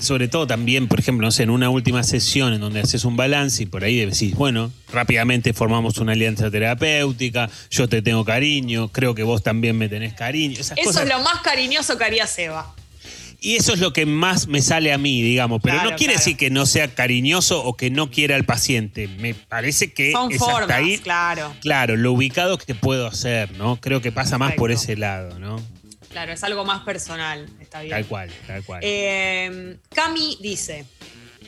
sobre 0.00 0.28
todo 0.28 0.46
también, 0.46 0.88
por 0.88 0.98
ejemplo, 1.00 1.26
no 1.26 1.30
sé, 1.30 1.44
en 1.44 1.50
una 1.50 1.70
última 1.70 2.02
sesión 2.02 2.52
en 2.52 2.60
donde 2.60 2.80
haces 2.80 3.04
un 3.04 3.16
balance 3.16 3.62
y 3.62 3.66
por 3.66 3.84
ahí 3.84 4.04
decís, 4.04 4.34
bueno, 4.34 4.70
rápidamente 4.92 5.52
formamos 5.52 5.98
una 5.98 6.12
alianza 6.12 6.50
terapéutica, 6.50 7.48
yo 7.70 7.88
te 7.88 8.02
tengo 8.02 8.24
cariño, 8.24 8.88
creo 8.88 9.14
que 9.14 9.22
vos 9.22 9.42
también 9.42 9.78
me 9.78 9.88
tenés 9.88 10.12
cariño, 10.14 10.54
esas 10.60 10.76
Eso 10.78 10.88
cosas. 10.88 11.02
es 11.04 11.08
lo 11.08 11.20
más 11.20 11.40
cariñoso 11.42 11.96
que 11.96 12.04
haría 12.04 12.26
Seba. 12.44 12.74
Y 13.42 13.56
eso 13.56 13.72
es 13.72 13.80
lo 13.80 13.92
que 13.94 14.04
más 14.04 14.48
me 14.48 14.60
sale 14.60 14.92
a 14.92 14.98
mí, 14.98 15.22
digamos. 15.22 15.60
Pero 15.62 15.76
Claro, 15.76 15.90
no 15.90 15.96
quiere 15.96 16.12
claro. 16.12 16.24
decir 16.24 16.36
que 16.36 16.50
no 16.50 16.66
sea 16.66 16.94
cariñoso 16.94 17.64
o 17.64 17.74
que 17.74 17.88
no 17.90 18.10
quiera 18.10 18.36
al 18.36 18.44
paciente. 18.44 19.08
Me 19.08 19.32
parece 19.34 19.92
que 19.94 20.12
Son 20.12 20.30
es 20.30 20.38
formas, 20.38 20.62
hasta 20.62 20.76
ahí. 20.76 20.98
claro. 20.98 21.54
Claro, 21.62 21.96
lo 21.96 22.12
ubicado 22.12 22.58
que 22.58 22.74
puedo 22.74 23.06
hacer, 23.06 23.52
¿no? 23.52 23.80
Creo 23.80 24.02
que 24.02 24.12
pasa 24.12 24.36
más 24.36 24.52
por 24.54 24.70
ese 24.70 24.94
lado, 24.96 25.38
¿no? 25.38 25.56
Claro, 26.10 26.32
es 26.32 26.42
algo 26.44 26.64
más 26.66 26.82
personal, 26.82 27.48
está 27.60 27.80
bien. 27.80 27.92
Tal 27.92 28.04
cual, 28.06 28.30
tal 28.46 28.62
cual. 28.64 28.80
Eh, 28.84 29.76
Cami 29.94 30.36
dice, 30.42 30.84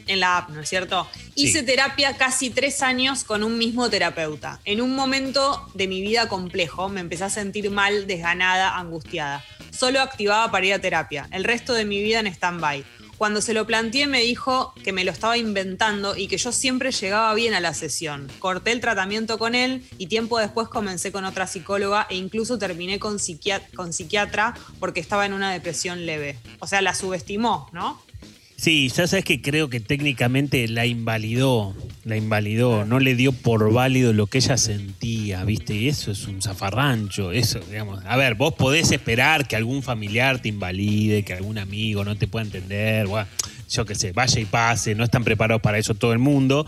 en 0.06 0.20
la 0.20 0.38
app, 0.38 0.50
¿no 0.50 0.60
es 0.60 0.68
cierto? 0.68 1.08
Sí. 1.14 1.44
Hice 1.44 1.62
terapia 1.62 2.16
casi 2.16 2.50
tres 2.50 2.82
años 2.82 3.24
con 3.24 3.42
un 3.42 3.58
mismo 3.58 3.88
terapeuta. 3.90 4.60
En 4.64 4.80
un 4.80 4.94
momento 4.94 5.68
de 5.74 5.88
mi 5.88 6.00
vida 6.02 6.28
complejo 6.28 6.88
me 6.88 7.00
empecé 7.00 7.24
a 7.24 7.30
sentir 7.30 7.70
mal, 7.70 8.06
desganada, 8.06 8.76
angustiada. 8.78 9.44
Solo 9.70 10.00
activaba 10.00 10.50
para 10.50 10.66
ir 10.66 10.74
a 10.74 10.80
terapia, 10.80 11.28
el 11.32 11.44
resto 11.44 11.72
de 11.72 11.84
mi 11.84 12.02
vida 12.02 12.20
en 12.20 12.26
stand-by. 12.26 12.84
Cuando 13.22 13.40
se 13.40 13.54
lo 13.54 13.68
planteé 13.68 14.08
me 14.08 14.20
dijo 14.20 14.74
que 14.82 14.92
me 14.92 15.04
lo 15.04 15.12
estaba 15.12 15.38
inventando 15.38 16.16
y 16.16 16.26
que 16.26 16.38
yo 16.38 16.50
siempre 16.50 16.90
llegaba 16.90 17.32
bien 17.34 17.54
a 17.54 17.60
la 17.60 17.72
sesión. 17.72 18.28
Corté 18.40 18.72
el 18.72 18.80
tratamiento 18.80 19.38
con 19.38 19.54
él 19.54 19.86
y 19.96 20.08
tiempo 20.08 20.40
después 20.40 20.66
comencé 20.66 21.12
con 21.12 21.24
otra 21.24 21.46
psicóloga 21.46 22.08
e 22.10 22.16
incluso 22.16 22.58
terminé 22.58 22.98
con 22.98 23.20
psiquiatra 23.20 24.54
porque 24.80 24.98
estaba 24.98 25.24
en 25.24 25.34
una 25.34 25.52
depresión 25.52 26.04
leve. 26.04 26.36
O 26.58 26.66
sea, 26.66 26.82
la 26.82 26.94
subestimó, 26.94 27.68
¿no? 27.72 28.02
Sí, 28.62 28.88
ya 28.90 29.08
sabes 29.08 29.24
que 29.24 29.42
creo 29.42 29.68
que 29.68 29.80
técnicamente 29.80 30.68
la 30.68 30.86
invalidó, 30.86 31.74
la 32.04 32.16
invalidó, 32.16 32.84
no 32.84 33.00
le 33.00 33.16
dio 33.16 33.32
por 33.32 33.72
válido 33.72 34.12
lo 34.12 34.28
que 34.28 34.38
ella 34.38 34.56
sentía, 34.56 35.42
¿viste? 35.42 35.74
Y 35.74 35.88
eso 35.88 36.12
es 36.12 36.28
un 36.28 36.40
zafarrancho, 36.40 37.32
eso, 37.32 37.58
digamos. 37.68 38.04
A 38.06 38.16
ver, 38.16 38.36
vos 38.36 38.54
podés 38.54 38.92
esperar 38.92 39.48
que 39.48 39.56
algún 39.56 39.82
familiar 39.82 40.40
te 40.40 40.50
invalide, 40.50 41.24
que 41.24 41.34
algún 41.34 41.58
amigo 41.58 42.04
no 42.04 42.14
te 42.14 42.28
pueda 42.28 42.44
entender, 42.44 43.08
bueno, 43.08 43.26
yo 43.68 43.84
qué 43.84 43.96
sé, 43.96 44.12
vaya 44.12 44.40
y 44.40 44.44
pase, 44.44 44.94
no 44.94 45.02
están 45.02 45.24
preparados 45.24 45.60
para 45.60 45.78
eso 45.78 45.94
todo 45.94 46.12
el 46.12 46.20
mundo. 46.20 46.64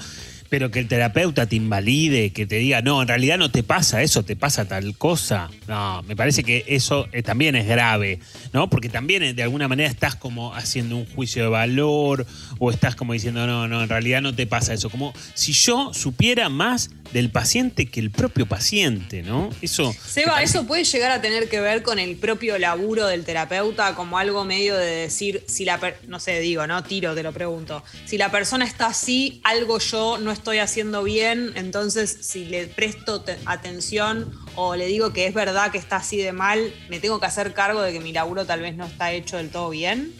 Pero 0.54 0.70
que 0.70 0.78
el 0.78 0.86
terapeuta 0.86 1.46
te 1.46 1.56
invalide, 1.56 2.30
que 2.30 2.46
te 2.46 2.58
diga, 2.58 2.80
no, 2.80 3.02
en 3.02 3.08
realidad 3.08 3.38
no 3.38 3.50
te 3.50 3.64
pasa 3.64 4.02
eso, 4.02 4.22
te 4.22 4.36
pasa 4.36 4.68
tal 4.68 4.96
cosa. 4.96 5.50
No, 5.66 6.04
me 6.04 6.14
parece 6.14 6.44
que 6.44 6.64
eso 6.68 7.08
eh, 7.10 7.24
también 7.24 7.56
es 7.56 7.66
grave, 7.66 8.20
¿no? 8.52 8.70
Porque 8.70 8.88
también 8.88 9.24
eh, 9.24 9.34
de 9.34 9.42
alguna 9.42 9.66
manera 9.66 9.90
estás 9.90 10.14
como 10.14 10.54
haciendo 10.54 10.96
un 10.96 11.06
juicio 11.06 11.42
de 11.42 11.48
valor 11.48 12.24
o 12.60 12.70
estás 12.70 12.94
como 12.94 13.14
diciendo, 13.14 13.48
no, 13.48 13.66
no, 13.66 13.82
en 13.82 13.88
realidad 13.88 14.22
no 14.22 14.32
te 14.32 14.46
pasa 14.46 14.72
eso. 14.74 14.90
Como 14.90 15.12
si 15.34 15.52
yo 15.52 15.92
supiera 15.92 16.48
más 16.48 16.90
del 17.12 17.30
paciente 17.30 17.86
que 17.86 18.00
el 18.00 18.10
propio 18.10 18.46
paciente, 18.46 19.22
¿no? 19.22 19.50
Eso. 19.62 19.94
Seba, 20.06 20.32
parece- 20.34 20.58
eso 20.58 20.66
puede 20.66 20.84
llegar 20.84 21.10
a 21.12 21.20
tener 21.20 21.48
que 21.48 21.60
ver 21.60 21.82
con 21.82 21.98
el 21.98 22.16
propio 22.16 22.58
laburo 22.58 23.06
del 23.06 23.24
terapeuta, 23.24 23.94
como 23.94 24.18
algo 24.18 24.44
medio 24.44 24.76
de 24.76 24.86
decir, 24.86 25.44
si 25.46 25.64
la, 25.64 25.78
per- 25.78 25.98
no 26.08 26.18
sé, 26.18 26.40
digo, 26.40 26.66
¿no? 26.66 26.82
Tiro, 26.82 27.14
te 27.14 27.22
lo 27.22 27.32
pregunto. 27.32 27.82
Si 28.04 28.18
la 28.18 28.30
persona 28.30 28.64
está 28.64 28.86
así, 28.86 29.40
algo 29.44 29.78
yo 29.78 30.18
no 30.18 30.32
estoy 30.32 30.58
haciendo 30.58 31.02
bien, 31.04 31.52
entonces 31.54 32.18
si 32.22 32.44
le 32.46 32.66
presto 32.66 33.20
te- 33.20 33.36
atención 33.46 34.32
o 34.56 34.76
le 34.76 34.86
digo 34.86 35.12
que 35.12 35.26
es 35.26 35.34
verdad 35.34 35.70
que 35.72 35.78
está 35.78 35.96
así 35.96 36.16
de 36.16 36.32
mal, 36.32 36.72
me 36.88 37.00
tengo 37.00 37.18
que 37.20 37.26
hacer 37.26 37.52
cargo 37.54 37.82
de 37.82 37.92
que 37.92 38.00
mi 38.00 38.12
laburo 38.12 38.44
tal 38.46 38.60
vez 38.60 38.76
no 38.76 38.86
está 38.86 39.12
hecho 39.12 39.36
del 39.36 39.50
todo 39.50 39.70
bien. 39.70 40.12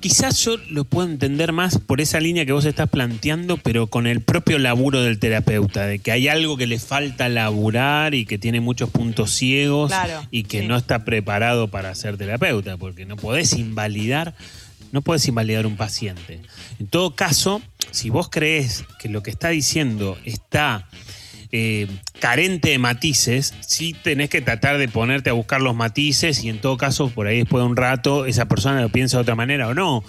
Quizás 0.00 0.38
yo 0.44 0.56
lo 0.70 0.84
puedo 0.84 1.08
entender 1.08 1.52
más 1.52 1.78
por 1.78 2.00
esa 2.00 2.20
línea 2.20 2.44
que 2.44 2.52
vos 2.52 2.64
estás 2.64 2.88
planteando, 2.88 3.56
pero 3.56 3.86
con 3.86 4.06
el 4.06 4.20
propio 4.20 4.58
laburo 4.58 5.02
del 5.02 5.18
terapeuta, 5.18 5.86
de 5.86 5.98
que 5.98 6.12
hay 6.12 6.28
algo 6.28 6.56
que 6.56 6.66
le 6.66 6.78
falta 6.78 7.28
laburar 7.28 8.14
y 8.14 8.26
que 8.26 8.38
tiene 8.38 8.60
muchos 8.60 8.90
puntos 8.90 9.30
ciegos 9.30 9.90
Claro, 9.90 10.26
y 10.30 10.44
que 10.44 10.60
sí. 10.60 10.66
no 10.66 10.76
está 10.76 11.04
preparado 11.04 11.68
para 11.68 11.94
ser 11.94 12.16
terapeuta, 12.16 12.76
porque 12.76 13.06
no 13.06 13.16
podés 13.16 13.52
invalidar, 13.54 14.34
no 14.92 15.02
podés 15.02 15.26
invalidar 15.28 15.66
un 15.66 15.76
paciente. 15.76 16.40
En 16.80 16.86
todo 16.86 17.14
caso, 17.14 17.62
si 17.90 18.10
vos 18.10 18.28
crees 18.30 18.84
que 18.98 19.08
lo 19.08 19.22
que 19.22 19.30
está 19.30 19.48
diciendo 19.48 20.18
está 20.24 20.88
eh, 21.50 21.86
carente 22.20 22.70
de 22.70 22.78
matices, 22.78 23.54
sí 23.60 23.94
tenés 24.02 24.28
que 24.28 24.40
tratar 24.40 24.78
de 24.78 24.88
ponerte 24.88 25.30
a 25.30 25.32
buscar 25.32 25.60
los 25.60 25.74
matices 25.74 26.44
y 26.44 26.48
en 26.48 26.60
todo 26.60 26.76
caso, 26.76 27.08
por 27.08 27.26
ahí 27.26 27.38
después 27.38 27.62
de 27.62 27.68
un 27.68 27.76
rato, 27.76 28.26
esa 28.26 28.46
persona 28.46 28.82
lo 28.82 28.90
piensa 28.90 29.16
de 29.16 29.22
otra 29.22 29.34
manera 29.34 29.68
o 29.68 29.74
no. 29.74 30.04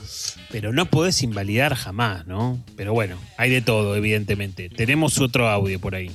Pero 0.51 0.73
no 0.73 0.85
podés 0.87 1.21
invalidar 1.23 1.75
jamás, 1.75 2.25
¿no? 2.27 2.59
Pero 2.75 2.93
bueno, 2.93 3.17
hay 3.37 3.51
de 3.51 3.61
todo, 3.61 3.95
evidentemente. 3.95 4.69
Tenemos 4.69 5.19
otro 5.19 5.47
audio 5.47 5.79
por 5.79 5.95
ahí. 5.95 6.11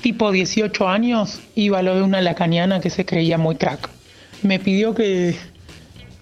Tipo 0.00 0.32
18 0.32 0.88
años, 0.88 1.40
iba 1.54 1.80
a 1.80 1.82
lo 1.82 1.94
de 1.94 2.02
una 2.02 2.20
lacaniana 2.20 2.80
que 2.80 2.90
se 2.90 3.04
creía 3.04 3.38
muy 3.38 3.56
crack. 3.56 3.88
Me 4.42 4.58
pidió 4.58 4.94
que 4.94 5.36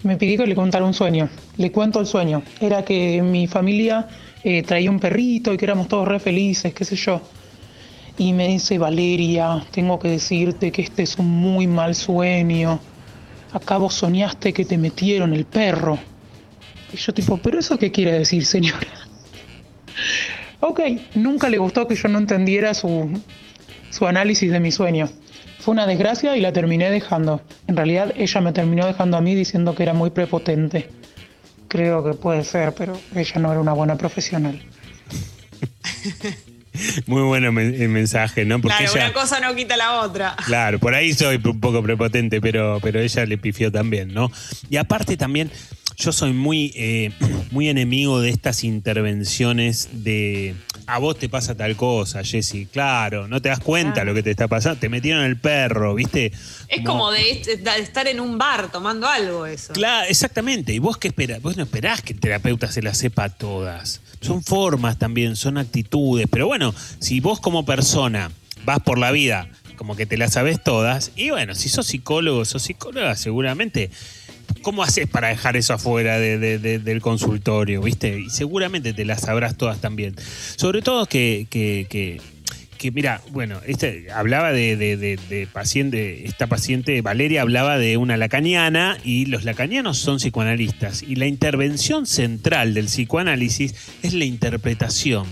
me 0.03 0.17
pidió 0.17 0.39
que 0.39 0.47
le 0.47 0.55
contara 0.55 0.85
un 0.85 0.95
sueño. 0.95 1.29
Le 1.57 1.71
cuento 1.73 2.01
el 2.01 2.07
sueño. 2.07 2.43
Era 2.61 2.85
que 2.85 3.23
mi 3.23 3.47
familia 3.47 4.09
eh, 4.43 4.63
traía 4.63 4.91
un 4.91 4.99
perrito 4.99 5.53
y 5.53 5.57
que 5.57 5.65
éramos 5.65 5.89
todos 5.89 6.09
re 6.09 6.19
felices, 6.19 6.73
qué 6.73 6.85
sé 6.85 6.97
yo. 6.97 7.21
Y 8.19 8.33
me 8.33 8.49
dice, 8.49 8.79
Valeria, 8.79 9.65
tengo 9.71 9.99
que 9.99 10.09
decirte 10.09 10.73
que 10.73 10.83
este 10.83 11.03
es 11.03 11.17
un 11.19 11.29
muy 11.29 11.67
mal 11.67 11.95
sueño. 11.95 12.81
Acá 13.53 13.79
vos 13.79 13.95
soñaste 13.95 14.53
que 14.53 14.65
te 14.65 14.79
metieron 14.79 15.33
el 15.33 15.45
perro. 15.45 15.99
Y 16.93 16.97
yo 16.97 17.13
tipo, 17.13 17.39
¿pero 17.39 17.59
eso 17.59 17.79
qué 17.79 17.91
quiere 17.91 18.13
decir, 18.13 18.45
señora? 18.45 18.79
Ok, 20.63 20.79
nunca 21.15 21.49
le 21.49 21.57
gustó 21.57 21.89
que 21.89 21.95
yo 21.95 22.07
no 22.09 22.19
entendiera 22.19 22.75
su, 22.75 23.11
su 23.89 24.07
análisis 24.07 24.53
de 24.53 24.61
mi 24.61 24.71
sueño. 24.71 25.09
Fue 25.59 25.73
una 25.73 25.87
desgracia 25.87 26.37
y 26.37 26.41
la 26.43 26.53
terminé 26.53 26.91
dejando. 26.91 27.41
En 27.67 27.77
realidad 27.77 28.13
ella 28.15 28.41
me 28.43 28.53
terminó 28.53 28.87
dejando 28.87 29.17
a 29.17 29.23
mí 29.23 29.35
diciendo 29.35 29.75
que 29.75 29.83
era 29.85 29.95
muy 29.95 30.11
prepotente. 30.11 30.91
Creo 31.71 32.03
que 32.03 32.15
puede 32.15 32.43
ser, 32.43 32.75
pero 32.75 32.99
ella 33.15 33.41
no 33.41 33.53
era 33.53 33.61
una 33.61 33.73
buena 33.73 33.97
profesional. 33.97 34.61
Muy 37.07 37.23
bueno 37.23 37.49
el 37.61 37.89
mensaje, 37.89 38.45
¿no? 38.45 38.61
Porque 38.61 38.79
claro, 38.79 38.93
ella, 38.93 39.05
una 39.05 39.13
cosa 39.13 39.39
no 39.39 39.55
quita 39.55 39.77
la 39.77 40.01
otra. 40.01 40.35
Claro, 40.47 40.81
por 40.81 40.97
ahí 40.97 41.13
soy 41.13 41.41
un 41.45 41.61
poco 41.61 41.81
prepotente, 41.81 42.41
pero, 42.41 42.81
pero 42.83 42.99
ella 42.99 43.25
le 43.25 43.39
pifió 43.39 43.71
también, 43.71 44.13
¿no? 44.13 44.33
Y 44.69 44.79
aparte 44.79 45.17
también, 45.17 45.53
yo 46.01 46.13
soy 46.13 46.33
muy, 46.33 46.73
eh, 46.75 47.13
muy 47.51 47.69
enemigo 47.69 48.21
de 48.21 48.31
estas 48.31 48.65
intervenciones 48.65 49.89
de 49.93 50.55
a 50.87 50.99
vos 50.99 51.17
te 51.19 51.29
pasa 51.29 51.55
tal 51.57 51.77
cosa, 51.77 52.25
Jessy. 52.25 52.67
Claro, 52.67 53.29
no 53.29 53.41
te 53.41 53.49
das 53.49 53.61
cuenta 53.61 54.03
lo 54.03 54.13
que 54.15 54.23
te 54.25 54.31
está 54.33 54.49
pasando. 54.49 54.81
Te 54.81 54.89
metieron 54.89 55.23
el 55.25 55.37
perro, 55.37 55.95
¿viste? 55.95 56.33
Es 56.69 56.85
como 56.85 57.13
de, 57.13 57.31
est- 57.31 57.47
de 57.61 57.79
estar 57.79 58.09
en 58.09 58.19
un 58.19 58.39
bar 58.39 58.73
tomando 58.73 59.07
algo 59.09 59.47
eso. 59.47 59.73
Claro, 59.73 60.09
exactamente. 60.09 60.73
¿Y 60.73 60.79
vos 60.81 60.97
qué 60.99 61.09
esperás? 61.09 61.41
Vos 61.43 61.57
no 61.57 61.63
esperás 61.63 62.03
que 62.03 62.13
el 62.15 62.19
terapeuta 62.21 62.73
se 62.73 62.83
las 62.83 62.99
sepa 62.99 63.29
todas. 63.29 64.01
Son 64.21 64.43
formas 64.43 64.99
también, 64.99 65.37
son 65.37 65.59
actitudes. 65.59 66.27
Pero 66.31 66.47
bueno, 66.49 66.75
si 66.99 67.21
vos 67.21 67.39
como 67.41 67.65
persona 67.65 68.33
vas 68.65 68.81
por 68.81 68.99
la 68.99 69.13
vida 69.13 69.49
como 69.77 69.97
que 69.97 70.05
te 70.05 70.19
las 70.19 70.35
sabes 70.35 70.63
todas, 70.63 71.11
y 71.17 71.31
bueno, 71.31 71.55
si 71.55 71.71
sos 71.71 71.87
psicólogo, 71.87 72.45
sos 72.45 72.63
psicóloga, 72.63 73.17
seguramente. 73.17 73.91
¿Cómo 74.63 74.83
haces 74.83 75.07
para 75.09 75.29
dejar 75.29 75.57
eso 75.57 75.73
afuera 75.75 76.19
de- 76.19 76.39
de- 76.39 76.59
de- 76.59 76.79
del 76.79 77.01
consultorio, 77.01 77.81
viste? 77.83 78.19
Y 78.21 78.31
seguramente 78.31 78.93
te 78.93 79.05
las 79.05 79.23
sabrás 79.23 79.57
todas 79.57 79.81
también. 79.81 80.15
Sobre 80.57 80.83
todo 80.83 81.07
que, 81.07 81.47
que- 81.51 81.87
que- 81.89 82.21
mira, 82.93 83.21
bueno, 83.31 83.61
este, 83.67 84.07
hablaba 84.11 84.53
de, 84.53 84.75
de- 84.77 84.97
de- 84.97 85.19
de 85.29 85.47
paciente, 85.47 86.27
esta 86.27 86.47
paciente, 86.47 87.03
Valeria, 87.03 87.43
hablaba 87.43 87.79
de 87.79 87.97
una 87.99 88.17
lacaniana 88.17 88.97
y 89.05 89.27
los 89.27 89.45
lacanianos 89.45 89.99
son 89.99 90.17
psicoanalistas 90.19 91.03
y 91.03 91.17
la 91.17 91.27
intervención 91.27 92.07
central 92.07 92.73
del 92.75 92.87
psicoanálisis 92.87 93.75
es 94.03 94.15
la 94.15 94.25
interpretación. 94.25 95.27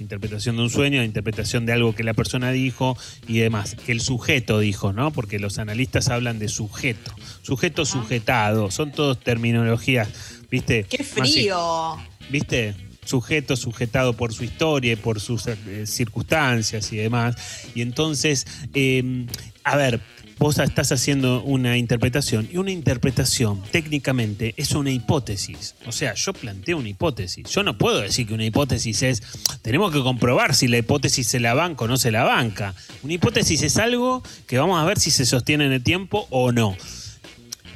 Interpretación 0.00 0.56
de 0.56 0.62
un 0.62 0.70
sueño, 0.70 1.02
interpretación 1.02 1.66
de 1.66 1.72
algo 1.72 1.94
que 1.94 2.04
la 2.04 2.14
persona 2.14 2.50
dijo 2.50 2.96
y 3.26 3.38
demás, 3.38 3.74
que 3.74 3.92
el 3.92 4.00
sujeto 4.00 4.58
dijo, 4.60 4.92
¿no? 4.92 5.12
Porque 5.12 5.38
los 5.38 5.58
analistas 5.58 6.08
hablan 6.08 6.38
de 6.38 6.48
sujeto, 6.48 7.14
sujeto 7.42 7.84
sujetado, 7.84 8.70
son 8.70 8.92
todos 8.92 9.18
terminologías, 9.18 10.08
¿viste? 10.50 10.84
¡Qué 10.84 11.02
frío! 11.02 11.96
¿viste? 12.30 12.74
Sujeto 13.04 13.56
sujetado 13.56 14.12
por 14.12 14.34
su 14.34 14.44
historia 14.44 14.92
y 14.92 14.96
por 14.96 15.20
sus 15.20 15.46
eh, 15.46 15.86
circunstancias 15.86 16.92
y 16.92 16.96
demás. 16.96 17.36
Y 17.74 17.80
entonces, 17.80 18.46
eh, 18.74 19.26
a 19.64 19.76
ver, 19.76 20.00
vos 20.38 20.58
estás 20.58 20.92
haciendo 20.92 21.42
una 21.42 21.76
interpretación 21.76 22.48
y 22.52 22.58
una 22.58 22.70
interpretación 22.70 23.62
técnicamente 23.70 24.54
es 24.56 24.72
una 24.72 24.90
hipótesis. 24.90 25.74
O 25.86 25.92
sea, 25.92 26.14
yo 26.14 26.32
planteo 26.32 26.78
una 26.78 26.88
hipótesis. 26.88 27.48
Yo 27.48 27.62
no 27.62 27.76
puedo 27.76 28.00
decir 28.00 28.26
que 28.26 28.34
una 28.34 28.44
hipótesis 28.44 29.02
es, 29.02 29.22
tenemos 29.62 29.92
que 29.92 30.00
comprobar 30.00 30.54
si 30.54 30.68
la 30.68 30.78
hipótesis 30.78 31.26
se 31.26 31.40
la 31.40 31.54
banca 31.54 31.84
o 31.84 31.88
no 31.88 31.96
se 31.96 32.10
la 32.10 32.24
banca. 32.24 32.74
Una 33.02 33.14
hipótesis 33.14 33.62
es 33.62 33.76
algo 33.78 34.22
que 34.46 34.58
vamos 34.58 34.80
a 34.80 34.84
ver 34.84 34.98
si 34.98 35.10
se 35.10 35.26
sostiene 35.26 35.66
en 35.66 35.72
el 35.72 35.82
tiempo 35.82 36.26
o 36.30 36.52
no. 36.52 36.76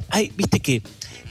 Ay, 0.08 0.30
viste 0.36 0.60
que, 0.60 0.82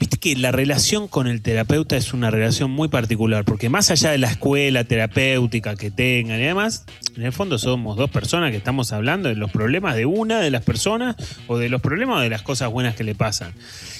viste 0.01 0.17
que 0.17 0.35
la 0.35 0.51
relación 0.51 1.07
con 1.07 1.27
el 1.27 1.43
terapeuta 1.43 1.95
es 1.95 2.11
una 2.11 2.31
relación 2.31 2.71
muy 2.71 2.87
particular, 2.87 3.45
porque 3.45 3.69
más 3.69 3.91
allá 3.91 4.09
de 4.09 4.17
la 4.17 4.31
escuela 4.31 4.83
terapéutica 4.83 5.75
que 5.75 5.91
tengan 5.91 6.39
y 6.39 6.43
demás, 6.43 6.85
en 7.15 7.21
el 7.21 7.31
fondo 7.31 7.59
somos 7.59 7.97
dos 7.97 8.09
personas 8.09 8.49
que 8.49 8.57
estamos 8.57 8.93
hablando 8.93 9.29
de 9.29 9.35
los 9.35 9.51
problemas 9.51 9.95
de 9.95 10.07
una 10.07 10.39
de 10.39 10.49
las 10.49 10.63
personas 10.63 11.15
o 11.45 11.59
de 11.59 11.69
los 11.69 11.81
problemas 11.81 12.17
o 12.17 12.21
de 12.21 12.31
las 12.31 12.41
cosas 12.41 12.71
buenas 12.71 12.95
que 12.95 13.03
le 13.03 13.13
pasan. 13.13 13.53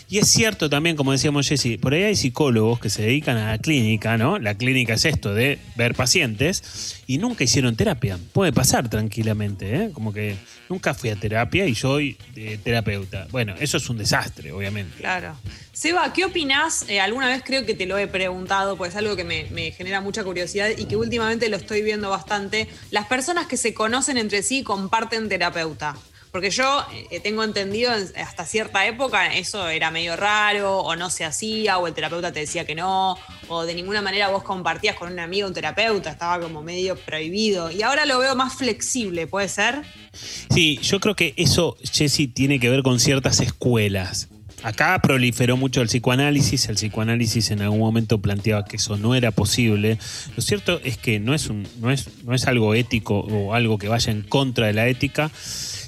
Y 0.10 0.18
es 0.18 0.28
cierto 0.28 0.72
también, 0.72 0.96
como 0.96 1.12
decíamos 1.12 1.48
Jessy, 1.48 1.78
por 1.78 1.94
ahí 1.94 2.02
hay 2.02 2.16
psicólogos 2.16 2.80
que 2.80 2.90
se 2.90 3.04
dedican 3.04 3.38
a 3.38 3.52
la 3.52 3.58
clínica, 3.60 4.18
¿no? 4.18 4.40
La 4.40 4.56
clínica 4.56 4.96
es 4.96 5.06
esto 5.06 5.36
de 5.36 5.60
ver 5.76 5.94
pacientes 5.94 7.01
y 7.12 7.18
nunca 7.18 7.44
hicieron 7.44 7.76
terapia. 7.76 8.18
Puede 8.32 8.54
pasar 8.54 8.90
tranquilamente, 8.90 9.76
¿eh? 9.76 9.92
Como 9.92 10.14
que 10.14 10.38
nunca 10.70 10.94
fui 10.94 11.10
a 11.10 11.18
terapia 11.18 11.66
y 11.66 11.76
soy 11.76 12.18
eh, 12.38 12.58
terapeuta. 12.64 13.28
Bueno, 13.32 13.54
eso 13.60 13.76
es 13.76 13.90
un 13.90 13.98
desastre, 13.98 14.54
obviamente. 14.54 14.96
Claro. 14.98 15.36
Seba, 15.74 16.14
¿qué 16.14 16.24
opinás? 16.24 16.86
Eh, 16.88 17.02
alguna 17.02 17.28
vez 17.28 17.44
creo 17.46 17.66
que 17.66 17.74
te 17.74 17.86
lo 17.86 17.98
he 17.98 18.08
preguntado, 18.08 18.78
pues 18.78 18.92
es 18.92 18.96
algo 18.96 19.18
que 19.18 19.26
me, 19.26 19.48
me 19.52 19.72
genera 19.72 20.00
mucha 20.00 20.24
curiosidad 20.24 20.70
y 20.78 20.86
que 20.86 20.96
últimamente 20.96 21.50
lo 21.50 21.58
estoy 21.58 21.82
viendo 21.82 22.10
bastante. 22.10 22.70
Las 22.92 23.08
personas 23.08 23.46
que 23.46 23.58
se 23.58 23.74
conocen 23.74 24.18
entre 24.18 24.42
sí 24.42 24.64
comparten 24.64 25.28
terapeuta. 25.28 25.98
Porque 26.32 26.50
yo 26.50 26.86
eh, 27.12 27.20
tengo 27.20 27.44
entendido 27.44 27.94
en- 27.94 28.10
hasta 28.18 28.46
cierta 28.46 28.86
época 28.88 29.36
eso 29.36 29.68
era 29.68 29.92
medio 29.92 30.16
raro, 30.16 30.80
o 30.80 30.96
no 30.96 31.10
se 31.10 31.26
hacía, 31.26 31.78
o 31.78 31.88
el 31.88 31.94
terapeuta 31.94 32.32
te 32.32 32.40
decía 32.40 32.66
que 32.66 32.74
no, 32.74 33.18
o 33.50 33.66
de 33.66 33.76
ninguna 33.76 34.02
manera 34.02 34.30
vos 34.30 34.44
compartías 34.44 34.96
con 34.96 35.12
un 35.12 35.20
amigo 35.20 35.48
un 35.48 35.54
terapeuta, 35.54 36.10
estaba 36.12 36.42
como 36.42 36.64
medio 36.64 36.96
prohibido. 36.96 37.70
Y 37.70 37.82
ahora 37.82 38.06
lo 38.06 38.18
veo 38.20 38.36
más 38.36 38.56
flexible, 38.56 39.28
¿puede 39.28 39.50
ser? 39.50 39.82
Sí, 40.14 40.80
yo 40.82 41.00
creo 41.02 41.16
que 41.16 41.34
eso, 41.36 41.76
Jesse, 41.84 42.30
tiene 42.34 42.60
que 42.60 42.70
ver 42.70 42.82
con 42.84 43.00
ciertas 43.00 43.42
escuelas. 43.42 44.30
Acá 44.64 45.00
proliferó 45.02 45.58
mucho 45.58 45.82
el 45.82 45.88
psicoanálisis, 45.88 46.70
el 46.70 46.76
psicoanálisis 46.76 47.50
en 47.50 47.62
algún 47.64 47.80
momento 47.80 48.20
planteaba 48.22 48.64
que 48.64 48.76
eso 48.78 48.96
no 48.96 49.16
era 49.16 49.32
posible. 49.32 49.98
Lo 50.36 50.42
cierto 50.44 50.80
es 50.84 50.98
que 50.98 51.20
no 51.20 51.34
es, 51.34 51.48
un, 51.48 51.68
no 51.80 51.90
es, 51.90 52.06
no 52.24 52.36
es 52.36 52.46
algo 52.46 52.76
ético 52.76 53.22
o 53.22 53.56
algo 53.56 53.80
que 53.80 53.88
vaya 53.88 54.12
en 54.12 54.22
contra 54.22 54.68
de 54.68 54.74
la 54.74 54.88
ética. 54.88 55.32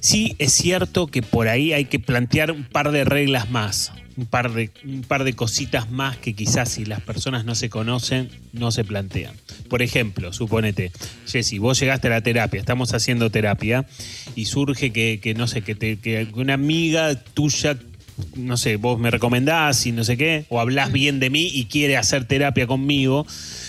Sí 0.03 0.35
es 0.37 0.51
cierto 0.51 1.07
que 1.07 1.21
por 1.21 1.47
ahí 1.47 1.71
hay 1.71 1.85
que 1.85 1.97
plantear 1.97 2.51
un 2.51 2.65
par 2.65 2.91
de 2.91 3.05
reglas 3.05 3.49
más, 3.49 3.93
un 4.17 4.25
par 4.25 4.51
de, 4.51 4.69
un 4.83 5.01
par 5.03 5.23
de 5.23 5.31
cositas 5.31 5.89
más 5.91 6.17
que 6.17 6.33
quizás 6.33 6.67
si 6.67 6.83
las 6.83 6.99
personas 7.01 7.45
no 7.45 7.55
se 7.55 7.69
conocen, 7.69 8.29
no 8.51 8.71
se 8.71 8.83
plantean. 8.83 9.33
Por 9.69 9.81
ejemplo, 9.81 10.33
suponete, 10.33 10.91
Jessy, 11.25 11.57
vos 11.57 11.79
llegaste 11.79 12.07
a 12.07 12.11
la 12.11 12.21
terapia, 12.21 12.59
estamos 12.59 12.93
haciendo 12.93 13.29
terapia 13.29 13.85
y 14.35 14.43
surge 14.43 14.91
que, 14.91 15.21
que 15.23 15.35
no 15.35 15.47
sé, 15.47 15.61
que, 15.61 15.73
te- 15.73 15.95
que 15.97 16.27
una 16.33 16.55
amiga 16.55 17.15
tuya 17.15 17.77
no 18.35 18.57
sé, 18.57 18.75
vos 18.75 18.99
me 18.99 19.09
recomendás 19.09 19.87
y 19.87 19.91
no 19.93 20.03
sé 20.03 20.17
qué, 20.17 20.45
o 20.49 20.59
hablás 20.59 20.91
bien 20.91 21.19
de 21.19 21.29
mí 21.31 21.49
y 21.51 21.65
quiere 21.65 21.97
hacer 21.97 22.25
terapia 22.25 22.67
conmigo, 22.67 23.25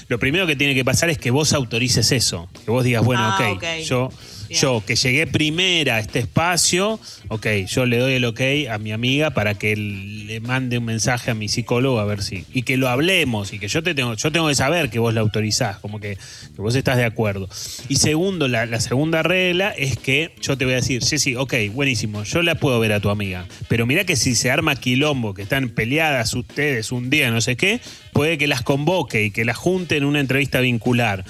lo 0.09 0.19
primero 0.19 0.47
que 0.49 0.57
tiene 0.57 0.75
que 0.75 0.85
pasar 0.85 1.09
es 1.11 1.17
que 1.17 1.31
vos 1.31 1.55
autorices 1.55 2.13
eso. 2.13 2.47
Que 2.65 2.71
vos 2.71 2.85
digas, 2.85 3.03
bueno, 3.05 3.23
Ah, 3.25 3.53
ok, 3.53 3.57
ok. 3.57 3.85
yo 3.87 4.11
Yo, 4.55 4.85
que 4.87 4.95
llegué 4.95 5.27
primera 5.27 5.97
a 5.97 5.99
este 5.99 6.21
espacio, 6.21 7.01
ok, 7.29 7.47
yo 7.67 7.87
le 7.87 7.99
doy 7.99 8.15
el 8.15 8.25
ok 8.25 8.41
a 8.71 8.79
mi 8.79 8.93
amiga 8.93 9.31
para 9.31 9.55
que 9.55 9.75
le 9.75 10.39
mande 10.41 10.79
un 10.79 10.85
mensaje 10.85 11.33
a 11.33 11.35
mi 11.35 11.49
psicólogo 11.49 11.99
a 11.99 12.05
ver 12.05 12.23
si. 12.23 12.45
Y 12.53 12.63
que 12.63 12.77
lo 12.77 12.89
hablemos 12.89 13.53
y 13.53 13.59
que 13.59 13.67
yo 13.67 13.83
te 13.83 13.95
tengo, 13.95 14.15
yo 14.15 14.31
tengo 14.31 14.47
que 14.47 14.55
saber 14.55 14.91
que 14.91 15.01
vos 15.01 15.13
la 15.13 15.23
autorizás, 15.23 15.79
como 15.79 15.99
que, 15.99 16.17
que 16.55 16.63
vos 16.63 16.75
estás 16.77 16.97
de 16.97 17.05
acuerdo. 17.05 17.49
Y 17.89 17.97
segundo, 17.97 18.47
la, 18.47 18.67
la 18.67 18.81
segunda 18.81 19.25
regla 19.25 19.71
es 19.71 19.99
que 19.99 20.33
yo 20.41 20.57
te 20.57 20.65
voy 20.65 20.75
a 20.75 20.77
decir, 20.77 21.03
sí, 21.03 21.19
sí, 21.19 21.35
ok, 21.35 21.55
buenísimo, 21.73 22.23
yo 22.23 22.43
la 22.43 22.55
puedo 22.55 22.79
ver 22.79 22.93
a 22.93 23.01
tu 23.01 23.11
amiga. 23.11 23.47
Pero 23.69 23.87
mirá 23.87 24.05
que 24.05 24.15
si 24.15 24.37
se 24.37 24.53
arma 24.53 24.77
quilombo, 24.77 25.35
que 25.35 25.43
están 25.43 25.71
peleadas 25.71 26.33
ustedes 26.35 26.93
un 26.93 27.11
día, 27.11 27.31
no 27.33 27.41
sé 27.41 27.57
qué, 27.57 27.81
puede 28.13 28.39
que 28.39 28.47
las 28.47 28.63
convoque 28.63 29.25
y 29.25 29.31
que 29.31 29.45
las 29.45 29.57
junte 29.57 29.97
en 29.97 30.05
una 30.05 30.21
entrevista 30.21 30.61
vincular. 30.61 31.25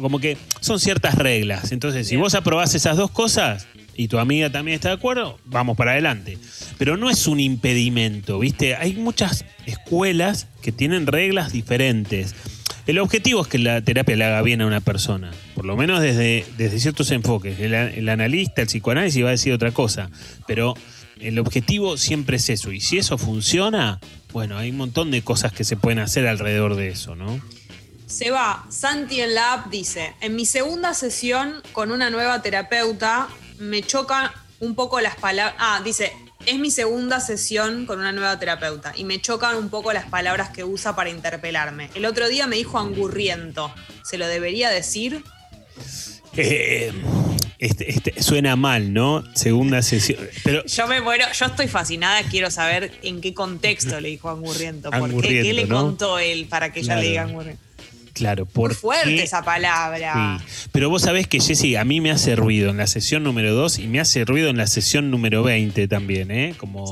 Como 0.00 0.18
que 0.18 0.36
son 0.60 0.78
ciertas 0.80 1.14
reglas. 1.14 1.72
Entonces, 1.72 2.06
si 2.06 2.16
vos 2.16 2.34
aprobás 2.34 2.74
esas 2.74 2.96
dos 2.96 3.10
cosas 3.10 3.66
y 3.94 4.08
tu 4.08 4.18
amiga 4.18 4.50
también 4.50 4.76
está 4.76 4.88
de 4.88 4.94
acuerdo, 4.94 5.38
vamos 5.44 5.76
para 5.76 5.92
adelante. 5.92 6.38
Pero 6.78 6.96
no 6.96 7.10
es 7.10 7.26
un 7.26 7.40
impedimento, 7.40 8.38
¿viste? 8.38 8.76
Hay 8.76 8.94
muchas 8.94 9.44
escuelas 9.66 10.46
que 10.62 10.70
tienen 10.70 11.06
reglas 11.06 11.52
diferentes. 11.52 12.34
El 12.86 13.00
objetivo 13.00 13.42
es 13.42 13.48
que 13.48 13.58
la 13.58 13.82
terapia 13.82 14.16
le 14.16 14.24
haga 14.24 14.40
bien 14.40 14.62
a 14.62 14.66
una 14.66 14.80
persona, 14.80 15.30
por 15.54 15.66
lo 15.66 15.76
menos 15.76 16.00
desde, 16.00 16.46
desde 16.56 16.78
ciertos 16.78 17.10
enfoques. 17.10 17.60
El, 17.60 17.74
el 17.74 18.08
analista, 18.08 18.62
el 18.62 18.68
psicoanálisis 18.68 19.22
va 19.22 19.28
a 19.28 19.32
decir 19.32 19.52
otra 19.52 19.72
cosa, 19.72 20.10
pero 20.46 20.74
el 21.20 21.38
objetivo 21.38 21.96
siempre 21.96 22.36
es 22.36 22.48
eso. 22.48 22.72
Y 22.72 22.80
si 22.80 22.98
eso 22.98 23.18
funciona, 23.18 24.00
bueno, 24.32 24.56
hay 24.56 24.70
un 24.70 24.76
montón 24.76 25.10
de 25.10 25.22
cosas 25.22 25.52
que 25.52 25.64
se 25.64 25.76
pueden 25.76 25.98
hacer 25.98 26.26
alrededor 26.26 26.76
de 26.76 26.88
eso, 26.88 27.14
¿no? 27.14 27.40
Se 28.08 28.30
va, 28.30 28.64
Santi 28.70 29.20
en 29.20 29.34
la 29.34 29.52
app 29.52 29.66
dice, 29.70 30.14
en 30.22 30.34
mi 30.34 30.46
segunda 30.46 30.94
sesión 30.94 31.62
con 31.72 31.92
una 31.92 32.08
nueva 32.08 32.40
terapeuta 32.40 33.28
me 33.58 33.82
chocan 33.82 34.30
un 34.60 34.74
poco 34.74 35.00
las 35.00 35.14
palabras, 35.16 35.54
ah, 35.58 35.82
dice, 35.84 36.12
es 36.46 36.58
mi 36.58 36.70
segunda 36.70 37.20
sesión 37.20 37.84
con 37.84 37.98
una 38.00 38.12
nueva 38.12 38.38
terapeuta 38.38 38.94
y 38.96 39.04
me 39.04 39.20
chocan 39.20 39.56
un 39.56 39.68
poco 39.68 39.92
las 39.92 40.06
palabras 40.06 40.48
que 40.48 40.64
usa 40.64 40.96
para 40.96 41.10
interpelarme. 41.10 41.90
El 41.94 42.06
otro 42.06 42.28
día 42.28 42.46
me 42.46 42.56
dijo 42.56 42.78
angurriento, 42.78 43.70
¿se 44.04 44.16
lo 44.16 44.26
debería 44.26 44.70
decir? 44.70 45.22
Eh, 46.34 46.92
este, 47.58 47.90
este, 47.90 48.22
suena 48.22 48.56
mal, 48.56 48.94
¿no? 48.94 49.22
Segunda 49.34 49.82
sesión. 49.82 50.26
Pero 50.44 50.64
Yo 50.64 50.86
me 50.86 51.02
muero, 51.02 51.26
yo 51.32 51.44
estoy 51.44 51.68
fascinada, 51.68 52.22
quiero 52.22 52.50
saber 52.50 52.98
en 53.02 53.20
qué 53.20 53.34
contexto 53.34 54.00
le 54.00 54.08
dijo 54.08 54.30
angurriento, 54.30 54.90
por 54.90 55.20
qué, 55.20 55.52
le 55.52 55.66
¿no? 55.66 55.82
contó 55.82 56.18
él 56.18 56.46
para 56.48 56.72
que 56.72 56.80
ella 56.80 56.86
Claro. 56.94 57.00
le 57.02 57.08
diga 57.08 57.22
angurriento. 57.24 57.67
Claro, 58.18 58.46
por 58.46 58.74
Fuerte 58.74 59.22
esa 59.22 59.42
palabra. 59.42 60.38
Sí. 60.38 60.68
Pero 60.72 60.90
vos 60.90 61.02
sabés 61.02 61.26
que, 61.26 61.40
Jessy, 61.40 61.76
a 61.76 61.84
mí 61.84 62.00
me 62.00 62.10
hace 62.10 62.36
ruido 62.36 62.70
en 62.70 62.76
la 62.76 62.86
sesión 62.86 63.22
número 63.22 63.54
2 63.54 63.78
y 63.78 63.86
me 63.86 64.00
hace 64.00 64.24
ruido 64.24 64.48
en 64.48 64.56
la 64.56 64.66
sesión 64.66 65.10
número 65.10 65.42
20 65.42 65.88
también, 65.88 66.30
¿eh? 66.30 66.54
Como, 66.58 66.90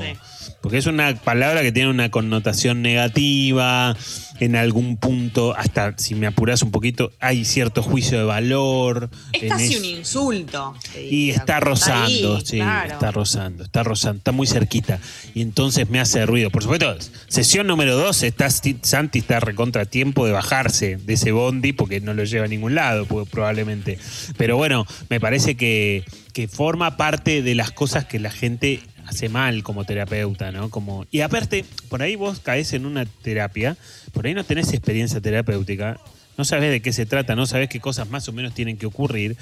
Porque 0.61 0.77
es 0.77 0.85
una 0.85 1.15
palabra 1.15 1.61
que 1.61 1.71
tiene 1.71 1.89
una 1.89 2.09
connotación 2.09 2.81
negativa, 2.81 3.95
en 4.39 4.55
algún 4.55 4.97
punto, 4.97 5.55
hasta 5.57 5.97
si 5.97 6.15
me 6.15 6.27
apurás 6.27 6.61
un 6.61 6.71
poquito, 6.71 7.11
hay 7.19 7.45
cierto 7.45 7.81
juicio 7.81 8.17
de 8.17 8.23
valor. 8.23 9.09
Es 9.33 9.49
casi 9.49 9.77
un 9.77 9.85
insulto. 9.85 10.75
y 11.09 11.31
está 11.31 11.59
rozando, 11.59 12.35
ahí, 12.35 12.45
sí, 12.45 12.57
claro. 12.57 12.93
está 12.93 13.11
rozando, 13.11 13.63
está 13.63 13.83
rozando, 13.83 14.17
está 14.19 14.31
muy 14.31 14.47
cerquita. 14.47 14.99
Y 15.33 15.41
entonces 15.41 15.89
me 15.89 15.99
hace 15.99 16.25
ruido. 16.25 16.49
Por 16.49 16.63
supuesto, 16.63 16.95
sesión 17.27 17.67
número 17.67 17.95
dos, 17.95 18.23
está, 18.23 18.49
Santi 18.49 19.19
está 19.19 19.39
recontra 19.39 19.85
tiempo 19.85 20.25
de 20.25 20.31
bajarse 20.31 20.97
de 20.97 21.13
ese 21.13 21.31
bondi 21.31 21.73
porque 21.73 22.01
no 22.01 22.13
lo 22.13 22.23
lleva 22.23 22.45
a 22.45 22.49
ningún 22.49 22.75
lado, 22.75 23.05
pues, 23.05 23.27
probablemente. 23.29 23.97
Pero 24.37 24.57
bueno, 24.57 24.85
me 25.09 25.19
parece 25.19 25.55
que, 25.55 26.03
que 26.33 26.47
forma 26.47 26.97
parte 26.97 27.41
de 27.41 27.55
las 27.55 27.71
cosas 27.71 28.05
que 28.05 28.19
la 28.19 28.31
gente 28.31 28.81
hace 29.07 29.29
mal 29.29 29.63
como 29.63 29.85
terapeuta, 29.85 30.51
¿no? 30.51 30.69
Como, 30.69 31.05
y 31.11 31.21
aparte, 31.21 31.65
por 31.89 32.01
ahí 32.01 32.15
vos 32.15 32.39
caes 32.39 32.73
en 32.73 32.85
una 32.85 33.05
terapia, 33.05 33.77
por 34.13 34.27
ahí 34.27 34.33
no 34.33 34.43
tenés 34.43 34.73
experiencia 34.73 35.21
terapéutica, 35.21 35.99
no 36.37 36.45
sabés 36.45 36.71
de 36.71 36.81
qué 36.81 36.93
se 36.93 37.05
trata, 37.05 37.35
no 37.35 37.45
sabés 37.45 37.69
qué 37.69 37.79
cosas 37.79 38.09
más 38.09 38.27
o 38.27 38.33
menos 38.33 38.53
tienen 38.53 38.77
que 38.77 38.85
ocurrir. 38.85 39.37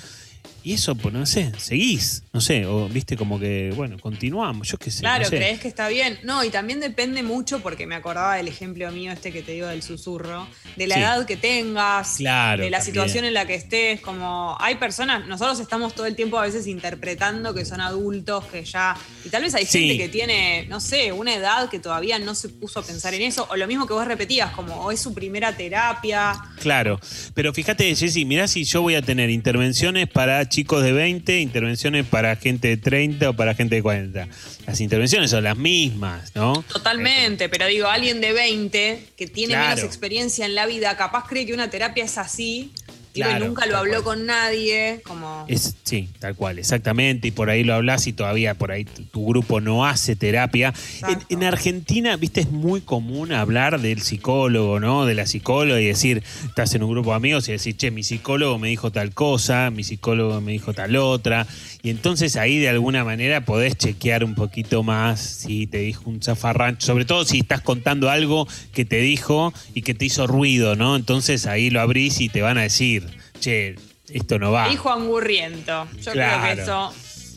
Y 0.66 0.74
eso, 0.74 0.96
pues 0.96 1.14
no 1.14 1.24
sé, 1.28 1.52
seguís, 1.60 2.24
no 2.34 2.42
sé, 2.42 2.66
o 2.66 2.90
viste 2.90 3.16
como 3.16 3.40
que, 3.40 3.72
bueno, 3.76 4.00
continuamos, 4.00 4.68
yo 4.68 4.80
qué 4.80 4.90
sé. 4.90 5.02
Claro, 5.02 5.26
no 5.26 5.30
sé. 5.30 5.36
crees 5.36 5.60
que 5.60 5.68
está 5.68 5.88
bien. 5.90 6.18
No, 6.24 6.44
y 6.44 6.50
también 6.50 6.80
depende 6.80 7.22
mucho, 7.22 7.60
porque 7.62 7.86
me 7.86 7.94
acordaba 7.94 8.36
del 8.38 8.48
ejemplo 8.48 8.92
mío 8.92 9.12
este 9.12 9.32
que 9.32 9.44
te 9.44 9.52
digo 9.52 9.68
del 9.68 9.84
susurro, 9.84 10.48
de 10.76 10.88
la 10.88 10.96
Sí. 10.96 11.02
edad 11.02 11.26
que 11.28 11.38
tengas, 11.38 12.16
Claro, 12.18 12.64
de 12.64 12.72
la 12.72 12.80
también. 12.80 12.94
situación 12.96 13.26
en 13.26 13.36
la 13.36 13.46
que 13.46 13.54
estés, 13.54 14.02
como 14.02 14.58
hay 14.60 14.74
personas, 14.78 15.28
nosotros 15.28 15.60
estamos 15.60 15.94
todo 15.94 16.08
el 16.08 16.16
tiempo 16.16 16.40
a 16.40 16.42
veces 16.42 16.66
interpretando 16.66 17.54
que 17.54 17.64
son 17.64 17.80
adultos, 17.80 18.46
que 18.46 18.66
ya, 18.66 18.98
y 19.24 19.30
tal 19.30 19.44
vez 19.44 19.54
hay 19.54 19.68
Sí. 19.68 19.82
gente 19.88 19.98
que 20.00 20.10
tiene, 20.10 20.66
no 20.68 20.80
sé, 20.80 21.12
una 21.12 21.36
edad 21.36 21.70
que 21.70 21.78
todavía 21.78 22.18
no 22.18 22.34
se 22.34 22.50
puso 22.50 22.80
a 22.80 22.84
pensar 22.84 23.14
en 23.14 23.22
eso, 23.22 23.48
o 23.52 23.56
lo 23.56 23.68
mismo 23.68 23.86
que 23.86 23.94
vos 23.94 24.08
repetías, 24.08 24.50
como 24.56 24.74
o 24.78 24.92
es 24.92 25.00
su 25.00 25.14
primera 25.14 25.56
terapia. 25.56 26.34
Claro, 26.60 27.00
pero 27.36 27.54
fíjate, 27.54 27.96
Jessy, 27.96 28.26
mirá 28.26 28.48
si 28.48 28.64
yo 28.64 28.82
voy 28.82 28.96
a 28.96 29.04
tener 29.04 29.30
intervenciones 29.30 30.08
para 30.10 30.50
chicos 30.56 30.82
de 30.84 30.94
20, 30.94 31.42
intervenciones 31.42 32.06
para 32.06 32.34
gente 32.38 32.70
de 32.70 32.78
30 32.78 33.32
o 33.32 33.34
para 33.34 33.56
gente 33.56 33.76
de 33.76 33.82
40. 33.82 34.30
Las 34.66 34.80
intervenciones 34.80 35.30
son 35.30 35.44
las 35.44 35.58
mismas, 35.58 36.34
¿no? 36.34 36.64
Totalmente, 36.72 37.50
pero 37.50 37.68
digo, 37.68 37.88
alguien 37.88 38.22
de 38.22 38.32
20 38.32 39.06
que 39.18 39.28
tiene 39.28 39.54
Claro. 39.56 39.76
menos 39.76 39.84
experiencia 39.84 40.46
en 40.46 40.56
la 40.56 40.66
vida, 40.66 40.96
capaz 40.96 41.28
cree 41.28 41.46
que 41.46 41.54
una 41.54 41.70
terapia 41.70 42.06
es 42.06 42.18
así, 42.18 42.72
y 43.16 43.40
nunca 43.40 43.66
lo 43.66 43.78
habló 43.78 44.04
con 44.04 44.26
nadie, 44.26 45.02
como... 45.04 45.46
Es, 45.48 45.76
sí, 45.84 46.10
tal 46.20 46.36
cual, 46.36 46.60
exactamente. 46.60 47.30
Y 47.30 47.32
por 47.32 47.50
ahí 47.50 47.64
lo 47.64 47.74
hablas 47.74 48.08
y 48.08 48.14
todavía 48.14 48.56
por 48.56 48.72
ahí 48.72 48.86
tu, 48.86 49.04
tu 49.04 49.26
grupo 49.26 49.62
no 49.62 49.86
hace 49.86 50.16
terapia. 50.16 50.74
En, 51.08 51.20
en 51.30 51.44
Argentina, 51.44 52.18
viste, 52.18 52.42
es 52.42 52.52
muy 52.52 52.82
común 52.82 53.32
hablar 53.32 53.80
del 53.80 54.02
psicólogo, 54.02 54.80
¿no? 54.80 55.06
De 55.06 55.16
la 55.16 55.26
psicóloga 55.26 55.80
y 55.80 55.86
decir, 55.86 56.24
estás 56.46 56.76
en 56.76 56.84
un 56.84 56.92
grupo 56.92 57.12
de 57.12 57.16
amigos 57.18 57.48
y 57.48 57.54
decir, 57.54 57.78
che, 57.78 57.92
mi 57.92 58.04
psicólogo 58.04 58.60
me 58.60 58.70
dijo 58.70 58.92
tal 58.92 59.14
cosa, 59.14 59.72
mi 59.72 59.84
psicólogo 59.84 60.42
me 60.42 60.52
dijo 60.52 60.74
tal 60.74 60.96
otra. 60.96 61.48
Y 61.82 61.90
entonces 61.90 62.36
ahí 62.36 62.58
de 62.60 62.70
alguna 62.70 63.04
manera 63.04 63.46
podés 63.46 63.78
chequear 63.78 64.24
un 64.24 64.36
poquito 64.36 64.84
más 64.84 65.20
si 65.20 65.68
te 65.68 65.80
dijo 65.80 66.10
un 66.10 66.22
zafarrancho, 66.22 66.86
sobre 66.86 67.06
todo 67.06 67.26
si 67.26 67.40
estás 67.40 67.62
contando 67.62 68.10
algo 68.10 68.48
que 68.74 68.86
te 68.86 68.98
dijo 68.98 69.54
y 69.74 69.84
que 69.84 69.94
te 69.94 70.06
hizo 70.06 70.28
ruido, 70.28 70.76
¿no? 70.76 70.96
Entonces 70.96 71.46
ahí 71.46 71.70
lo 71.70 71.82
abrís 71.82 72.22
y 72.22 72.30
te 72.30 72.42
van 72.42 72.58
a 72.58 72.64
decir, 72.64 73.05
che, 73.40 73.76
esto 74.10 74.40
no 74.40 74.52
va. 74.52 74.70
Hijo 74.72 74.92
angurriento. 74.92 75.88
Yo 76.02 76.12
Claro. 76.12 76.42
creo 76.44 76.56
que 76.56 76.62
eso, 76.62 76.94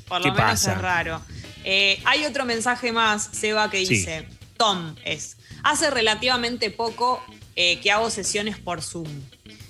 por 0.09 0.23
¿Qué 0.23 0.29
lo 0.29 0.35
menos, 0.35 0.51
pasa? 0.51 0.73
es 0.73 0.79
raro. 0.81 1.21
Eh, 1.65 2.01
hay 2.05 2.25
otro 2.25 2.45
mensaje 2.45 2.93
más, 2.93 3.29
Seba, 3.33 3.71
que 3.71 3.85
Sí. 3.85 3.95
dice: 3.97 4.29
Tom 4.57 4.95
es. 5.05 5.37
Hace 5.65 5.91
relativamente 5.91 6.71
poco 6.71 7.23
eh, 7.57 7.81
que 7.81 7.91
hago 7.91 8.09
sesiones 8.11 8.57
por 8.59 8.83
Zoom. 8.83 9.09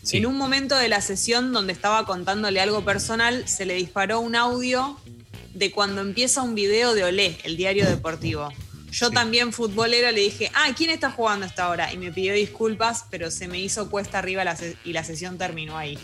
Sí. 0.03 0.19
En 0.19 0.27
un 0.27 0.37
momento 0.37 0.77
de 0.77 0.89
la 0.89 1.01
sesión 1.01 1.53
donde 1.53 1.73
estaba 1.73 2.05
contándole 2.05 2.61
algo 2.61 2.85
personal, 2.85 3.49
se 3.49 3.65
le 3.65 3.75
disparó 3.75 4.21
un 4.21 4.37
audio 4.37 4.99
de 5.55 5.71
cuando 5.71 6.03
empieza 6.03 6.43
un 6.43 6.55
video 6.55 6.95
de 6.95 7.05
Olé, 7.05 7.39
el 7.45 7.57
diario 7.57 7.87
deportivo. 7.87 8.51
Yo 8.91 9.11
también 9.11 9.53
futbolero 9.53 10.11
le 10.13 10.21
dije, 10.21 10.51
ah, 10.55 10.69
¿quién 10.77 10.89
está 10.91 11.11
jugando 11.11 11.45
hasta 11.47 11.65
ahora? 11.65 11.93
Y 11.93 11.99
me 11.99 12.11
pidió 12.13 12.33
disculpas, 12.35 13.05
pero 13.11 13.31
se 13.31 13.49
me 13.49 13.59
hizo 13.59 13.91
cuesta 13.91 14.19
arriba 14.19 14.45
la 14.45 14.57
y 14.85 14.93
la 14.93 15.05
sesión 15.05 15.37
terminó 15.37 15.77
ahí. 15.77 15.99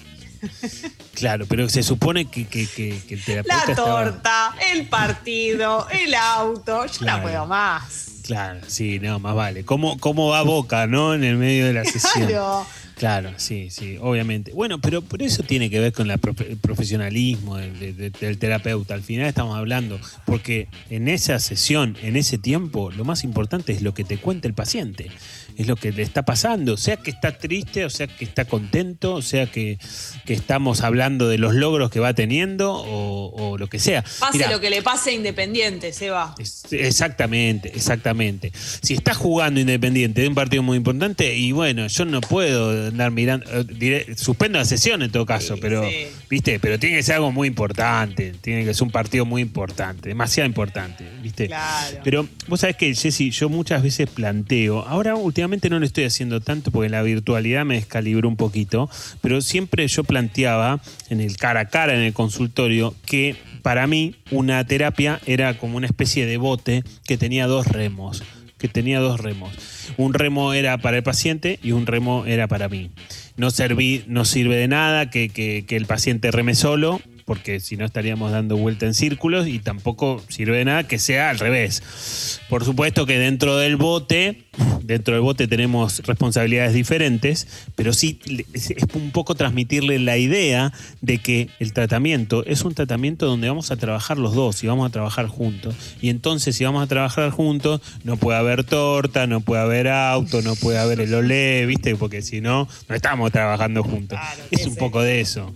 Claro, 1.15 1.47
pero 1.47 1.69
se 1.69 1.83
supone 1.83 2.27
que, 2.27 2.47
que- 2.47 2.67
que- 2.67 3.01
que 3.07 3.15
el 3.15 3.23
terapeuta 3.25 3.65
La 3.67 3.73
estaba- 3.73 4.05
torta, 4.05 4.55
el 4.73 4.87
partido, 4.89 5.87
el 5.91 6.15
auto, 6.15 6.87
yo 6.87 6.99
Claro. 6.99 7.19
no 7.19 7.23
puedo 7.23 7.47
más. 7.47 8.11
Claro, 8.25 8.61
sí, 8.67 8.99
no, 9.01 9.19
más 9.19 9.35
vale. 9.35 9.65
¿Cómo, 9.65 9.99
¿Cómo 9.99 10.29
va 10.31 10.43
Boca, 10.43 10.87
no? 10.87 11.15
En 11.15 11.25
el 11.25 11.37
medio 11.37 11.67
de 11.67 11.75
la 11.75 11.85
sesión. 11.85 12.27
Claro. 12.29 12.67
Claro, 12.97 13.33
sí, 13.39 13.71
sí, 13.71 13.99
obviamente. 14.01 14.53
Bueno, 14.53 14.81
pero 14.81 15.03
por 15.03 15.21
eso 15.21 15.43
tiene 15.43 15.69
que 15.69 15.81
ver 15.81 15.93
con 15.93 16.07
la 16.07 16.17
profe- 16.17 16.49
el 16.49 16.57
profesionalismo 16.57 17.57
del, 17.57 17.79
de- 17.81 17.93
de- 17.93 18.11
del 18.11 18.39
terapeuta. 18.39 18.95
Al 18.95 19.03
final 19.03 19.27
estamos 19.27 19.59
hablando, 19.59 19.99
porque 20.25 20.69
en 20.91 21.09
esa 21.09 21.41
sesión, 21.41 21.97
en 22.03 22.15
ese 22.17 22.39
tiempo, 22.39 22.93
lo 22.93 23.05
más 23.05 23.25
importante 23.25 23.73
es 23.73 23.83
lo 23.83 23.95
que 23.95 24.05
te 24.05 24.17
cuenta 24.19 24.47
el 24.47 24.55
paciente. 24.55 25.11
Es 25.57 25.67
lo 25.69 25.77
que 25.77 25.93
le 25.93 26.03
está 26.03 26.25
pasando, 26.25 26.77
sea 26.77 26.97
que 26.97 27.11
está 27.11 27.39
triste, 27.39 27.85
o 27.85 27.91
sea 27.91 28.07
que 28.09 28.25
está 28.25 28.45
contento, 28.45 29.15
o 29.15 29.23
sea 29.23 29.47
que, 29.47 29.79
que 30.25 30.33
estamos 30.35 30.81
hablando 30.81 31.29
de 31.29 31.39
los 31.39 31.55
logros 31.55 31.91
que 31.91 32.01
va 32.01 32.13
teniendo, 32.13 32.73
o, 32.75 33.29
o 33.53 33.57
lo 33.57 33.69
que 33.69 33.79
sea. 33.79 34.03
Pase 34.19 34.39
Mirá, 34.39 34.51
lo 34.51 34.61
que 34.61 34.71
le 34.71 34.83
pase 34.83 35.11
a 35.11 35.13
Independiente, 35.13 35.93
Seba. 35.93 36.35
Exactamente, 36.71 37.71
exactamente. 37.75 38.53
Si 38.83 38.95
estás 38.95 39.17
jugando 39.17 39.61
Independiente 39.61 40.23
de 40.23 40.29
un 40.29 40.35
partido 40.35 40.63
muy 40.63 40.77
importante, 40.77 41.37
y 41.37 41.53
bueno, 41.53 41.87
yo 41.87 42.05
no 42.05 42.21
puedo 42.21 42.89
andar 42.89 43.11
mirando, 43.13 43.47
eh, 43.53 43.65
diré- 43.65 44.17
suspendo 44.17 44.59
la 44.59 44.65
sesión 44.65 45.03
en 45.03 45.13
todo 45.13 45.25
caso, 45.25 45.57
pero, 45.61 45.89
sí. 45.89 46.07
viste, 46.29 46.59
pero 46.59 46.79
tiene 46.81 46.97
que 46.97 47.03
ser 47.05 47.17
algo 47.17 47.31
muy 47.31 47.47
importante, 47.47 48.35
tiene 48.41 48.65
que 48.65 48.75
ser 48.75 48.83
un 48.83 48.91
partido 48.91 49.25
muy 49.25 49.41
importante, 49.43 50.09
demasiado 50.09 50.49
importante, 50.49 51.05
viste. 51.23 51.47
Claro. 51.47 51.99
Pero 52.03 52.29
vos 52.49 52.61
sabés 52.61 52.77
que, 52.77 52.93
Jessy, 52.95 53.31
yo 53.31 53.49
muchas 53.49 53.83
veces 53.83 54.09
planteo, 54.11 54.81
ahora 54.81 55.15
últimamente 55.15 55.44
no 55.71 55.79
lo 55.79 55.85
estoy 55.87 56.05
haciendo 56.05 56.41
tanto 56.41 56.71
porque 56.71 56.89
la 56.89 57.03
virtualidad 57.03 57.65
me 57.65 57.75
descalibró 57.77 58.29
un 58.29 58.37
poquito, 58.37 58.89
pero 59.21 59.41
siempre 59.41 59.87
yo 59.89 60.05
planteaba 60.05 60.81
en 61.11 61.21
el 61.21 61.37
cara 61.37 61.61
a 61.61 61.69
cara, 61.69 61.95
en 61.95 62.01
el 62.01 62.13
consultorio, 62.13 62.95
que 63.07 63.37
para 63.63 63.87
mí 63.87 64.15
una 64.31 64.65
terapia 64.67 65.21
era 65.27 65.57
como 65.59 65.77
una 65.77 65.87
especie 65.87 66.27
de 66.27 66.37
bote 66.37 66.85
que 67.07 67.17
tenía 67.17 67.47
dos 67.47 67.67
remos 67.67 68.23
que 68.57 68.69
tenía 68.69 68.99
dos 68.99 69.21
remos. 69.21 69.53
Un 69.99 70.15
remo 70.15 70.55
era 70.55 70.79
para 70.79 70.97
el 70.97 71.03
paciente 71.03 71.59
y 71.63 71.73
un 71.73 71.85
remo 71.87 72.25
era 72.25 72.49
para 72.49 72.67
mí. 72.71 72.91
No, 73.37 73.51
serví, 73.51 74.05
no 74.07 74.25
sirve 74.25 74.57
de 74.57 74.69
nada 74.69 75.11
que, 75.11 75.29
que- 75.29 75.67
que 75.67 75.77
el 75.77 75.85
paciente 75.85 76.31
reme 76.31 76.55
solo, 76.55 77.03
porque 77.25 77.61
si 77.61 77.77
no 77.77 77.85
estaríamos 77.85 78.33
dando 78.33 78.57
vuelta 78.57 78.87
en 78.87 78.95
círculos 78.95 79.47
y 79.47 79.59
tampoco 79.59 80.23
sirve 80.29 80.59
de 80.59 80.65
nada 80.65 80.87
que 80.87 80.99
sea 80.99 81.31
al 81.31 81.39
revés. 81.39 82.41
Por 82.49 82.65
supuesto 82.65 83.07
que 83.07 83.19
dentro 83.19 83.57
del 83.57 83.77
bote, 83.77 84.45
dentro 84.83 85.15
del 85.15 85.23
bote 85.23 85.49
tenemos 85.49 86.01
responsabilidades 86.07 86.75
diferentes, 86.75 87.47
pero 87.77 87.93
sí 87.93 88.21
es 88.53 88.71
es 88.71 88.85
un 88.95 89.11
poco 89.11 89.35
transmitirle 89.35 89.99
la 89.99 90.19
idea 90.19 90.73
de 91.01 91.19
que 91.19 91.49
el 91.59 91.73
tratamiento 91.73 92.45
es 92.47 92.63
un 92.63 92.75
tratamiento 92.75 93.27
donde 93.27 93.49
vamos 93.49 93.71
a 93.71 93.77
trabajar 93.77 94.19
los 94.19 94.35
dos 94.35 94.63
y 94.63 94.67
vamos 94.67 94.87
a 94.87 94.93
trabajar 94.93 95.27
juntos. 95.27 95.75
Y 96.01 96.11
entonces 96.11 96.57
si 96.57 96.65
vamos 96.65 96.83
a 96.83 96.87
trabajar 96.87 97.31
juntos, 97.31 97.81
no 98.03 98.17
puede 98.17 98.39
haber 98.39 98.65
torta, 98.65 99.27
no 99.27 99.41
puede 99.41 99.63
haber 99.63 99.89
auto, 99.89 100.43
no 100.43 100.55
puede 100.57 100.79
haber 100.79 101.01
el 101.01 101.15
olé, 101.15 101.67
¿viste? 101.67 101.97
Porque 101.97 102.23
si 102.23 102.41
no, 102.41 102.69
no 102.89 102.95
estamos 102.95 103.33
trabajando 103.33 103.83
juntos. 103.83 104.19
es 104.51 104.67
un 104.67 104.77
poco 104.77 105.03
de 105.03 105.21
eso. 105.21 105.53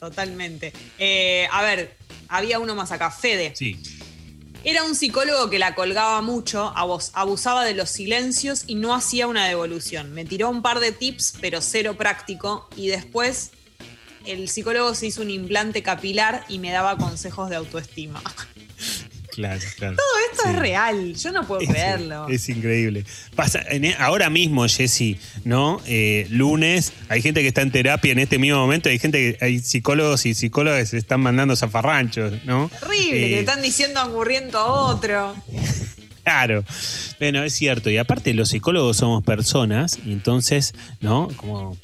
Totalmente. 0.00 0.72
Eh, 0.98 1.46
a 1.52 1.62
ver, 1.62 1.96
había 2.28 2.58
uno 2.58 2.74
más 2.74 2.90
acá, 2.90 3.10
Fede. 3.10 3.52
Sí. 3.54 3.80
Era 4.64 4.82
un 4.84 4.94
psicólogo 4.94 5.48
que 5.48 5.58
la 5.58 5.74
colgaba 5.74 6.20
mucho, 6.22 6.72
abus- 6.76 7.10
abusaba 7.14 7.64
de 7.64 7.74
los 7.74 7.88
silencios 7.90 8.64
y 8.66 8.74
no 8.74 8.94
hacía 8.94 9.26
una 9.26 9.46
devolución. 9.46 10.12
Me 10.12 10.24
tiró 10.24 10.50
un 10.50 10.60
par 10.62 10.80
de 10.80 10.92
tips, 10.92 11.34
pero 11.40 11.60
cero 11.62 11.96
práctico. 11.96 12.68
Y 12.76 12.88
después 12.88 13.52
el 14.26 14.48
psicólogo 14.50 14.94
se 14.94 15.06
hizo 15.06 15.22
un 15.22 15.30
implante 15.30 15.82
capilar 15.82 16.44
y 16.48 16.58
me 16.58 16.70
daba 16.72 16.96
consejos 16.98 17.48
de 17.48 17.56
autoestima. 17.56 18.22
Claro, 19.32 19.60
claro. 19.76 19.96
Todo 19.96 20.06
esto 20.32 20.48
es 20.50 20.56
real, 20.56 21.14
yo 21.14 21.32
no 21.32 21.46
puedo 21.46 21.60
creerlo. 21.66 22.28
Es 22.28 22.48
increíble. 22.48 23.04
Pasa, 23.34 23.62
en- 23.68 23.84
e, 23.84 23.94
ahora 23.98 24.28
mismo, 24.30 24.66
Jessy, 24.68 25.18
¿no? 25.44 25.80
Eh, 25.86 26.26
lunes, 26.30 26.92
hay 27.08 27.22
gente 27.22 27.40
que 27.42 27.48
está 27.48 27.62
en 27.62 27.70
terapia 27.70 28.12
en 28.12 28.18
este 28.18 28.38
mismo 28.38 28.58
momento, 28.58 28.88
hay 28.88 28.98
gente 28.98 29.36
que, 29.38 29.44
hay 29.44 29.60
psicólogos 29.60 30.26
y 30.26 30.34
psicólogas 30.34 30.80
que 30.80 30.86
se 30.86 30.98
están 30.98 31.20
mandando 31.20 31.54
zafarranchos, 31.56 32.44
¿no? 32.44 32.70
Terrible, 32.80 33.10
que 33.10 33.26
Eh, 33.26 33.30
le 33.30 33.40
están 33.40 33.62
diciendo 33.62 34.00
angurriento 34.00 34.58
a 34.58 34.66
otro. 34.94 35.34
Claro. 36.22 36.64
Bueno, 37.18 37.42
es 37.42 37.54
cierto. 37.54 37.90
Y 37.90 37.96
aparte, 37.96 38.34
los 38.34 38.50
psicólogos 38.50 38.98
somos 38.98 39.24
personas, 39.24 39.98
y 40.04 40.12
entonces, 40.12 40.74
¿no? 41.00 41.28
Como 41.36 41.76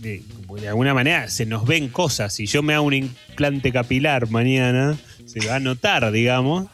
de, 0.00 0.22
como 0.46 0.56
de 0.60 0.68
alguna 0.68 0.94
manera 0.94 1.28
se 1.28 1.44
nos 1.44 1.66
ven 1.66 1.88
cosas. 1.88 2.32
Si 2.32 2.46
yo 2.46 2.62
me 2.62 2.72
hago 2.74 2.84
un 2.86 2.94
implante 2.94 3.72
capilar 3.72 4.30
mañana, 4.30 4.96
se 5.28 5.46
va 5.46 5.56
a 5.56 5.60
notar, 5.60 6.10
digamos. 6.10 6.66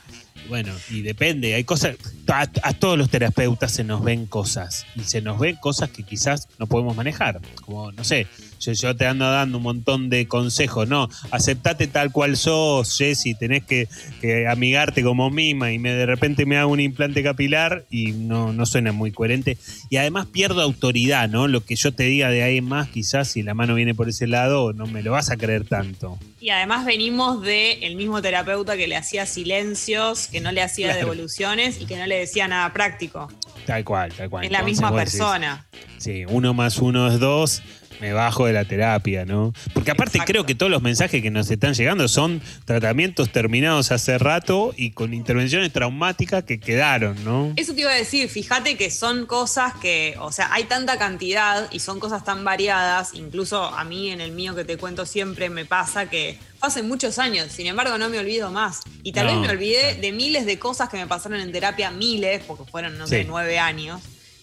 Bueno, 0.49 0.73
y 0.91 1.03
depende, 1.03 1.55
hay 1.55 1.65
cosas, 1.65 1.97
a, 2.29 2.49
a 2.63 2.73
todos 2.75 2.97
los 2.99 3.11
terapeutas 3.11 3.73
se 3.73 3.85
nos 3.85 4.03
ven 4.03 4.27
cosas, 4.27 4.87
y 4.97 5.01
se 5.05 5.21
nos 5.21 5.39
ven 5.39 5.57
cosas 5.57 5.91
que 5.91 6.03
quizás 6.03 6.49
no 6.59 6.67
podemos 6.67 6.97
manejar, 6.97 7.41
como, 7.65 7.93
no 7.93 8.05
sé, 8.05 8.27
yo, 8.61 8.73
yo 8.73 8.97
te 8.97 9.07
ando 9.07 9.31
dando 9.31 9.59
un 9.59 9.65
montón 9.65 10.09
de 10.09 10.27
consejos, 10.27 10.89
no, 10.89 11.09
aceptate 11.31 11.87
tal 11.87 12.13
cual 12.13 12.37
sos, 12.37 12.97
Jessy, 12.97 13.35
tenés 13.35 13.65
que, 13.65 13.89
que 14.21 14.47
amigarte 14.49 15.03
como 15.03 15.31
misma, 15.31 15.73
y 15.73 15.79
me, 15.79 15.93
de 15.93 16.07
repente 16.07 16.47
me 16.47 16.57
hago 16.57 16.73
un 16.73 16.81
implante 16.81 17.23
capilar 17.23 17.85
y 17.91 18.13
no, 18.13 18.53
no 18.53 18.65
suena 18.67 18.93
muy 18.93 19.13
coherente, 19.13 19.59
y 19.91 19.97
además 19.97 20.27
pierdo 20.27 20.63
autoridad, 20.63 21.29
¿no? 21.29 21.47
Lo 21.49 21.65
que 21.65 21.77
yo 21.77 21.93
te 21.93 22.05
diga 22.05 22.31
de 22.31 22.43
ahí 22.43 22.59
en 22.59 22.65
más, 22.65 22.89
quizás 22.89 23.29
si 23.29 23.43
la 23.43 23.55
mano 23.55 23.75
viene 23.75 23.95
por 23.95 24.09
ese 24.09 24.27
lado, 24.27 24.73
no 24.73 24.87
me 24.87 25.03
lo 25.03 25.13
vas 25.13 25.31
a 25.31 25.37
creer 25.37 25.67
tanto. 25.67 26.19
Y 26.41 26.51
además 26.51 26.85
venimos 26.85 27.41
de 27.43 27.73
el 27.87 27.97
mismo 27.97 28.21
terapeuta 28.21 28.77
que 28.77 28.87
le 28.87 28.97
hacía 28.97 29.25
silencios, 29.27 30.27
que 30.29 30.41
no 30.41 30.53
le 30.53 30.63
hacía 30.63 30.89
Claro. 30.89 31.01
devoluciones 31.01 31.81
y 31.81 31.87
que 31.87 31.97
no 31.97 32.07
le 32.07 32.14
decía 32.21 32.49
nada 32.49 32.73
práctico. 32.73 33.29
Tal 33.67 33.85
cual, 33.85 34.13
tal 34.13 34.29
cual. 34.31 34.45
es 34.45 34.51
la 34.51 34.59
Entonces 34.59 34.83
misma 34.83 34.91
decís, 34.91 35.13
persona. 35.19 35.67
Sí, 35.99 36.25
uno 36.29 36.53
más 36.55 36.79
uno 36.79 37.09
es 37.09 37.19
dos, 37.19 37.63
me 38.01 38.13
bajo 38.13 38.47
de 38.47 38.53
la 38.53 38.65
terapia, 38.65 39.25
¿no? 39.25 39.53
Porque 39.73 39.91
aparte 39.91 40.19
creo 40.27 40.45
que 40.47 40.55
todos 40.55 40.71
los 40.71 40.83
mensajes 40.83 41.23
que 41.23 41.31
nos 41.31 41.51
están 41.51 41.75
llegando 41.75 42.09
son 42.09 42.41
tratamientos 42.65 43.31
terminados 43.31 43.93
hace 43.93 44.19
rato 44.19 44.75
y 44.77 44.91
con 44.91 45.15
intervenciones 45.15 45.73
traumáticas 45.73 46.45
que 46.45 46.59
quedaron, 46.61 47.23
¿no? 47.25 47.53
Eso 47.57 47.75
te 47.75 47.83
iba 47.83 47.91
a 47.91 47.95
decir, 47.95 48.29
fíjate 48.29 48.77
que 48.77 48.91
son 48.91 49.27
cosas 49.27 49.75
que, 49.81 50.17
o 50.21 50.33
sea, 50.33 50.53
hay 50.53 50.65
tanta 50.65 50.99
cantidad 50.99 51.69
y 51.73 51.81
son 51.81 52.01
cosas 52.01 52.25
tan 52.25 52.45
variadas, 52.45 53.15
incluso 53.15 53.63
a 53.65 53.85
mí 53.85 54.11
en 54.11 54.21
el 54.21 54.33
mío 54.33 54.55
que 54.55 54.65
te 54.65 54.77
cuento 54.77 55.07
siempre 55.07 55.49
me 55.51 55.65
pasa 55.65 56.09
que 56.11 56.39
hace 56.61 56.83
muchos 56.83 57.19
años, 57.19 57.53
sin 57.53 57.67
embargo 57.67 57.99
no 57.99 58.09
me 58.09 58.19
olvido 58.19 58.51
más. 58.51 58.81
Y 59.03 59.13
tal 59.13 59.27
No, 59.27 59.33
vez 59.33 59.41
me 59.43 59.55
olvidé 59.55 59.95
de 59.95 60.13
miles 60.13 60.47
de 60.47 60.59
cosas 60.59 60.89
que 60.89 60.97
me 60.97 61.07
pasaron 61.07 61.41
en 61.41 61.53
terapia, 61.53 61.91
miles, 61.91 62.43
porque 62.47 62.65
fueron, 62.71 62.97
no 62.99 63.07
sé, 63.07 63.21
Sí. 63.23 63.27
nueve 63.29 63.59
años. 63.59 64.01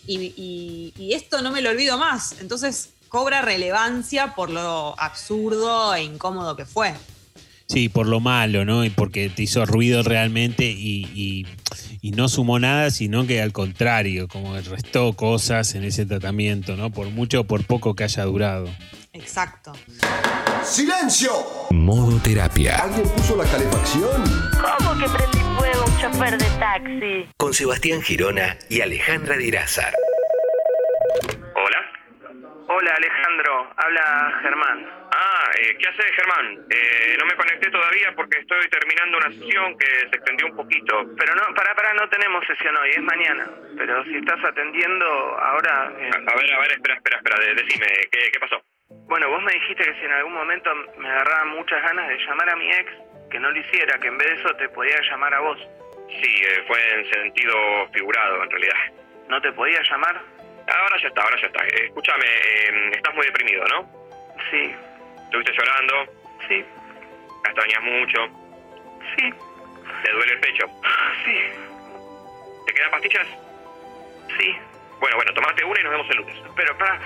Y, 0.08 0.18
y- 0.36 0.94
y 0.98 1.14
esto 1.14 1.42
no 1.42 1.52
me 1.52 1.62
lo 1.62 1.70
olvido 1.70 1.98
más. 1.98 2.36
Entonces 2.42 2.90
cobra 3.12 3.42
relevancia 3.42 4.34
por 4.36 4.50
lo 4.50 4.96
absurdo 4.98 5.94
e 5.94 6.02
incómodo 6.04 6.56
que 6.56 6.66
fue. 6.66 6.94
Sí, 7.68 7.90
por 7.90 8.08
lo 8.08 8.20
malo, 8.22 8.64
¿no? 8.66 8.86
Y 8.86 8.90
porque 8.90 9.30
te 9.30 9.44
hizo 9.44 9.66
ruido 9.66 10.02
realmente 10.02 10.66
y, 10.66 11.06
y- 11.14 11.46
y 12.02 12.12
no 12.12 12.30
sumó 12.30 12.58
nada, 12.58 12.90
sino 12.90 13.28
que 13.28 13.42
al 13.42 13.52
contrario, 13.52 14.28
como 14.30 14.56
restó 14.60 15.14
cosas 15.14 15.76
en 15.76 15.84
ese 15.84 16.06
tratamiento, 16.06 16.76
¿no? 16.78 16.90
Por 16.90 17.10
mucho 17.10 17.42
o 17.42 17.44
por 17.44 17.66
poco 17.66 17.94
que 17.96 18.06
haya 18.06 18.24
durado. 18.24 18.70
Exacto. 19.14 19.74
¡Silencio! 20.64 21.32
Modo 21.72 22.18
terapia. 22.20 22.78
¿Alguien 22.78 23.08
puso 23.10 23.36
la 23.36 23.44
calefacción? 23.46 24.24
¿Cómo 24.54 24.98
que 24.98 25.06
prendí 25.10 25.40
fuego 25.58 25.86
un 25.86 25.98
chofer 26.00 26.38
de 26.38 26.46
taxi? 26.60 27.30
Con 27.38 27.54
Sebastián 27.54 28.02
Girona 28.02 28.58
y 28.70 28.80
Alejandra 28.82 29.36
Dirázar. 29.38 29.94
Hola. 32.74 32.92
Alejandro, 32.96 33.70
habla 33.78 34.40
Germán. 34.42 34.88
Ah, 35.14 35.50
eh, 35.60 35.76
¿qué 35.78 35.88
haces, 35.90 36.06
Germán? 36.16 36.66
Eh, 36.70 37.16
no 37.20 37.26
me 37.26 37.36
conecté 37.36 37.70
todavía 37.72 38.14
porque 38.16 38.40
estoy 38.40 38.68
terminando 38.70 39.18
una 39.18 39.30
sesión 39.32 39.78
que 39.78 39.86
se 39.88 40.16
extendió 40.16 40.48
un 40.48 40.56
poquito. 40.56 41.06
Pero 41.18 41.36
no, 41.36 41.54
para, 41.56 41.74
para, 41.76 41.94
no 41.94 42.08
tenemos 42.10 42.46
sesión 42.48 42.76
hoy, 42.78 42.92
es 42.92 43.02
mañana. 43.02 43.48
Pero 43.78 44.04
si 44.06 44.18
estás 44.18 44.44
atendiendo 44.44 45.06
ahora... 45.06 45.92
eh, 45.98 46.12
A, 46.14 46.32
a 46.32 46.36
ver, 46.36 46.54
a 46.54 46.60
ver, 46.60 46.72
espera, 46.72 46.96
espera, 46.96 47.18
espera, 47.18 47.40
de- 47.46 47.56
decime, 47.56 47.88
¿qué, 48.12 48.32
qué 48.32 48.40
pasó? 48.40 48.62
Bueno, 49.08 49.30
vos 49.30 49.42
me 49.44 49.54
dijiste 49.54 49.84
que 49.84 49.94
si 50.00 50.06
en 50.06 50.12
algún 50.14 50.34
momento 50.34 50.74
me 50.98 51.10
agarraba 51.10 51.46
muchas 51.46 51.82
ganas 51.82 52.08
de 52.08 52.18
llamar 52.18 52.50
a 52.50 52.56
mi 52.56 52.72
ex, 52.72 52.92
que 53.32 53.40
no 53.40 53.52
lo 53.52 53.58
hiciera, 53.60 54.00
que 54.00 54.08
en 54.08 54.18
vez 54.18 54.28
de 54.28 54.34
eso 54.36 54.56
te 54.56 54.70
podía 54.70 54.96
llamar 55.10 55.34
a 55.34 55.40
vos. 55.40 55.60
Sí, 56.10 56.42
eh, 56.46 56.64
fue 56.68 56.94
en 56.94 57.12
sentido 57.12 57.56
figurado, 57.94 58.44
en 58.44 58.50
realidad. 58.52 58.78
¿No 59.30 59.42
te 59.42 59.52
podía 59.54 59.80
llamar? 59.90 60.22
Ahora 60.68 60.98
ya 61.02 61.08
está, 61.08 61.22
ahora 61.22 61.42
ya 61.42 61.48
está. 61.48 61.64
Eh, 61.66 61.86
escúchame, 61.88 62.26
eh, 62.26 62.92
estás 62.94 63.14
muy 63.16 63.26
deprimido, 63.26 63.66
¿no? 63.68 63.90
Sí. 64.50 64.76
¿Estuviste 65.26 65.54
llorando? 65.54 66.06
Sí. 66.48 66.66
¿Extrañas 67.46 67.84
mucho? 67.84 68.28
Sí. 69.16 69.34
¿Te 70.04 70.12
duele 70.12 70.34
el 70.34 70.40
pecho? 70.40 70.66
Sí. 71.26 71.38
¿Te 72.66 72.74
quedan 72.74 72.92
pastillas? 72.92 73.28
Sí. 74.38 74.58
Bueno, 75.00 75.16
bueno, 75.16 75.34
tomate 75.34 75.64
una 75.64 75.80
y 75.80 75.84
nos 75.84 75.92
vemos 75.92 76.10
el 76.10 76.18
lunes. 76.18 76.36
Pero 76.56 76.78
para, 76.78 77.00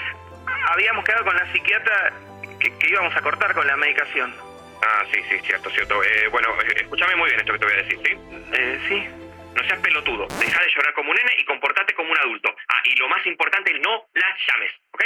habíamos 0.72 1.04
quedado 1.06 1.26
con 1.26 1.36
la 1.36 1.52
psiquiatra 1.52 2.14
que, 2.60 2.78
que 2.78 2.90
íbamos 2.90 3.16
a 3.16 3.22
cortar 3.22 3.54
con 3.54 3.66
la 3.66 3.78
medicación. 3.78 4.36
Ah, 4.82 5.04
sí, 5.12 5.22
sí, 5.30 5.40
cierto, 5.46 5.70
cierto. 5.72 6.04
Eh, 6.04 6.28
bueno, 6.30 6.50
eh, 6.62 6.76
escúchame 6.82 7.16
muy 7.16 7.30
bien 7.30 7.40
esto 7.40 7.54
que 7.54 7.60
te 7.60 7.66
voy 7.66 7.74
a 7.74 7.78
decir, 7.78 8.00
¿sí? 8.06 8.18
Eh, 8.54 8.80
sí. 8.88 9.25
No 9.56 9.64
seas 9.64 9.80
pelotudo. 9.80 10.28
Deja 10.40 10.62
de 10.62 10.72
llorar 10.76 10.94
como 10.94 11.12
un 11.12 11.16
nene 11.16 11.32
y 11.38 11.46
comportate 11.46 11.94
como 11.94 12.12
un 12.12 12.18
adulto. 12.18 12.54
Ah, 12.68 12.82
y 12.84 12.96
lo 12.98 13.08
más 13.08 13.26
importante, 13.26 13.74
no 13.80 14.06
la 14.14 14.28
llames, 14.48 14.72
¿ok? 14.92 15.04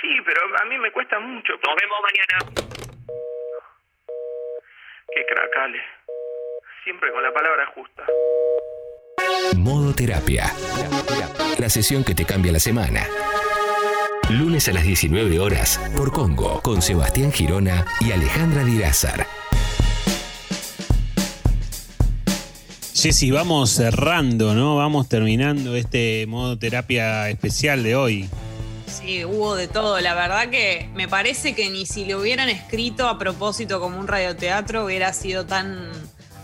Sí, 0.00 0.20
pero 0.24 0.42
a 0.56 0.64
mí 0.66 0.78
me 0.78 0.92
cuesta 0.92 1.18
mucho. 1.18 1.54
Nos 1.54 1.76
vemos 1.76 1.98
mañana. 2.02 2.62
Qué 5.14 5.24
crack, 5.26 5.56
Ale. 5.56 5.82
Siempre 6.84 7.10
con 7.10 7.22
la 7.22 7.32
palabra 7.32 7.66
justa. 7.66 8.04
Modo 9.56 9.94
terapia. 9.94 10.44
La 11.58 11.68
sesión 11.68 12.04
que 12.04 12.14
te 12.14 12.24
cambia 12.26 12.52
la 12.52 12.60
semana. 12.60 13.06
Lunes 14.30 14.68
a 14.68 14.72
las 14.72 14.84
19 14.84 15.38
horas 15.40 15.78
por 15.96 16.12
Congo 16.12 16.60
con 16.62 16.82
Sebastián 16.82 17.32
Girona 17.32 17.86
y 18.00 18.12
Alejandra 18.12 18.62
Dirázar. 18.62 19.26
Jessy, 23.00 23.30
vamos 23.30 23.70
cerrando, 23.70 24.54
¿no? 24.54 24.76
Vamos 24.76 25.08
terminando 25.08 25.76
este 25.76 26.26
modo 26.26 26.58
terapia 26.58 27.28
especial 27.30 27.82
de 27.84 27.94
hoy. 27.94 28.28
Sí, 28.86 29.24
hubo 29.24 29.54
de 29.54 29.68
todo. 29.68 30.00
La 30.00 30.14
verdad 30.14 30.48
que 30.48 30.88
me 30.94 31.06
parece 31.06 31.54
que 31.54 31.70
ni 31.70 31.86
si 31.86 32.04
lo 32.06 32.18
hubieran 32.20 32.48
escrito 32.48 33.08
a 33.08 33.18
propósito 33.18 33.78
como 33.80 33.98
un 34.00 34.08
radioteatro 34.08 34.84
hubiera 34.86 35.12
sido 35.12 35.46
tan. 35.46 35.90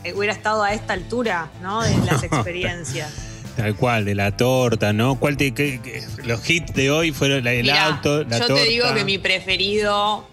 eh, 0.05 0.12
hubiera 0.14 0.32
estado 0.32 0.62
a 0.62 0.72
esta 0.74 0.93
altura, 0.93 1.51
¿no? 1.62 1.82
De 1.82 1.97
las 2.06 2.22
experiencias. 2.22 3.12
Tal 3.56 3.74
cual, 3.74 4.05
de 4.05 4.14
la 4.14 4.36
torta, 4.36 4.93
¿no? 4.93 5.18
¿Cuál 5.18 5.36
te- 5.36 5.55
qué- 5.55 5.81
qué- 5.82 6.05
los 6.24 6.48
hits 6.48 6.72
de 6.74 6.90
hoy 6.90 7.10
fueron 7.12 7.47
el 7.47 7.62
Mirá, 7.62 7.86
auto, 7.86 8.22
la 8.24 8.39
yo 8.39 8.47
torta. 8.47 8.62
te 8.62 8.68
digo 8.68 8.93
que 8.94 9.05
mi 9.05 9.18
preferido 9.18 10.26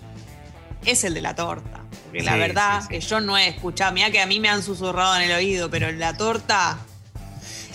es 0.86 1.04
el 1.04 1.14
de 1.16 1.22
la 1.22 1.36
torta. 1.36 1.81
Porque 2.12 2.24
la 2.24 2.34
Sí, 2.34 2.40
verdad 2.40 2.88
que 2.90 3.00
yo 3.00 3.22
no 3.22 3.38
he 3.38 3.48
escuchado, 3.48 3.94
mira 3.94 4.12
que 4.12 4.20
a 4.20 4.26
mí 4.26 4.40
me 4.40 4.50
han 4.50 4.62
susurrado 4.64 5.16
en 5.16 5.24
el 5.24 5.32
oído, 5.32 5.70
pero 5.70 5.92
la 5.92 6.16
torta. 6.18 6.78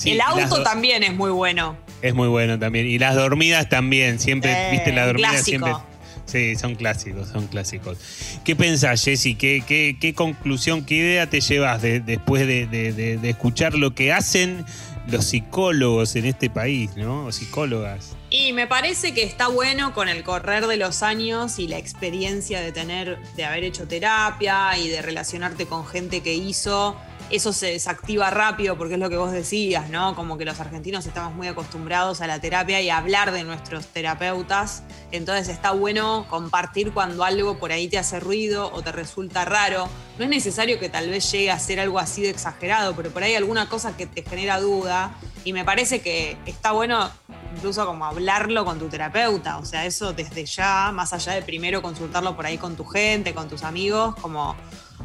El 0.04 0.18
las 0.18 0.28
auto 0.28 0.62
también 0.62 1.02
es 1.02 1.14
muy 1.14 1.30
bueno. 1.30 1.76
Es 2.02 2.14
muy 2.14 2.28
bueno 2.28 2.58
también. 2.58 2.86
Y 2.86 2.98
las 2.98 3.14
dormidas 3.14 3.68
también. 3.70 4.20
Siempre, 4.20 4.52
Eh, 4.52 4.70
viste, 4.72 4.92
la 4.92 5.06
dormida 5.06 5.30
clásico. 5.30 5.64
siempre. 5.66 5.86
Sí, 6.26 6.56
son 6.56 6.74
clásicos, 6.74 7.28
son 7.28 7.46
clásicos. 7.46 7.96
¿Qué 8.44 8.54
pensás, 8.56 9.02
Jessy? 9.02 9.36
¿Qué, 9.36 9.62
qué, 9.66 9.96
qué 9.98 10.12
conclusión, 10.12 10.84
qué 10.84 10.96
idea 10.96 11.30
te 11.30 11.40
llevas 11.40 11.80
de- 11.80 12.00
después 12.00 12.46
de, 12.46 12.66
de- 12.66 12.92
de- 12.92 13.16
de 13.16 13.30
escuchar 13.30 13.74
lo 13.74 13.94
que 13.94 14.12
hacen 14.12 14.66
los 15.06 15.24
psicólogos 15.24 16.16
en 16.16 16.26
este 16.26 16.50
país, 16.50 16.96
¿no? 16.96 17.26
O 17.26 17.32
psicólogas. 17.32 18.16
Y 18.30 18.52
me 18.52 18.66
parece 18.66 19.14
que 19.14 19.22
está 19.22 19.48
bueno 19.48 19.94
con 19.94 20.08
el 20.08 20.22
correr 20.24 20.66
de 20.66 20.76
los 20.76 21.02
años 21.02 21.58
y 21.58 21.68
la 21.68 21.78
experiencia 21.78 22.60
de 22.60 22.72
tener, 22.72 23.18
de 23.36 23.44
haber 23.44 23.64
hecho 23.64 23.86
terapia 23.86 24.76
y 24.78 24.88
de 24.88 25.02
relacionarte 25.02 25.66
con 25.66 25.86
gente 25.86 26.22
que 26.22 26.34
hizo. 26.34 26.96
Eso 27.28 27.52
se 27.52 27.66
desactiva 27.66 28.30
rápido 28.30 28.78
porque 28.78 28.94
es 28.94 29.00
lo 29.00 29.10
que 29.10 29.16
vos 29.16 29.32
decías, 29.32 29.90
¿no? 29.90 30.14
Como 30.14 30.38
que 30.38 30.44
los 30.44 30.60
argentinos 30.60 31.06
estamos 31.06 31.34
muy 31.34 31.48
acostumbrados 31.48 32.20
a 32.20 32.28
la 32.28 32.40
terapia 32.40 32.80
y 32.80 32.88
a 32.88 32.98
hablar 32.98 33.32
de 33.32 33.42
nuestros 33.42 33.86
terapeutas. 33.88 34.84
Entonces 35.10 35.48
está 35.48 35.72
bueno 35.72 36.26
compartir 36.30 36.92
cuando 36.92 37.24
algo 37.24 37.58
por 37.58 37.72
ahí 37.72 37.88
te 37.88 37.98
hace 37.98 38.20
ruido 38.20 38.70
o 38.72 38.80
te 38.82 38.92
resulta 38.92 39.44
raro. 39.44 39.88
No 40.18 40.24
es 40.24 40.30
necesario 40.30 40.78
que 40.78 40.88
tal 40.88 41.10
vez 41.10 41.30
llegue 41.32 41.50
a 41.50 41.58
ser 41.58 41.80
algo 41.80 41.98
así 41.98 42.22
de 42.22 42.30
exagerado, 42.30 42.94
pero 42.94 43.10
por 43.10 43.24
ahí 43.24 43.34
alguna 43.34 43.68
cosa 43.68 43.96
que 43.96 44.06
te 44.06 44.22
genera 44.22 44.60
duda. 44.60 45.12
Y 45.42 45.52
me 45.52 45.64
parece 45.64 46.00
que 46.00 46.36
está 46.46 46.70
bueno 46.70 47.10
incluso 47.56 47.84
como 47.86 48.04
hablarlo 48.04 48.64
con 48.64 48.78
tu 48.78 48.88
terapeuta. 48.88 49.58
O 49.58 49.64
sea, 49.64 49.84
eso 49.84 50.12
desde 50.12 50.44
ya, 50.46 50.92
más 50.92 51.12
allá 51.12 51.32
de 51.32 51.42
primero 51.42 51.82
consultarlo 51.82 52.36
por 52.36 52.46
ahí 52.46 52.58
con 52.58 52.76
tu 52.76 52.84
gente, 52.84 53.34
con 53.34 53.48
tus 53.48 53.64
amigos, 53.64 54.14
como 54.16 54.54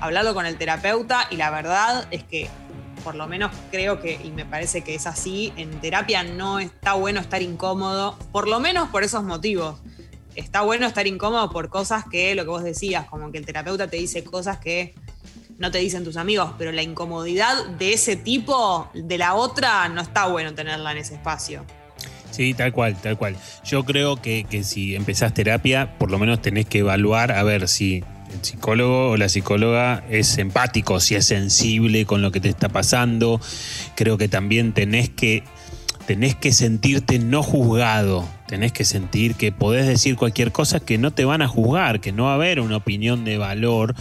hablarlo 0.02 0.34
con 0.34 0.46
el 0.46 0.58
terapeuta. 0.58 1.28
Y 1.32 1.38
la 1.38 1.50
verdad 1.52 2.08
es 2.12 2.24
que, 2.24 2.50
por 3.04 3.16
lo 3.16 3.28
menos 3.28 3.52
creo 3.72 4.02
que, 4.02 4.20
y 4.22 4.32
me 4.32 4.46
parece 4.46 4.82
que 4.82 4.96
es 4.96 5.08
así, 5.08 5.54
en 5.56 5.80
terapia 5.80 6.24
no 6.24 6.60
está 6.60 6.94
bueno 6.94 7.22
estar 7.22 7.42
incómodo, 7.42 8.18
por 8.32 8.48
lo 8.48 8.60
menos 8.60 8.90
por 8.90 9.04
esos 9.04 9.24
motivos. 9.24 9.82
Está 10.36 10.62
bueno 10.62 10.88
estar 10.88 11.08
incómodo 11.08 11.50
por 11.50 11.70
cosas 11.70 12.06
que, 12.10 12.36
lo 12.36 12.44
que 12.44 12.50
vos 12.50 12.64
decías, 12.64 13.06
como 13.06 13.32
que 13.32 13.38
el 13.38 13.46
terapeuta 13.46 13.88
te 13.88 13.98
dice 13.98 14.24
cosas 14.24 14.58
que 14.58 14.96
no 15.58 15.72
te 15.72 15.78
dicen 15.78 16.04
tus 16.04 16.18
amigos, 16.18 16.54
pero 16.58 16.72
la 16.72 16.82
incomodidad 16.82 17.66
de 17.78 17.94
ese 17.94 18.16
tipo, 18.16 18.90
de 18.94 19.18
la 19.18 19.36
otra, 19.36 19.88
no 19.90 20.02
está 20.02 20.28
bueno 20.28 20.54
tenerla 20.56 20.92
en 20.92 20.98
ese 20.98 21.16
espacio. 21.16 21.64
Sí, 22.32 22.54
tal 22.54 22.72
cual, 22.72 22.96
tal 22.96 23.18
cual. 23.18 23.36
Yo 23.64 23.84
creo 23.84 24.16
que, 24.16 24.46
que 24.46 24.64
si 24.64 24.96
empezás 24.96 25.34
terapia, 25.34 25.98
por 25.98 26.10
lo 26.10 26.18
menos 26.18 26.42
tenés 26.42 26.66
que 26.66 26.80
evaluar 26.80 27.34
a 27.34 27.44
ver 27.44 27.68
si 27.68 28.04
el 28.34 28.44
psicólogo 28.44 29.12
o 29.12 29.18
la 29.18 29.30
psicóloga 29.30 30.04
es 30.10 30.38
empático, 30.38 31.00
si 31.00 31.16
es 31.16 31.26
sensible 31.26 32.06
con 32.06 32.22
lo 32.22 32.32
que 32.32 32.40
te 32.40 32.50
está 32.50 32.70
pasando. 32.70 33.40
Creo 33.96 34.18
que 34.18 34.28
también 34.28 34.74
tenés 34.74 35.10
que, 35.10 35.44
tenés 36.06 36.36
que 36.36 36.52
sentirte 36.52 37.20
no 37.20 37.44
juzgado. 37.44 38.28
Tenés 38.48 38.72
que 38.74 38.84
sentir 38.84 39.36
que 39.36 39.52
podés 39.52 39.88
decir 39.88 40.16
cualquier 40.16 40.52
cosa 40.52 40.80
que 40.80 40.98
no 40.98 41.12
te 41.12 41.26
van 41.26 41.42
a 41.42 41.48
juzgar, 41.48 42.02
que 42.02 42.12
no 42.12 42.26
va 42.26 42.32
a 42.32 42.36
haber 42.36 42.60
una 42.60 42.78
opinión 42.78 43.24
de 43.24 43.38
valor. 43.38 43.96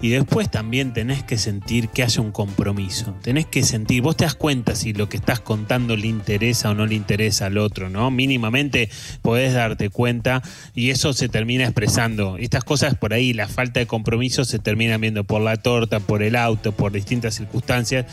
Y 0.00 0.10
después 0.10 0.50
también 0.50 0.92
tenés 0.92 1.24
que 1.24 1.38
sentir 1.38 1.88
que 1.88 2.04
haya 2.04 2.20
un 2.20 2.30
compromiso. 2.30 3.16
Tenés 3.22 3.46
que 3.46 3.64
sentir, 3.64 4.02
vos 4.02 4.16
te 4.16 4.24
das 4.24 4.34
cuenta 4.34 4.76
si 4.76 4.92
lo 4.92 5.08
que 5.08 5.16
estás 5.16 5.40
contando 5.40 5.96
le 5.96 6.06
interesa 6.06 6.70
o 6.70 6.74
no 6.74 6.86
le 6.86 6.94
interesa 6.94 7.46
al 7.46 7.58
otro, 7.58 7.90
¿no? 7.90 8.10
Mínimamente 8.10 8.90
podés 9.22 9.54
darte 9.54 9.90
cuenta 9.90 10.42
y 10.74 10.90
eso 10.90 11.12
se 11.12 11.28
termina 11.28 11.64
expresando. 11.64 12.36
Estas 12.38 12.62
cosas 12.62 12.94
por 12.94 13.12
ahí, 13.12 13.32
la 13.32 13.48
falta 13.48 13.80
de 13.80 13.86
compromiso 13.86 14.44
se 14.44 14.60
termina 14.60 14.98
viendo 14.98 15.24
por 15.24 15.40
la 15.40 15.56
torta, 15.56 15.98
por 15.98 16.22
el 16.22 16.36
auto, 16.36 16.72
por 16.72 16.92
distintas 16.92 17.34
circunstancias. 17.34 18.06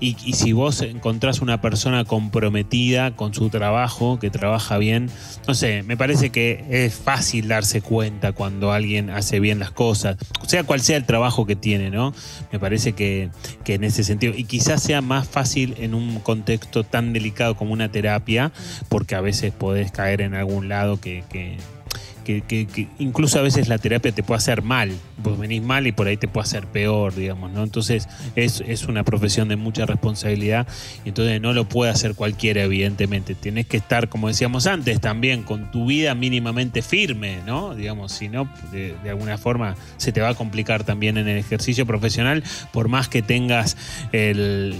Y, 0.00 0.16
y 0.24 0.32
si 0.32 0.52
vos 0.52 0.82
encontrás 0.82 1.40
una 1.40 1.60
persona 1.60 2.04
comprometida 2.04 3.14
con 3.14 3.32
su 3.32 3.48
trabajo, 3.48 4.18
que 4.18 4.30
trabaja 4.30 4.78
bien, 4.78 5.08
no 5.46 5.54
sé, 5.54 5.84
me 5.84 5.96
parece 5.96 6.30
que 6.30 6.64
es 6.68 6.94
fácil 6.94 7.46
darse 7.46 7.80
cuenta 7.80 8.32
cuando 8.32 8.72
alguien 8.72 9.10
hace 9.10 9.38
bien 9.38 9.60
las 9.60 9.70
cosas, 9.70 10.16
sea 10.46 10.64
cual 10.64 10.80
sea 10.80 10.96
el 10.96 11.04
trabajo 11.04 11.27
que 11.46 11.56
tiene, 11.56 11.90
¿no? 11.90 12.12
Me 12.52 12.58
parece 12.58 12.92
que, 12.92 13.30
que 13.64 13.74
en 13.74 13.84
ese 13.84 14.04
sentido, 14.04 14.34
y 14.36 14.44
quizás 14.44 14.82
sea 14.82 15.00
más 15.00 15.28
fácil 15.28 15.74
en 15.78 15.94
un 15.94 16.20
contexto 16.20 16.84
tan 16.84 17.12
delicado 17.12 17.56
como 17.56 17.72
una 17.72 17.90
terapia, 17.90 18.52
porque 18.88 19.14
a 19.14 19.20
veces 19.20 19.52
podés 19.52 19.92
caer 19.92 20.20
en 20.20 20.34
algún 20.34 20.68
lado 20.68 21.00
que, 21.00 21.24
que- 21.30 21.56
que- 22.28 22.42
que- 22.42 22.66
que 22.66 22.88
incluso 22.98 23.38
a 23.38 23.42
veces 23.42 23.68
la 23.68 23.78
terapia 23.78 24.12
te 24.12 24.22
puede 24.22 24.36
hacer 24.36 24.60
mal. 24.60 24.92
Vos 25.22 25.38
venís 25.38 25.62
mal 25.62 25.86
y 25.86 25.92
por 25.92 26.06
ahí 26.08 26.18
te 26.18 26.28
puede 26.28 26.44
hacer 26.44 26.66
peor, 26.66 27.14
digamos, 27.14 27.50
¿no? 27.52 27.62
Entonces 27.62 28.06
es, 28.36 28.62
es 28.66 28.84
una 28.84 29.02
profesión 29.02 29.48
de 29.48 29.56
mucha 29.56 29.86
responsabilidad 29.86 30.66
y 31.06 31.08
entonces 31.08 31.40
no 31.40 31.54
lo 31.54 31.66
puede 31.70 31.90
hacer 31.90 32.14
cualquiera, 32.14 32.62
evidentemente. 32.62 33.34
Tienes 33.34 33.66
que 33.66 33.78
estar, 33.78 34.10
como 34.10 34.28
decíamos 34.28 34.66
antes, 34.66 35.00
también 35.00 35.42
con 35.42 35.70
tu 35.70 35.86
vida 35.86 36.14
mínimamente 36.14 36.82
firme, 36.82 37.38
¿no? 37.46 37.74
Digamos, 37.74 38.12
si 38.12 38.28
no, 38.28 38.46
de, 38.72 38.94
de 39.02 39.08
alguna 39.08 39.38
forma 39.38 39.74
se 39.96 40.12
te 40.12 40.20
va 40.20 40.28
a 40.28 40.34
complicar 40.34 40.84
también 40.84 41.16
en 41.16 41.28
el 41.28 41.38
ejercicio 41.38 41.86
profesional, 41.86 42.44
por 42.72 42.88
más 42.88 43.08
que 43.08 43.22
tengas 43.22 43.78
el- 44.12 44.78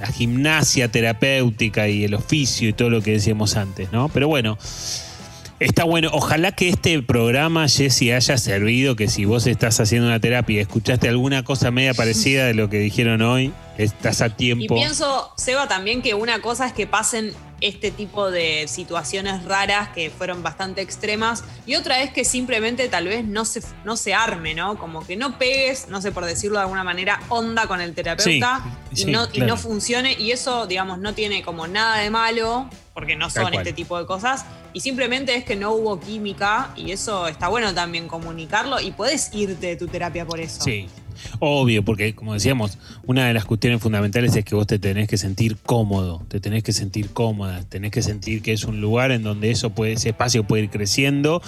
la 0.00 0.06
gimnasia 0.06 0.88
terapéutica 0.90 1.88
y 1.88 2.04
el 2.04 2.14
oficio 2.14 2.70
y 2.70 2.72
todo 2.72 2.88
lo 2.88 3.02
que 3.02 3.12
decíamos 3.12 3.56
antes, 3.56 3.92
¿no? 3.92 4.08
Pero 4.08 4.28
bueno. 4.28 4.56
Está 5.58 5.84
bueno. 5.84 6.10
Ojalá 6.12 6.52
que 6.52 6.68
este 6.68 7.00
programa, 7.02 7.66
Jesse, 7.66 8.12
haya 8.12 8.36
servido, 8.36 8.94
que 8.94 9.08
si 9.08 9.24
vos 9.24 9.46
estás 9.46 9.80
haciendo 9.80 10.06
una 10.08 10.20
terapia 10.20 10.56
y 10.56 10.58
escuchaste 10.58 11.08
alguna 11.08 11.44
cosa 11.44 11.70
media 11.70 11.94
parecida 11.94 12.44
de 12.44 12.52
lo 12.52 12.68
que 12.68 12.78
dijeron 12.78 13.22
hoy, 13.22 13.52
estás 13.78 14.20
a 14.20 14.26
Y 14.26 14.30
tiempo. 14.30 14.74
pienso, 14.74 15.32
Seba, 15.36 15.66
también 15.66 16.02
que 16.02 16.12
una 16.14 16.40
cosa 16.42 16.66
es 16.66 16.74
que 16.74 16.86
pasen 16.86 17.32
este 17.60 17.90
tipo 17.90 18.30
de 18.30 18.66
situaciones 18.68 19.44
raras 19.44 19.88
que 19.90 20.10
fueron 20.10 20.42
bastante 20.42 20.82
extremas 20.82 21.44
y 21.66 21.74
otra 21.74 22.02
es 22.02 22.10
que 22.10 22.24
simplemente 22.24 22.88
tal 22.88 23.06
vez 23.06 23.24
no 23.24 23.44
se, 23.44 23.62
no 23.84 23.96
se 23.96 24.14
arme, 24.14 24.54
¿no? 24.54 24.78
Como 24.78 25.06
que 25.06 25.16
no 25.16 25.38
pegues, 25.38 25.88
no 25.88 26.02
sé 26.02 26.12
por 26.12 26.24
decirlo 26.24 26.58
de 26.58 26.64
alguna 26.64 26.84
manera, 26.84 27.20
onda 27.28 27.66
con 27.66 27.80
el 27.80 27.94
terapeuta 27.94 28.62
Sí, 28.92 29.02
y, 29.02 29.04
sí, 29.04 29.10
no, 29.10 29.26
y 29.32 29.40
no 29.40 29.56
funcione 29.56 30.12
y 30.14 30.32
eso, 30.32 30.66
digamos, 30.66 30.98
no 30.98 31.14
tiene 31.14 31.42
como 31.42 31.66
nada 31.66 31.98
de 31.98 32.10
malo 32.10 32.68
porque 32.92 33.16
no 33.16 33.30
son 33.30 33.52
este 33.54 33.72
tipo 33.72 33.98
de 33.98 34.06
cosas 34.06 34.44
y 34.72 34.80
simplemente 34.80 35.34
es 35.34 35.44
que 35.44 35.56
no 35.56 35.72
hubo 35.72 35.98
química 35.98 36.72
y 36.76 36.92
eso 36.92 37.28
está 37.28 37.48
bueno 37.48 37.74
también 37.74 38.08
comunicarlo 38.08 38.80
y 38.80 38.90
puedes 38.90 39.34
irte 39.34 39.68
de 39.68 39.76
tu 39.76 39.86
terapia 39.86 40.26
por 40.26 40.40
eso. 40.40 40.62
Sí. 40.62 40.88
Obvio, 41.38 41.84
porque 41.84 42.14
como 42.14 42.34
decíamos, 42.34 42.78
una 43.04 43.26
de 43.26 43.34
las 43.34 43.44
cuestiones 43.44 43.80
fundamentales 43.80 44.34
es 44.36 44.44
que 44.44 44.54
vos 44.54 44.66
te 44.66 44.78
tenés 44.78 45.08
que 45.08 45.16
sentir 45.16 45.56
cómodo, 45.56 46.24
te 46.28 46.40
tenés 46.40 46.62
que 46.62 46.72
sentir 46.72 47.10
cómoda, 47.10 47.62
tenés 47.68 47.90
que 47.90 48.02
sentir 48.02 48.42
que 48.42 48.52
es 48.52 48.64
un 48.64 48.80
lugar 48.80 49.10
en 49.10 49.22
donde 49.22 49.50
eso 49.50 49.70
puede, 49.70 49.92
ese 49.92 50.10
espacio 50.10 50.44
puede 50.44 50.64
ir 50.64 50.70
creciendo. 50.70 51.42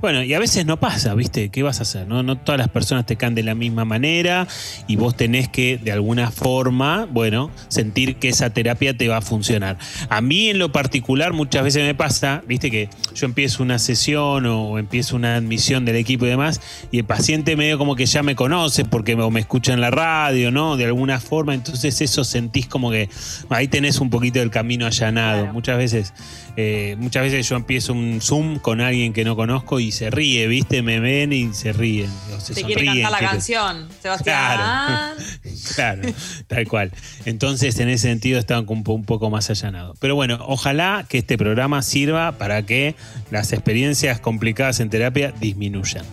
Bueno, 0.00 0.22
y 0.22 0.34
a 0.34 0.38
veces 0.38 0.66
no 0.66 0.78
pasa, 0.80 1.14
¿viste? 1.14 1.50
¿Qué 1.50 1.62
vas 1.62 1.80
a 1.80 1.82
hacer? 1.82 2.06
No, 2.06 2.22
todas 2.38 2.58
las 2.58 2.68
personas 2.68 3.06
te 3.06 3.16
caen 3.16 3.34
de 3.34 3.42
la 3.42 3.54
misma 3.54 3.84
manera 3.84 4.46
y 4.86 4.96
vos 4.96 5.16
tenés 5.16 5.48
que, 5.48 5.78
de 5.78 5.92
alguna 5.92 6.30
forma, 6.30 7.06
bueno, 7.10 7.50
sentir 7.68 8.16
que 8.16 8.28
esa 8.28 8.50
terapia 8.50 8.96
te 8.96 9.08
va 9.08 9.18
a 9.18 9.22
funcionar. 9.22 9.78
A 10.08 10.20
mí 10.20 10.48
en 10.48 10.58
lo 10.58 10.72
particular 10.72 11.32
muchas 11.32 11.64
veces 11.64 11.84
me 11.84 11.94
pasa, 11.94 12.42
¿viste? 12.46 12.70
Que 12.70 12.88
yo 13.14 13.26
empiezo 13.26 13.62
una 13.62 13.78
sesión 13.78 14.46
o 14.46 14.78
empiezo 14.78 15.16
una 15.16 15.36
admisión 15.36 15.84
del 15.84 15.96
equipo 15.96 16.26
y 16.26 16.28
demás 16.28 16.60
y 16.90 16.98
el 16.98 17.04
paciente 17.04 17.56
medio 17.56 17.78
como 17.78 17.96
que 17.96 18.06
ya 18.06 18.22
me 18.22 18.34
conoce 18.34 18.84
porque 18.84 19.11
o 19.14 19.30
me 19.30 19.40
escucha 19.40 19.72
en 19.72 19.80
la 19.80 19.90
radio, 19.90 20.50
¿no? 20.50 20.76
De 20.76 20.84
alguna 20.84 21.20
forma, 21.20 21.54
entonces 21.54 22.00
eso 22.00 22.24
sentís 22.24 22.66
como 22.66 22.90
que 22.90 23.08
ahí 23.48 23.68
tenés 23.68 24.00
un 24.00 24.10
poquito 24.10 24.38
del 24.38 24.50
camino 24.50 24.86
allanado. 24.86 25.46
Muchas 25.52 25.78
veces, 25.78 26.14
eh, 26.56 26.96
muchas 26.98 27.22
veces 27.22 27.48
yo 27.48 27.56
empiezo 27.56 27.92
un 27.92 28.20
Zoom 28.20 28.58
con 28.58 28.80
alguien 28.80 29.12
que 29.12 29.24
no 29.24 29.36
conozco 29.36 29.80
y 29.80 29.92
se 29.92 30.10
ríe, 30.10 30.46
¿viste? 30.46 30.82
Me 30.82 31.00
ven 31.00 31.32
y 31.32 31.52
se 31.54 31.72
ríen. 31.72 32.10
o 32.36 32.40
se 32.40 32.54
Te 32.54 32.62
quiere 32.64 32.84
cantar 32.84 33.12
la 33.12 33.18
canción, 33.18 33.88
Sebastián. 34.00 34.36
Claro. 34.56 35.22
Claro, 35.74 36.02
tal 36.48 36.66
cual. 36.66 36.92
Entonces, 37.24 37.78
en 37.78 37.88
ese 37.88 38.08
sentido, 38.08 38.38
estaban 38.38 38.64
un, 38.68 38.82
un 38.84 39.04
poco 39.04 39.30
más 39.30 39.48
allanados. 39.48 39.96
Pero 40.00 40.14
bueno, 40.14 40.38
ojalá 40.46 41.06
que 41.08 41.18
este 41.18 41.38
programa 41.38 41.82
sirva 41.82 42.32
para 42.32 42.64
que 42.64 42.94
las 43.30 43.52
experiencias 43.52 44.20
complicadas 44.20 44.80
en 44.80 44.90
terapia 44.90 45.32
disminuyan. 45.40 46.04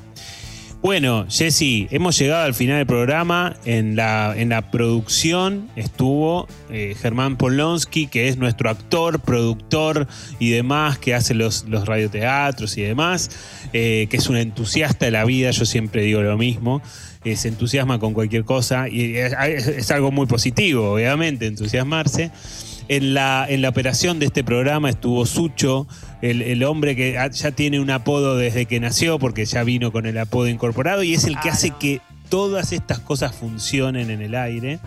Bueno, 0.82 1.26
Jesse, 1.30 1.88
hemos 1.92 2.18
llegado 2.18 2.46
al 2.46 2.54
final 2.54 2.78
del 2.78 2.88
programa. 2.88 3.58
En 3.66 3.98
la, 3.98 4.34
en 4.38 4.48
la 4.48 4.72
producción 4.72 5.70
estuvo 5.76 6.48
eh, 6.70 6.96
Germán 6.98 7.36
Polonsky, 7.36 8.08
que 8.08 8.30
es 8.30 8.38
nuestro 8.38 8.70
actor, 8.70 9.20
productor 9.20 10.08
y 10.40 10.52
demás, 10.52 10.98
que 10.98 11.14
hace 11.14 11.34
los, 11.34 11.66
los 11.68 11.86
radioteatros 11.86 12.78
y 12.78 12.84
demás, 12.84 13.30
eh, 13.74 14.08
que 14.10 14.16
es 14.16 14.30
un 14.30 14.38
entusiasta 14.38 15.04
de 15.04 15.12
la 15.12 15.26
vida, 15.26 15.52
yo 15.52 15.66
siempre 15.66 16.04
digo 16.04 16.22
lo 16.22 16.38
mismo. 16.38 16.82
eh, 17.26 17.36
se 17.36 17.50
entusiasma 17.50 18.00
con 18.00 18.14
cualquier 18.14 18.46
cosa 18.46 18.88
y 18.88 19.18
es, 19.18 19.34
es 19.68 19.92
algo 19.92 20.12
muy 20.12 20.28
positivo, 20.28 20.94
obviamente, 20.94 21.46
entusiasmarse. 21.46 22.32
En 22.90 23.14
la, 23.14 23.46
en 23.48 23.62
la 23.62 23.70
operación 23.70 24.18
de 24.18 24.26
este 24.26 24.44
programa 24.44 24.90
estuvo 24.90 25.26
Sucho, 25.28 25.88
el, 26.24 26.42
el 26.42 26.64
hombre 26.64 26.96
que 26.96 27.18
ya 27.32 27.52
tiene 27.52 27.80
un 27.80 27.92
apodo 27.92 28.36
desde 28.36 28.66
que 28.66 28.80
nació, 28.80 29.20
porque 29.20 29.46
ya 29.46 29.64
vino 29.64 29.92
con 29.92 30.08
el 30.08 30.18
apodo 30.18 30.48
incorporado, 30.48 31.04
y 31.04 31.14
es 31.14 31.26
el 31.26 31.40
que 31.40 31.50
hace 31.50 31.70
que 31.80 32.02
todas 32.30 32.72
estas 32.74 32.98
cosas 33.00 33.36
funcionen 33.36 34.10
en 34.10 34.22
el 34.22 34.34
aire. 34.34 34.80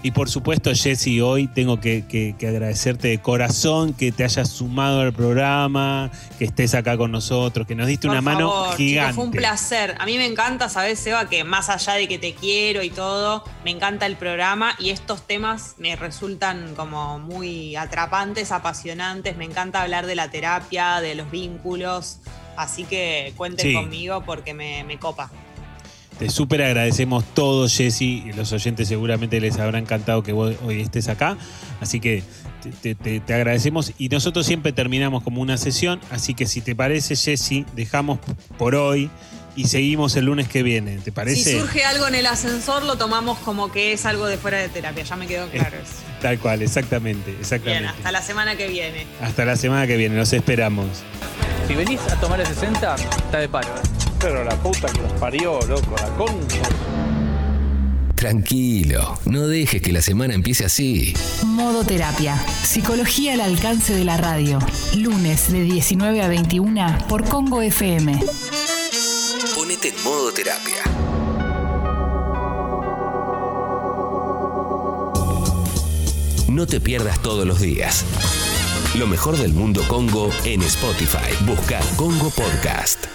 Y 0.00 0.12
por 0.12 0.30
supuesto, 0.30 0.70
Jessy, 0.72 1.20
hoy 1.20 1.48
tengo 1.48 1.80
que, 1.80 2.04
que- 2.06 2.36
que 2.38 2.46
agradecerte 2.46 3.08
de 3.08 3.18
corazón 3.18 3.92
que 3.92 4.12
te 4.12 4.22
hayas 4.22 4.48
sumado 4.48 5.00
al 5.00 5.12
programa, 5.12 6.12
que 6.38 6.44
estés 6.44 6.74
acá 6.76 6.96
con 6.96 7.10
nosotros, 7.10 7.66
que 7.66 7.74
nos 7.74 7.88
diste 7.88 8.06
Por 8.06 8.12
una 8.12 8.22
mano 8.22 8.48
favor, 8.48 8.76
gigante. 8.76 9.14
fue 9.14 9.24
un 9.24 9.32
placer. 9.32 9.96
A 9.98 10.06
mí 10.06 10.16
me 10.16 10.24
encanta, 10.26 10.68
¿sabes, 10.68 11.00
Seba? 11.00 11.28
Que 11.28 11.42
más 11.42 11.68
allá 11.68 11.94
de 11.94 12.06
que 12.06 12.16
te 12.16 12.32
quiero 12.34 12.84
y 12.84 12.90
todo, 12.90 13.42
me 13.64 13.72
encanta 13.72 14.06
el 14.06 14.14
programa 14.16 14.76
y 14.78 14.90
estos 14.90 15.26
temas 15.26 15.74
me 15.78 15.96
resultan 15.96 16.74
como 16.76 17.18
muy 17.18 17.74
atrapantes, 17.74 18.52
apasionantes. 18.52 19.36
Me 19.36 19.46
encanta 19.46 19.82
hablar 19.82 20.06
de 20.06 20.14
la 20.14 20.30
terapia, 20.30 21.00
de 21.00 21.16
los 21.16 21.28
vínculos. 21.30 22.18
Así 22.56 22.84
que 22.84 23.32
cuenten 23.36 23.66
Sí. 23.66 23.74
conmigo 23.74 24.22
porque 24.24 24.54
me, 24.54 24.84
me 24.84 24.96
copa. 24.98 25.28
Te 26.18 26.28
súper 26.30 26.62
agradecemos 26.62 27.24
todos, 27.34 27.76
Jessy. 27.76 28.24
y 28.26 28.32
Los 28.32 28.52
oyentes 28.52 28.88
seguramente 28.88 29.40
les 29.40 29.58
habrá 29.58 29.78
encantado 29.78 30.22
que 30.22 30.32
vos 30.32 30.54
hoy 30.64 30.80
estés 30.80 31.08
acá. 31.08 31.36
Así 31.80 32.00
que 32.00 32.22
te, 32.62 32.70
te- 32.70 32.94
te- 32.96 33.20
te 33.20 33.34
agradecemos. 33.34 33.92
Y 33.98 34.08
nosotros 34.08 34.44
siempre 34.44 34.72
terminamos 34.72 35.22
como 35.22 35.40
una 35.40 35.56
sesión. 35.56 36.00
Así 36.10 36.34
que 36.34 36.46
si 36.46 36.60
te 36.60 36.74
parece, 36.74 37.14
Jessy, 37.14 37.64
dejamos 37.76 38.18
por 38.58 38.74
hoy 38.74 39.10
y 39.54 39.66
seguimos 39.68 40.16
el 40.16 40.24
lunes 40.24 40.48
que 40.48 40.64
viene. 40.64 40.98
¿Te 40.98 41.12
parece? 41.12 41.52
Si 41.52 41.58
surge 41.58 41.84
algo 41.84 42.08
en 42.08 42.16
el 42.16 42.26
ascensor, 42.26 42.82
lo 42.84 42.96
tomamos 42.96 43.38
como 43.38 43.70
que 43.70 43.92
es 43.92 44.04
algo 44.04 44.26
de 44.26 44.38
fuera 44.38 44.58
de 44.58 44.68
terapia. 44.68 45.04
Ya 45.04 45.14
me 45.16 45.26
quedó 45.28 45.48
claro 45.50 45.76
eso. 45.76 45.94
Tal 46.20 46.38
cual, 46.40 46.62
exactamente. 46.62 47.30
exactamente. 47.40 47.82
Bien, 47.84 47.94
hasta 47.94 48.10
la 48.10 48.22
semana 48.22 48.56
que 48.56 48.66
viene. 48.66 49.06
Hasta 49.22 49.44
la 49.44 49.54
semana 49.54 49.86
que 49.86 49.96
viene, 49.96 50.16
los 50.16 50.32
esperamos. 50.32 50.86
Si 51.68 51.74
venís 51.74 52.00
a 52.00 52.18
tomar 52.20 52.40
el 52.40 52.46
60, 52.46 52.94
está 52.96 53.38
de 53.38 53.48
paro. 53.48 53.68
¿eh? 53.68 54.07
Pero 54.20 54.42
la 54.44 54.56
puta 54.56 54.88
que 54.88 55.00
los 55.00 55.12
parió, 55.12 55.60
loco, 55.68 55.94
la 55.96 56.08
concha. 56.16 56.62
Tranquilo, 58.16 59.16
no 59.26 59.46
dejes 59.46 59.80
que 59.80 59.92
la 59.92 60.02
semana 60.02 60.34
empiece 60.34 60.64
así. 60.64 61.14
Modo 61.44 61.84
Terapia. 61.84 62.36
Psicología 62.64 63.34
al 63.34 63.40
alcance 63.40 63.94
de 63.94 64.04
la 64.04 64.16
radio. 64.16 64.58
Lunes 64.96 65.52
de 65.52 65.62
19 65.62 66.20
a 66.22 66.26
21 66.26 66.98
por 67.08 67.22
Congo 67.28 67.62
FM. 67.62 68.18
Ponete 69.54 69.90
en 69.90 70.02
modo 70.02 70.32
terapia. 70.32 70.82
No 76.48 76.66
te 76.66 76.80
pierdas 76.80 77.22
todos 77.22 77.46
los 77.46 77.60
días. 77.60 78.04
Lo 78.96 79.06
mejor 79.06 79.36
del 79.36 79.52
mundo 79.52 79.80
Congo 79.86 80.28
en 80.44 80.62
Spotify. 80.62 81.32
Busca 81.46 81.78
Congo 81.96 82.30
Podcast. 82.30 83.06